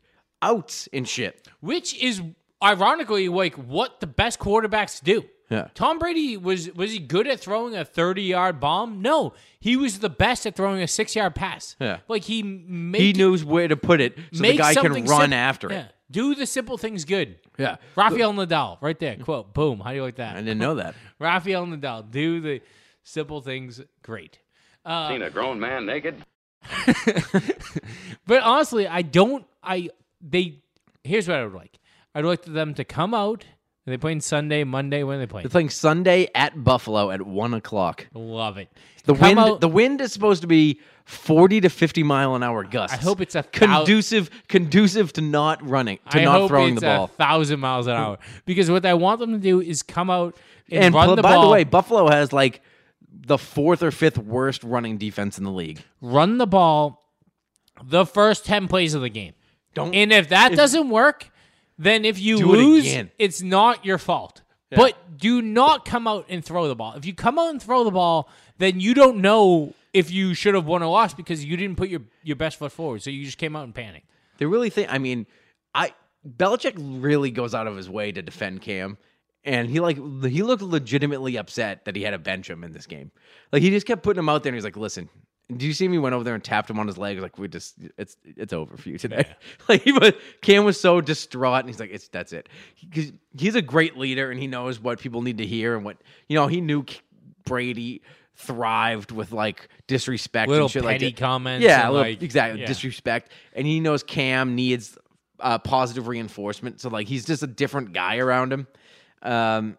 outs 0.42 0.86
and 0.92 1.08
shit. 1.08 1.48
Which 1.60 1.96
is 1.96 2.20
ironically 2.62 3.28
like 3.28 3.54
what 3.54 4.00
the 4.00 4.06
best 4.06 4.38
quarterbacks 4.38 5.02
do. 5.02 5.24
Yeah. 5.48 5.68
Tom 5.74 5.98
Brady 5.98 6.36
was 6.36 6.72
was 6.74 6.92
he 6.92 6.98
good 6.98 7.26
at 7.28 7.38
throwing 7.40 7.76
a 7.76 7.84
30-yard 7.84 8.58
bomb? 8.60 9.00
No. 9.02 9.32
He 9.60 9.76
was 9.76 10.00
the 10.00 10.10
best 10.10 10.44
at 10.46 10.56
throwing 10.56 10.82
a 10.82 10.86
6-yard 10.86 11.34
pass. 11.34 11.76
Yeah. 11.80 11.98
Like 12.08 12.24
he 12.24 12.42
made 12.42 13.00
He 13.02 13.12
knows 13.12 13.44
where 13.44 13.68
to 13.68 13.76
put 13.76 14.00
it 14.00 14.18
so 14.32 14.42
the 14.42 14.56
guy 14.56 14.74
can 14.74 14.92
run 15.04 15.20
sim- 15.30 15.32
after 15.32 15.68
Yeah. 15.70 15.80
it. 15.86 15.92
Do 16.10 16.34
the 16.34 16.46
simple 16.46 16.78
things 16.78 17.04
good. 17.04 17.38
Yeah. 17.58 17.76
Rafael 17.96 18.32
Nadal, 18.32 18.78
right 18.80 18.98
there. 18.98 19.16
Quote. 19.16 19.54
Boom. 19.54 19.80
How 19.80 19.90
do 19.90 19.96
you 19.96 20.02
like 20.02 20.16
that? 20.16 20.36
I 20.36 20.40
didn't 20.40 20.58
know 20.58 20.76
that. 20.76 20.94
Rafael 21.18 21.66
Nadal, 21.66 22.10
do 22.10 22.40
the 22.40 22.60
simple 23.02 23.40
things 23.40 23.80
great. 24.02 24.38
Uh, 24.84 25.08
Seen 25.08 25.22
a 25.22 25.30
grown 25.30 25.58
man 25.60 25.84
naked? 25.86 26.16
But 28.26 28.42
honestly, 28.42 28.86
I 28.88 29.02
don't. 29.02 29.46
I 29.62 29.90
they. 30.20 30.62
Here's 31.04 31.28
what 31.28 31.36
I 31.38 31.44
would 31.44 31.54
like. 31.54 31.78
I'd 32.14 32.24
like 32.24 32.42
them 32.42 32.74
to 32.74 32.84
come 32.84 33.14
out. 33.14 33.44
Are 33.86 33.90
they 33.90 33.96
playing 33.98 34.20
Sunday, 34.20 34.64
Monday? 34.64 35.04
When 35.04 35.16
are 35.16 35.20
they 35.20 35.26
playing? 35.26 35.44
They're 35.44 35.50
playing 35.50 35.70
Sunday 35.70 36.28
at 36.34 36.64
Buffalo 36.64 37.10
at 37.12 37.22
one 37.22 37.54
o'clock. 37.54 38.06
Love 38.14 38.58
it. 38.58 38.68
The 39.04 39.14
Come 39.14 39.20
wind. 39.22 39.38
out- 39.38 39.60
The 39.60 39.68
wind 39.68 40.00
is 40.00 40.12
supposed 40.12 40.40
to 40.42 40.48
be 40.48 40.80
forty 41.04 41.60
to 41.60 41.68
fifty 41.68 42.02
mile 42.02 42.34
an 42.34 42.42
hour 42.42 42.64
gusts. 42.64 42.96
I 42.96 43.00
hope 43.00 43.20
it's 43.20 43.36
a 43.36 43.42
thou- 43.42 43.48
conducive, 43.84 44.28
conducive 44.48 45.12
to 45.12 45.20
not 45.20 45.64
running, 45.68 45.98
to 46.10 46.20
I 46.20 46.24
not 46.24 46.40
hope 46.40 46.48
throwing 46.48 46.72
it's 46.74 46.80
the 46.80 46.86
ball. 46.88 47.04
a 47.04 47.08
thousand 47.08 47.60
miles 47.60 47.86
an 47.86 47.92
hour. 47.94 48.18
Because 48.44 48.68
what 48.70 48.84
I 48.84 48.94
want 48.94 49.20
them 49.20 49.32
to 49.32 49.38
do 49.38 49.60
is 49.60 49.84
come 49.84 50.10
out 50.10 50.36
and, 50.68 50.86
And 50.86 50.94
run 50.94 51.06
pl- 51.06 51.16
the 51.16 51.22
by 51.22 51.34
ball. 51.36 51.44
the 51.44 51.52
way, 51.52 51.62
Buffalo 51.62 52.08
has 52.10 52.32
like 52.32 52.60
the 53.08 53.38
fourth 53.38 53.84
or 53.84 53.92
fifth 53.92 54.18
worst 54.18 54.64
running 54.64 54.98
defense 54.98 55.38
in 55.38 55.44
the 55.44 55.52
league. 55.52 55.80
run 56.00 56.38
the 56.38 56.46
ball 56.46 57.04
the 57.84 58.04
first 58.06 58.44
10 58.46 58.66
plays 58.68 58.94
of 58.94 59.02
the 59.02 59.08
game. 59.08 59.34
Don't 59.74 59.94
And 59.94 60.10
if 60.12 60.30
that 60.30 60.52
doesn't 60.56 60.88
work, 60.88 61.30
then 61.78 62.04
if 62.04 62.18
you 62.18 62.38
Do 62.38 62.46
lose, 62.52 62.86
again. 62.86 63.10
it's 63.18 63.42
not 63.42 63.84
your 63.84 63.98
fault. 63.98 64.42
But 64.70 65.16
do 65.16 65.40
not 65.40 65.84
come 65.84 66.06
out 66.08 66.26
and 66.28 66.44
throw 66.44 66.68
the 66.68 66.74
ball. 66.74 66.94
If 66.94 67.06
you 67.06 67.14
come 67.14 67.38
out 67.38 67.50
and 67.50 67.62
throw 67.62 67.84
the 67.84 67.90
ball, 67.90 68.28
then 68.58 68.80
you 68.80 68.94
don't 68.94 69.18
know 69.18 69.72
if 69.94 70.10
you 70.10 70.34
should 70.34 70.54
have 70.54 70.66
won 70.66 70.82
or 70.82 70.90
lost 70.90 71.16
because 71.16 71.44
you 71.44 71.56
didn't 71.56 71.76
put 71.76 71.88
your, 71.88 72.00
your 72.22 72.36
best 72.36 72.58
foot 72.58 72.72
forward. 72.72 73.02
So 73.02 73.10
you 73.10 73.24
just 73.24 73.38
came 73.38 73.54
out 73.56 73.64
and 73.64 73.74
panicked. 73.74 74.10
They 74.38 74.44
really 74.44 74.68
think. 74.68 74.92
I 74.92 74.98
mean, 74.98 75.26
I 75.74 75.94
Belichick 76.28 76.74
really 76.76 77.30
goes 77.30 77.54
out 77.54 77.66
of 77.66 77.76
his 77.76 77.88
way 77.88 78.12
to 78.12 78.20
defend 78.20 78.60
Cam, 78.60 78.98
and 79.44 79.70
he 79.70 79.80
like 79.80 79.96
he 79.96 80.42
looked 80.42 80.62
legitimately 80.62 81.36
upset 81.38 81.84
that 81.84 81.96
he 81.96 82.02
had 82.02 82.10
to 82.10 82.18
bench 82.18 82.50
him 82.50 82.64
in 82.64 82.72
this 82.72 82.86
game. 82.86 83.12
Like 83.52 83.62
he 83.62 83.70
just 83.70 83.86
kept 83.86 84.02
putting 84.02 84.18
him 84.18 84.28
out 84.28 84.42
there, 84.42 84.50
and 84.50 84.56
he's 84.56 84.64
like, 84.64 84.76
"Listen." 84.76 85.08
Do 85.54 85.64
you 85.66 85.72
see 85.72 85.86
me 85.86 85.98
went 85.98 86.14
over 86.14 86.24
there 86.24 86.34
and 86.34 86.42
tapped 86.42 86.68
him 86.68 86.78
on 86.80 86.88
his 86.88 86.98
leg? 86.98 87.20
Like 87.20 87.38
we 87.38 87.46
just, 87.46 87.76
it's 87.96 88.16
it's 88.24 88.52
over 88.52 88.76
for 88.76 88.88
you 88.88 88.98
today. 88.98 89.26
like 89.68 89.82
he 89.82 89.92
was, 89.92 90.12
Cam 90.42 90.64
was 90.64 90.80
so 90.80 91.00
distraught, 91.00 91.60
and 91.60 91.68
he's 91.68 91.78
like, 91.78 91.90
"It's 91.92 92.08
that's 92.08 92.32
it." 92.32 92.48
Because 92.80 93.12
he's 93.38 93.54
a 93.54 93.62
great 93.62 93.96
leader, 93.96 94.30
and 94.30 94.40
he 94.40 94.48
knows 94.48 94.80
what 94.80 94.98
people 94.98 95.22
need 95.22 95.38
to 95.38 95.46
hear, 95.46 95.76
and 95.76 95.84
what 95.84 95.98
you 96.28 96.34
know. 96.34 96.48
He 96.48 96.60
knew 96.60 96.84
Brady 97.44 98.02
thrived 98.34 99.12
with 99.12 99.32
like 99.32 99.68
disrespect 99.86 100.48
Little 100.48 100.66
and 100.66 100.72
shit 100.72 100.84
like 100.84 100.96
petty 100.96 101.12
that. 101.12 101.16
comments 101.16 101.64
Yeah, 101.64 101.84
and, 101.84 101.94
little, 101.94 102.10
like, 102.10 102.22
exactly 102.22 102.60
yeah. 102.60 102.66
disrespect, 102.66 103.30
and 103.52 103.66
he 103.66 103.78
knows 103.78 104.02
Cam 104.02 104.56
needs 104.56 104.98
uh, 105.40 105.58
positive 105.58 106.08
reinforcement. 106.08 106.80
So 106.80 106.88
like 106.88 107.06
he's 107.06 107.24
just 107.24 107.42
a 107.42 107.46
different 107.46 107.92
guy 107.92 108.18
around 108.18 108.52
him. 108.52 108.66
Um, 109.22 109.78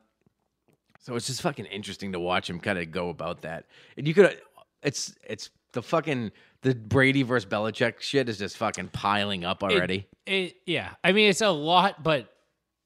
so 1.02 1.16
it's 1.16 1.28
just 1.28 1.42
fucking 1.42 1.66
interesting 1.66 2.12
to 2.14 2.20
watch 2.20 2.50
him 2.50 2.60
kind 2.60 2.78
of 2.78 2.92
go 2.92 3.10
about 3.10 3.42
that. 3.42 3.66
And 3.96 4.08
you 4.08 4.14
could, 4.14 4.40
it's 4.84 5.16
it's 5.24 5.50
the 5.78 5.84
fucking 5.84 6.32
the 6.64 6.74
Brady 6.74 7.22
versus 7.22 7.48
Belichick 7.48 8.00
shit 8.02 8.28
is 8.30 8.40
just 8.40 8.58
fucking 8.58 8.88
piling 8.90 9.46
up 9.46 9.62
already. 9.64 10.08
It, 10.26 10.56
yeah. 10.66 10.90
I 11.04 11.12
mean, 11.12 11.30
it's 11.30 11.42
a 11.42 11.52
lot, 11.52 12.02
but 12.04 12.34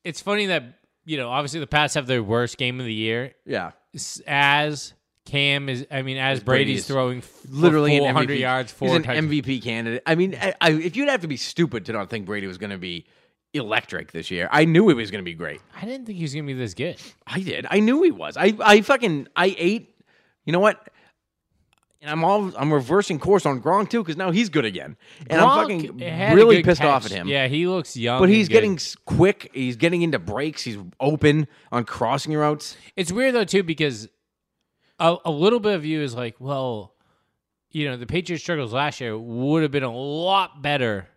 it's 0.04 0.20
funny 0.20 0.48
that, 0.48 0.64
you 1.06 1.16
know, 1.16 1.30
obviously 1.30 1.62
the 1.62 1.68
Pats 1.68 1.94
have 1.94 2.06
their 2.06 2.22
worst 2.22 2.58
game 2.58 2.82
of 2.82 2.86
the 2.86 2.94
year. 2.94 3.34
yeah, 3.46 3.72
As 4.28 4.94
Cam 5.26 5.70
is, 5.70 5.88
I 5.90 6.02
mean, 6.02 6.18
as 6.18 6.42
Brady's, 6.42 6.66
Brady's 6.66 6.88
throwing 6.88 7.24
literally 7.50 7.96
an 7.96 8.04
400 8.04 8.34
yards, 8.34 8.74
four 8.74 8.90
He's 8.90 8.98
an 8.98 9.04
touchdowns. 9.04 9.32
MVP 9.32 9.64
candidate. 9.64 10.04
I 10.06 10.16
mean, 10.16 10.36
I, 10.36 10.54
I, 10.60 10.72
if 10.72 10.98
you'd 10.98 11.08
have 11.08 11.22
to 11.22 11.28
be 11.30 11.38
stupid 11.38 11.86
to 11.86 11.94
not 11.94 12.10
think 12.10 12.26
Brady 12.26 12.48
was 12.48 12.58
going 12.58 12.72
to 12.72 12.78
be 12.78 13.06
electric 13.54 14.12
this 14.12 14.30
year, 14.30 14.50
I 14.52 14.66
knew 14.66 14.90
he 14.90 14.96
was 14.96 15.12
going 15.12 15.24
to 15.24 15.26
be 15.26 15.34
great. 15.34 15.62
I 15.82 15.86
didn't 15.86 16.08
think 16.08 16.18
he 16.18 16.24
was 16.26 16.34
going 16.34 16.46
to 16.46 16.54
be 16.54 16.60
this 16.60 16.74
good. 16.74 16.98
I 17.26 17.40
did. 17.40 17.66
I 17.72 17.80
knew 17.80 18.04
he 18.04 18.12
was. 18.12 18.36
I 18.36 18.54
I 18.60 18.82
fucking 18.82 19.28
I 19.36 19.56
ate. 19.58 19.96
You 20.46 20.52
know 20.54 20.60
what? 20.60 20.90
And 22.02 22.10
I'm 22.10 22.24
all 22.24 22.52
I'm 22.58 22.74
reversing 22.74 23.20
course 23.20 23.46
on 23.46 23.62
Gronk 23.62 23.90
too 23.92 24.02
because 24.02 24.18
now 24.18 24.32
he's 24.32 24.50
good 24.50 24.66
again, 24.66 24.98
and 25.30 25.40
I'm 25.40 25.62
fucking 25.68 25.98
really 26.36 26.64
pissed 26.64 26.82
off 26.82 27.06
at 27.06 27.12
him. 27.12 27.28
Yeah, 27.28 27.48
he 27.48 27.68
looks 27.68 27.96
young. 27.96 28.20
But 28.20 28.30
he's 28.30 28.50
getting 28.50 28.80
quick. 29.06 29.52
He's 29.54 29.76
getting 29.76 30.02
into 30.02 30.18
breaks. 30.18 30.64
He's 30.64 30.78
open 31.00 31.48
on 31.72 31.84
crossing 31.86 32.34
routes. 32.34 32.76
It's 32.96 33.12
weird 33.12 33.36
though 33.36 33.44
too 33.44 33.62
because 33.62 34.10
a, 35.00 35.16
a 35.26 35.32
little 35.32 35.60
bit 35.60 35.76
of 35.76 35.86
you 35.86 36.02
is 36.02 36.16
like, 36.16 36.36
well, 36.40 36.96
you 37.70 37.88
know, 37.88 37.98
the 37.98 38.08
Patriots 38.08 38.44
struggles 38.44 38.74
last 38.74 39.00
year 39.00 39.16
would 39.18 39.62
have 39.62 39.72
been 39.72 39.84
a 39.84 39.96
lot 39.96 40.62
better. 40.62 41.08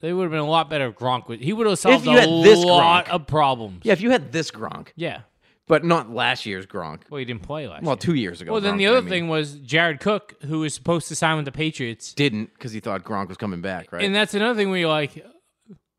They 0.00 0.12
would 0.12 0.22
have 0.22 0.30
been 0.30 0.38
a 0.38 0.48
lot 0.48 0.70
better 0.70 0.86
if 0.86 0.94
Gronk 0.94 1.26
would. 1.26 1.40
He 1.40 1.52
would 1.52 1.66
have 1.66 1.78
solved 1.80 2.06
a 2.06 2.26
lot 2.28 3.06
Gronk. 3.06 3.08
of 3.08 3.26
problems. 3.26 3.80
Yeah, 3.82 3.92
if 3.92 4.00
you 4.00 4.10
had 4.10 4.30
this 4.30 4.52
Gronk, 4.52 4.88
Yeah. 4.94 5.22
But 5.68 5.84
not 5.84 6.10
last 6.10 6.46
year's 6.46 6.66
Gronk. 6.66 7.02
Well, 7.10 7.18
he 7.18 7.24
didn't 7.24 7.42
play 7.42 7.68
last. 7.68 7.82
Well, 7.82 7.92
year. 7.92 7.96
two 7.98 8.14
years 8.14 8.40
ago. 8.40 8.52
Well, 8.52 8.60
then 8.60 8.74
Gronk, 8.74 8.78
the 8.78 8.86
I 8.86 8.90
other 8.90 9.00
mean. 9.02 9.08
thing 9.10 9.28
was 9.28 9.54
Jared 9.56 10.00
Cook, 10.00 10.34
who 10.46 10.60
was 10.60 10.74
supposed 10.74 11.08
to 11.08 11.14
sign 11.14 11.36
with 11.36 11.44
the 11.44 11.52
Patriots, 11.52 12.12
didn't 12.14 12.52
because 12.54 12.72
he 12.72 12.80
thought 12.80 13.04
Gronk 13.04 13.28
was 13.28 13.36
coming 13.36 13.60
back, 13.60 13.92
right? 13.92 14.02
and 14.04 14.14
that's 14.14 14.34
another 14.34 14.56
thing 14.56 14.70
where 14.70 14.80
you're 14.80 14.88
like, 14.88 15.24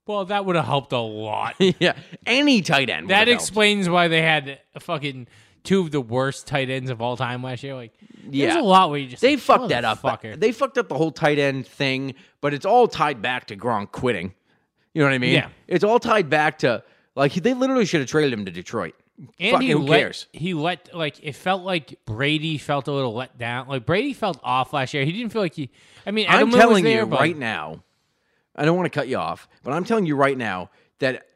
well, 0.07 0.25
that 0.25 0.45
would 0.45 0.55
have 0.55 0.65
helped 0.65 0.91
a 0.91 0.97
lot. 0.99 1.55
yeah, 1.59 1.93
any 2.25 2.61
tight 2.61 2.89
end. 2.89 3.09
that 3.09 3.19
would've 3.19 3.33
helped. 3.33 3.41
explains 3.43 3.87
why 3.87 4.07
they 4.07 4.21
had 4.21 4.59
a 4.73 4.79
fucking 4.79 5.27
two 5.63 5.81
of 5.81 5.91
the 5.91 6.01
worst 6.01 6.47
tight 6.47 6.69
ends 6.69 6.89
of 6.89 7.01
all 7.01 7.15
time 7.17 7.43
last 7.43 7.61
year. 7.63 7.75
Like, 7.75 7.93
there's 8.23 8.55
Yeah. 8.55 8.61
a 8.61 8.63
lot 8.63 8.89
where 8.89 8.97
you 8.99 9.07
just 9.09 9.21
They 9.21 9.35
like, 9.35 9.39
fucked 9.43 9.69
that 9.69 9.85
up. 9.85 10.01
motherfucker. 10.01 10.39
They 10.39 10.51
fucked 10.51 10.77
up 10.77 10.87
the 10.87 10.97
whole 10.97 11.11
tight 11.11 11.37
end 11.37 11.67
thing, 11.67 12.15
but 12.41 12.53
it's 12.53 12.65
all 12.65 12.87
tied 12.87 13.21
back 13.21 13.45
to 13.47 13.57
Gronk 13.57 13.91
quitting. 13.91 14.33
You 14.93 15.01
know 15.01 15.07
what 15.07 15.13
I 15.13 15.19
mean? 15.19 15.33
Yeah. 15.33 15.49
It's 15.67 15.83
all 15.83 15.99
tied 15.99 16.29
back 16.29 16.59
to 16.59 16.81
like 17.15 17.33
they 17.33 17.53
literally 17.53 17.85
should 17.85 17.99
have 17.99 18.09
traded 18.09 18.33
him 18.33 18.45
to 18.45 18.51
Detroit. 18.51 18.95
And 19.39 19.51
Fucking 19.51 19.67
he 19.67 19.73
who 19.73 19.79
let, 19.79 19.99
cares? 19.99 20.27
He 20.31 20.53
let 20.53 20.95
like 20.95 21.19
it 21.21 21.33
felt 21.33 21.63
like 21.63 21.99
Brady 22.05 22.57
felt 22.57 22.87
a 22.87 22.91
little 22.91 23.13
let 23.13 23.37
down. 23.37 23.67
Like 23.67 23.85
Brady 23.85 24.13
felt 24.13 24.39
off 24.43 24.71
last 24.71 24.93
year. 24.93 25.03
He 25.03 25.11
didn't 25.11 25.31
feel 25.31 25.41
like 25.41 25.55
he. 25.55 25.69
I 26.05 26.11
mean, 26.11 26.27
I'm 26.29 26.49
Edelman 26.49 26.53
telling 26.53 26.73
was 26.75 26.83
there, 26.83 27.01
you 27.01 27.05
but 27.07 27.19
right 27.19 27.37
now. 27.37 27.83
I 28.55 28.65
don't 28.65 28.75
want 28.75 28.87
to 28.87 28.97
cut 28.97 29.07
you 29.07 29.17
off, 29.17 29.47
but 29.63 29.71
I'm 29.71 29.85
telling 29.85 30.05
you 30.05 30.15
right 30.15 30.37
now 30.37 30.69
that 30.99 31.27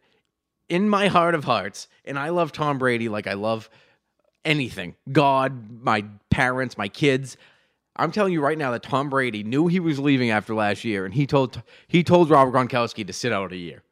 in 0.70 0.90
my 0.90 1.08
heart 1.08 1.36
of 1.36 1.44
hearts, 1.44 1.88
and 2.06 2.18
I 2.18 2.30
love 2.30 2.52
Tom 2.52 2.78
Brady 2.78 3.08
like 3.10 3.28
I 3.28 3.34
love 3.34 3.70
anything. 4.44 4.96
God, 5.12 5.82
my 5.82 6.06
parents, 6.30 6.78
my 6.78 6.88
kids. 6.88 7.38
I'm 7.96 8.12
telling 8.12 8.34
you 8.34 8.42
right 8.42 8.58
now 8.58 8.72
that 8.72 8.84
Tom 8.84 9.10
Brady 9.10 9.44
knew 9.44 9.68
he 9.68 9.80
was 9.80 10.00
leaving 10.00 10.32
after 10.32 10.56
last 10.56 10.84
year, 10.84 11.06
and 11.06 11.14
he 11.14 11.28
told 11.28 11.62
he 11.88 12.04
told 12.04 12.30
Robert 12.30 12.54
Gronkowski 12.54 13.06
to 13.06 13.14
sit 13.14 13.32
out 13.32 13.52
a 13.52 13.58
year. 13.58 13.84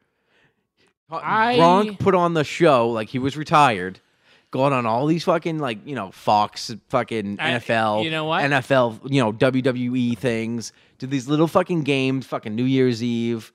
I- 1.11 1.55
Gronk 1.57 1.99
put 1.99 2.15
on 2.15 2.33
the 2.33 2.43
show 2.43 2.89
like 2.89 3.09
he 3.09 3.19
was 3.19 3.35
retired, 3.37 3.99
going 4.51 4.73
on 4.73 4.85
all 4.85 5.05
these 5.07 5.23
fucking 5.23 5.59
like 5.59 5.79
you 5.85 5.95
know 5.95 6.11
Fox 6.11 6.73
fucking 6.89 7.37
I- 7.39 7.51
NFL, 7.59 8.03
you 8.03 8.11
know 8.11 8.25
what? 8.25 8.43
NFL 8.43 9.11
you 9.11 9.21
know 9.21 9.31
WWE 9.33 10.17
things, 10.17 10.73
did 10.99 11.09
these 11.11 11.27
little 11.27 11.47
fucking 11.47 11.83
games, 11.83 12.25
fucking 12.25 12.55
New 12.55 12.65
Year's 12.65 13.01
Eve, 13.03 13.51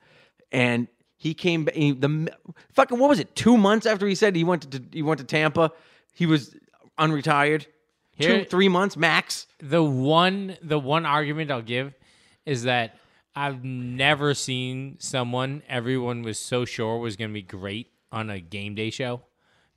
and 0.51 0.87
he 1.15 1.33
came 1.33 1.67
he, 1.73 1.91
the 1.93 2.31
fucking 2.73 2.99
what 2.99 3.09
was 3.09 3.19
it? 3.19 3.35
Two 3.35 3.57
months 3.57 3.85
after 3.85 4.07
he 4.07 4.15
said 4.15 4.35
he 4.35 4.43
went 4.43 4.69
to 4.71 4.81
he 4.91 5.01
went 5.01 5.19
to 5.19 5.25
Tampa, 5.25 5.71
he 6.13 6.25
was 6.25 6.55
unretired. 6.99 7.65
Here- 8.11 8.39
Two 8.43 8.45
three 8.45 8.67
months 8.69 8.97
max. 8.97 9.45
the 9.59 9.83
one 9.83 10.57
the 10.61 10.79
one 10.79 11.05
argument 11.05 11.51
I'll 11.51 11.61
give 11.61 11.93
is 12.45 12.63
that 12.63 12.97
I've 13.37 13.63
never 13.63 14.33
seen 14.33 14.95
someone 14.99 15.61
everyone 15.69 16.23
was 16.23 16.39
so 16.39 16.65
sure 16.65 16.97
was 16.97 17.15
going 17.15 17.29
to 17.29 17.33
be 17.33 17.41
great 17.43 17.91
on 18.11 18.29
a 18.29 18.39
game 18.39 18.73
day 18.75 18.89
show 18.89 19.21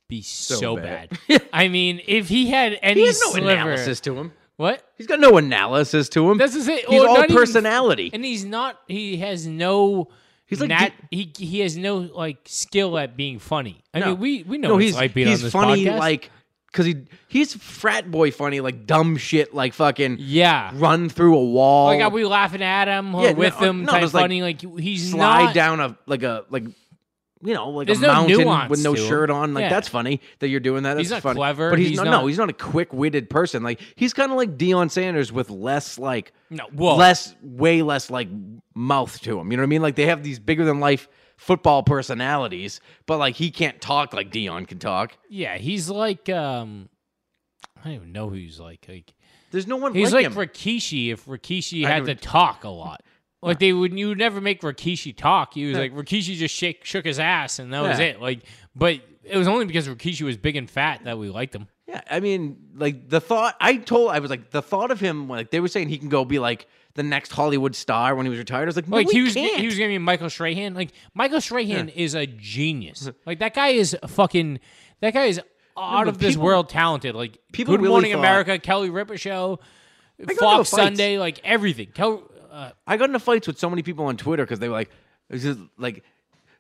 be 0.09 0.23
so, 0.23 0.77
bad. 0.77 1.11
bad. 1.29 1.43
I 1.53 1.69
mean, 1.69 2.01
if 2.07 2.29
he 2.29 2.49
had 2.51 2.79
any 2.83 3.03
He 3.03 3.07
has 3.07 3.21
no 3.21 3.31
sliver, 3.33 3.51
analysis 3.51 4.01
to 4.01 4.17
him. 4.19 4.33
what? 4.57 4.83
He's 4.97 5.07
got 5.07 5.21
no 5.21 5.37
analysis 5.37 6.09
to 6.11 6.29
him. 6.31 6.39
That's 6.39 6.55
the 6.55 6.65
thing. 6.65 6.79
He's 6.79 6.89
Well, 7.01 7.09
all 7.11 7.15
not 7.17 7.25
even- 7.31 7.37
personality. 7.37 8.11
and 8.13 8.25
he's 8.25 8.45
not. 8.45 8.81
He 8.89 9.19
has 9.19 9.47
no. 9.47 10.09
He's 10.47 10.59
like 10.61 10.69
nat, 10.71 10.93
he 11.13 11.31
he 11.39 11.61
has 11.61 11.77
no 11.77 11.99
like 11.99 12.39
skill 12.47 12.99
at 12.99 13.17
being 13.17 13.39
funny. 13.39 13.85
I 13.95 14.01
No. 14.01 14.07
mean, 14.07 14.19
we 14.19 14.43
we 14.43 14.59
know 14.59 14.71
no, 14.71 14.79
he's 14.79 14.97
like 14.97 15.15
being 15.15 15.29
he's 15.29 15.43
this 15.43 15.53
funny 15.53 15.85
podcast. 15.85 15.99
like 16.01 16.31
because 16.73 16.87
he 16.87 16.97
he's 17.29 17.55
frat 17.55 18.11
boy 18.11 18.31
funny 18.31 18.61
like 18.61 18.87
dumb 18.87 19.17
shit 19.17 19.53
like 19.55 19.75
fucking 19.75 20.17
yeah. 20.21 20.71
run 20.75 21.09
through 21.09 21.37
a 21.37 21.45
wall 21.45 21.87
Like, 21.87 22.01
are 22.01 22.11
we 22.11 22.25
laughing 22.25 22.63
at 22.63 22.87
him 22.89 23.15
or 23.15 23.25
Yeah, 23.25 23.33
with 23.33 23.61
no, 23.61 23.67
him? 23.71 23.85
no, 23.85 23.93
type 23.93 24.03
just, 24.03 24.15
like, 24.15 24.23
funny. 24.23 24.43
Like 24.43 24.61
he's 24.79 25.11
slide 25.11 25.45
not. 25.47 25.55
down 25.55 25.81
a 25.81 25.99
like 26.07 26.23
a 26.23 26.45
like 26.51 26.65
you 27.43 27.55
know 27.55 27.71
like 27.71 27.87
There's 27.87 27.99
a 27.99 28.03
no 28.03 28.09
mountain 28.29 28.69
with 28.69 28.85
no 28.85 28.95
shirt 28.95 29.31
on 29.31 29.55
like 29.55 29.63
Yeah. 29.63 29.69
that's 29.71 29.89
funny 29.89 30.21
that 30.41 30.49
you're 30.49 30.61
doing 30.61 30.83
that. 30.85 30.95
That's 30.95 31.07
He's 31.07 31.11
not 31.11 31.23
funny. 31.23 31.37
clever. 31.39 31.71
but 31.71 31.79
he's, 31.79 31.89
He's 31.89 31.97
not, 31.99 32.05
not- 32.05 32.21
no 32.23 32.27
he's 32.27 32.39
not 32.39 32.51
a 32.51 32.55
quick 32.55 32.93
witted 32.93 33.29
person 33.31 33.63
like 33.63 33.81
he's 33.97 34.13
kind 34.13 34.31
of 34.31 34.37
like 34.37 34.57
Deion 34.59 34.91
Sanders 34.91 35.33
with 35.33 35.51
less 35.51 35.99
like 35.99 36.33
No, 36.51 36.67
well- 36.73 36.97
less 36.97 37.35
way 37.43 37.83
less 37.83 38.11
like 38.11 38.29
mouth 38.75 39.21
to 39.23 39.39
him. 39.41 39.51
You 39.51 39.57
know 39.57 39.63
what 39.63 39.67
I 39.67 39.71
mean? 39.71 39.83
Like 39.83 39.97
they 39.97 40.07
have 40.07 40.23
these 40.23 40.39
bigger 40.39 40.65
than 40.65 40.81
life 40.81 41.09
football 41.41 41.83
personalities, 41.83 42.81
but 43.07 43.17
like 43.19 43.35
he 43.35 43.51
can't 43.51 43.81
talk 43.81 44.13
like 44.13 44.31
Deion 44.31 44.69
can 44.69 44.79
talk. 44.79 45.17
Yeah, 45.31 45.57
he's 45.57 45.89
like 45.89 46.29
um, 46.29 46.91
I 47.79 47.85
don't 47.85 47.93
even 47.95 48.13
know 48.13 48.29
who 48.29 48.37
he's 48.37 48.61
like. 48.61 48.85
Like 48.87 49.15
There's 49.51 49.67
no 49.67 49.77
one 49.77 49.95
he's 49.95 50.13
like, 50.13 50.27
like, 50.27 50.37
him. 50.37 50.39
Rikishi 50.39 51.11
if 51.13 51.25
Rikishi 51.25 51.87
I 51.87 51.89
had 51.91 52.05
to 52.05 52.15
talk 52.15 52.65
a 52.65 52.69
lot. 52.69 53.03
Like 53.43 53.59
they 53.59 53.73
would, 53.73 53.99
you 53.99 54.09
would 54.09 54.19
never 54.19 54.39
make 54.39 54.61
Rikishi 54.61 55.17
talk. 55.17 55.55
He 55.55 55.65
was 55.65 55.79
like 55.79 55.95
Rikishi 55.95 56.37
just 56.37 56.55
shake, 56.55 56.85
shook 56.85 57.07
his 57.07 57.19
ass, 57.19 57.59
and 57.59 57.73
that 57.73 57.81
was 57.81 57.99
Yeah. 57.99 58.05
it. 58.09 58.21
Like, 58.21 58.41
but 58.77 59.01
it 59.25 59.35
was 59.39 59.49
only 59.49 59.65
because 59.65 59.89
Rikishi 59.89 60.21
was 60.27 60.37
big 60.37 60.57
and 60.57 60.69
fat 60.69 61.05
that 61.05 61.17
we 61.19 61.31
liked 61.31 61.55
him. 61.55 61.67
Yeah, 61.87 62.03
I 62.11 62.21
mean, 62.21 62.59
like 62.75 63.09
the 63.09 63.19
thought 63.19 63.57
I 63.59 63.79
told 63.79 64.11
I 64.11 64.19
was 64.19 64.29
like 64.29 64.51
the 64.51 64.61
thought 64.61 64.91
of 64.91 65.01
him 65.01 65.27
like 65.27 65.51
they 65.51 65.61
were 65.61 65.69
saying 65.69 65.89
he 65.89 65.97
can 65.97 66.11
go 66.11 66.27
be 66.27 66.39
like 66.39 66.67
the 66.95 67.03
next 67.03 67.33
Hollywood 67.33 67.75
star 67.77 68.15
when 68.15 68.27
he 68.27 68.31
was 68.31 68.39
retired. 68.39 68.63
I 68.63 68.67
was 68.67 68.77
like, 68.77 68.89
no, 68.89 68.97
Like 68.97 69.09
he, 69.11 69.19
he 69.19 69.23
was, 69.23 69.35
can't. 69.35 69.61
he 69.61 69.67
was 69.67 69.77
gonna 69.77 69.89
be 69.89 69.99
Michael 69.99 70.29
Strahan. 70.31 70.75
Like 70.75 70.91
Michael 71.15 71.41
Strahan 71.41 71.89
is 71.89 72.15
a 72.15 72.27
genius. 72.27 73.09
Like 73.27 73.39
that 73.41 73.55
guy 73.55 73.69
is 73.69 73.97
fucking. 74.07 74.61
That 75.01 75.15
guy 75.15 75.27
is 75.27 75.39
out 75.79 76.05
but 76.05 76.09
of 76.09 76.19
this 76.19 76.33
people- 76.35 76.45
world 76.47 76.69
talented. 76.69 77.15
Like 77.15 77.39
people 77.53 77.75
Good 77.75 77.81
really 77.83 77.91
Morning 77.93 78.13
thought- 78.13 78.19
America, 78.19 78.59
Kelly 78.59 78.91
Ripa 78.91 79.17
show, 79.17 79.61
Fox. 80.39 80.69
Sunday, 80.69 81.19
like 81.19 81.41
everything. 81.45 81.89
Kel, 81.95 82.23
uh, 82.51 82.73
I 82.87 82.97
got 82.97 83.09
into 83.09 83.19
fights 83.21 83.47
with 83.47 83.59
so 83.59 83.71
many 83.71 83.83
people 83.83 84.05
on 84.07 84.17
Twitter 84.17 84.45
because 84.45 84.59
they 84.59 84.69
were 84.69 84.75
like, 84.75 84.91
it's 85.31 85.45
just 85.45 85.61
like 85.79 86.03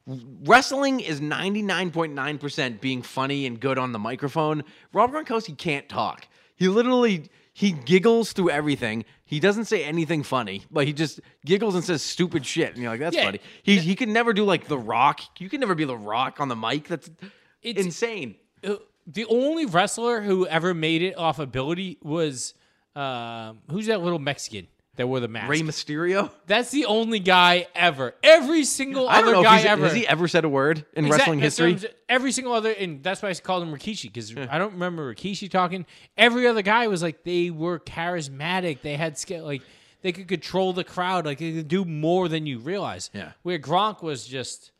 wrestling 0.07 1.01
is 1.01 1.20
ninety 1.20 1.62
nine 1.62 1.91
point 1.91 2.14
nine 2.14 2.39
percent 2.39 2.81
being 2.81 3.03
funny 3.03 3.47
and 3.47 3.61
good 3.61 3.78
on 3.78 3.93
the 3.93 3.99
microphone. 3.99 4.64
Rob 4.93 5.12
Gronkowski 5.12 5.57
can't 5.57 5.89
talk. 5.89 6.26
He 6.57 6.68
literally 6.68 7.28
he 7.61 7.72
giggles 7.72 8.32
through 8.32 8.48
everything. 8.50 9.04
He 9.26 9.38
doesn't 9.38 9.66
say 9.66 9.84
anything 9.84 10.22
funny, 10.22 10.62
but 10.70 10.86
he 10.86 10.92
just 10.94 11.20
giggles 11.44 11.74
and 11.74 11.84
says 11.84 12.02
stupid 12.02 12.46
shit, 12.46 12.70
and 12.72 12.78
you're 12.82 12.90
like, 12.90 13.00
that's 13.00 13.14
Yeah. 13.16 13.24
funny. 13.26 13.40
He 13.62 13.78
he 13.78 13.94
can 13.94 14.12
never 14.14 14.32
do 14.32 14.44
like 14.44 14.66
the 14.66 14.78
Rock. 14.78 15.20
You 15.38 15.48
can 15.50 15.61
never 15.61 15.74
be 15.74 15.84
the 15.84 15.96
Rock 15.96 16.40
on 16.40 16.48
the 16.48 16.56
mic. 16.56 16.88
That's 16.88 17.11
It's- 17.62 17.84
insane. 17.84 18.36
uh, 18.64 18.76
the 19.06 19.26
only 19.26 19.66
wrestler 19.66 20.22
who 20.22 20.46
ever 20.46 20.72
made 20.72 21.02
it 21.02 21.18
off 21.18 21.38
ability 21.38 21.98
was 22.02 22.54
um, 22.96 23.61
who's 23.70 23.86
that 23.86 24.00
little 24.02 24.18
Mexican 24.18 24.66
that 25.01 25.07
wore 25.09 25.18
the 25.20 25.28
mask? 25.28 25.51
Rey 25.51 25.61
Mysterio. 25.62 26.30
That's 26.46 26.70
the 26.70 26.84
only 26.86 27.18
guy 27.18 27.66
ever. 27.74 28.14
Every 28.22 28.64
single 28.64 29.09
I 29.09 29.16
don't 29.16 29.24
other 29.24 29.32
know 29.32 29.40
if 29.40 29.44
guy 29.46 29.57
he's, 29.59 29.66
ever. 29.66 29.84
has 29.84 29.92
he 29.94 30.07
ever 30.07 30.28
said 30.28 30.44
a 30.44 30.48
word 30.48 30.84
in 30.94 31.07
Exact- 31.07 31.20
wrestling 31.22 31.40
that's 31.40 31.59
what 31.59 31.68
history. 31.70 31.88
I'm 31.88 31.92
s- 31.92 32.01
Every 32.09 32.32
single 32.32 32.53
other, 32.53 32.70
and 32.70 33.03
that's 33.03 33.22
why 33.22 33.28
I 33.30 33.34
called 33.34 33.62
him 33.62 33.74
Rikishi 33.74 34.05
because 34.05 34.36
I 34.36 34.59
don't 34.59 34.72
remember 34.74 35.12
Rikishi 35.14 35.51
talking. 35.51 35.86
Every 36.16 36.46
other 36.46 36.62
guy 36.62 36.86
was 36.88 37.03
like 37.03 37.24
they 37.24 37.51
were 37.51 37.78
charismatic. 37.78 38.82
They 38.82 38.96
had 38.96 39.18
skill, 39.18 39.44
like 39.44 39.62
they 40.03 40.12
could 40.12 40.28
control 40.28 40.72
the 40.72 40.84
crowd. 40.84 41.26
Like 41.26 41.38
they 41.38 41.53
could 41.53 41.68
do 41.68 41.84
more 41.84 42.28
than 42.28 42.46
you 42.46 42.59
realize. 42.59 43.11
Yeah. 43.12 43.32
Where 43.42 43.59
Gronk 43.59 44.03
was 44.03 44.26
just, 44.26 44.70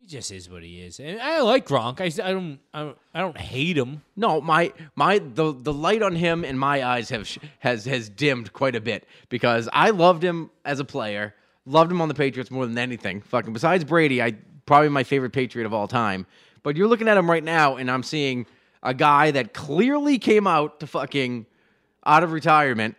he 0.00 0.06
just 0.06 0.32
is 0.32 0.48
what 0.48 0.62
he 0.62 0.80
is, 0.80 0.98
and 0.98 1.20
I 1.20 1.40
like 1.42 1.66
Gronk. 1.66 2.00
I, 2.00 2.26
I 2.26 2.32
don't, 2.32 2.58
I 2.72 2.80
don't, 2.80 2.98
I 3.14 3.20
don't 3.20 3.36
hate 3.36 3.76
him. 3.76 4.02
No, 4.16 4.40
my 4.40 4.72
my 4.96 5.18
the 5.18 5.52
the 5.52 5.72
light 5.72 6.02
on 6.02 6.16
him 6.16 6.44
in 6.44 6.56
my 6.58 6.82
eyes 6.82 7.10
have 7.10 7.28
has 7.58 7.84
has 7.84 8.08
dimmed 8.08 8.52
quite 8.52 8.74
a 8.74 8.80
bit 8.80 9.06
because 9.28 9.68
I 9.72 9.90
loved 9.90 10.22
him 10.22 10.50
as 10.64 10.80
a 10.80 10.84
player, 10.84 11.34
loved 11.66 11.92
him 11.92 12.00
on 12.00 12.08
the 12.08 12.14
Patriots 12.14 12.50
more 12.50 12.66
than 12.66 12.78
anything. 12.78 13.20
Fucking 13.20 13.52
besides 13.52 13.84
Brady, 13.84 14.22
I 14.22 14.36
probably 14.66 14.88
my 14.88 15.04
favorite 15.04 15.32
Patriot 15.32 15.66
of 15.66 15.74
all 15.74 15.86
time. 15.86 16.26
But 16.62 16.76
you're 16.76 16.88
looking 16.88 17.08
at 17.08 17.16
him 17.16 17.30
right 17.30 17.44
now, 17.44 17.76
and 17.76 17.90
I'm 17.90 18.02
seeing 18.02 18.46
a 18.82 18.94
guy 18.94 19.30
that 19.32 19.52
clearly 19.52 20.18
came 20.18 20.46
out 20.46 20.80
to 20.80 20.86
fucking 20.86 21.46
out 22.06 22.22
of 22.22 22.32
retirement 22.32 22.96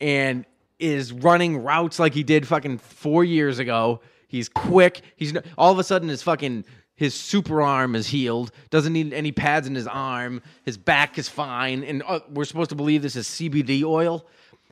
and 0.00 0.44
is 0.78 1.12
running 1.12 1.58
routes 1.58 1.98
like 1.98 2.14
he 2.14 2.22
did 2.22 2.46
fucking 2.46 2.78
four 2.78 3.24
years 3.24 3.58
ago. 3.58 4.00
He's 4.28 4.48
quick. 4.48 5.00
He's 5.16 5.34
all 5.56 5.72
of 5.72 5.78
a 5.78 5.84
sudden 5.84 6.08
his 6.08 6.22
fucking 6.22 6.64
his 6.94 7.14
super 7.14 7.62
arm 7.62 7.94
is 7.94 8.08
healed. 8.08 8.50
Doesn't 8.70 8.92
need 8.92 9.12
any 9.12 9.32
pads 9.32 9.66
in 9.66 9.74
his 9.74 9.86
arm. 9.86 10.42
His 10.64 10.76
back 10.76 11.16
is 11.16 11.28
fine, 11.28 11.82
and 11.84 12.02
uh, 12.06 12.20
we're 12.28 12.44
supposed 12.44 12.70
to 12.70 12.76
believe 12.76 13.02
this 13.02 13.16
is 13.16 13.26
CBD 13.26 13.84
oil. 13.84 14.26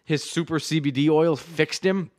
His 0.05 0.23
super 0.23 0.59
CBD 0.59 1.09
oil 1.09 1.37
fixed 1.37 1.85
him. 1.87 2.11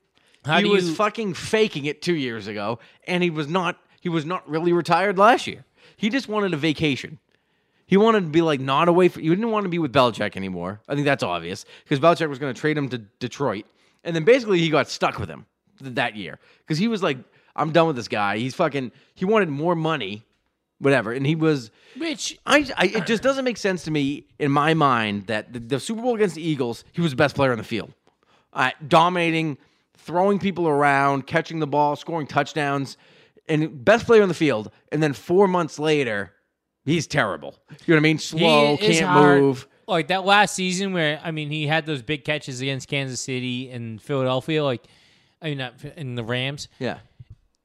How 0.46 0.60
he 0.60 0.66
was 0.70 0.90
you- 0.90 0.96
fucking 0.96 1.34
faking 1.34 1.86
it 1.86 2.02
two 2.02 2.16
years 2.16 2.48
ago, 2.48 2.80
and 3.06 3.22
he 3.22 3.30
was 3.30 3.48
not. 3.48 3.78
He 4.00 4.10
was 4.10 4.26
not 4.26 4.48
really 4.50 4.72
retired 4.74 5.18
last 5.18 5.46
year. 5.46 5.66
He 5.98 6.10
just 6.10 6.28
wanted 6.30 6.54
a 6.54 6.58
vacation. 6.58 7.20
He 7.86 7.98
wanted 7.98 8.22
to 8.22 8.28
be 8.30 8.42
like 8.42 8.60
not 8.62 8.88
away 8.88 9.10
from. 9.10 9.24
He 9.24 9.30
didn't 9.30 9.52
want 9.52 9.66
to 9.66 9.70
be 9.70 9.80
with 9.80 9.92
Belichick 9.92 10.38
anymore. 10.38 10.80
I 10.88 10.96
think 10.96 11.06
that's 11.06 11.24
obvious 11.24 11.66
because 11.84 12.00
Belichick 12.00 12.30
was 12.30 12.40
going 12.40 12.54
to 12.54 12.60
trade 12.60 12.78
him 12.78 12.88
to 12.90 12.98
Detroit, 12.98 13.66
and 14.06 14.16
then 14.16 14.24
basically 14.24 14.60
he 14.60 14.70
got 14.70 14.90
stuck 14.90 15.20
with 15.20 15.30
him 15.30 15.46
that 15.80 16.16
year 16.16 16.40
because 16.60 16.78
he 16.78 16.88
was 16.88 17.02
like, 17.04 17.18
"I'm 17.56 17.72
done 17.72 17.88
with 17.88 17.96
this 17.96 18.08
guy." 18.08 18.38
He's 18.38 18.56
fucking. 18.56 18.92
He 19.14 19.26
wanted 19.26 19.50
more 19.50 19.76
money, 19.76 20.24
whatever, 20.80 21.12
and 21.12 21.26
he 21.26 21.36
was. 21.36 21.72
Which 21.98 22.38
I, 22.46 22.70
I 22.76 22.86
it 22.88 23.06
just 23.06 23.24
doesn't 23.24 23.46
make 23.46 23.58
sense 23.58 23.84
to 23.86 23.92
me 23.92 24.28
in 24.40 24.52
my 24.52 24.74
mind 24.74 25.28
that 25.28 25.54
the, 25.54 25.60
the 25.60 25.80
Super 25.80 26.02
Bowl 26.02 26.16
against 26.16 26.36
the 26.36 26.48
Eagles, 26.48 26.84
he 26.92 27.02
was 27.02 27.12
the 27.12 27.18
best 27.18 27.36
player 27.36 27.52
on 27.52 27.58
the 27.58 27.64
field, 27.64 27.94
uh, 28.54 28.72
dominating, 28.88 29.58
throwing 29.98 30.40
people 30.40 30.68
around, 30.68 31.26
catching 31.28 31.60
the 31.60 31.68
ball, 31.68 31.96
scoring 31.96 32.28
touchdowns, 32.28 32.98
and 33.48 33.84
best 33.84 34.06
player 34.06 34.22
on 34.22 34.28
the 34.28 34.34
field. 34.36 34.72
And 34.92 35.02
then 35.02 35.14
four 35.14 35.48
months 35.48 35.80
later, 35.80 36.34
he's 36.86 37.08
terrible. 37.08 37.56
You 37.86 37.94
know 37.94 37.96
what 37.96 37.98
I 37.98 38.02
mean? 38.02 38.20
Slow, 38.20 38.76
He 38.78 39.00
can't 39.00 39.14
move. 39.14 39.68
Like 39.88 40.10
that 40.10 40.26
last 40.26 40.54
season 40.54 40.92
where 40.92 41.20
I 41.24 41.32
mean 41.32 41.50
he 41.50 41.66
had 41.66 41.86
those 41.86 42.02
big 42.02 42.26
catches 42.26 42.60
against 42.60 42.90
Kansas 42.90 43.22
City 43.22 43.70
and 43.70 44.02
Philadelphia, 44.02 44.62
like 44.64 44.84
I 45.42 45.50
mean 45.50 45.58
not 45.60 45.84
in 45.96 46.16
the 46.16 46.24
Rams. 46.24 46.68
Yeah, 46.80 47.00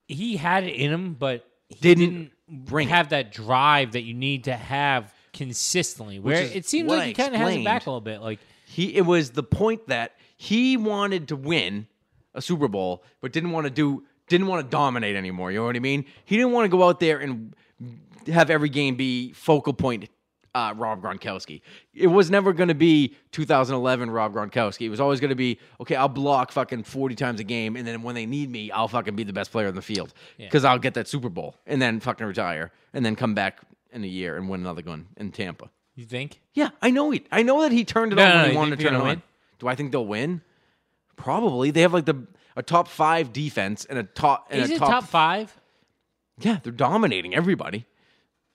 He 0.08 0.36
had 0.36 0.64
it 0.64 0.74
in 0.74 0.92
him, 0.92 1.14
but 1.14 1.46
he 1.68 1.76
Didn't 1.76 2.04
didn't, 2.48 2.64
bring 2.66 2.88
it. 2.88 2.90
have 2.90 3.08
that 3.10 3.32
drive 3.32 3.92
that 3.92 4.02
you 4.02 4.14
need 4.14 4.44
to 4.44 4.54
have 4.56 5.12
consistently. 5.32 6.18
Where 6.18 6.42
it 6.42 6.66
seems 6.66 6.88
like 6.88 7.00
I 7.00 7.06
he 7.08 7.14
kind 7.14 7.34
of 7.34 7.40
has 7.40 7.54
it 7.56 7.64
back 7.64 7.86
a 7.86 7.90
little 7.90 8.00
bit. 8.00 8.20
Like 8.20 8.40
he. 8.66 8.94
It 8.94 9.06
was 9.06 9.30
the 9.30 9.42
point 9.42 9.88
that 9.88 10.12
he 10.36 10.76
wanted 10.76 11.28
to 11.28 11.36
win 11.36 11.86
a 12.34 12.42
Super 12.42 12.68
Bowl, 12.68 13.04
but 13.20 13.32
didn't 13.32 13.50
want 13.52 13.64
to 13.66 13.70
do 13.70 14.04
didn't 14.28 14.46
want 14.46 14.64
to 14.64 14.70
dominate 14.70 15.16
anymore. 15.16 15.50
You 15.50 15.58
know 15.60 15.66
what 15.66 15.76
I 15.76 15.80
mean? 15.80 16.04
He 16.24 16.36
didn't 16.36 16.52
want 16.52 16.64
to 16.64 16.68
go 16.76 16.86
out 16.88 17.00
there 17.00 17.18
and 17.18 17.54
have 18.26 18.50
every 18.50 18.68
game 18.68 18.94
be 18.96 19.32
focal 19.32 19.72
point 19.72 20.08
uh, 20.54 20.74
Rob 20.76 21.02
Gronkowski. 21.02 21.62
It 21.94 22.08
was 22.08 22.30
never 22.30 22.52
going 22.52 22.68
to 22.68 22.74
be 22.74 23.16
2011 23.32 24.10
Rob 24.10 24.34
Gronkowski. 24.34 24.82
It 24.86 24.90
was 24.90 25.00
always 25.00 25.20
going 25.20 25.30
to 25.30 25.34
be 25.34 25.58
okay. 25.80 25.96
I'll 25.96 26.08
block 26.08 26.52
fucking 26.52 26.84
40 26.84 27.14
times 27.14 27.40
a 27.40 27.44
game, 27.44 27.76
and 27.76 27.86
then 27.86 28.02
when 28.02 28.14
they 28.14 28.26
need 28.26 28.50
me, 28.50 28.70
I'll 28.70 28.88
fucking 28.88 29.16
be 29.16 29.24
the 29.24 29.32
best 29.32 29.50
player 29.52 29.68
on 29.68 29.74
the 29.74 29.82
field 29.82 30.12
because 30.38 30.64
I'll 30.64 30.78
get 30.78 30.94
that 30.94 31.08
Super 31.08 31.28
Bowl 31.28 31.56
and 31.66 31.80
then 31.80 32.00
fucking 32.00 32.26
retire 32.26 32.70
and 32.92 33.04
then 33.04 33.16
come 33.16 33.34
back 33.34 33.60
in 33.92 34.04
a 34.04 34.08
year 34.08 34.36
and 34.36 34.48
win 34.48 34.60
another 34.60 34.82
one 34.82 35.08
in 35.16 35.32
Tampa. 35.32 35.70
You 35.94 36.04
think? 36.06 36.40
Yeah, 36.54 36.70
I 36.80 36.90
know 36.90 37.12
it. 37.12 37.26
I 37.30 37.42
know 37.42 37.60
that 37.62 37.72
he 37.72 37.84
turned 37.84 38.12
it 38.12 38.16
No, 38.16 38.22
on 38.24 38.28
no, 38.28 38.34
when 38.36 38.44
no, 38.46 38.50
he 38.50 38.56
wanted 38.56 38.78
to 38.78 38.84
turn 38.84 38.94
it 38.94 38.98
on. 38.98 39.06
win? 39.06 39.22
Do 39.58 39.68
I 39.68 39.74
think 39.74 39.92
they'll 39.92 40.06
win? 40.06 40.40
Probably. 41.16 41.70
They 41.70 41.82
have 41.82 41.92
like 41.92 42.06
the 42.06 42.26
a 42.56 42.62
top 42.62 42.88
five 42.88 43.32
defense 43.32 43.84
and 43.84 43.98
a 43.98 44.02
top 44.02 44.46
and 44.50 44.60
Is 44.62 44.70
a 44.70 44.74
it 44.74 44.78
top, 44.78 44.88
top 44.90 45.04
five? 45.04 45.56
Yeah, 46.40 46.58
they're 46.62 46.72
dominating 46.72 47.34
everybody. 47.34 47.86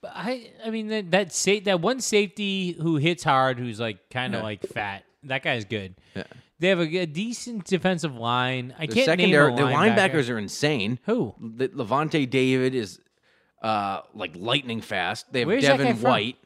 But 0.01 0.11
I 0.15 0.51
I 0.63 0.69
mean 0.69 0.87
that 0.89 1.11
that 1.11 1.33
sa- 1.33 1.59
that 1.65 1.81
one 1.81 1.99
safety 2.01 2.73
who 2.73 2.97
hits 2.97 3.23
hard, 3.23 3.57
who's 3.59 3.79
like 3.79 4.09
kind 4.09 4.35
of 4.35 4.39
Yeah. 4.39 4.45
like 4.45 4.61
fat. 4.67 5.03
That 5.23 5.43
guy's 5.43 5.65
good. 5.65 5.95
Yeah. 6.15 6.23
They 6.59 6.69
have 6.69 6.79
a, 6.79 6.97
a 6.99 7.05
decent 7.05 7.65
defensive 7.65 8.15
line. 8.15 8.73
I 8.79 8.85
The 8.87 8.93
can't 8.93 9.05
secondary, 9.05 9.51
name 9.53 9.53
a 9.53 9.67
their 9.67 9.75
linebacker. 9.75 10.11
linebackers 10.13 10.29
are 10.29 10.37
insane. 10.39 10.99
Who? 11.05 11.35
The, 11.39 11.69
Lavonte 11.69 12.29
David 12.29 12.73
is 12.75 12.99
uh 13.61 14.01
like 14.13 14.31
lightning 14.35 14.81
fast. 14.81 15.31
They 15.33 15.39
have 15.39 15.47
Where's 15.47 15.63
Devin? 15.63 15.97
White. 16.01 16.37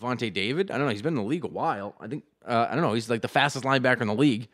Lavonte 0.00 0.32
David? 0.32 0.70
I 0.70 0.76
don't 0.78 0.86
know. 0.86 0.92
He's 0.92 1.02
been 1.02 1.14
in 1.16 1.22
the 1.22 1.28
league 1.28 1.44
a 1.44 1.48
while. 1.48 1.94
I 2.00 2.06
think 2.08 2.24
uh, 2.46 2.66
I 2.70 2.74
don't 2.74 2.82
know. 2.82 2.94
He's 2.94 3.10
like 3.10 3.22
the 3.22 3.28
fastest 3.28 3.64
linebacker 3.64 4.00
in 4.00 4.08
the 4.08 4.14
league. 4.14 4.48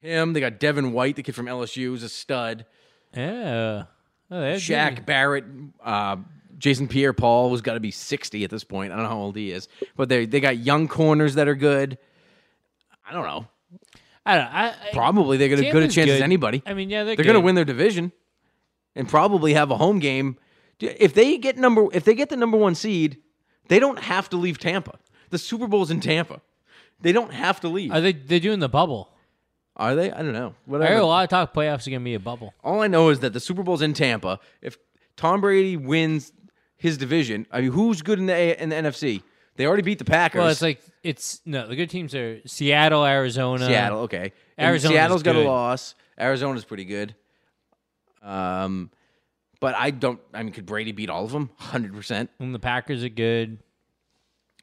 Him. 0.00 0.32
They 0.32 0.40
got 0.40 0.60
Devin 0.60 0.92
White, 0.92 1.16
the 1.16 1.22
kid 1.22 1.34
from 1.34 1.46
LSU, 1.46 1.94
is 1.94 2.02
a 2.02 2.08
stud. 2.08 2.64
Yeah. 3.14 3.84
Oh, 4.30 4.34
Shaq 4.34 4.96
good. 4.96 5.06
Barrett, 5.06 5.44
uh, 5.84 6.16
Jason 6.58 6.88
Pierre 6.88 7.12
Paul, 7.12 7.50
who's 7.50 7.60
got 7.60 7.74
to 7.74 7.80
be 7.80 7.90
60 7.90 8.44
at 8.44 8.50
this 8.50 8.64
point. 8.64 8.92
I 8.92 8.96
don't 8.96 9.04
know 9.04 9.10
how 9.10 9.18
old 9.18 9.36
he 9.36 9.52
is. 9.52 9.68
But 9.96 10.08
they 10.08 10.26
they 10.26 10.40
got 10.40 10.58
young 10.58 10.88
corners 10.88 11.34
that 11.34 11.48
are 11.48 11.54
good. 11.54 11.98
I 13.08 13.12
don't 13.12 13.24
know. 13.26 13.46
I 14.24 14.36
don't. 14.36 14.44
know. 14.44 14.50
I, 14.52 14.66
I, 14.68 14.74
Probably 14.92 15.36
they're 15.36 15.48
going 15.48 15.62
to 15.62 15.70
good 15.70 15.84
a 15.84 15.88
chance 15.88 16.10
as 16.10 16.20
anybody. 16.20 16.62
I 16.66 16.74
mean, 16.74 16.90
yeah, 16.90 17.04
they're, 17.04 17.16
They're 17.16 17.24
going 17.24 17.34
to 17.34 17.40
win 17.40 17.54
their 17.54 17.64
division 17.64 18.10
and 18.96 19.08
probably 19.08 19.54
have 19.54 19.70
a 19.70 19.76
home 19.76 20.00
game. 20.00 20.36
If 20.80 21.14
they 21.14 21.38
get 21.38 21.56
number 21.56 21.86
if 21.92 22.04
they 22.04 22.14
get 22.14 22.28
the 22.28 22.36
number 22.36 22.56
1 22.56 22.74
seed, 22.74 23.18
they 23.68 23.78
don't 23.78 23.98
have 24.00 24.28
to 24.30 24.36
leave 24.36 24.58
Tampa. 24.58 24.98
The 25.30 25.38
Super 25.38 25.66
Bowl's 25.66 25.90
in 25.90 26.00
Tampa. 26.00 26.40
They 27.00 27.12
don't 27.12 27.32
have 27.32 27.60
to 27.60 27.68
leave. 27.68 27.92
Are 27.92 28.00
they? 28.00 28.12
They're 28.12 28.40
doing 28.40 28.58
the 28.58 28.68
bubble. 28.68 29.12
Are 29.76 29.94
they? 29.94 30.10
I 30.10 30.22
don't 30.22 30.32
know. 30.32 30.54
I 30.66 30.70
Whatever. 30.70 30.92
heard 30.94 31.00
a 31.02 31.06
lot 31.06 31.24
of 31.24 31.30
talk. 31.30 31.52
Playoffs 31.54 31.86
are 31.86 31.90
gonna 31.90 32.02
be 32.04 32.14
a 32.14 32.20
bubble. 32.20 32.54
All 32.64 32.80
I 32.82 32.86
know 32.86 33.10
is 33.10 33.20
that 33.20 33.32
the 33.32 33.40
Super 33.40 33.62
Bowl's 33.62 33.82
in 33.82 33.92
Tampa. 33.92 34.40
If 34.62 34.78
Tom 35.16 35.40
Brady 35.40 35.76
wins 35.76 36.32
his 36.76 36.96
division, 36.96 37.46
I 37.52 37.60
mean, 37.60 37.72
who's 37.72 38.00
good 38.02 38.18
in 38.18 38.26
the 38.26 38.34
A- 38.34 38.60
in 38.62 38.70
the 38.70 38.76
NFC? 38.76 39.22
They 39.56 39.66
already 39.66 39.82
beat 39.82 39.98
the 39.98 40.04
Packers. 40.04 40.38
Well, 40.38 40.48
it's 40.48 40.62
like 40.62 40.80
it's 41.02 41.40
no. 41.46 41.66
The 41.66 41.76
good 41.76 41.90
teams 41.90 42.14
are 42.14 42.40
Seattle, 42.46 43.04
Arizona, 43.04 43.66
Seattle. 43.66 44.00
Okay, 44.00 44.32
Arizona. 44.58 44.94
Seattle's 44.94 45.22
got 45.22 45.36
a 45.36 45.40
good. 45.40 45.46
loss. 45.46 45.94
Arizona's 46.18 46.64
pretty 46.64 46.84
good. 46.86 47.14
Um, 48.22 48.90
but 49.60 49.74
I 49.74 49.90
don't. 49.90 50.20
I 50.34 50.42
mean, 50.42 50.52
could 50.52 50.66
Brady 50.66 50.92
beat 50.92 51.10
all 51.10 51.24
of 51.24 51.32
them? 51.32 51.50
Hundred 51.56 51.94
percent. 51.94 52.30
and 52.38 52.54
the 52.54 52.58
Packers 52.58 53.04
are 53.04 53.08
good. 53.08 53.58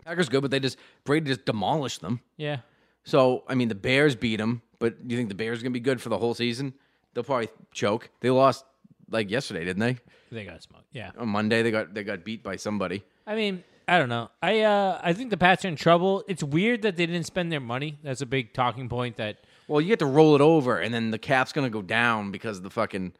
Packers 0.05 0.27
good, 0.29 0.41
but 0.41 0.51
they 0.51 0.59
just 0.59 0.77
Brady 1.05 1.27
just 1.27 1.45
demolished 1.45 2.01
them. 2.01 2.19
Yeah, 2.37 2.57
So 3.03 3.43
I 3.47 3.55
mean, 3.55 3.67
the 3.69 3.75
Bears 3.75 4.15
beat 4.15 4.37
them. 4.37 4.61
But 4.79 5.07
do 5.07 5.13
you 5.13 5.19
think 5.19 5.29
the 5.29 5.35
Bears 5.35 5.59
are 5.59 5.63
gonna 5.63 5.71
be 5.71 5.79
good 5.79 6.01
for 6.01 6.09
the 6.09 6.17
whole 6.17 6.33
season? 6.33 6.73
They'll 7.13 7.23
probably 7.23 7.49
choke. 7.73 8.09
They 8.21 8.29
lost 8.29 8.65
like 9.09 9.29
yesterday, 9.29 9.63
didn't 9.65 9.79
they? 9.81 9.97
they 10.31 10.45
got 10.45 10.63
smoked. 10.63 10.85
Yeah, 10.91 11.11
On 11.17 11.29
Monday, 11.29 11.61
they 11.61 11.69
got 11.71 11.93
they 11.93 12.03
got 12.03 12.23
beat 12.23 12.41
by 12.43 12.55
somebody. 12.55 13.03
I 13.27 13.35
mean, 13.35 13.63
I 13.87 13.99
don't 13.99 14.09
know. 14.09 14.29
I 14.41 14.61
uh, 14.61 14.99
I 15.03 15.13
think 15.13 15.29
the 15.29 15.37
Pats 15.37 15.63
are 15.63 15.67
in 15.67 15.75
trouble. 15.75 16.23
It's 16.27 16.43
weird 16.43 16.81
that 16.83 16.95
they 16.95 17.05
didn't 17.05 17.25
spend 17.25 17.51
their 17.51 17.59
money. 17.59 17.99
That's 18.03 18.21
a 18.21 18.25
big 18.25 18.53
talking 18.53 18.89
point. 18.89 19.17
That 19.17 19.37
Well, 19.67 19.79
you 19.81 19.87
get 19.89 19.99
to 19.99 20.05
roll 20.05 20.35
it 20.35 20.41
over, 20.41 20.79
and 20.79 20.93
then 20.93 21.11
the 21.11 21.19
cap's 21.19 21.51
going 21.53 21.65
to 21.65 21.69
go 21.71 21.81
down 21.81 22.31
because 22.31 22.57
of 22.57 22.63
the 22.63 22.69
fucking 22.71 23.13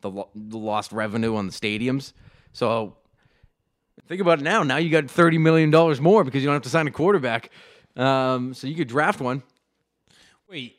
the, 0.00 0.10
lo- 0.10 0.28
the 0.34 0.58
lost 0.58 0.92
revenue 0.92 1.36
on 1.36 1.46
the 1.46 1.52
stadiums. 1.52 2.12
So 2.52 2.96
think 4.08 4.20
about 4.20 4.40
it 4.40 4.42
now. 4.42 4.62
Now 4.62 4.76
you 4.78 4.90
got 4.90 5.08
thirty 5.10 5.38
million 5.38 5.70
dollars 5.70 6.00
more 6.00 6.24
because 6.24 6.42
you 6.42 6.46
don't 6.48 6.54
have 6.54 6.62
to 6.62 6.68
sign 6.70 6.86
a 6.88 6.90
quarterback. 6.90 7.50
Um, 7.96 8.52
so 8.54 8.66
you 8.66 8.74
could 8.74 8.88
draft 8.88 9.20
one. 9.20 9.42
wait, 10.48 10.76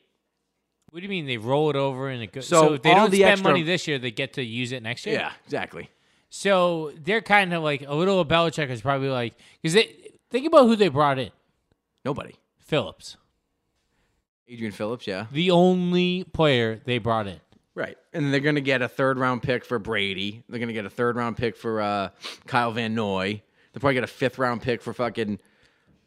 what 0.90 1.00
do 1.00 1.02
you 1.04 1.08
mean 1.10 1.26
they 1.26 1.36
roll 1.36 1.68
it 1.70 1.76
over 1.76 2.08
and 2.08 2.22
it 2.22 2.32
goes? 2.32 2.46
So 2.46 2.68
So, 2.68 2.74
if 2.74 2.82
they 2.82 2.94
don't 2.94 3.10
the 3.10 3.18
spend 3.18 3.32
extra- 3.32 3.50
money 3.50 3.62
this 3.62 3.86
year, 3.88 3.98
they 3.98 4.10
get 4.10 4.34
to 4.34 4.42
use 4.42 4.72
it 4.72 4.82
next 4.82 5.04
year. 5.06 5.16
Yeah, 5.16 5.32
exactly. 5.44 5.90
So 6.30 6.92
they're 7.02 7.20
kind 7.22 7.52
of 7.54 7.62
like 7.62 7.82
a 7.86 7.94
little 7.94 8.20
of 8.20 8.28
Belichick 8.28 8.68
is 8.70 8.80
probably 8.82 9.08
like 9.08 9.34
because 9.62 9.74
they 9.74 9.94
think 10.30 10.46
about 10.46 10.66
who 10.66 10.76
they 10.76 10.88
brought 10.88 11.18
in. 11.18 11.30
Nobody. 12.04 12.34
Phillips, 12.58 13.16
Adrian 14.46 14.72
Phillips, 14.72 15.06
yeah, 15.06 15.26
the 15.32 15.50
only 15.50 16.24
player 16.24 16.80
they 16.84 16.98
brought 16.98 17.26
in. 17.26 17.40
right. 17.74 17.96
And 18.12 18.32
they're 18.32 18.40
going 18.40 18.54
to 18.56 18.60
get 18.60 18.82
a 18.82 18.88
third 18.88 19.18
round 19.18 19.42
pick 19.42 19.64
for 19.64 19.78
Brady. 19.78 20.42
They're 20.48 20.58
going 20.58 20.68
to 20.68 20.74
get 20.74 20.84
a 20.86 20.90
third 20.90 21.16
round 21.16 21.36
pick 21.36 21.56
for 21.56 21.80
uh, 21.80 22.10
Kyle 22.46 22.70
Van 22.72 22.94
Noy. 22.94 23.42
They'll 23.72 23.80
probably 23.80 23.94
get 23.94 24.04
a 24.04 24.08
fifth 24.08 24.38
round 24.38 24.60
pick 24.62 24.82
for 24.82 24.92
fucking 24.92 25.38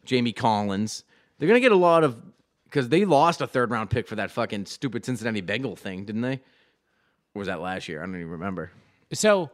Jamie 0.05 0.33
Collins. 0.33 1.03
They're 1.37 1.47
going 1.47 1.59
to 1.59 1.65
get 1.65 1.71
a 1.71 1.75
lot 1.75 2.03
of 2.03 2.21
because 2.65 2.89
they 2.89 3.05
lost 3.05 3.41
a 3.41 3.47
third 3.47 3.71
round 3.71 3.89
pick 3.89 4.07
for 4.07 4.15
that 4.15 4.31
fucking 4.31 4.65
stupid 4.65 5.03
Cincinnati 5.05 5.41
Bengal 5.41 5.75
thing, 5.75 6.05
didn't 6.05 6.21
they? 6.21 6.39
Or 7.33 7.39
was 7.39 7.47
that 7.47 7.61
last 7.61 7.87
year? 7.87 8.01
I 8.01 8.05
don't 8.05 8.15
even 8.15 8.29
remember. 8.29 8.71
So 9.13 9.49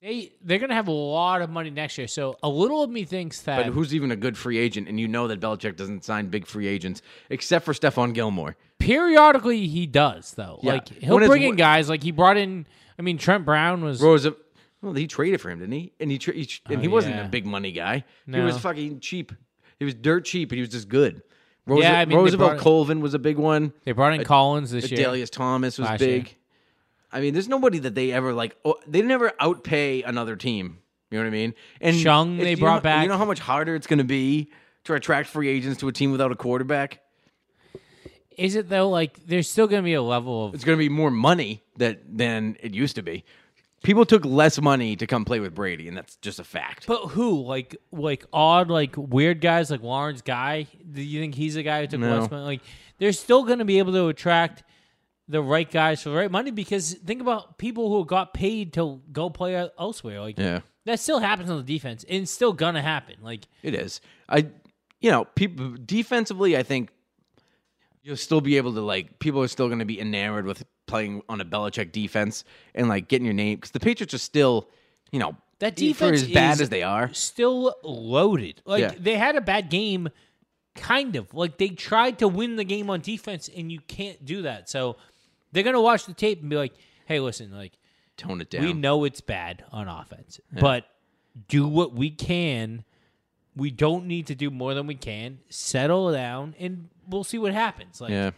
they 0.00 0.32
they're 0.42 0.58
gonna 0.58 0.74
have 0.74 0.88
a 0.88 0.92
lot 0.92 1.42
of 1.42 1.50
money 1.50 1.70
next 1.70 1.96
year. 1.98 2.08
So 2.08 2.36
a 2.42 2.48
little 2.48 2.82
of 2.82 2.90
me 2.90 3.04
thinks 3.04 3.42
that 3.42 3.64
But 3.64 3.72
who's 3.72 3.94
even 3.94 4.10
a 4.10 4.16
good 4.16 4.36
free 4.36 4.58
agent? 4.58 4.88
And 4.88 4.98
you 4.98 5.08
know 5.08 5.28
that 5.28 5.40
Belichick 5.40 5.76
doesn't 5.76 6.04
sign 6.04 6.26
big 6.26 6.46
free 6.46 6.66
agents 6.66 7.02
except 7.30 7.64
for 7.64 7.72
Stephon 7.72 8.12
Gilmore. 8.12 8.56
periodically 8.78 9.66
he 9.66 9.86
does 9.86 10.34
though. 10.34 10.60
Yeah. 10.62 10.72
Like 10.74 10.88
he'll 10.88 11.16
When 11.16 11.26
bring 11.26 11.42
in 11.42 11.56
guys. 11.56 11.88
Like 11.88 12.02
he 12.02 12.10
brought 12.12 12.36
in. 12.36 12.66
I 12.98 13.02
mean 13.02 13.18
Trent 13.18 13.44
Brown 13.44 13.82
was. 13.84 14.00
Rosa, 14.00 14.34
well, 14.86 14.94
he 14.94 15.06
traded 15.06 15.40
for 15.40 15.50
him, 15.50 15.58
didn't 15.58 15.72
he? 15.74 15.92
And 16.00 16.10
he, 16.10 16.18
tra- 16.18 16.32
he 16.34 16.48
and 16.66 16.78
Oh, 16.78 16.80
he 16.80 16.88
wasn't 16.88 17.16
yeah. 17.16 17.26
a 17.26 17.28
big 17.28 17.44
money 17.44 17.72
guy. 17.72 18.04
He 18.30 18.38
was 18.40 18.56
fucking 18.58 19.00
cheap. 19.00 19.32
He 19.78 19.84
was 19.84 19.94
dirt 19.94 20.24
cheap, 20.24 20.50
and 20.52 20.56
he 20.56 20.60
was 20.62 20.70
just 20.70 20.88
good. 20.88 21.22
Rosa- 21.66 21.82
Yeah, 21.82 21.98
I 21.98 22.04
mean, 22.04 22.16
Rosevelt 22.16 22.52
brought- 22.52 22.60
Colvin 22.62 23.00
was 23.00 23.12
a 23.14 23.18
big 23.18 23.36
one. 23.36 23.72
They 23.84 23.92
brought 23.92 24.14
in 24.14 24.24
Collins 24.24 24.70
this 24.70 24.90
year. 24.90 25.08
Adalius 25.08 25.28
Thomas 25.30 25.76
was 25.78 25.88
Last 25.88 25.98
big. 25.98 26.26
year. 26.28 26.34
I 27.12 27.20
mean, 27.20 27.32
there's 27.34 27.48
nobody 27.48 27.78
that 27.80 27.94
they 27.94 28.12
ever 28.12 28.32
like. 28.32 28.56
Oh, 28.64 28.76
they 28.86 29.02
never 29.02 29.30
outpay 29.40 30.02
another 30.06 30.36
team. 30.36 30.78
You 31.10 31.18
know 31.18 31.24
what 31.24 31.28
I 31.28 31.30
mean? 31.30 31.54
And 31.80 31.98
Chung 32.00 32.36
they 32.38 32.54
brought 32.54 32.76
know, 32.76 32.80
back. 32.82 33.02
You 33.02 33.08
know 33.08 33.18
how 33.18 33.24
much 33.24 33.38
harder 33.40 33.74
it's 33.74 33.86
going 33.86 33.98
to 33.98 34.04
be 34.04 34.50
to 34.84 34.94
attract 34.94 35.28
free 35.28 35.48
agents 35.48 35.80
to 35.80 35.88
a 35.88 35.92
team 35.92 36.12
without 36.12 36.30
a 36.32 36.36
quarterback. 36.36 37.00
Is 38.36 38.54
it 38.54 38.68
though? 38.68 38.88
Like 38.90 39.24
there's 39.26 39.48
still 39.48 39.66
gonna 39.66 39.82
be 39.82 39.94
a 39.94 40.02
level 40.02 40.46
of. 40.46 40.54
It's 40.54 40.64
going 40.64 40.76
to 40.76 40.82
be 40.82 40.88
more 40.90 41.10
money 41.10 41.62
that 41.78 42.00
than 42.18 42.56
it 42.60 42.74
used 42.74 42.96
to 42.96 43.02
be. 43.02 43.24
People 43.86 44.04
took 44.04 44.24
less 44.24 44.60
money 44.60 44.96
to 44.96 45.06
come 45.06 45.24
play 45.24 45.38
with 45.38 45.54
Brady, 45.54 45.86
and 45.86 45.96
that's 45.96 46.16
just 46.16 46.40
a 46.40 46.44
fact. 46.44 46.86
But 46.88 47.06
who? 47.10 47.44
Like 47.44 47.76
like 47.92 48.24
odd 48.32 48.68
like 48.68 48.94
weird 48.96 49.40
guys 49.40 49.70
like 49.70 49.80
Lawrence 49.80 50.22
Guy. 50.22 50.66
Do 50.90 51.00
you 51.00 51.20
think 51.20 51.36
he's 51.36 51.54
the 51.54 51.62
guy 51.62 51.82
who 51.82 51.86
took 51.86 52.00
No. 52.00 52.18
less 52.18 52.28
money? 52.28 52.44
Like 52.44 52.60
they're 52.98 53.12
still 53.12 53.44
gonna 53.44 53.64
be 53.64 53.78
able 53.78 53.92
to 53.92 54.08
attract 54.08 54.64
the 55.28 55.40
right 55.40 55.70
guys 55.70 56.02
for 56.02 56.08
the 56.08 56.16
right 56.16 56.30
money 56.32 56.50
because 56.50 56.94
think 56.94 57.20
about 57.20 57.58
people 57.58 57.88
who 57.88 58.04
got 58.04 58.34
paid 58.34 58.72
to 58.72 59.00
go 59.12 59.30
play 59.30 59.54
elsewhere. 59.78 60.20
Like 60.20 60.36
Yeah. 60.36 60.60
that 60.84 60.98
still 60.98 61.20
happens 61.20 61.48
on 61.48 61.56
the 61.56 61.62
defense, 61.62 62.04
and 62.08 62.24
it's 62.24 62.32
still 62.32 62.52
gonna 62.52 62.82
happen. 62.82 63.14
Like 63.22 63.46
It 63.62 63.74
is. 63.76 64.00
I, 64.28 64.48
you 65.00 65.12
know, 65.12 65.26
people 65.26 65.76
defensively, 65.84 66.56
I 66.56 66.64
think 66.64 66.90
you'll 68.02 68.16
still 68.16 68.40
be 68.40 68.56
able 68.56 68.74
to 68.74 68.80
like. 68.80 69.20
People 69.20 69.42
are 69.42 69.48
still 69.48 69.68
going 69.68 69.78
to 69.80 69.84
be 69.84 70.00
enamored 70.00 70.44
with 70.46 70.64
playing 70.86 71.22
on 71.28 71.40
a 71.40 71.44
Belichick 71.44 71.92
defense 71.92 72.44
and 72.74 72.88
like 72.88 73.08
getting 73.08 73.24
your 73.24 73.34
name 73.34 73.56
because 73.56 73.70
the 73.72 73.80
Patriots 73.80 74.14
are 74.14 74.18
still, 74.18 74.68
you 75.12 75.18
know, 75.18 75.36
That 75.58 75.76
defense 75.76 76.22
as 76.22 76.28
bad 76.28 76.54
is- 76.54 76.60
as 76.62 76.68
they 76.68 76.82
are. 76.82 77.12
still 77.12 77.74
loaded. 77.82 78.62
Like 78.64 78.80
Yeah. 78.80 78.94
they 78.98 79.16
had 79.16 79.36
a 79.36 79.40
bad 79.40 79.68
game, 79.70 80.08
kind 80.74 81.16
of. 81.16 81.32
Like 81.34 81.58
they 81.58 81.68
tried 81.70 82.18
to 82.20 82.28
win 82.28 82.56
the 82.56 82.64
game 82.64 82.90
on 82.90 83.00
defense, 83.00 83.48
and 83.54 83.70
you 83.72 83.80
can't 83.80 84.24
do 84.24 84.42
that. 84.42 84.68
So 84.68 84.96
they're 85.52 85.62
gonna 85.62 85.80
watch 85.80 86.04
the 86.06 86.14
tape 86.14 86.40
and 86.40 86.50
be 86.50 86.56
like, 86.56 86.74
"Hey, 87.06 87.18
listen, 87.20 87.52
like 87.52 87.72
Tone 88.16 88.40
it 88.40 88.50
down. 88.50 88.64
we 88.64 88.72
know 88.72 89.04
it's 89.04 89.20
bad 89.20 89.64
on 89.72 89.88
offense, 89.88 90.40
but 90.52 90.86
do 91.48 91.66
what 91.66 91.92
we 91.94 92.10
can. 92.10 92.84
We 93.54 93.70
don't 93.70 94.06
need 94.06 94.26
to 94.26 94.34
do 94.34 94.50
more 94.50 94.74
than 94.74 94.86
we 94.86 94.94
can. 94.94 95.38
Settle 95.48 96.12
down, 96.12 96.54
and 96.58 96.88
we'll 97.08 97.24
see 97.24 97.38
what 97.38 97.52
happens. 97.54 98.00
Like 98.02 98.10
yeah, 98.10 98.30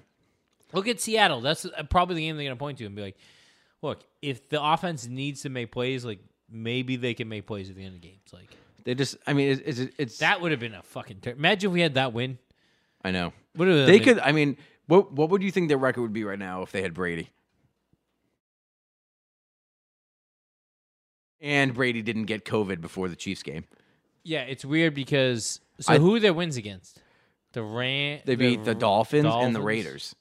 Look 0.73 0.89
at 0.89 1.01
Seattle. 1.01 1.41
That's 1.41 1.65
uh, 1.65 1.83
probably 1.89 2.17
the 2.17 2.23
game 2.23 2.37
they're 2.37 2.45
going 2.45 2.57
to 2.57 2.59
point 2.59 2.79
to 2.79 2.87
and 2.87 2.95
be 2.95 3.03
like, 3.03 3.17
look, 3.83 4.03
if 4.23 4.49
the 4.49 4.63
offense 4.63 5.07
needs 5.07 5.43
to 5.43 5.49
make 5.49 5.73
plays, 5.73 6.05
like 6.05 6.21
maybe 6.51 6.97
they 6.97 7.15
can 7.15 7.29
make 7.29 7.47
plays 7.47 7.71
at 7.71 7.77
the 7.77 7.85
end 7.85 7.95
of 7.95 8.01
games. 8.01 8.33
Like 8.33 8.49
they 8.85 8.95
just, 8.95 9.17
I 9.27 9.33
mean, 9.33 9.51
it's 9.51 9.81
it's, 9.81 9.95
it's 9.99 10.19
that 10.19 10.41
would 10.41 10.51
have 10.51 10.61
been 10.61 10.75
a 10.75 10.83
fucking. 10.83 11.21
Ter- 11.21 11.33
Imagine 11.33 11.71
if 11.71 11.75
we 11.75 11.81
had 11.81 11.95
that 11.95 12.13
win. 12.13 12.39
I 13.05 13.11
know. 13.11 13.33
What 13.55 13.67
they 13.67 13.99
been? 13.99 14.03
could. 14.03 14.19
I 14.19 14.33
mean, 14.33 14.57
what 14.87 15.13
what 15.13 15.31
would 15.31 15.43
you 15.43 15.51
think 15.51 15.69
their 15.69 15.79
record 15.79 16.03
would 16.03 16.13
be 16.13 16.25
right 16.25 16.39
now 16.39 16.63
if 16.63 16.73
they 16.73 16.83
had 16.83 16.95
Brady? 16.95 17.31
And 21.41 21.73
Brady 21.73 22.03
didn't 22.03 22.25
get 22.25 22.45
COVID 22.45 22.81
before 22.81 23.09
the 23.09 23.15
Chiefs 23.15 23.45
game. 23.45 23.65
Yeah, 24.25 24.41
it's 24.41 24.65
weird 24.65 24.95
because 24.95 25.61
so 25.79 25.93
I, 25.93 25.99
who 25.99 26.19
their 26.19 26.35
wins 26.35 26.57
against? 26.57 27.01
The 27.53 27.63
Ram. 27.63 28.21
They 28.25 28.35
beat 28.35 28.65
the, 28.65 28.75
the 28.75 28.75
Dolphins, 28.75 29.23
Dolphins 29.23 29.47
and 29.47 29.57
the 29.57 29.63
Raiders. 29.63 30.15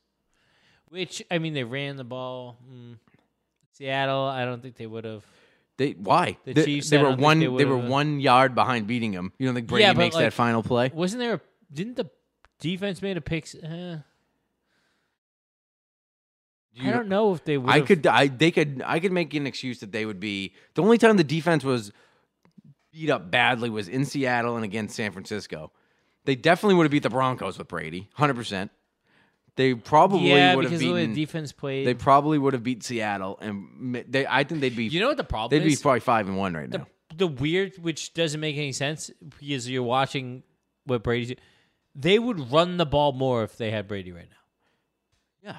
Which 0.90 1.22
I 1.30 1.38
mean, 1.40 1.54
they 1.54 1.64
ran 1.64 1.98
the 1.98 2.04
ball. 2.04 2.58
Mm. 2.72 2.98
Seattle, 3.74 4.24
I 4.24 4.46
don't 4.46 4.62
think 4.62 4.76
they 4.76 4.88
would 4.88 5.04
have. 5.06 5.24
They 5.78 5.92
why? 5.92 6.38
The 6.46 6.54
they, 6.54 6.66
Chiefs, 6.66 6.90
they 6.90 6.98
were 6.98 7.16
one. 7.16 7.40
they 7.40 7.46
They, 7.46 7.66
were 7.66 7.78
one 7.78 8.20
yard 8.20 8.56
behind 8.56 8.88
beating 8.88 9.12
them. 9.12 9.32
You 9.38 9.46
don't 9.48 9.56
think 9.56 9.68
Brady 9.68 9.84
Yeah, 9.84 9.94
makes 9.94 10.16
like- 10.16 10.24
that 10.26 10.34
final 10.34 10.64
play? 10.64 10.92
Wasn't 10.94 11.20
there? 11.20 11.42
Didn't 11.72 11.98
the 11.98 12.10
defense 12.60 13.02
made 13.02 13.18
a 13.18 13.22
pick? 13.22 13.48
Uh, 13.64 13.98
I 16.80 16.92
don't 16.92 17.08
know 17.10 17.34
if 17.34 17.44
they 17.44 17.58
would. 17.58 17.70
I 17.70 17.82
could. 17.82 18.06
I 18.06 18.28
they 18.28 18.52
could. 18.52 18.84
I 18.86 19.00
could 19.00 19.12
make 19.12 19.34
an 19.34 19.48
excuse 19.48 19.80
that 19.80 19.92
they 19.92 20.06
would 20.06 20.20
be 20.20 20.54
the 20.76 20.84
only 20.84 20.98
time 20.98 21.18
the 21.18 21.24
defense 21.24 21.64
was 21.64 21.92
beat 22.92 23.10
up 23.10 23.30
badly 23.32 23.70
was 23.70 23.88
in 23.88 24.06
Seattle 24.06 24.56
and 24.56 24.64
against 24.66 24.96
San 24.96 25.12
Francisco. 25.12 25.72
They 26.26 26.36
definitely 26.36 26.76
would 26.76 26.84
have 26.84 26.92
beat 26.92 27.04
the 27.04 27.10
Broncos 27.10 27.58
with 27.58 27.68
Brady, 27.68 28.10
hundred 28.14 28.36
percent. 28.36 28.72
They 29.58 29.74
probably 29.74 30.30
Yeah, 30.30 30.56
would 30.56 30.64
have 30.66 30.72
because 30.72 30.82
of 30.84 30.88
the 30.88 30.94
way 30.94 31.02
beaten. 31.02 31.16
the 31.16 31.26
defense 31.26 31.52
played. 31.52 31.86
they 31.86 31.94
probably 31.94 32.38
would 32.38 32.54
have 32.54 32.64
beat 32.64 32.84
Seattle, 32.84 33.38
and 33.42 34.06
they. 34.08 34.26
I 34.26 34.44
think 34.46 34.62
they'd 34.62 34.76
be. 34.76 34.86
you 34.86 35.00
know 35.02 35.10
what 35.10 35.18
the 35.18 35.24
problem 35.26 35.50
they'd 35.60 35.66
be 35.68 35.74
is? 35.74 35.82
probably 35.82 36.00
five 36.00 36.28
and 36.30 36.38
one 36.38 36.54
right 36.54 36.70
now. 36.70 36.88
the 37.16 37.28
weird, 37.28 37.74
which 37.80 38.14
doesn't 38.14 38.40
make 38.40 38.56
any 38.56 38.72
sense 38.72 39.12
because 39.42 39.70
you're 39.70 39.84
watching 39.84 40.44
what 40.86 41.04
Brady's. 41.04 41.34
They 41.96 42.20
would 42.20 42.52
run 42.52 42.78
the 42.78 42.86
ball 42.86 43.12
more 43.12 43.44
if 43.44 43.58
they 43.58 43.72
had 43.72 43.88
Brady 43.88 44.12
right 44.12 44.30
now, 44.30 45.52
Yeah, 45.52 45.58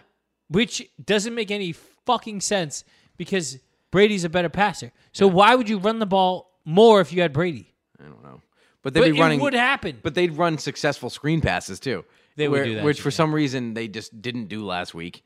which 0.48 0.88
doesn't 1.04 1.34
make 1.34 1.50
any 1.50 1.72
fucking 2.06 2.40
sense 2.40 2.84
because 3.16 3.58
Brady's 3.90 4.22
a 4.22 4.28
better 4.28 4.48
passer. 4.48 4.92
So 5.12 5.26
why 5.26 5.56
would 5.56 5.68
you 5.68 5.78
run 5.78 5.98
the 5.98 6.06
ball 6.06 6.52
more 6.64 7.00
if 7.00 7.12
you 7.12 7.20
had 7.22 7.32
Brady? 7.32 7.74
I 8.00 8.04
don't 8.04 8.22
know, 8.22 8.40
but 8.82 8.94
they'd 8.94 9.00
But 9.00 9.12
be 9.12 9.20
running. 9.20 9.40
it 9.40 9.42
would 9.42 9.54
happen. 9.54 9.98
But 10.04 10.14
they'd 10.14 10.36
run 10.36 10.58
successful 10.58 11.10
screen 11.10 11.40
passes 11.40 11.80
too. 11.80 12.04
They 12.38 12.48
would 12.48 12.64
do 12.64 12.74
that 12.76 12.84
which 12.84 13.00
for 13.00 13.10
some 13.10 13.34
reason 13.34 13.74
they 13.74 13.88
just 13.88 14.22
didn't 14.22 14.46
do 14.46 14.64
last 14.64 14.94
week. 14.94 15.24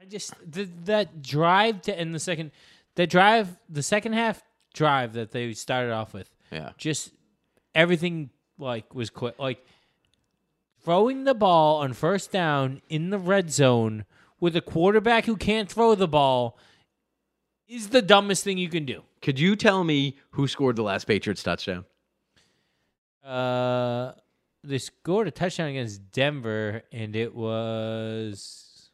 I 0.00 0.04
just 0.04 0.32
the, 0.48 0.68
that 0.84 1.20
drive 1.20 1.82
to 1.82 1.98
end 1.98 2.14
the 2.14 2.20
second, 2.20 2.52
that 2.94 3.10
drive, 3.10 3.58
the 3.68 3.82
second 3.82 4.12
half 4.12 4.40
drive 4.72 5.14
that 5.14 5.32
they 5.32 5.52
started 5.54 5.92
off 5.92 6.14
with, 6.14 6.30
Yeah, 6.52 6.70
just 6.78 7.10
everything 7.74 8.30
like 8.56 8.94
was 8.94 9.10
quick. 9.10 9.36
Like 9.40 9.64
throwing 10.84 11.24
the 11.24 11.34
ball 11.34 11.80
on 11.80 11.92
first 11.92 12.30
down 12.30 12.80
in 12.88 13.10
the 13.10 13.18
red 13.18 13.50
zone 13.50 14.04
with 14.38 14.54
a 14.54 14.60
quarterback 14.60 15.24
who 15.24 15.36
can't 15.36 15.68
throw 15.68 15.96
the 15.96 16.06
ball 16.06 16.56
is 17.66 17.88
the 17.88 18.00
dumbest 18.00 18.44
thing 18.44 18.58
you 18.58 18.68
can 18.68 18.84
do. 18.84 19.02
could 19.20 19.40
you 19.40 19.56
tell 19.56 19.82
me 19.82 20.16
who 20.30 20.46
scored 20.46 20.76
the 20.76 20.82
last 20.82 21.04
Patriots 21.08 21.42
touchdown? 21.42 21.84
Uh, 23.24 24.12
they 24.68 24.78
scored 24.78 25.26
a 25.28 25.30
touchdown 25.30 25.68
against 25.68 26.12
Denver, 26.12 26.82
and 26.92 27.16
it 27.16 27.34
was 27.34 28.90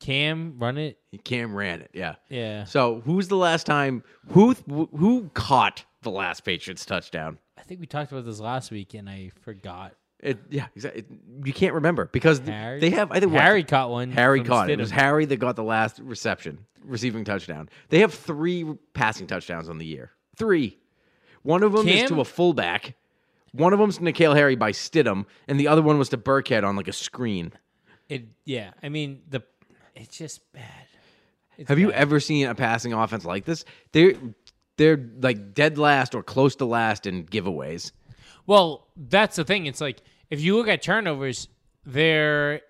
Cam 0.00 0.56
run 0.58 0.78
it. 0.78 0.98
Cam 1.24 1.54
ran 1.54 1.80
it. 1.80 1.90
Yeah. 1.94 2.16
Yeah, 2.28 2.64
So 2.64 3.00
who's 3.04 3.28
the 3.28 3.36
last 3.36 3.64
time 3.66 4.02
who 4.28 4.54
who 4.68 5.30
caught 5.34 5.84
the 6.02 6.10
last 6.10 6.44
Patriots 6.44 6.84
touchdown? 6.84 7.38
I 7.58 7.62
think 7.62 7.80
we 7.80 7.86
talked 7.86 8.12
about 8.12 8.24
this 8.24 8.40
last 8.40 8.70
week, 8.70 8.94
and 8.94 9.08
I 9.08 9.30
forgot. 9.40 9.94
It, 10.20 10.38
yeah, 10.48 10.66
exactly. 10.74 11.04
you 11.44 11.52
can't 11.52 11.74
remember 11.74 12.06
because 12.06 12.38
Harry? 12.40 12.80
they 12.80 12.90
have. 12.90 13.10
I 13.12 13.20
think 13.20 13.32
what- 13.32 13.42
Harry 13.42 13.64
caught 13.64 13.90
one. 13.90 14.10
Harry 14.10 14.42
caught 14.42 14.70
it. 14.70 14.74
It 14.74 14.78
was 14.78 14.90
Harry 14.90 15.24
that 15.26 15.36
got 15.36 15.56
the 15.56 15.62
last 15.64 15.98
reception, 15.98 16.58
receiving 16.82 17.24
touchdown. 17.24 17.68
They 17.88 18.00
have 18.00 18.12
three 18.14 18.64
passing 18.94 19.26
touchdowns 19.26 19.68
on 19.68 19.78
the 19.78 19.86
year. 19.86 20.12
Three. 20.36 20.78
One 21.42 21.62
of 21.62 21.72
them 21.72 21.86
is 21.88 22.08
to 22.08 22.20
a 22.20 22.24
fullback. 22.24 22.94
One 23.54 23.72
of 23.72 23.78
them's 23.78 23.98
to 23.98 24.02
N'Keal 24.02 24.34
Harry 24.34 24.56
by 24.56 24.72
Stidham, 24.72 25.26
and 25.46 25.60
the 25.60 25.68
other 25.68 25.80
one 25.80 25.96
was 25.96 26.08
to 26.08 26.18
Burkhead 26.18 26.64
on 26.64 26.74
like 26.76 26.88
a 26.88 26.92
screen. 26.92 27.52
It 28.08 28.26
yeah, 28.44 28.72
I 28.82 28.88
mean 28.88 29.22
the 29.28 29.42
it's 29.94 30.18
just 30.18 30.52
bad. 30.52 30.64
It's 31.56 31.68
Have 31.68 31.78
you 31.78 31.92
ever 31.92 32.18
seen 32.18 32.48
a 32.48 32.54
passing 32.54 32.92
offense 32.92 33.24
like 33.24 33.44
this? 33.44 33.64
They're 33.92 34.14
they're 34.76 34.98
like 35.20 35.54
dead 35.54 35.78
last 35.78 36.14
or 36.14 36.22
close 36.22 36.56
to 36.56 36.64
last 36.64 37.06
in 37.06 37.24
giveaways. 37.26 37.92
Well, 38.46 38.88
that's 38.96 39.36
the 39.36 39.44
thing. 39.44 39.66
It's 39.66 39.80
like 39.80 40.02
if 40.30 40.40
you 40.40 40.56
look 40.56 40.66
at 40.68 40.82
turnovers, 40.82 41.48
they're 41.86 42.60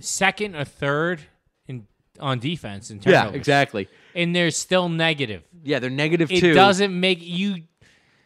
second 0.00 0.56
or 0.56 0.64
third 0.64 1.20
in 1.68 1.86
on 2.18 2.40
defense 2.40 2.90
in 2.90 2.98
turnovers. 2.98 3.30
Yeah, 3.32 3.36
exactly. 3.36 3.88
And 4.16 4.34
they're 4.34 4.50
still 4.50 4.88
negative. 4.88 5.44
Yeah, 5.62 5.78
they're 5.78 5.90
negative 5.90 6.32
It 6.32 6.40
two. 6.40 6.54
doesn't 6.54 6.98
make 6.98 7.20
you 7.22 7.62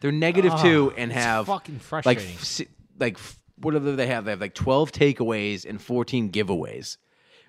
They're 0.03 0.11
negative 0.11 0.53
two 0.61 0.93
and 0.97 1.11
have 1.13 1.47
fucking 1.47 1.75
like 1.75 1.81
frustrating. 1.81 2.37
si- 2.37 2.67
like 2.99 3.15
f- 3.15 3.39
what 3.57 3.71
do 3.71 3.95
they 3.95 4.07
have? 4.07 4.25
They 4.25 4.31
have 4.31 4.41
like 4.41 4.53
twelve 4.53 4.91
takeaways 4.91 5.65
and 5.65 5.81
fourteen 5.81 6.29
giveaways, 6.29 6.97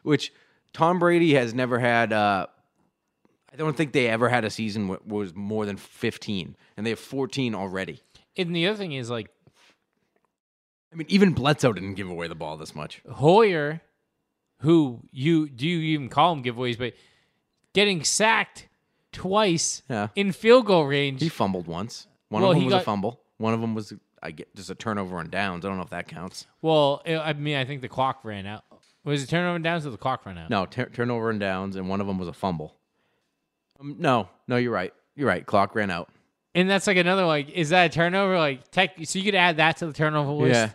which 0.05 0.33
Tom 0.73 0.99
Brady 1.01 1.35
has 1.35 1.53
never 1.53 1.79
had. 1.81 2.13
Uh, 2.13 2.47
I 3.53 3.57
don't 3.57 3.77
think 3.77 3.93
they 3.93 4.07
ever 4.09 4.29
had 4.29 4.45
a 4.45 4.51
season 4.51 4.89
wh- 4.89 5.05
was 5.07 5.35
more 5.35 5.67
than 5.67 5.77
fifteen, 5.77 6.57
and 6.77 6.87
they 6.87 6.91
have 6.91 7.01
fourteen 7.01 7.55
already. 7.57 8.01
and 8.37 8.55
the 8.55 8.69
other 8.69 8.79
thing 8.79 8.93
is 8.93 9.11
like 9.11 9.31
I 10.93 10.97
mean, 10.97 11.07
even 11.11 11.33
Bledsoe 11.33 11.73
didn't 11.73 11.95
give 11.95 12.09
away 12.09 12.29
the 12.29 12.35
ball 12.37 12.57
this 12.57 12.75
much. 12.75 13.03
Hoyer, 13.11 13.81
who 14.61 15.01
you 15.11 15.49
do 15.49 15.67
you 15.67 15.79
even 15.81 16.09
call 16.09 16.33
him 16.33 16.45
giveaways, 16.45 16.79
but 16.79 16.95
getting 17.73 18.05
sacked 18.05 18.69
twice 19.11 19.83
Yeah. 19.91 20.09
in 20.15 20.31
field 20.31 20.67
goal 20.67 20.85
range. 20.87 21.21
He 21.21 21.29
fumbled 21.29 21.67
once. 21.67 22.07
One 22.29 22.43
Well, 22.43 22.51
of 22.51 22.55
them 22.57 22.61
he 22.63 22.67
was 22.67 22.75
a 22.75 22.81
fumble. 22.81 23.21
One 23.39 23.55
of 23.55 23.61
them 23.61 23.75
was, 23.75 23.93
I 24.23 24.31
get 24.31 24.55
just 24.55 24.71
a 24.71 24.75
turnover 24.75 25.19
on 25.19 25.29
downs. 25.31 25.65
I 25.65 25.69
don't 25.69 25.77
know 25.77 25.83
if 25.85 25.91
that 25.91 26.09
counts. 26.09 26.47
well, 26.63 27.03
I 27.07 27.33
mean, 27.35 27.57
I 27.57 27.65
think 27.65 27.81
the 27.83 27.89
clock 27.89 28.21
ran 28.25 28.47
out. 28.47 28.65
Was 29.05 29.23
it 29.23 29.29
turnover 29.29 29.59
downs 29.59 29.85
so 29.85 29.91
the 29.91 29.99
clock 29.99 30.25
ran 30.25 30.39
out? 30.39 30.49
No, 30.51 30.65
tur 30.67 30.87
turnover 30.87 31.29
and 31.31 31.39
downs, 31.39 31.77
and 31.77 31.89
one 31.89 32.01
of 32.01 32.07
them 32.07 32.17
was 32.19 32.29
a 32.29 32.33
fumble. 32.33 32.75
Um, 33.79 33.97
no, 33.99 34.29
no, 34.49 34.57
you're 34.57 34.73
right. 34.73 34.95
You're 35.15 35.29
right. 35.29 35.45
Clock 35.45 35.75
ran 35.75 35.91
out. 35.91 36.09
And 36.55 36.71
that's 36.71 36.87
like 36.87 36.97
another 36.97 37.27
like, 37.27 37.51
is 37.51 37.69
that 37.71 37.91
a 37.91 37.95
turnover? 37.95 38.39
Like, 38.39 38.71
tech, 38.71 38.95
so 39.05 39.19
you 39.19 39.25
could 39.25 39.35
add 39.35 39.57
that 39.59 39.77
to 39.79 39.87
the 39.87 39.93
turnover 39.93 40.31
list. 40.33 40.75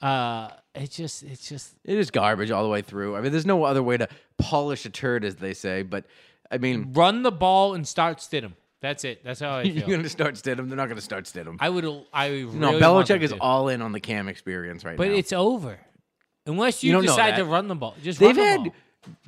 Uh, 0.00 0.50
it's 0.74 0.96
just, 0.96 1.22
it's 1.22 1.48
just, 1.48 1.74
It 1.84 1.96
is 1.96 2.10
garbage 2.10 2.50
all 2.50 2.62
the 2.62 2.68
way 2.68 2.82
through. 2.82 3.14
I 3.16 3.20
mean, 3.20 3.30
there's 3.30 3.46
no 3.46 3.64
other 3.64 3.82
way 3.82 3.96
to 3.96 4.08
polish 4.38 4.84
a 4.86 4.90
turd, 4.90 5.24
as 5.24 5.36
they 5.36 5.54
say. 5.54 5.82
But 5.82 6.06
I 6.50 6.58
mean, 6.58 6.92
run 6.92 7.22
the 7.22 7.30
ball 7.32 7.74
and 7.74 7.86
start 7.86 8.18
Stidham. 8.18 8.54
That's 8.84 9.02
it. 9.04 9.24
That's 9.24 9.40
how 9.40 9.56
I 9.56 9.62
feel. 9.62 9.72
you're 9.72 9.86
going 9.88 10.02
to 10.02 10.10
start 10.10 10.34
Stidham. 10.34 10.68
They're 10.68 10.76
not 10.76 10.86
going 10.88 10.96
to 10.96 11.00
start 11.00 11.24
Stidham. 11.24 11.56
I 11.58 11.70
would, 11.70 11.86
I 12.12 12.28
really 12.28 12.56
no, 12.58 12.72
Belichick 12.72 13.22
is 13.22 13.30
to. 13.30 13.38
all 13.38 13.68
in 13.68 13.80
on 13.80 13.92
the 13.92 14.00
Cam 14.00 14.28
experience 14.28 14.84
right 14.84 14.98
but 14.98 15.08
now. 15.08 15.14
it's 15.14 15.32
over 15.32 15.80
unless 16.44 16.84
you, 16.84 16.94
You 16.94 17.00
decide 17.02 17.36
to 17.36 17.46
run 17.46 17.68
the 17.68 17.74
ball. 17.74 17.94
Just 18.02 18.20
They've 18.20 18.34
the 18.36 18.44
had 18.44 18.64
ball. 18.64 18.74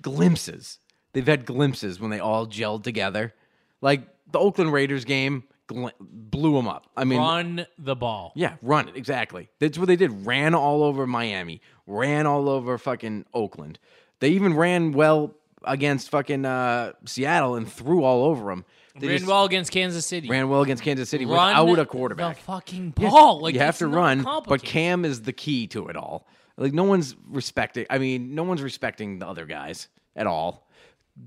glimpses. 0.03 0.79
They've 1.15 1.27
had 1.27 1.47
glimpses 1.47 1.99
when 1.99 2.11
they 2.11 2.21
all 2.21 2.47
gelled 2.47 2.83
together. 2.83 3.33
Like 3.81 4.03
the 4.31 4.39
Oakland 4.39 4.75
Raiders 4.75 5.07
game 5.07 5.45
gl- 5.69 5.93
blew 6.01 6.53
them 6.55 6.69
up. 6.69 6.89
I 6.95 7.05
mean, 7.05 7.19
run 7.19 7.67
the 7.79 7.97
ball. 7.97 8.33
Yeah, 8.35 8.57
run 8.61 8.89
it 8.89 8.97
exactly. 8.97 9.49
That's 9.59 9.79
what 9.79 9.89
they 9.89 9.97
did. 9.97 10.27
Ran 10.27 10.55
all 10.55 10.83
over 10.83 11.07
Miami. 11.07 11.63
Ran 11.87 12.27
all 12.27 12.51
over 12.51 12.77
fucking 12.77 13.25
Oakland. 13.33 13.79
They 14.21 14.29
even 14.31 14.53
ran 14.55 14.93
well 14.93 15.35
against 15.65 16.11
fucking 16.11 16.45
uh, 16.45 16.93
Seattle 17.07 17.55
and 17.57 17.71
threw 17.71 18.05
all 18.05 18.25
over 18.25 18.51
them. 18.51 18.65
They 19.01 19.09
ran 19.09 19.19
just 19.19 19.29
well 19.29 19.45
against 19.45 19.73
Kansas 19.73 20.07
City. 20.07 20.29
ran 20.29 20.49
well 20.49 20.63
against 20.63 20.83
Kansas 20.83 21.09
City 21.09 21.25
run 21.27 21.67
without 21.67 21.83
a 21.83 21.87
quarterback. 21.87 22.37
The 22.37 22.43
fucking 22.43 22.91
ball. 22.91 23.41
Like 23.41 23.55
you 23.55 23.61
have 23.61 23.79
to 23.79 23.89
run, 23.89 24.23
but. 24.47 24.63
Cam 24.63 25.05
is 25.05 25.23
the 25.23 25.33
key 25.33 25.67
to 25.69 25.89
it 25.89 25.97
all. 25.97 26.27
Like 26.57 26.73
no 26.73 26.85
one's 26.85 27.15
respecting. 27.29 27.87
I 27.91 27.99
mean, 27.99 28.35
no 28.35 28.43
one's 28.45 28.63
respecting 28.63 29.19
the 29.19 29.27
other 29.29 29.45
guys 29.47 29.89
at 30.15 30.27
all. 30.27 30.69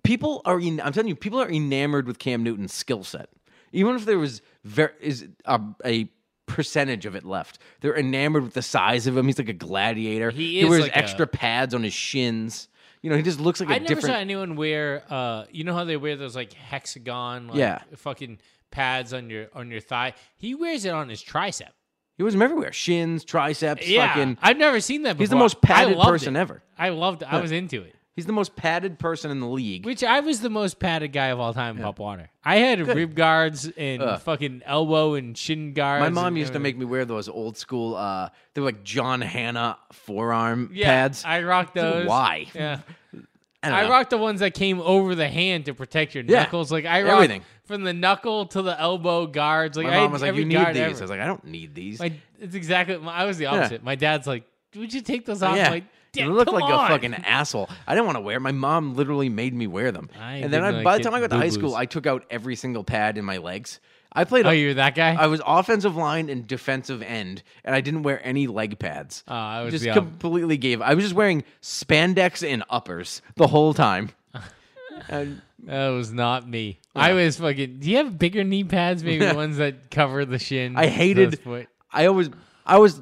People 0.04 0.42
are. 0.46 0.60
En- 0.60 0.82
I'm 0.84 0.94
telling 0.94 1.08
you, 1.10 1.16
people 1.16 1.40
are 1.42 1.50
enamored 1.50 2.08
with 2.08 2.20
Cam 2.20 2.44
Newton's 2.44 2.74
skill 2.74 3.04
set. 3.04 3.30
Even 3.72 3.96
if 3.96 4.06
there 4.06 4.18
was 4.20 4.42
very 4.64 4.92
is 5.00 5.28
a, 5.46 5.62
a 5.86 6.10
percentage 6.48 7.06
of 7.06 7.16
it 7.16 7.24
left, 7.24 7.60
they're 7.82 7.96
enamored 7.98 8.44
with 8.44 8.54
the 8.54 8.62
size 8.64 9.06
of 9.06 9.16
him. 9.16 9.28
He's 9.28 9.38
like 9.38 9.50
a 9.50 9.54
gladiator. 9.54 10.32
He 10.32 10.60
is 10.62 10.70
wears 10.70 10.82
like 10.84 10.92
a- 10.92 10.98
extra 10.98 11.28
pads 11.28 11.74
on 11.76 11.84
his 11.84 11.94
shins. 11.94 12.68
You 13.02 13.10
know, 13.10 13.16
he 13.16 13.22
just 13.24 13.40
looks 13.40 13.60
like 13.60 13.70
a 13.70 13.74
I 13.74 13.78
never 13.80 13.96
different. 13.96 14.14
saw 14.14 14.20
anyone 14.20 14.56
wear. 14.56 15.04
Uh, 15.10 15.46
you 15.52 15.64
know 15.64 15.74
how 15.74 15.86
they 15.86 15.96
wear 15.98 16.16
those 16.18 16.36
like 16.36 16.52
hexagon, 16.54 17.48
like, 17.48 17.58
Yeah. 17.58 17.82
fucking 17.96 18.40
pads 18.72 19.14
on 19.14 19.30
your 19.30 19.48
on 19.54 19.72
your 19.72 19.80
thigh. 19.82 20.14
He 20.36 20.54
wears 20.56 20.86
it 20.86 20.90
on 20.94 21.10
his 21.10 21.24
tricep. 21.24 21.70
he 22.18 22.24
wears 22.24 22.34
them 22.34 22.42
everywhere: 22.42 22.74
shins, 22.74 23.24
triceps. 23.24 23.88
Yeah, 23.88 24.08
fucking. 24.10 24.38
I've 24.42 24.58
never 24.58 24.80
seen 24.82 25.04
that. 25.04 25.14
before. 25.14 25.24
He's 25.24 25.30
the 25.30 25.36
most 25.38 25.58
I 25.64 25.68
padded 25.68 25.98
loved 25.98 26.10
person 26.10 26.36
it. 26.36 26.40
ever. 26.40 26.62
I 26.78 26.90
loved. 26.90 27.22
it. 27.22 27.32
I 27.34 27.40
was 27.40 27.52
into 27.54 27.82
it. 27.84 27.96
He's 28.20 28.26
the 28.26 28.34
most 28.34 28.58
padded 28.58 29.00
person 29.00 29.32
in 29.32 29.40
the 29.40 29.48
league. 29.48 29.86
Which 29.86 30.04
I 30.04 30.20
was 30.20 30.42
the 30.42 30.50
most 30.50 30.78
padded 30.78 31.14
guy 31.14 31.28
of 31.28 31.40
all 31.40 31.54
time 31.54 31.78
in 31.78 31.84
Pop 31.84 32.00
Warner. 32.00 32.30
I 32.44 32.58
had 32.58 32.82
rib 32.86 33.16
guards 33.16 33.72
and 33.78 34.02
Ugh. 34.02 34.20
fucking 34.20 34.62
elbow 34.66 35.14
and 35.14 35.38
shin 35.38 35.72
guards. 35.72 36.02
My 36.02 36.10
mom 36.10 36.36
used 36.36 36.52
to 36.52 36.60
make 36.60 36.78
me 36.78 36.84
wear 36.84 37.06
those 37.06 37.30
old 37.30 37.56
school, 37.58 37.96
uh, 37.96 38.28
they 38.54 38.60
were 38.60 38.66
like 38.68 38.84
John 38.84 39.22
Hannah 39.22 39.78
forearm 39.94 40.70
yeah, 40.74 40.88
pads. 40.88 41.24
I 41.24 41.44
rocked 41.44 41.76
those. 41.76 42.08
why? 42.08 42.48
Yeah, 42.54 42.80
I 43.64 43.70
I 43.72 43.84
know. 43.84 43.90
rock 43.90 44.10
the 44.10 44.18
ones 44.18 44.42
that 44.42 44.54
came 44.54 44.82
over 44.82 45.16
the 45.16 45.30
hand 45.30 45.66
to 45.68 45.74
protect 45.74 46.14
your 46.14 46.26
Yeah, 46.26 46.40
knuckles. 46.44 46.74
Like 46.74 46.84
I 46.86 47.04
rock 47.04 47.14
everything. 47.14 47.44
from 47.64 47.84
the 47.86 47.94
knuckle 47.94 48.48
to 48.48 48.62
the 48.62 48.78
elbow 48.78 49.28
guards. 49.28 49.78
Like 49.78 49.88
My 49.88 49.96
I 49.96 50.00
mom 50.02 50.12
was 50.12 50.22
like, 50.22 50.36
"You 50.36 50.44
need 50.44 50.58
these." 50.58 50.78
ever. 50.78 50.98
I 50.98 51.02
was 51.02 51.10
like, 51.10 51.22
"I 51.22 51.26
don't 51.26 51.46
need 51.46 51.74
these." 51.74 52.00
My, 52.00 52.12
it's 52.38 52.54
exactly. 52.56 53.00
I 53.08 53.24
was 53.24 53.38
the 53.38 53.46
opposite. 53.46 53.82
My 53.82 53.96
dad's 53.96 54.28
like, 54.28 54.44
"Would 54.76 54.94
you 54.94 55.00
take 55.02 55.26
those 55.26 55.42
off?" 55.42 55.56
yeah, 55.56 55.72
I'm 55.72 55.90
like, 56.16 56.26
you 56.26 56.34
look 56.34 56.52
like 56.52 56.64
on." 56.64 56.86
a 56.86 56.88
fucking 56.88 57.14
asshole. 57.14 57.70
I 57.88 57.94
didn't 57.94 58.06
want 58.06 58.18
to 58.18 58.22
wear. 58.22 58.40
My 58.40 58.52
mom 58.52 58.96
literally 58.96 59.30
made 59.30 59.54
me 59.54 59.68
wear 59.68 59.92
them. 59.92 60.10
I 60.20 60.36
and 60.36 60.54
then 60.54 60.64
I, 60.64 60.84
by 60.84 60.98
the 60.98 61.04
time 61.04 61.14
I 61.14 61.20
got 61.20 61.30
to 61.32 61.38
high 61.38 61.50
school, 61.50 61.76
I 61.76 61.86
took 61.86 62.06
out 62.06 62.26
every 62.30 62.56
single 62.56 62.84
pad 62.84 63.18
in 63.18 63.26
my 63.26 63.38
legs. 63.38 63.80
I 64.12 64.24
played. 64.24 64.46
Oh, 64.46 64.52
you're 64.52 64.74
that 64.74 64.96
guy. 64.96 65.14
I 65.14 65.28
was 65.28 65.42
offensive 65.46 65.96
line 65.96 66.30
and 66.30 66.48
defensive 66.48 67.02
end, 67.04 67.44
and 67.64 67.76
I 67.76 67.82
didn't 67.82 68.04
wear 68.04 68.20
any 68.26 68.48
leg 68.48 68.80
pads. 68.80 69.24
Oh, 69.28 69.34
I 69.34 69.64
was 69.64 69.72
just 69.72 69.86
the 69.86 69.92
completely 69.92 70.58
gave. 70.58 70.82
I 70.82 70.96
was 70.96 71.06
just 71.06 71.16
wearing 71.16 71.44
spandex 71.62 72.48
and 72.48 72.64
uppers 72.70 73.22
the 73.36 73.48
whole 73.48 73.74
time. 73.74 74.10
and 75.10 75.42
that 75.64 75.90
was 75.90 76.12
not 76.12 76.48
me. 76.48 76.80
I 76.96 77.14
was 77.14 77.38
fucking. 77.38 77.80
Do 77.80 77.90
you 77.90 77.98
have 77.98 78.18
bigger 78.18 78.44
knee 78.44 78.64
pads? 78.64 79.04
Maybe 79.04 79.26
the 79.26 79.36
ones 79.36 79.58
that 79.58 79.92
cover 79.92 80.26
the 80.26 80.40
shin. 80.40 80.76
I 80.76 80.88
hated. 80.88 81.40
I 81.92 82.08
always. 82.08 82.30
I 82.66 82.78
was 82.80 83.00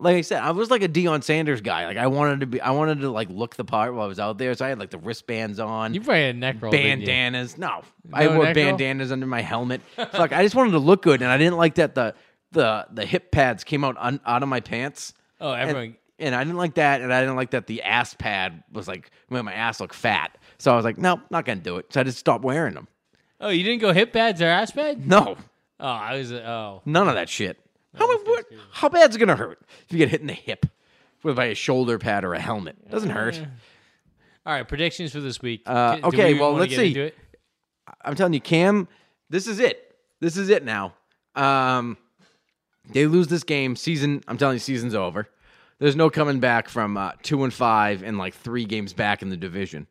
like 0.00 0.16
I 0.16 0.20
said. 0.20 0.42
I 0.42 0.50
was 0.52 0.70
like 0.70 0.82
a 0.82 0.88
Deion 0.88 1.22
Sanders 1.24 1.60
guy. 1.60 1.86
Like 1.86 1.96
I 1.96 2.06
wanted 2.06 2.40
to 2.40 2.46
be. 2.46 2.60
I 2.60 2.70
wanted 2.70 3.00
to 3.00 3.10
like 3.10 3.28
look 3.30 3.56
the 3.56 3.64
part 3.64 3.94
while 3.94 4.04
I 4.04 4.06
was 4.08 4.18
out 4.20 4.38
there. 4.38 4.54
So 4.54 4.64
I 4.64 4.68
had 4.68 4.78
like 4.78 4.90
the 4.90 4.98
wristbands 4.98 5.58
on. 5.58 5.94
You 5.94 6.00
probably 6.00 6.22
had 6.26 6.36
neck 6.36 6.56
roll. 6.60 6.70
bandanas. 6.72 7.58
No, 7.58 7.82
I 8.12 8.28
wore 8.28 8.44
roll? 8.44 8.54
bandanas 8.54 9.10
under 9.12 9.26
my 9.26 9.40
helmet. 9.40 9.80
Fuck, 9.96 10.32
I 10.32 10.42
just 10.42 10.54
wanted 10.54 10.72
to 10.72 10.78
look 10.78 11.02
good, 11.02 11.20
and 11.22 11.30
I 11.30 11.36
didn't 11.38 11.56
like 11.56 11.74
that 11.76 11.94
the 11.94 12.14
the 12.52 12.86
the 12.92 13.04
hip 13.04 13.30
pads 13.30 13.64
came 13.64 13.84
out 13.84 13.96
un, 13.98 14.20
out 14.24 14.42
of 14.42 14.48
my 14.48 14.60
pants. 14.60 15.14
Oh, 15.40 15.52
And, 15.52 15.70
everyone. 15.70 15.96
and 16.18 16.34
I 16.34 16.42
didn't 16.44 16.56
like 16.58 16.74
that, 16.74 17.00
and 17.00 17.12
I 17.12 17.20
didn't 17.20 17.36
like 17.36 17.50
that 17.50 17.66
the 17.66 17.82
ass 17.82 18.14
pad 18.14 18.62
was 18.72 18.88
like 18.88 19.10
made 19.30 19.42
my 19.42 19.52
ass 19.52 19.80
look 19.80 19.92
fat. 19.94 20.36
So 20.58 20.72
I 20.72 20.76
was 20.76 20.84
like, 20.84 20.98
no, 20.98 21.20
not 21.30 21.44
gonna 21.44 21.60
do 21.60 21.76
it. 21.76 21.92
So 21.92 22.00
I 22.00 22.04
just 22.04 22.18
stopped 22.18 22.42
wearing 22.44 22.74
them. 22.74 22.88
Oh, 23.40 23.50
you 23.50 23.62
didn't 23.62 23.80
go 23.80 23.92
hip 23.92 24.12
pads 24.12 24.42
or 24.42 24.46
ass 24.46 24.70
pad? 24.72 25.06
No, 25.06 25.36
Oh, 25.80 25.86
I 25.86 26.16
was. 26.18 26.32
Oh, 26.32 26.82
none 26.84 27.06
of 27.08 27.14
that 27.14 27.28
shit. 27.28 27.56
How 27.98 28.06
what, 28.06 28.46
how 28.72 28.88
bad's 28.88 29.16
it 29.16 29.18
gonna 29.18 29.36
hurt 29.36 29.60
if 29.86 29.92
you 29.92 29.98
get 29.98 30.08
hit 30.08 30.20
in 30.20 30.26
the 30.26 30.32
hip 30.32 30.66
with 31.22 31.36
by 31.36 31.46
a 31.46 31.54
shoulder 31.54 31.98
pad 31.98 32.24
or 32.24 32.34
a 32.34 32.40
helmet? 32.40 32.90
Doesn't 32.90 33.10
hurt. 33.10 33.38
all 34.46 34.52
right. 34.54 34.66
Predictions 34.66 35.12
for 35.12 35.20
this 35.20 35.42
week. 35.42 35.62
Uh, 35.66 35.96
do 35.96 36.02
okay, 36.04 36.34
we 36.34 36.40
well, 36.40 36.50
wanna 36.50 36.62
let's 36.62 36.70
get 36.70 36.78
see. 36.78 36.88
into 36.88 37.02
it? 37.02 37.16
I'm 38.04 38.14
telling 38.14 38.32
you, 38.32 38.40
Cam, 38.40 38.88
this 39.30 39.46
is 39.46 39.58
it. 39.60 39.96
This 40.20 40.36
is 40.36 40.48
it 40.48 40.64
now. 40.64 40.94
Um, 41.34 41.96
they 42.90 43.06
lose 43.06 43.28
this 43.28 43.44
game, 43.44 43.76
season. 43.76 44.22
I'm 44.28 44.38
telling 44.38 44.54
you, 44.54 44.60
season's 44.60 44.94
over. 44.94 45.28
There's 45.78 45.96
no 45.96 46.10
coming 46.10 46.40
back 46.40 46.68
from 46.68 46.96
uh, 46.96 47.12
two 47.22 47.44
and 47.44 47.52
five 47.52 48.02
and 48.02 48.18
like 48.18 48.34
three 48.34 48.64
games 48.64 48.92
back 48.92 49.22
in 49.22 49.28
the 49.30 49.36
division. 49.36 49.86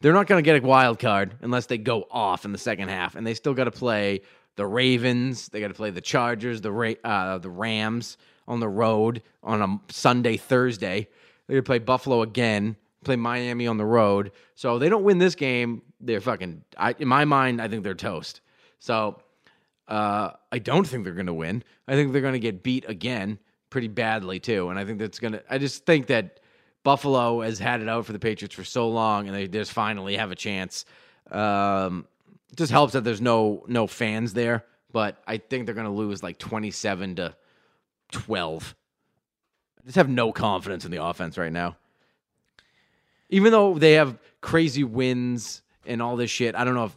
They're 0.00 0.12
not 0.12 0.26
going 0.26 0.42
to 0.42 0.48
get 0.50 0.62
a 0.62 0.66
wild 0.66 0.98
card 0.98 1.34
unless 1.42 1.66
they 1.66 1.78
go 1.78 2.06
off 2.10 2.44
in 2.44 2.52
the 2.52 2.58
second 2.58 2.88
half, 2.88 3.14
and 3.16 3.26
they 3.26 3.34
still 3.34 3.54
got 3.54 3.64
to 3.64 3.70
play 3.70 4.22
the 4.56 4.66
Ravens. 4.66 5.48
They 5.48 5.60
got 5.60 5.68
to 5.68 5.74
play 5.74 5.90
the 5.90 6.00
Chargers, 6.00 6.60
the 6.60 6.72
Ra- 6.72 6.94
uh, 7.04 7.38
the 7.38 7.50
Rams 7.50 8.16
on 8.48 8.60
the 8.60 8.68
road 8.68 9.22
on 9.42 9.62
a 9.62 9.92
Sunday, 9.92 10.36
Thursday. 10.36 11.08
They 11.46 11.54
got 11.54 11.60
to 11.60 11.62
play 11.62 11.78
Buffalo 11.78 12.22
again, 12.22 12.76
play 13.04 13.16
Miami 13.16 13.66
on 13.66 13.76
the 13.76 13.84
road. 13.84 14.32
So 14.54 14.78
they 14.78 14.88
don't 14.88 15.04
win 15.04 15.18
this 15.18 15.34
game, 15.34 15.82
they're 16.00 16.20
fucking. 16.20 16.62
I, 16.76 16.94
in 16.98 17.08
my 17.08 17.24
mind, 17.24 17.60
I 17.60 17.68
think 17.68 17.84
they're 17.84 17.94
toast. 17.94 18.40
So 18.78 19.20
uh, 19.88 20.30
I 20.50 20.58
don't 20.58 20.86
think 20.86 21.04
they're 21.04 21.14
going 21.14 21.26
to 21.26 21.34
win. 21.34 21.62
I 21.86 21.94
think 21.94 22.12
they're 22.12 22.22
going 22.22 22.34
to 22.34 22.38
get 22.40 22.62
beat 22.62 22.84
again 22.88 23.38
pretty 23.70 23.88
badly 23.88 24.40
too. 24.40 24.70
And 24.70 24.78
I 24.78 24.84
think 24.84 24.98
that's 24.98 25.18
to. 25.18 25.42
I 25.50 25.58
just 25.58 25.86
think 25.86 26.06
that 26.08 26.40
Buffalo 26.82 27.40
has 27.40 27.58
had 27.58 27.80
it 27.80 27.88
out 27.88 28.06
for 28.06 28.12
the 28.12 28.18
Patriots 28.18 28.54
for 28.54 28.64
so 28.64 28.88
long, 28.88 29.26
and 29.26 29.36
they 29.36 29.48
just 29.48 29.72
finally 29.72 30.16
have 30.16 30.30
a 30.30 30.36
chance. 30.36 30.84
Um, 31.30 32.06
it 32.50 32.56
just 32.56 32.72
helps 32.72 32.92
that 32.92 33.04
there's 33.04 33.20
no 33.20 33.64
no 33.68 33.86
fans 33.86 34.32
there, 34.32 34.64
but 34.92 35.22
I 35.26 35.38
think 35.38 35.66
they're 35.66 35.74
going 35.74 35.86
to 35.86 35.92
lose 35.92 36.22
like 36.22 36.38
27 36.38 37.16
to 37.16 37.34
12. 38.12 38.74
I 39.78 39.84
just 39.86 39.96
have 39.96 40.08
no 40.08 40.32
confidence 40.32 40.84
in 40.84 40.90
the 40.90 41.02
offense 41.04 41.38
right 41.38 41.52
now. 41.52 41.76
Even 43.28 43.52
though 43.52 43.78
they 43.78 43.94
have 43.94 44.18
crazy 44.40 44.84
wins 44.84 45.62
and 45.84 46.00
all 46.00 46.16
this 46.16 46.30
shit, 46.30 46.54
I 46.54 46.64
don't 46.64 46.74
know 46.74 46.84
if 46.84 46.96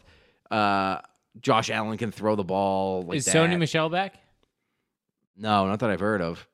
uh, 0.51 1.01
Josh 1.41 1.69
Allen 1.69 1.97
can 1.97 2.11
throw 2.11 2.35
the 2.35 2.43
ball 2.43 3.03
like 3.03 3.17
Is 3.17 3.25
that. 3.25 3.35
Sony 3.35 3.57
Michel 3.57 3.89
back? 3.89 4.15
No, 5.35 5.67
not 5.67 5.79
that 5.79 5.89
I've 5.89 5.99
heard 5.99 6.21
of. 6.21 6.47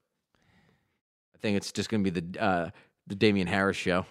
I 1.34 1.38
think 1.40 1.58
it's 1.58 1.72
just 1.72 1.90
going 1.90 2.04
to 2.04 2.12
be 2.12 2.22
the 2.22 2.42
uh, 2.42 2.70
the 3.08 3.16
Damien 3.16 3.48
Harris 3.48 3.78
show. 3.78 4.06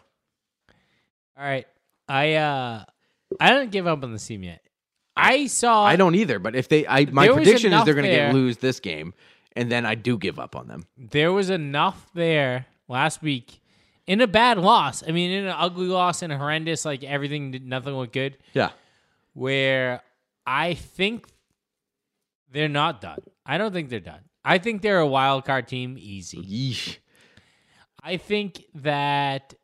All 1.37 1.45
right. 1.45 1.67
I 2.09 2.35
uh 2.35 2.85
I 3.41 3.51
don't 3.51 3.71
give 3.71 3.87
up 3.87 4.03
on 4.05 4.13
the 4.13 4.19
team 4.19 4.43
yet. 4.43 4.64
I 5.17 5.47
saw 5.47 5.85
I 5.85 5.97
don't 5.97 6.15
either, 6.15 6.39
but 6.39 6.57
if 6.57 6.69
they, 6.69 6.87
I 6.87 7.05
my 7.07 7.29
prediction 7.29 7.73
is 7.73 7.85
they're 7.85 7.95
going 7.95 8.07
to 8.07 8.11
get 8.11 8.35
lose 8.35 8.59
this 8.59 8.81
game, 8.81 9.15
and 9.55 9.71
then 9.71 9.87
I 9.87 9.95
do 9.95 10.19
give 10.19 10.39
up 10.39 10.57
on 10.57 10.67
them. 10.67 10.87
there 10.99 11.33
was 11.33 11.51
enough 11.51 12.11
there 12.15 12.67
last 12.89 13.23
week 13.23 13.61
in 14.07 14.21
a 14.21 14.27
bad 14.27 14.59
loss. 14.59 15.03
I 15.07 15.13
mean, 15.13 15.31
in 15.31 15.45
an 15.45 15.55
ugly 15.57 15.87
loss 15.87 16.23
and 16.23 16.33
horrendous, 16.33 16.85
like 16.85 17.05
everything, 17.05 17.57
nothing 17.65 17.95
looked 17.95 18.13
good. 18.13 18.37
Yeah, 18.55 18.71
Where 19.35 20.03
I 20.47 20.75
think 20.75 21.27
they're 22.51 22.69
not 22.69 23.01
done. 23.01 23.21
I 23.47 23.59
don't 23.59 23.73
think 23.73 23.91
they're 23.91 24.01
done. 24.01 24.21
I 24.45 24.59
think 24.59 24.83
they're 24.83 24.99
a 24.99 25.07
wild 25.07 25.45
card 25.45 25.69
team, 25.69 25.97
easy. 25.99 26.39
Yeesh. 26.39 26.99
I 28.03 28.17
think 28.19 28.65
that 28.75 29.55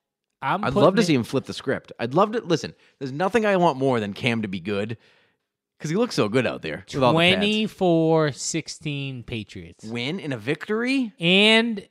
I'm. 0.40 0.64
I'd 0.64 0.74
love 0.74 0.94
to 0.94 1.02
it- 1.02 1.06
see 1.06 1.14
him 1.14 1.24
flip 1.24 1.44
the 1.44 1.52
script. 1.52 1.92
I'd 1.98 2.14
love 2.14 2.32
to 2.32 2.40
listen. 2.40 2.72
There's 2.98 3.12
nothing 3.12 3.44
I 3.44 3.56
want 3.56 3.78
more 3.78 4.00
than 4.00 4.12
Cam 4.14 4.42
to 4.42 4.48
be 4.48 4.60
good 4.60 4.96
because 5.80 5.90
he 5.90 5.96
looks 5.96 6.14
so 6.14 6.28
good 6.28 6.46
out 6.46 6.60
there. 6.60 6.84
with 6.92 7.02
all 7.02 7.14
the 7.14 7.18
pads. 7.18 7.36
24 7.38 8.32
16 8.32 9.22
Patriots. 9.22 9.84
win 9.86 10.20
in 10.20 10.32
a 10.32 10.36
victory. 10.36 11.14
And 11.18 11.88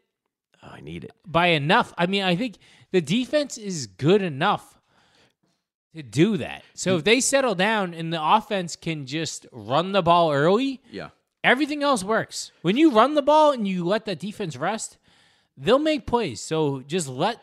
Oh, 0.61 0.67
I 0.73 0.81
need 0.81 1.05
it. 1.05 1.11
by 1.25 1.47
enough. 1.47 1.91
I 1.97 2.05
mean, 2.05 2.21
I 2.23 2.35
think 2.35 2.57
the 2.91 3.01
defense 3.01 3.57
is 3.57 3.87
good 3.87 4.21
enough 4.21 4.77
to 5.95 6.03
do 6.03 6.37
that. 6.37 6.63
So 6.75 6.97
if 6.97 7.03
they 7.03 7.19
settle 7.19 7.55
down 7.55 7.93
and 7.95 8.13
the 8.13 8.23
offense 8.23 8.75
can 8.75 9.05
just 9.07 9.47
run 9.51 9.91
the 9.93 10.03
ball 10.03 10.31
early, 10.31 10.81
Yeah. 10.91 11.09
everything 11.43 11.81
else 11.81 12.03
works. 12.03 12.51
When 12.61 12.77
you 12.77 12.91
run 12.91 13.15
the 13.15 13.21
ball 13.23 13.51
and 13.53 13.67
you 13.67 13.83
let 13.83 14.05
the 14.05 14.15
defense 14.15 14.55
rest, 14.55 14.97
they'll 15.57 15.79
make 15.79 16.05
plays. 16.05 16.41
So 16.41 16.81
just 16.81 17.07
let 17.07 17.41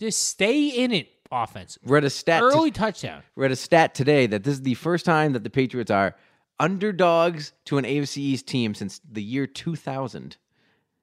just 0.00 0.24
stay 0.26 0.66
in 0.68 0.92
it 0.92 1.08
offense. 1.30 1.78
Read 1.84 2.04
a 2.04 2.10
stat. 2.10 2.42
Early 2.42 2.70
touchdown. 2.70 3.22
read 3.34 3.50
a 3.52 3.56
stat 3.56 3.94
today 3.94 4.26
that 4.26 4.44
this 4.44 4.54
is 4.54 4.62
the 4.62 4.74
first 4.74 5.04
time 5.04 5.32
that 5.32 5.42
the 5.44 5.50
Patriots 5.50 5.90
are 5.90 6.14
underdogs 6.58 7.52
to 7.66 7.78
an 7.78 7.84
AFC 7.84 8.18
East 8.18 8.46
team 8.46 8.74
since 8.74 9.00
the 9.10 9.22
year 9.22 9.46
2000 9.46 10.36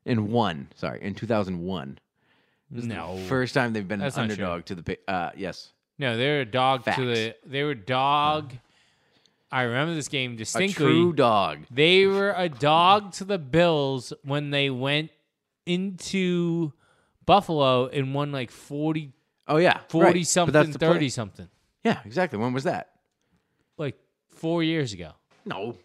and 0.06 0.30
one. 0.30 0.68
Sorry, 0.76 1.02
in 1.02 1.16
2001. 1.16 2.00
No. 2.72 3.18
First 3.28 3.54
time 3.54 3.74
they've 3.74 3.88
been 3.88 4.00
an 4.02 4.06
That's 4.06 4.16
true. 4.16 4.24
underdog 4.24 4.66
to 4.66 4.76
the 4.76 4.98
uh 5.08 5.30
yes. 5.38 5.72
No, 6.00 6.18
they're 6.18 6.42
a 6.42 6.46
dog 6.46 6.84
Facts. 6.84 6.98
to 6.98 7.06
the 7.06 7.36
they 7.46 7.64
were 7.64 7.76
dog. 7.76 8.54
I 9.52 9.62
remember 9.64 9.94
this 9.94 10.08
game 10.08 10.34
A 10.34 10.38
distinctly. 10.38 10.86
true 10.88 11.14
dog. 11.14 11.60
They 11.70 12.08
were 12.08 12.34
a 12.36 12.50
dog 12.50 13.12
to 13.14 13.24
the 13.24 13.38
Bills 13.38 14.12
when 14.24 14.50
they 14.50 14.72
went 14.72 15.12
into 15.68 16.74
Buffalo 17.28 17.88
and 17.88 18.16
won 18.16 18.32
like 18.32 18.50
40, 18.50 19.12
Oh 19.48 19.58
yeah. 19.58 19.80
forty 19.90 20.20
right. 20.20 20.28
something, 20.28 20.54
that's 20.54 20.72
the 20.74 20.80
play. 20.80 20.88
30 20.90 21.10
something. 21.10 21.48
Yeah, 21.84 22.00
exactly. 22.06 22.40
When 22.40 22.54
was 22.54 22.64
that? 22.64 22.92
Like 23.78 23.98
four 24.30 24.64
years 24.64 24.94
ago. 24.94 25.12
No. 25.46 25.76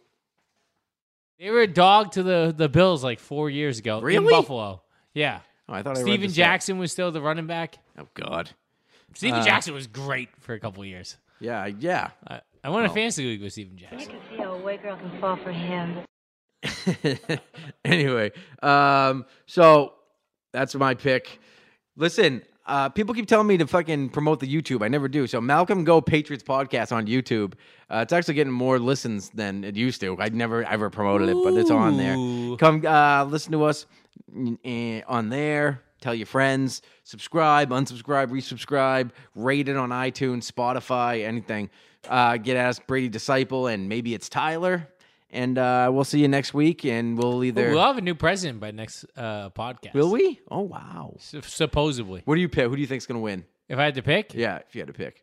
They 1.38 1.50
were 1.50 1.60
a 1.62 1.66
dog 1.66 2.12
to 2.12 2.22
the, 2.22 2.54
the 2.56 2.68
Bills 2.68 3.02
like 3.04 3.18
four 3.20 3.48
years 3.50 3.78
ago 3.78 3.98
in 3.98 4.04
Really? 4.04 4.30
Buffalo. 4.30 4.82
Yeah. 5.14 5.40
Oh, 5.68 5.74
I 5.74 5.82
thought 5.82 5.96
I 5.96 6.00
read 6.00 6.06
Steven 6.06 6.20
this 6.22 6.32
stat. 6.34 6.44
Jackson 6.44 6.78
was 6.78 6.92
still 6.92 7.10
the 7.10 7.20
running 7.20 7.46
back. 7.46 7.78
Oh 7.98 8.08
god. 8.14 8.50
Steven 9.14 9.40
Uh, 9.40 9.44
Jackson 9.44 9.74
was 9.74 9.86
great 9.86 10.28
for 10.40 10.54
a 10.54 10.60
couple 10.60 10.84
years. 10.84 11.16
Yeah, 11.40 11.66
yeah. 11.66 12.10
I, 12.26 12.40
I 12.64 12.70
won 12.70 12.84
a 12.84 12.88
fantasy 12.88 13.24
league 13.24 13.42
with 13.42 13.52
Steven 13.52 13.76
Jackson. 13.76 14.00
I 14.00 14.04
can 14.04 14.20
see 14.30 14.36
how 14.36 14.52
a 14.54 14.58
white 14.58 14.82
girl 14.82 14.96
can 14.96 15.20
fall 15.20 15.36
for 15.36 15.52
him. 15.52 16.00
anyway, 17.84 18.32
um, 18.62 19.24
so 19.46 19.94
that's 20.52 20.74
my 20.74 20.94
pick. 20.94 21.38
Listen, 21.96 22.42
uh, 22.68 22.88
people 22.90 23.14
keep 23.14 23.26
telling 23.26 23.46
me 23.46 23.56
to 23.56 23.66
fucking 23.66 24.10
promote 24.10 24.40
the 24.40 24.46
YouTube. 24.46 24.82
I 24.82 24.88
never 24.88 25.08
do. 25.08 25.26
So 25.26 25.40
Malcolm 25.40 25.84
Go 25.84 26.00
Patriots 26.00 26.44
podcast 26.44 26.92
on 26.92 27.06
YouTube. 27.06 27.54
Uh, 27.90 28.00
it's 28.02 28.12
actually 28.12 28.34
getting 28.34 28.52
more 28.52 28.78
listens 28.78 29.30
than 29.30 29.64
it 29.64 29.74
used 29.74 30.00
to. 30.02 30.16
I 30.20 30.28
never 30.28 30.62
ever 30.64 30.90
promoted 30.90 31.30
it, 31.30 31.36
but 31.42 31.54
it's 31.54 31.70
on 31.70 31.96
there. 31.96 32.56
Come 32.58 32.84
uh, 32.86 33.24
listen 33.24 33.52
to 33.52 33.64
us 33.64 33.86
eh, 34.64 35.00
on 35.08 35.30
there. 35.30 35.82
Tell 36.00 36.14
your 36.14 36.26
friends. 36.26 36.82
Subscribe, 37.02 37.70
unsubscribe, 37.70 38.28
resubscribe. 38.28 39.10
Rate 39.34 39.68
it 39.68 39.76
on 39.76 39.88
iTunes, 39.88 40.50
Spotify, 40.50 41.24
anything. 41.24 41.70
Uh, 42.08 42.36
get 42.36 42.56
asked 42.56 42.86
Brady 42.86 43.08
Disciple, 43.08 43.66
and 43.66 43.88
maybe 43.88 44.14
it's 44.14 44.28
Tyler. 44.28 44.88
And 45.30 45.58
uh, 45.58 45.90
we'll 45.92 46.04
see 46.04 46.20
you 46.20 46.28
next 46.28 46.54
week, 46.54 46.84
and 46.86 47.18
we'll 47.18 47.44
either. 47.44 47.70
We'll 47.70 47.82
have 47.82 47.98
a 47.98 48.02
new 48.02 48.14
president 48.14 48.60
by 48.60 48.70
next 48.70 49.04
uh, 49.16 49.50
podcast. 49.50 49.92
Will 49.92 50.10
we? 50.10 50.40
Oh 50.50 50.62
wow! 50.62 51.16
Sup- 51.18 51.44
Supposedly. 51.44 52.22
What 52.24 52.36
do 52.36 52.40
you 52.40 52.48
pick? 52.48 52.66
Who 52.66 52.74
do 52.76 52.80
you 52.80 52.86
think's 52.86 53.04
gonna 53.04 53.20
win? 53.20 53.44
If 53.68 53.78
I 53.78 53.84
had 53.84 53.94
to 53.96 54.02
pick, 54.02 54.32
Yeah, 54.32 54.56
if 54.66 54.74
you 54.74 54.80
had 54.80 54.86
to 54.88 54.94
pick. 54.94 55.22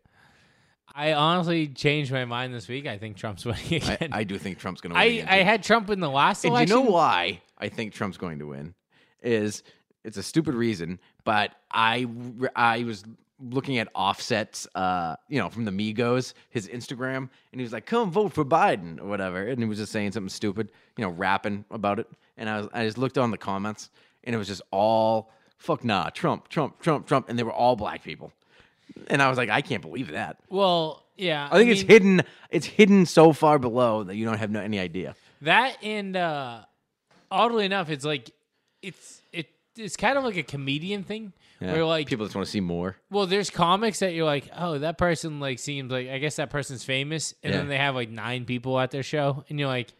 I 0.93 1.13
honestly 1.13 1.67
changed 1.67 2.11
my 2.11 2.23
mind 2.25 2.53
this 2.53 2.67
week. 2.67 2.85
I 2.87 2.97
think 2.97 3.17
Trump's 3.17 3.43
winning 3.45 3.81
I, 3.83 3.93
again. 3.95 4.09
I 4.13 4.23
do 4.23 4.37
think 4.37 4.59
Trump's 4.59 4.79
going 4.79 4.91
to 4.93 4.99
win. 4.99 5.01
I, 5.01 5.05
again, 5.05 5.27
I 5.27 5.39
too. 5.39 5.43
had 5.45 5.63
Trump 5.63 5.89
in 5.89 5.99
the 5.99 6.09
last 6.09 6.45
And 6.45 6.55
you 6.57 6.65
know 6.67 6.81
why 6.81 7.41
I 7.57 7.67
think 7.69 7.93
Trump's 7.93 8.17
going 8.17 8.39
to 8.39 8.47
win? 8.47 8.75
Is 9.21 9.63
it's 10.03 10.17
a 10.17 10.23
stupid 10.23 10.53
reason, 10.53 10.99
but 11.23 11.51
I 11.71 12.05
I 12.55 12.83
was 12.83 13.03
looking 13.39 13.77
at 13.77 13.89
Offset's, 13.93 14.67
uh, 14.75 15.15
you 15.27 15.39
know, 15.39 15.49
from 15.49 15.65
the 15.65 15.71
Migos, 15.71 16.33
his 16.49 16.67
Instagram, 16.67 17.17
and 17.17 17.29
he 17.51 17.61
was 17.61 17.73
like, 17.73 17.85
"Come 17.85 18.11
vote 18.11 18.33
for 18.33 18.45
Biden" 18.45 18.99
or 18.99 19.05
whatever, 19.05 19.45
and 19.47 19.59
he 19.59 19.65
was 19.65 19.77
just 19.77 19.91
saying 19.91 20.11
something 20.13 20.29
stupid, 20.29 20.71
you 20.97 21.03
know, 21.03 21.11
rapping 21.11 21.65
about 21.71 21.99
it, 21.99 22.07
and 22.37 22.49
I 22.49 22.57
was 22.57 22.69
I 22.73 22.85
just 22.85 22.97
looked 22.97 23.17
on 23.17 23.31
the 23.31 23.37
comments, 23.37 23.89
and 24.23 24.33
it 24.33 24.37
was 24.37 24.47
just 24.47 24.61
all 24.71 25.31
fuck 25.57 25.83
nah, 25.83 26.09
Trump, 26.09 26.47
Trump, 26.47 26.79
Trump, 26.79 27.07
Trump, 27.07 27.29
and 27.29 27.37
they 27.37 27.43
were 27.43 27.53
all 27.53 27.75
black 27.75 28.03
people, 28.03 28.31
and 29.07 29.21
I 29.21 29.29
was 29.29 29.37
like, 29.37 29.49
I 29.49 29.61
can't 29.61 29.81
believe 29.81 30.11
that. 30.11 30.37
Well, 30.49 31.03
yeah. 31.17 31.47
I 31.51 31.57
think 31.57 31.71
it's 31.71 31.81
mean, 31.81 31.89
hidden. 31.89 32.21
It's 32.49 32.65
hidden 32.65 33.05
so 33.05 33.33
far 33.33 33.59
below 33.59 34.03
that 34.03 34.15
you 34.15 34.25
don't 34.25 34.37
have 34.37 34.51
no, 34.51 34.61
any 34.61 34.79
idea. 34.79 35.15
That 35.41 35.77
and 35.83 36.15
uh 36.15 36.61
oddly 37.31 37.65
enough, 37.65 37.89
it's 37.89 38.05
like 38.05 38.31
it's 38.81 39.21
it 39.31 39.47
it's 39.77 39.95
kind 39.97 40.17
of 40.17 40.23
like 40.23 40.37
a 40.37 40.43
comedian 40.43 41.03
thing 41.03 41.33
Yeah. 41.59 41.73
where 41.73 41.85
like 41.85 42.07
people 42.07 42.25
just 42.25 42.35
want 42.35 42.45
to 42.45 42.51
see 42.51 42.61
more. 42.61 42.97
well, 43.09 43.25
there's 43.27 43.49
comics 43.49 43.99
that 43.99 44.13
you're 44.13 44.25
like, 44.25 44.49
oh, 44.55 44.77
that 44.79 44.97
person 44.97 45.39
like 45.39 45.59
seems 45.59 45.91
like 45.91 46.09
I 46.09 46.17
guess 46.17 46.37
that 46.37 46.49
person's 46.49 46.83
famous, 46.83 47.33
and 47.43 47.53
Yeah. 47.53 47.59
then 47.59 47.67
they 47.69 47.77
have 47.77 47.95
like 47.95 48.09
nine 48.09 48.45
people 48.45 48.79
at 48.79 48.91
their 48.91 49.03
show, 49.03 49.43
and 49.49 49.59
you're 49.59 49.67
like, 49.67 49.93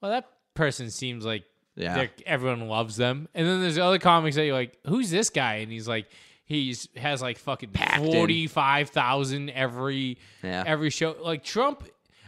well, 0.00 0.10
that 0.12 0.28
person 0.54 0.90
seems 0.90 1.24
like 1.24 1.44
Yeah. 1.76 2.06
everyone 2.26 2.68
loves 2.68 2.96
them, 2.96 3.28
and 3.34 3.46
then 3.46 3.60
there's 3.60 3.78
other 3.78 3.98
comics 3.98 4.36
that 4.36 4.44
you're 4.44 4.54
like, 4.54 4.78
who's 4.86 5.10
this 5.10 5.30
guy? 5.30 5.56
And 5.56 5.70
he's 5.72 5.88
like. 5.88 6.06
He's 6.44 6.88
has 6.96 7.22
like 7.22 7.38
fucking 7.38 7.70
forty 7.98 8.48
five 8.48 8.90
thousand 8.90 9.50
every 9.50 10.18
Yeah. 10.42 10.64
every 10.66 10.90
show. 10.90 11.14
Like 11.22 11.44
Trump, 11.44 11.86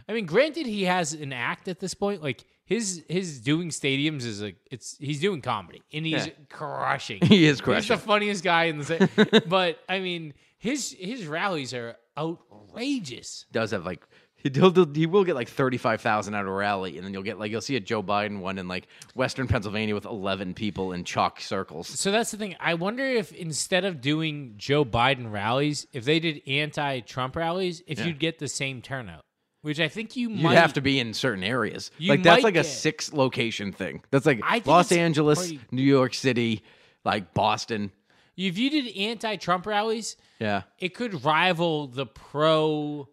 I 0.08 0.12
mean, 0.12 0.26
granted 0.26 0.64
he 0.64 0.84
has 0.84 1.12
an 1.12 1.32
act 1.32 1.66
at 1.66 1.80
this 1.80 1.92
point. 1.94 2.22
Like 2.22 2.44
his 2.74 3.04
his 3.08 3.40
doing 3.40 3.68
stadiums 3.70 4.24
is 4.24 4.40
like 4.42 4.56
it's 4.70 4.96
he's 4.98 5.20
doing 5.20 5.40
comedy 5.40 5.82
and 5.92 6.04
he's 6.06 6.26
Yeah. 6.26 6.32
crushing. 6.48 7.20
He 7.26 7.46
is 7.46 7.60
crushing. 7.60 7.82
He's 7.82 7.88
the 8.00 8.06
funniest 8.12 8.42
guy 8.44 8.64
in 8.64 8.78
the 8.78 9.42
but 9.48 9.78
I 9.88 10.00
mean 10.00 10.34
his 10.58 10.96
his 10.98 11.26
rallies 11.26 11.74
are 11.74 11.96
outrageous. 12.16 13.46
does 13.52 13.70
have 13.72 13.84
like 13.84 14.02
he'll, 14.36 14.72
he 14.94 15.06
will 15.06 15.24
get 15.24 15.34
like 15.34 15.48
thirty 15.48 15.76
five 15.78 16.00
thousand 16.00 16.34
out 16.34 16.42
of 16.42 16.48
a 16.48 16.52
rally, 16.52 16.96
and 16.96 17.04
then 17.06 17.12
you'll 17.12 17.22
get 17.22 17.38
like 17.38 17.50
you'll 17.50 17.60
see 17.60 17.76
a 17.76 17.80
Joe 17.80 18.02
Biden 18.02 18.40
one 18.40 18.58
in 18.58 18.68
like 18.68 18.86
Western 19.14 19.46
Pennsylvania 19.48 19.94
with 19.94 20.04
eleven 20.04 20.54
people 20.54 20.92
in 20.92 21.04
chalk 21.04 21.40
circles. 21.40 21.88
So 21.88 22.10
that's 22.10 22.30
the 22.30 22.36
thing. 22.36 22.56
I 22.60 22.74
wonder 22.74 23.04
if 23.04 23.32
instead 23.32 23.84
of 23.84 24.00
doing 24.00 24.54
Joe 24.56 24.84
Biden 24.84 25.30
rallies, 25.32 25.86
if 25.92 26.04
they 26.04 26.18
did 26.20 26.42
anti-Trump 26.46 27.36
rallies, 27.36 27.82
if 27.86 27.98
Yeah. 27.98 28.06
you'd 28.06 28.18
get 28.18 28.38
the 28.38 28.48
same 28.48 28.82
turnout. 28.82 29.24
Which 29.62 29.78
I 29.80 29.88
think 29.88 30.16
you 30.16 30.28
You 30.30 30.42
might 30.42 30.56
have 30.56 30.72
to 30.74 30.80
be 30.80 30.98
in 30.98 31.14
certain 31.14 31.44
areas. 31.44 31.90
You 31.98 32.10
like 32.10 32.22
that's 32.24 32.42
like 32.42 32.54
a 32.54 32.62
get- 32.62 32.66
six 32.66 33.12
location 33.12 33.72
thing. 33.72 34.02
That's 34.10 34.26
like 34.26 34.40
Los 34.66 34.90
Angeles, 34.92 35.38
pretty- 35.38 35.60
New 35.70 35.82
York 35.82 36.14
City, 36.14 36.62
like 37.04 37.32
Boston. 37.32 37.92
If 38.36 38.58
you 38.58 38.70
did 38.70 38.96
anti-Trump 38.96 39.66
rallies, 39.66 40.16
Yeah. 40.40 40.62
it 40.78 40.94
could 40.94 41.24
rival 41.24 41.86
the 41.86 42.06
pro 42.06 43.08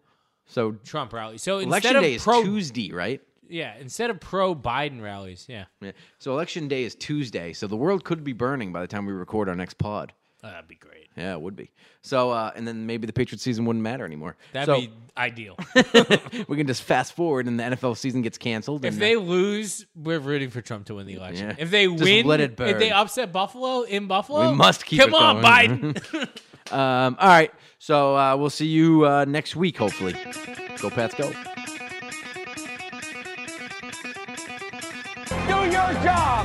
So 0.46 0.72
Trump 0.72 1.12
rally. 1.12 1.38
So 1.38 1.58
instead 1.58 1.68
election 1.68 1.96
of 1.96 2.02
day 2.02 2.14
is 2.14 2.24
pro, 2.24 2.42
Tuesday, 2.42 2.90
right? 2.92 3.20
yeah, 3.48 3.74
instead 3.78 4.10
of 4.10 4.18
pro 4.18 4.54
Biden 4.56 5.00
rallies, 5.00 5.46
yeah, 5.48 5.66
Yeah. 5.80 5.92
So 6.18 6.32
election 6.32 6.66
day 6.66 6.82
is 6.82 6.96
Tuesday. 6.96 7.52
So 7.52 7.68
the 7.68 7.76
world 7.76 8.02
could 8.04 8.24
be 8.24 8.32
burning 8.32 8.72
by 8.72 8.80
the 8.80 8.88
time 8.88 9.06
we 9.06 9.12
record 9.12 9.48
our 9.48 9.54
next 9.54 9.74
pod. 9.78 10.12
Oh, 10.42 10.48
that'd 10.48 10.68
be 10.68 10.74
great. 10.74 11.08
Yeah, 11.16 11.34
it 11.34 11.40
would 11.40 11.54
be. 11.54 11.70
So 12.02 12.30
uh, 12.30 12.50
and 12.56 12.66
then 12.66 12.86
maybe 12.86 13.06
the 13.06 13.12
Patriots 13.12 13.42
season 13.42 13.66
wouldn't 13.66 13.82
matter 13.82 14.06
anymore. 14.06 14.36
That'd 14.52 14.74
so 14.74 14.80
be 14.80 14.90
ideal. 15.16 15.56
we 16.48 16.56
can 16.56 16.66
just 16.66 16.82
fast 16.82 17.12
forward 17.12 17.46
and 17.46 17.60
the 17.60 17.64
NFL 17.64 17.96
season 17.96 18.22
gets 18.22 18.38
canceled. 18.38 18.84
if 18.84 18.94
and, 18.94 19.02
they 19.02 19.16
uh, 19.16 19.20
lose, 19.20 19.86
we're 19.94 20.18
rooting 20.18 20.48
for 20.50 20.62
Trump 20.62 20.86
to 20.86 20.94
win 20.94 21.06
the 21.06 21.14
election. 21.14 21.48
Yeah. 21.48 21.56
If 21.58 21.70
they 21.70 21.86
Just 21.86 22.02
win, 22.02 22.26
let 22.26 22.40
it 22.40 22.56
burn. 22.56 22.70
if 22.70 22.78
they 22.78 22.90
upset 22.90 23.32
Buffalo 23.32 23.82
in 23.82 24.06
Buffalo, 24.06 24.50
We 24.50 24.56
must 24.56 24.86
keep 24.86 25.00
going. 25.00 25.10
come 25.12 25.20
it 25.20 25.22
on, 25.22 25.42
going. 25.42 25.94
Biden. 25.94 26.72
um, 26.72 27.16
all 27.18 27.28
right. 27.28 27.52
So 27.78 28.16
uh, 28.16 28.36
we'll 28.36 28.50
see 28.50 28.66
you 28.66 29.06
uh, 29.06 29.24
next 29.26 29.56
week, 29.56 29.76
hopefully. 29.76 30.14
Go 30.80 30.90
Pats, 30.90 31.14
go. 31.14 31.30
Do 35.46 35.70
your 35.70 35.92
job. 36.04 36.39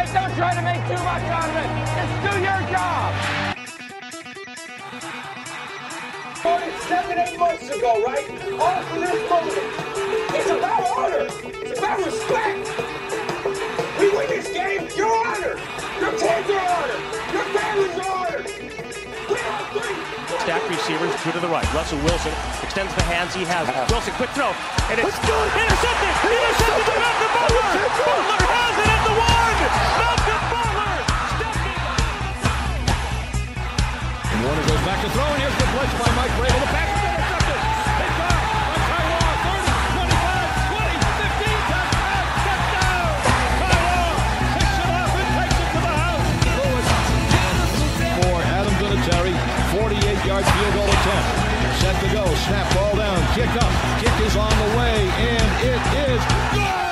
Right, 0.00 0.14
don't 0.14 0.34
try 0.34 0.54
to 0.54 0.62
make 0.62 0.80
too 0.88 1.04
much 1.04 1.22
out 1.28 1.50
of 1.50 1.56
it. 1.60 1.68
Just 1.92 2.14
do 2.24 2.32
your 2.40 2.60
job. 2.72 3.12
Started 6.36 6.74
seven, 6.88 7.18
eight 7.18 7.38
months 7.38 7.68
ago, 7.68 8.02
right? 8.06 8.26
All 8.58 8.82
for 8.84 8.98
this 8.98 9.28
moment. 9.28 9.58
It's 10.36 10.50
about 10.50 10.82
honor. 10.96 11.28
It's 11.52 11.78
about 11.78 11.98
respect. 11.98 12.64
We 14.00 14.08
win 14.16 14.28
this 14.30 14.48
game, 14.54 14.88
Your 14.96 15.12
honor. 15.26 15.60
Your 16.00 16.12
kids 16.12 16.48
are 16.48 16.64
honored. 16.64 17.02
Your 17.34 17.44
family's 17.52 17.98
honored. 17.98 18.39
Three 20.50 20.58
on 20.58 20.66
three. 20.66 20.82
Stack 20.82 20.98
receivers, 20.98 21.14
two 21.22 21.30
to 21.30 21.38
the 21.38 21.46
right. 21.46 21.62
Russell 21.74 22.02
Wilson 22.02 22.34
extends 22.62 22.92
the 22.98 23.06
hands 23.06 23.34
he 23.34 23.44
has. 23.46 23.70
Wilson, 23.86 24.12
quick 24.18 24.30
throw. 24.34 24.50
And 24.90 24.98
it's 24.98 25.06
intercepted. 25.06 26.10
Intercepted 26.26 26.86
by 26.90 26.98
Malcolm 26.98 27.30
Butler. 27.38 27.70
Butler 27.70 28.50
has 28.50 28.74
it 28.82 28.90
at 28.90 29.02
the 29.06 29.14
one. 29.14 29.62
Malcolm 29.94 30.42
Butler 30.50 31.06
stepping 31.38 31.78
Warner 34.42 34.64
goes 34.66 34.82
back 34.82 34.98
to 35.06 35.10
throw, 35.14 35.30
and 35.30 35.38
here's 35.38 35.54
the 35.54 35.70
blitz 35.70 35.94
by 36.02 36.10
Mike 36.18 36.34
Vrabel. 36.34 36.58
The 36.58 36.74
pass 36.74 36.99
48-yard 49.70 50.44
field 50.44 50.74
goal 50.74 50.90
attempt. 50.90 51.28
Set 51.80 51.94
to 52.02 52.12
go. 52.12 52.24
Snap 52.46 52.74
ball 52.74 52.96
down. 52.96 53.22
Kick 53.34 53.50
up. 53.62 53.72
Kick 54.00 54.26
is 54.26 54.36
on 54.36 54.50
the 54.50 54.76
way, 54.76 55.08
and 55.16 55.48
it 55.64 56.10
is 56.10 56.22
good. 56.52 56.89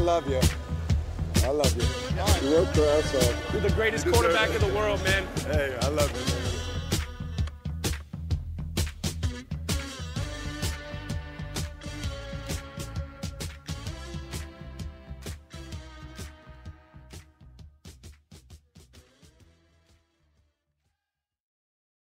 Love 0.00 0.28
you. 0.28 0.40
I 1.44 1.50
love 1.50 1.76
you. 1.76 2.48
You 2.48 2.56
worked 2.56 2.76
your 2.76 2.86
ass 2.86 3.14
off. 3.14 3.52
You're 3.52 3.62
the 3.62 3.70
greatest 3.70 4.06
quarterback 4.06 4.50
in 4.50 4.60
the 4.60 4.74
world, 4.74 5.02
man. 5.04 5.26
Hey, 5.46 5.76
I 5.80 5.88
love 5.88 6.10
you, 6.10 6.34
man. 6.34 6.39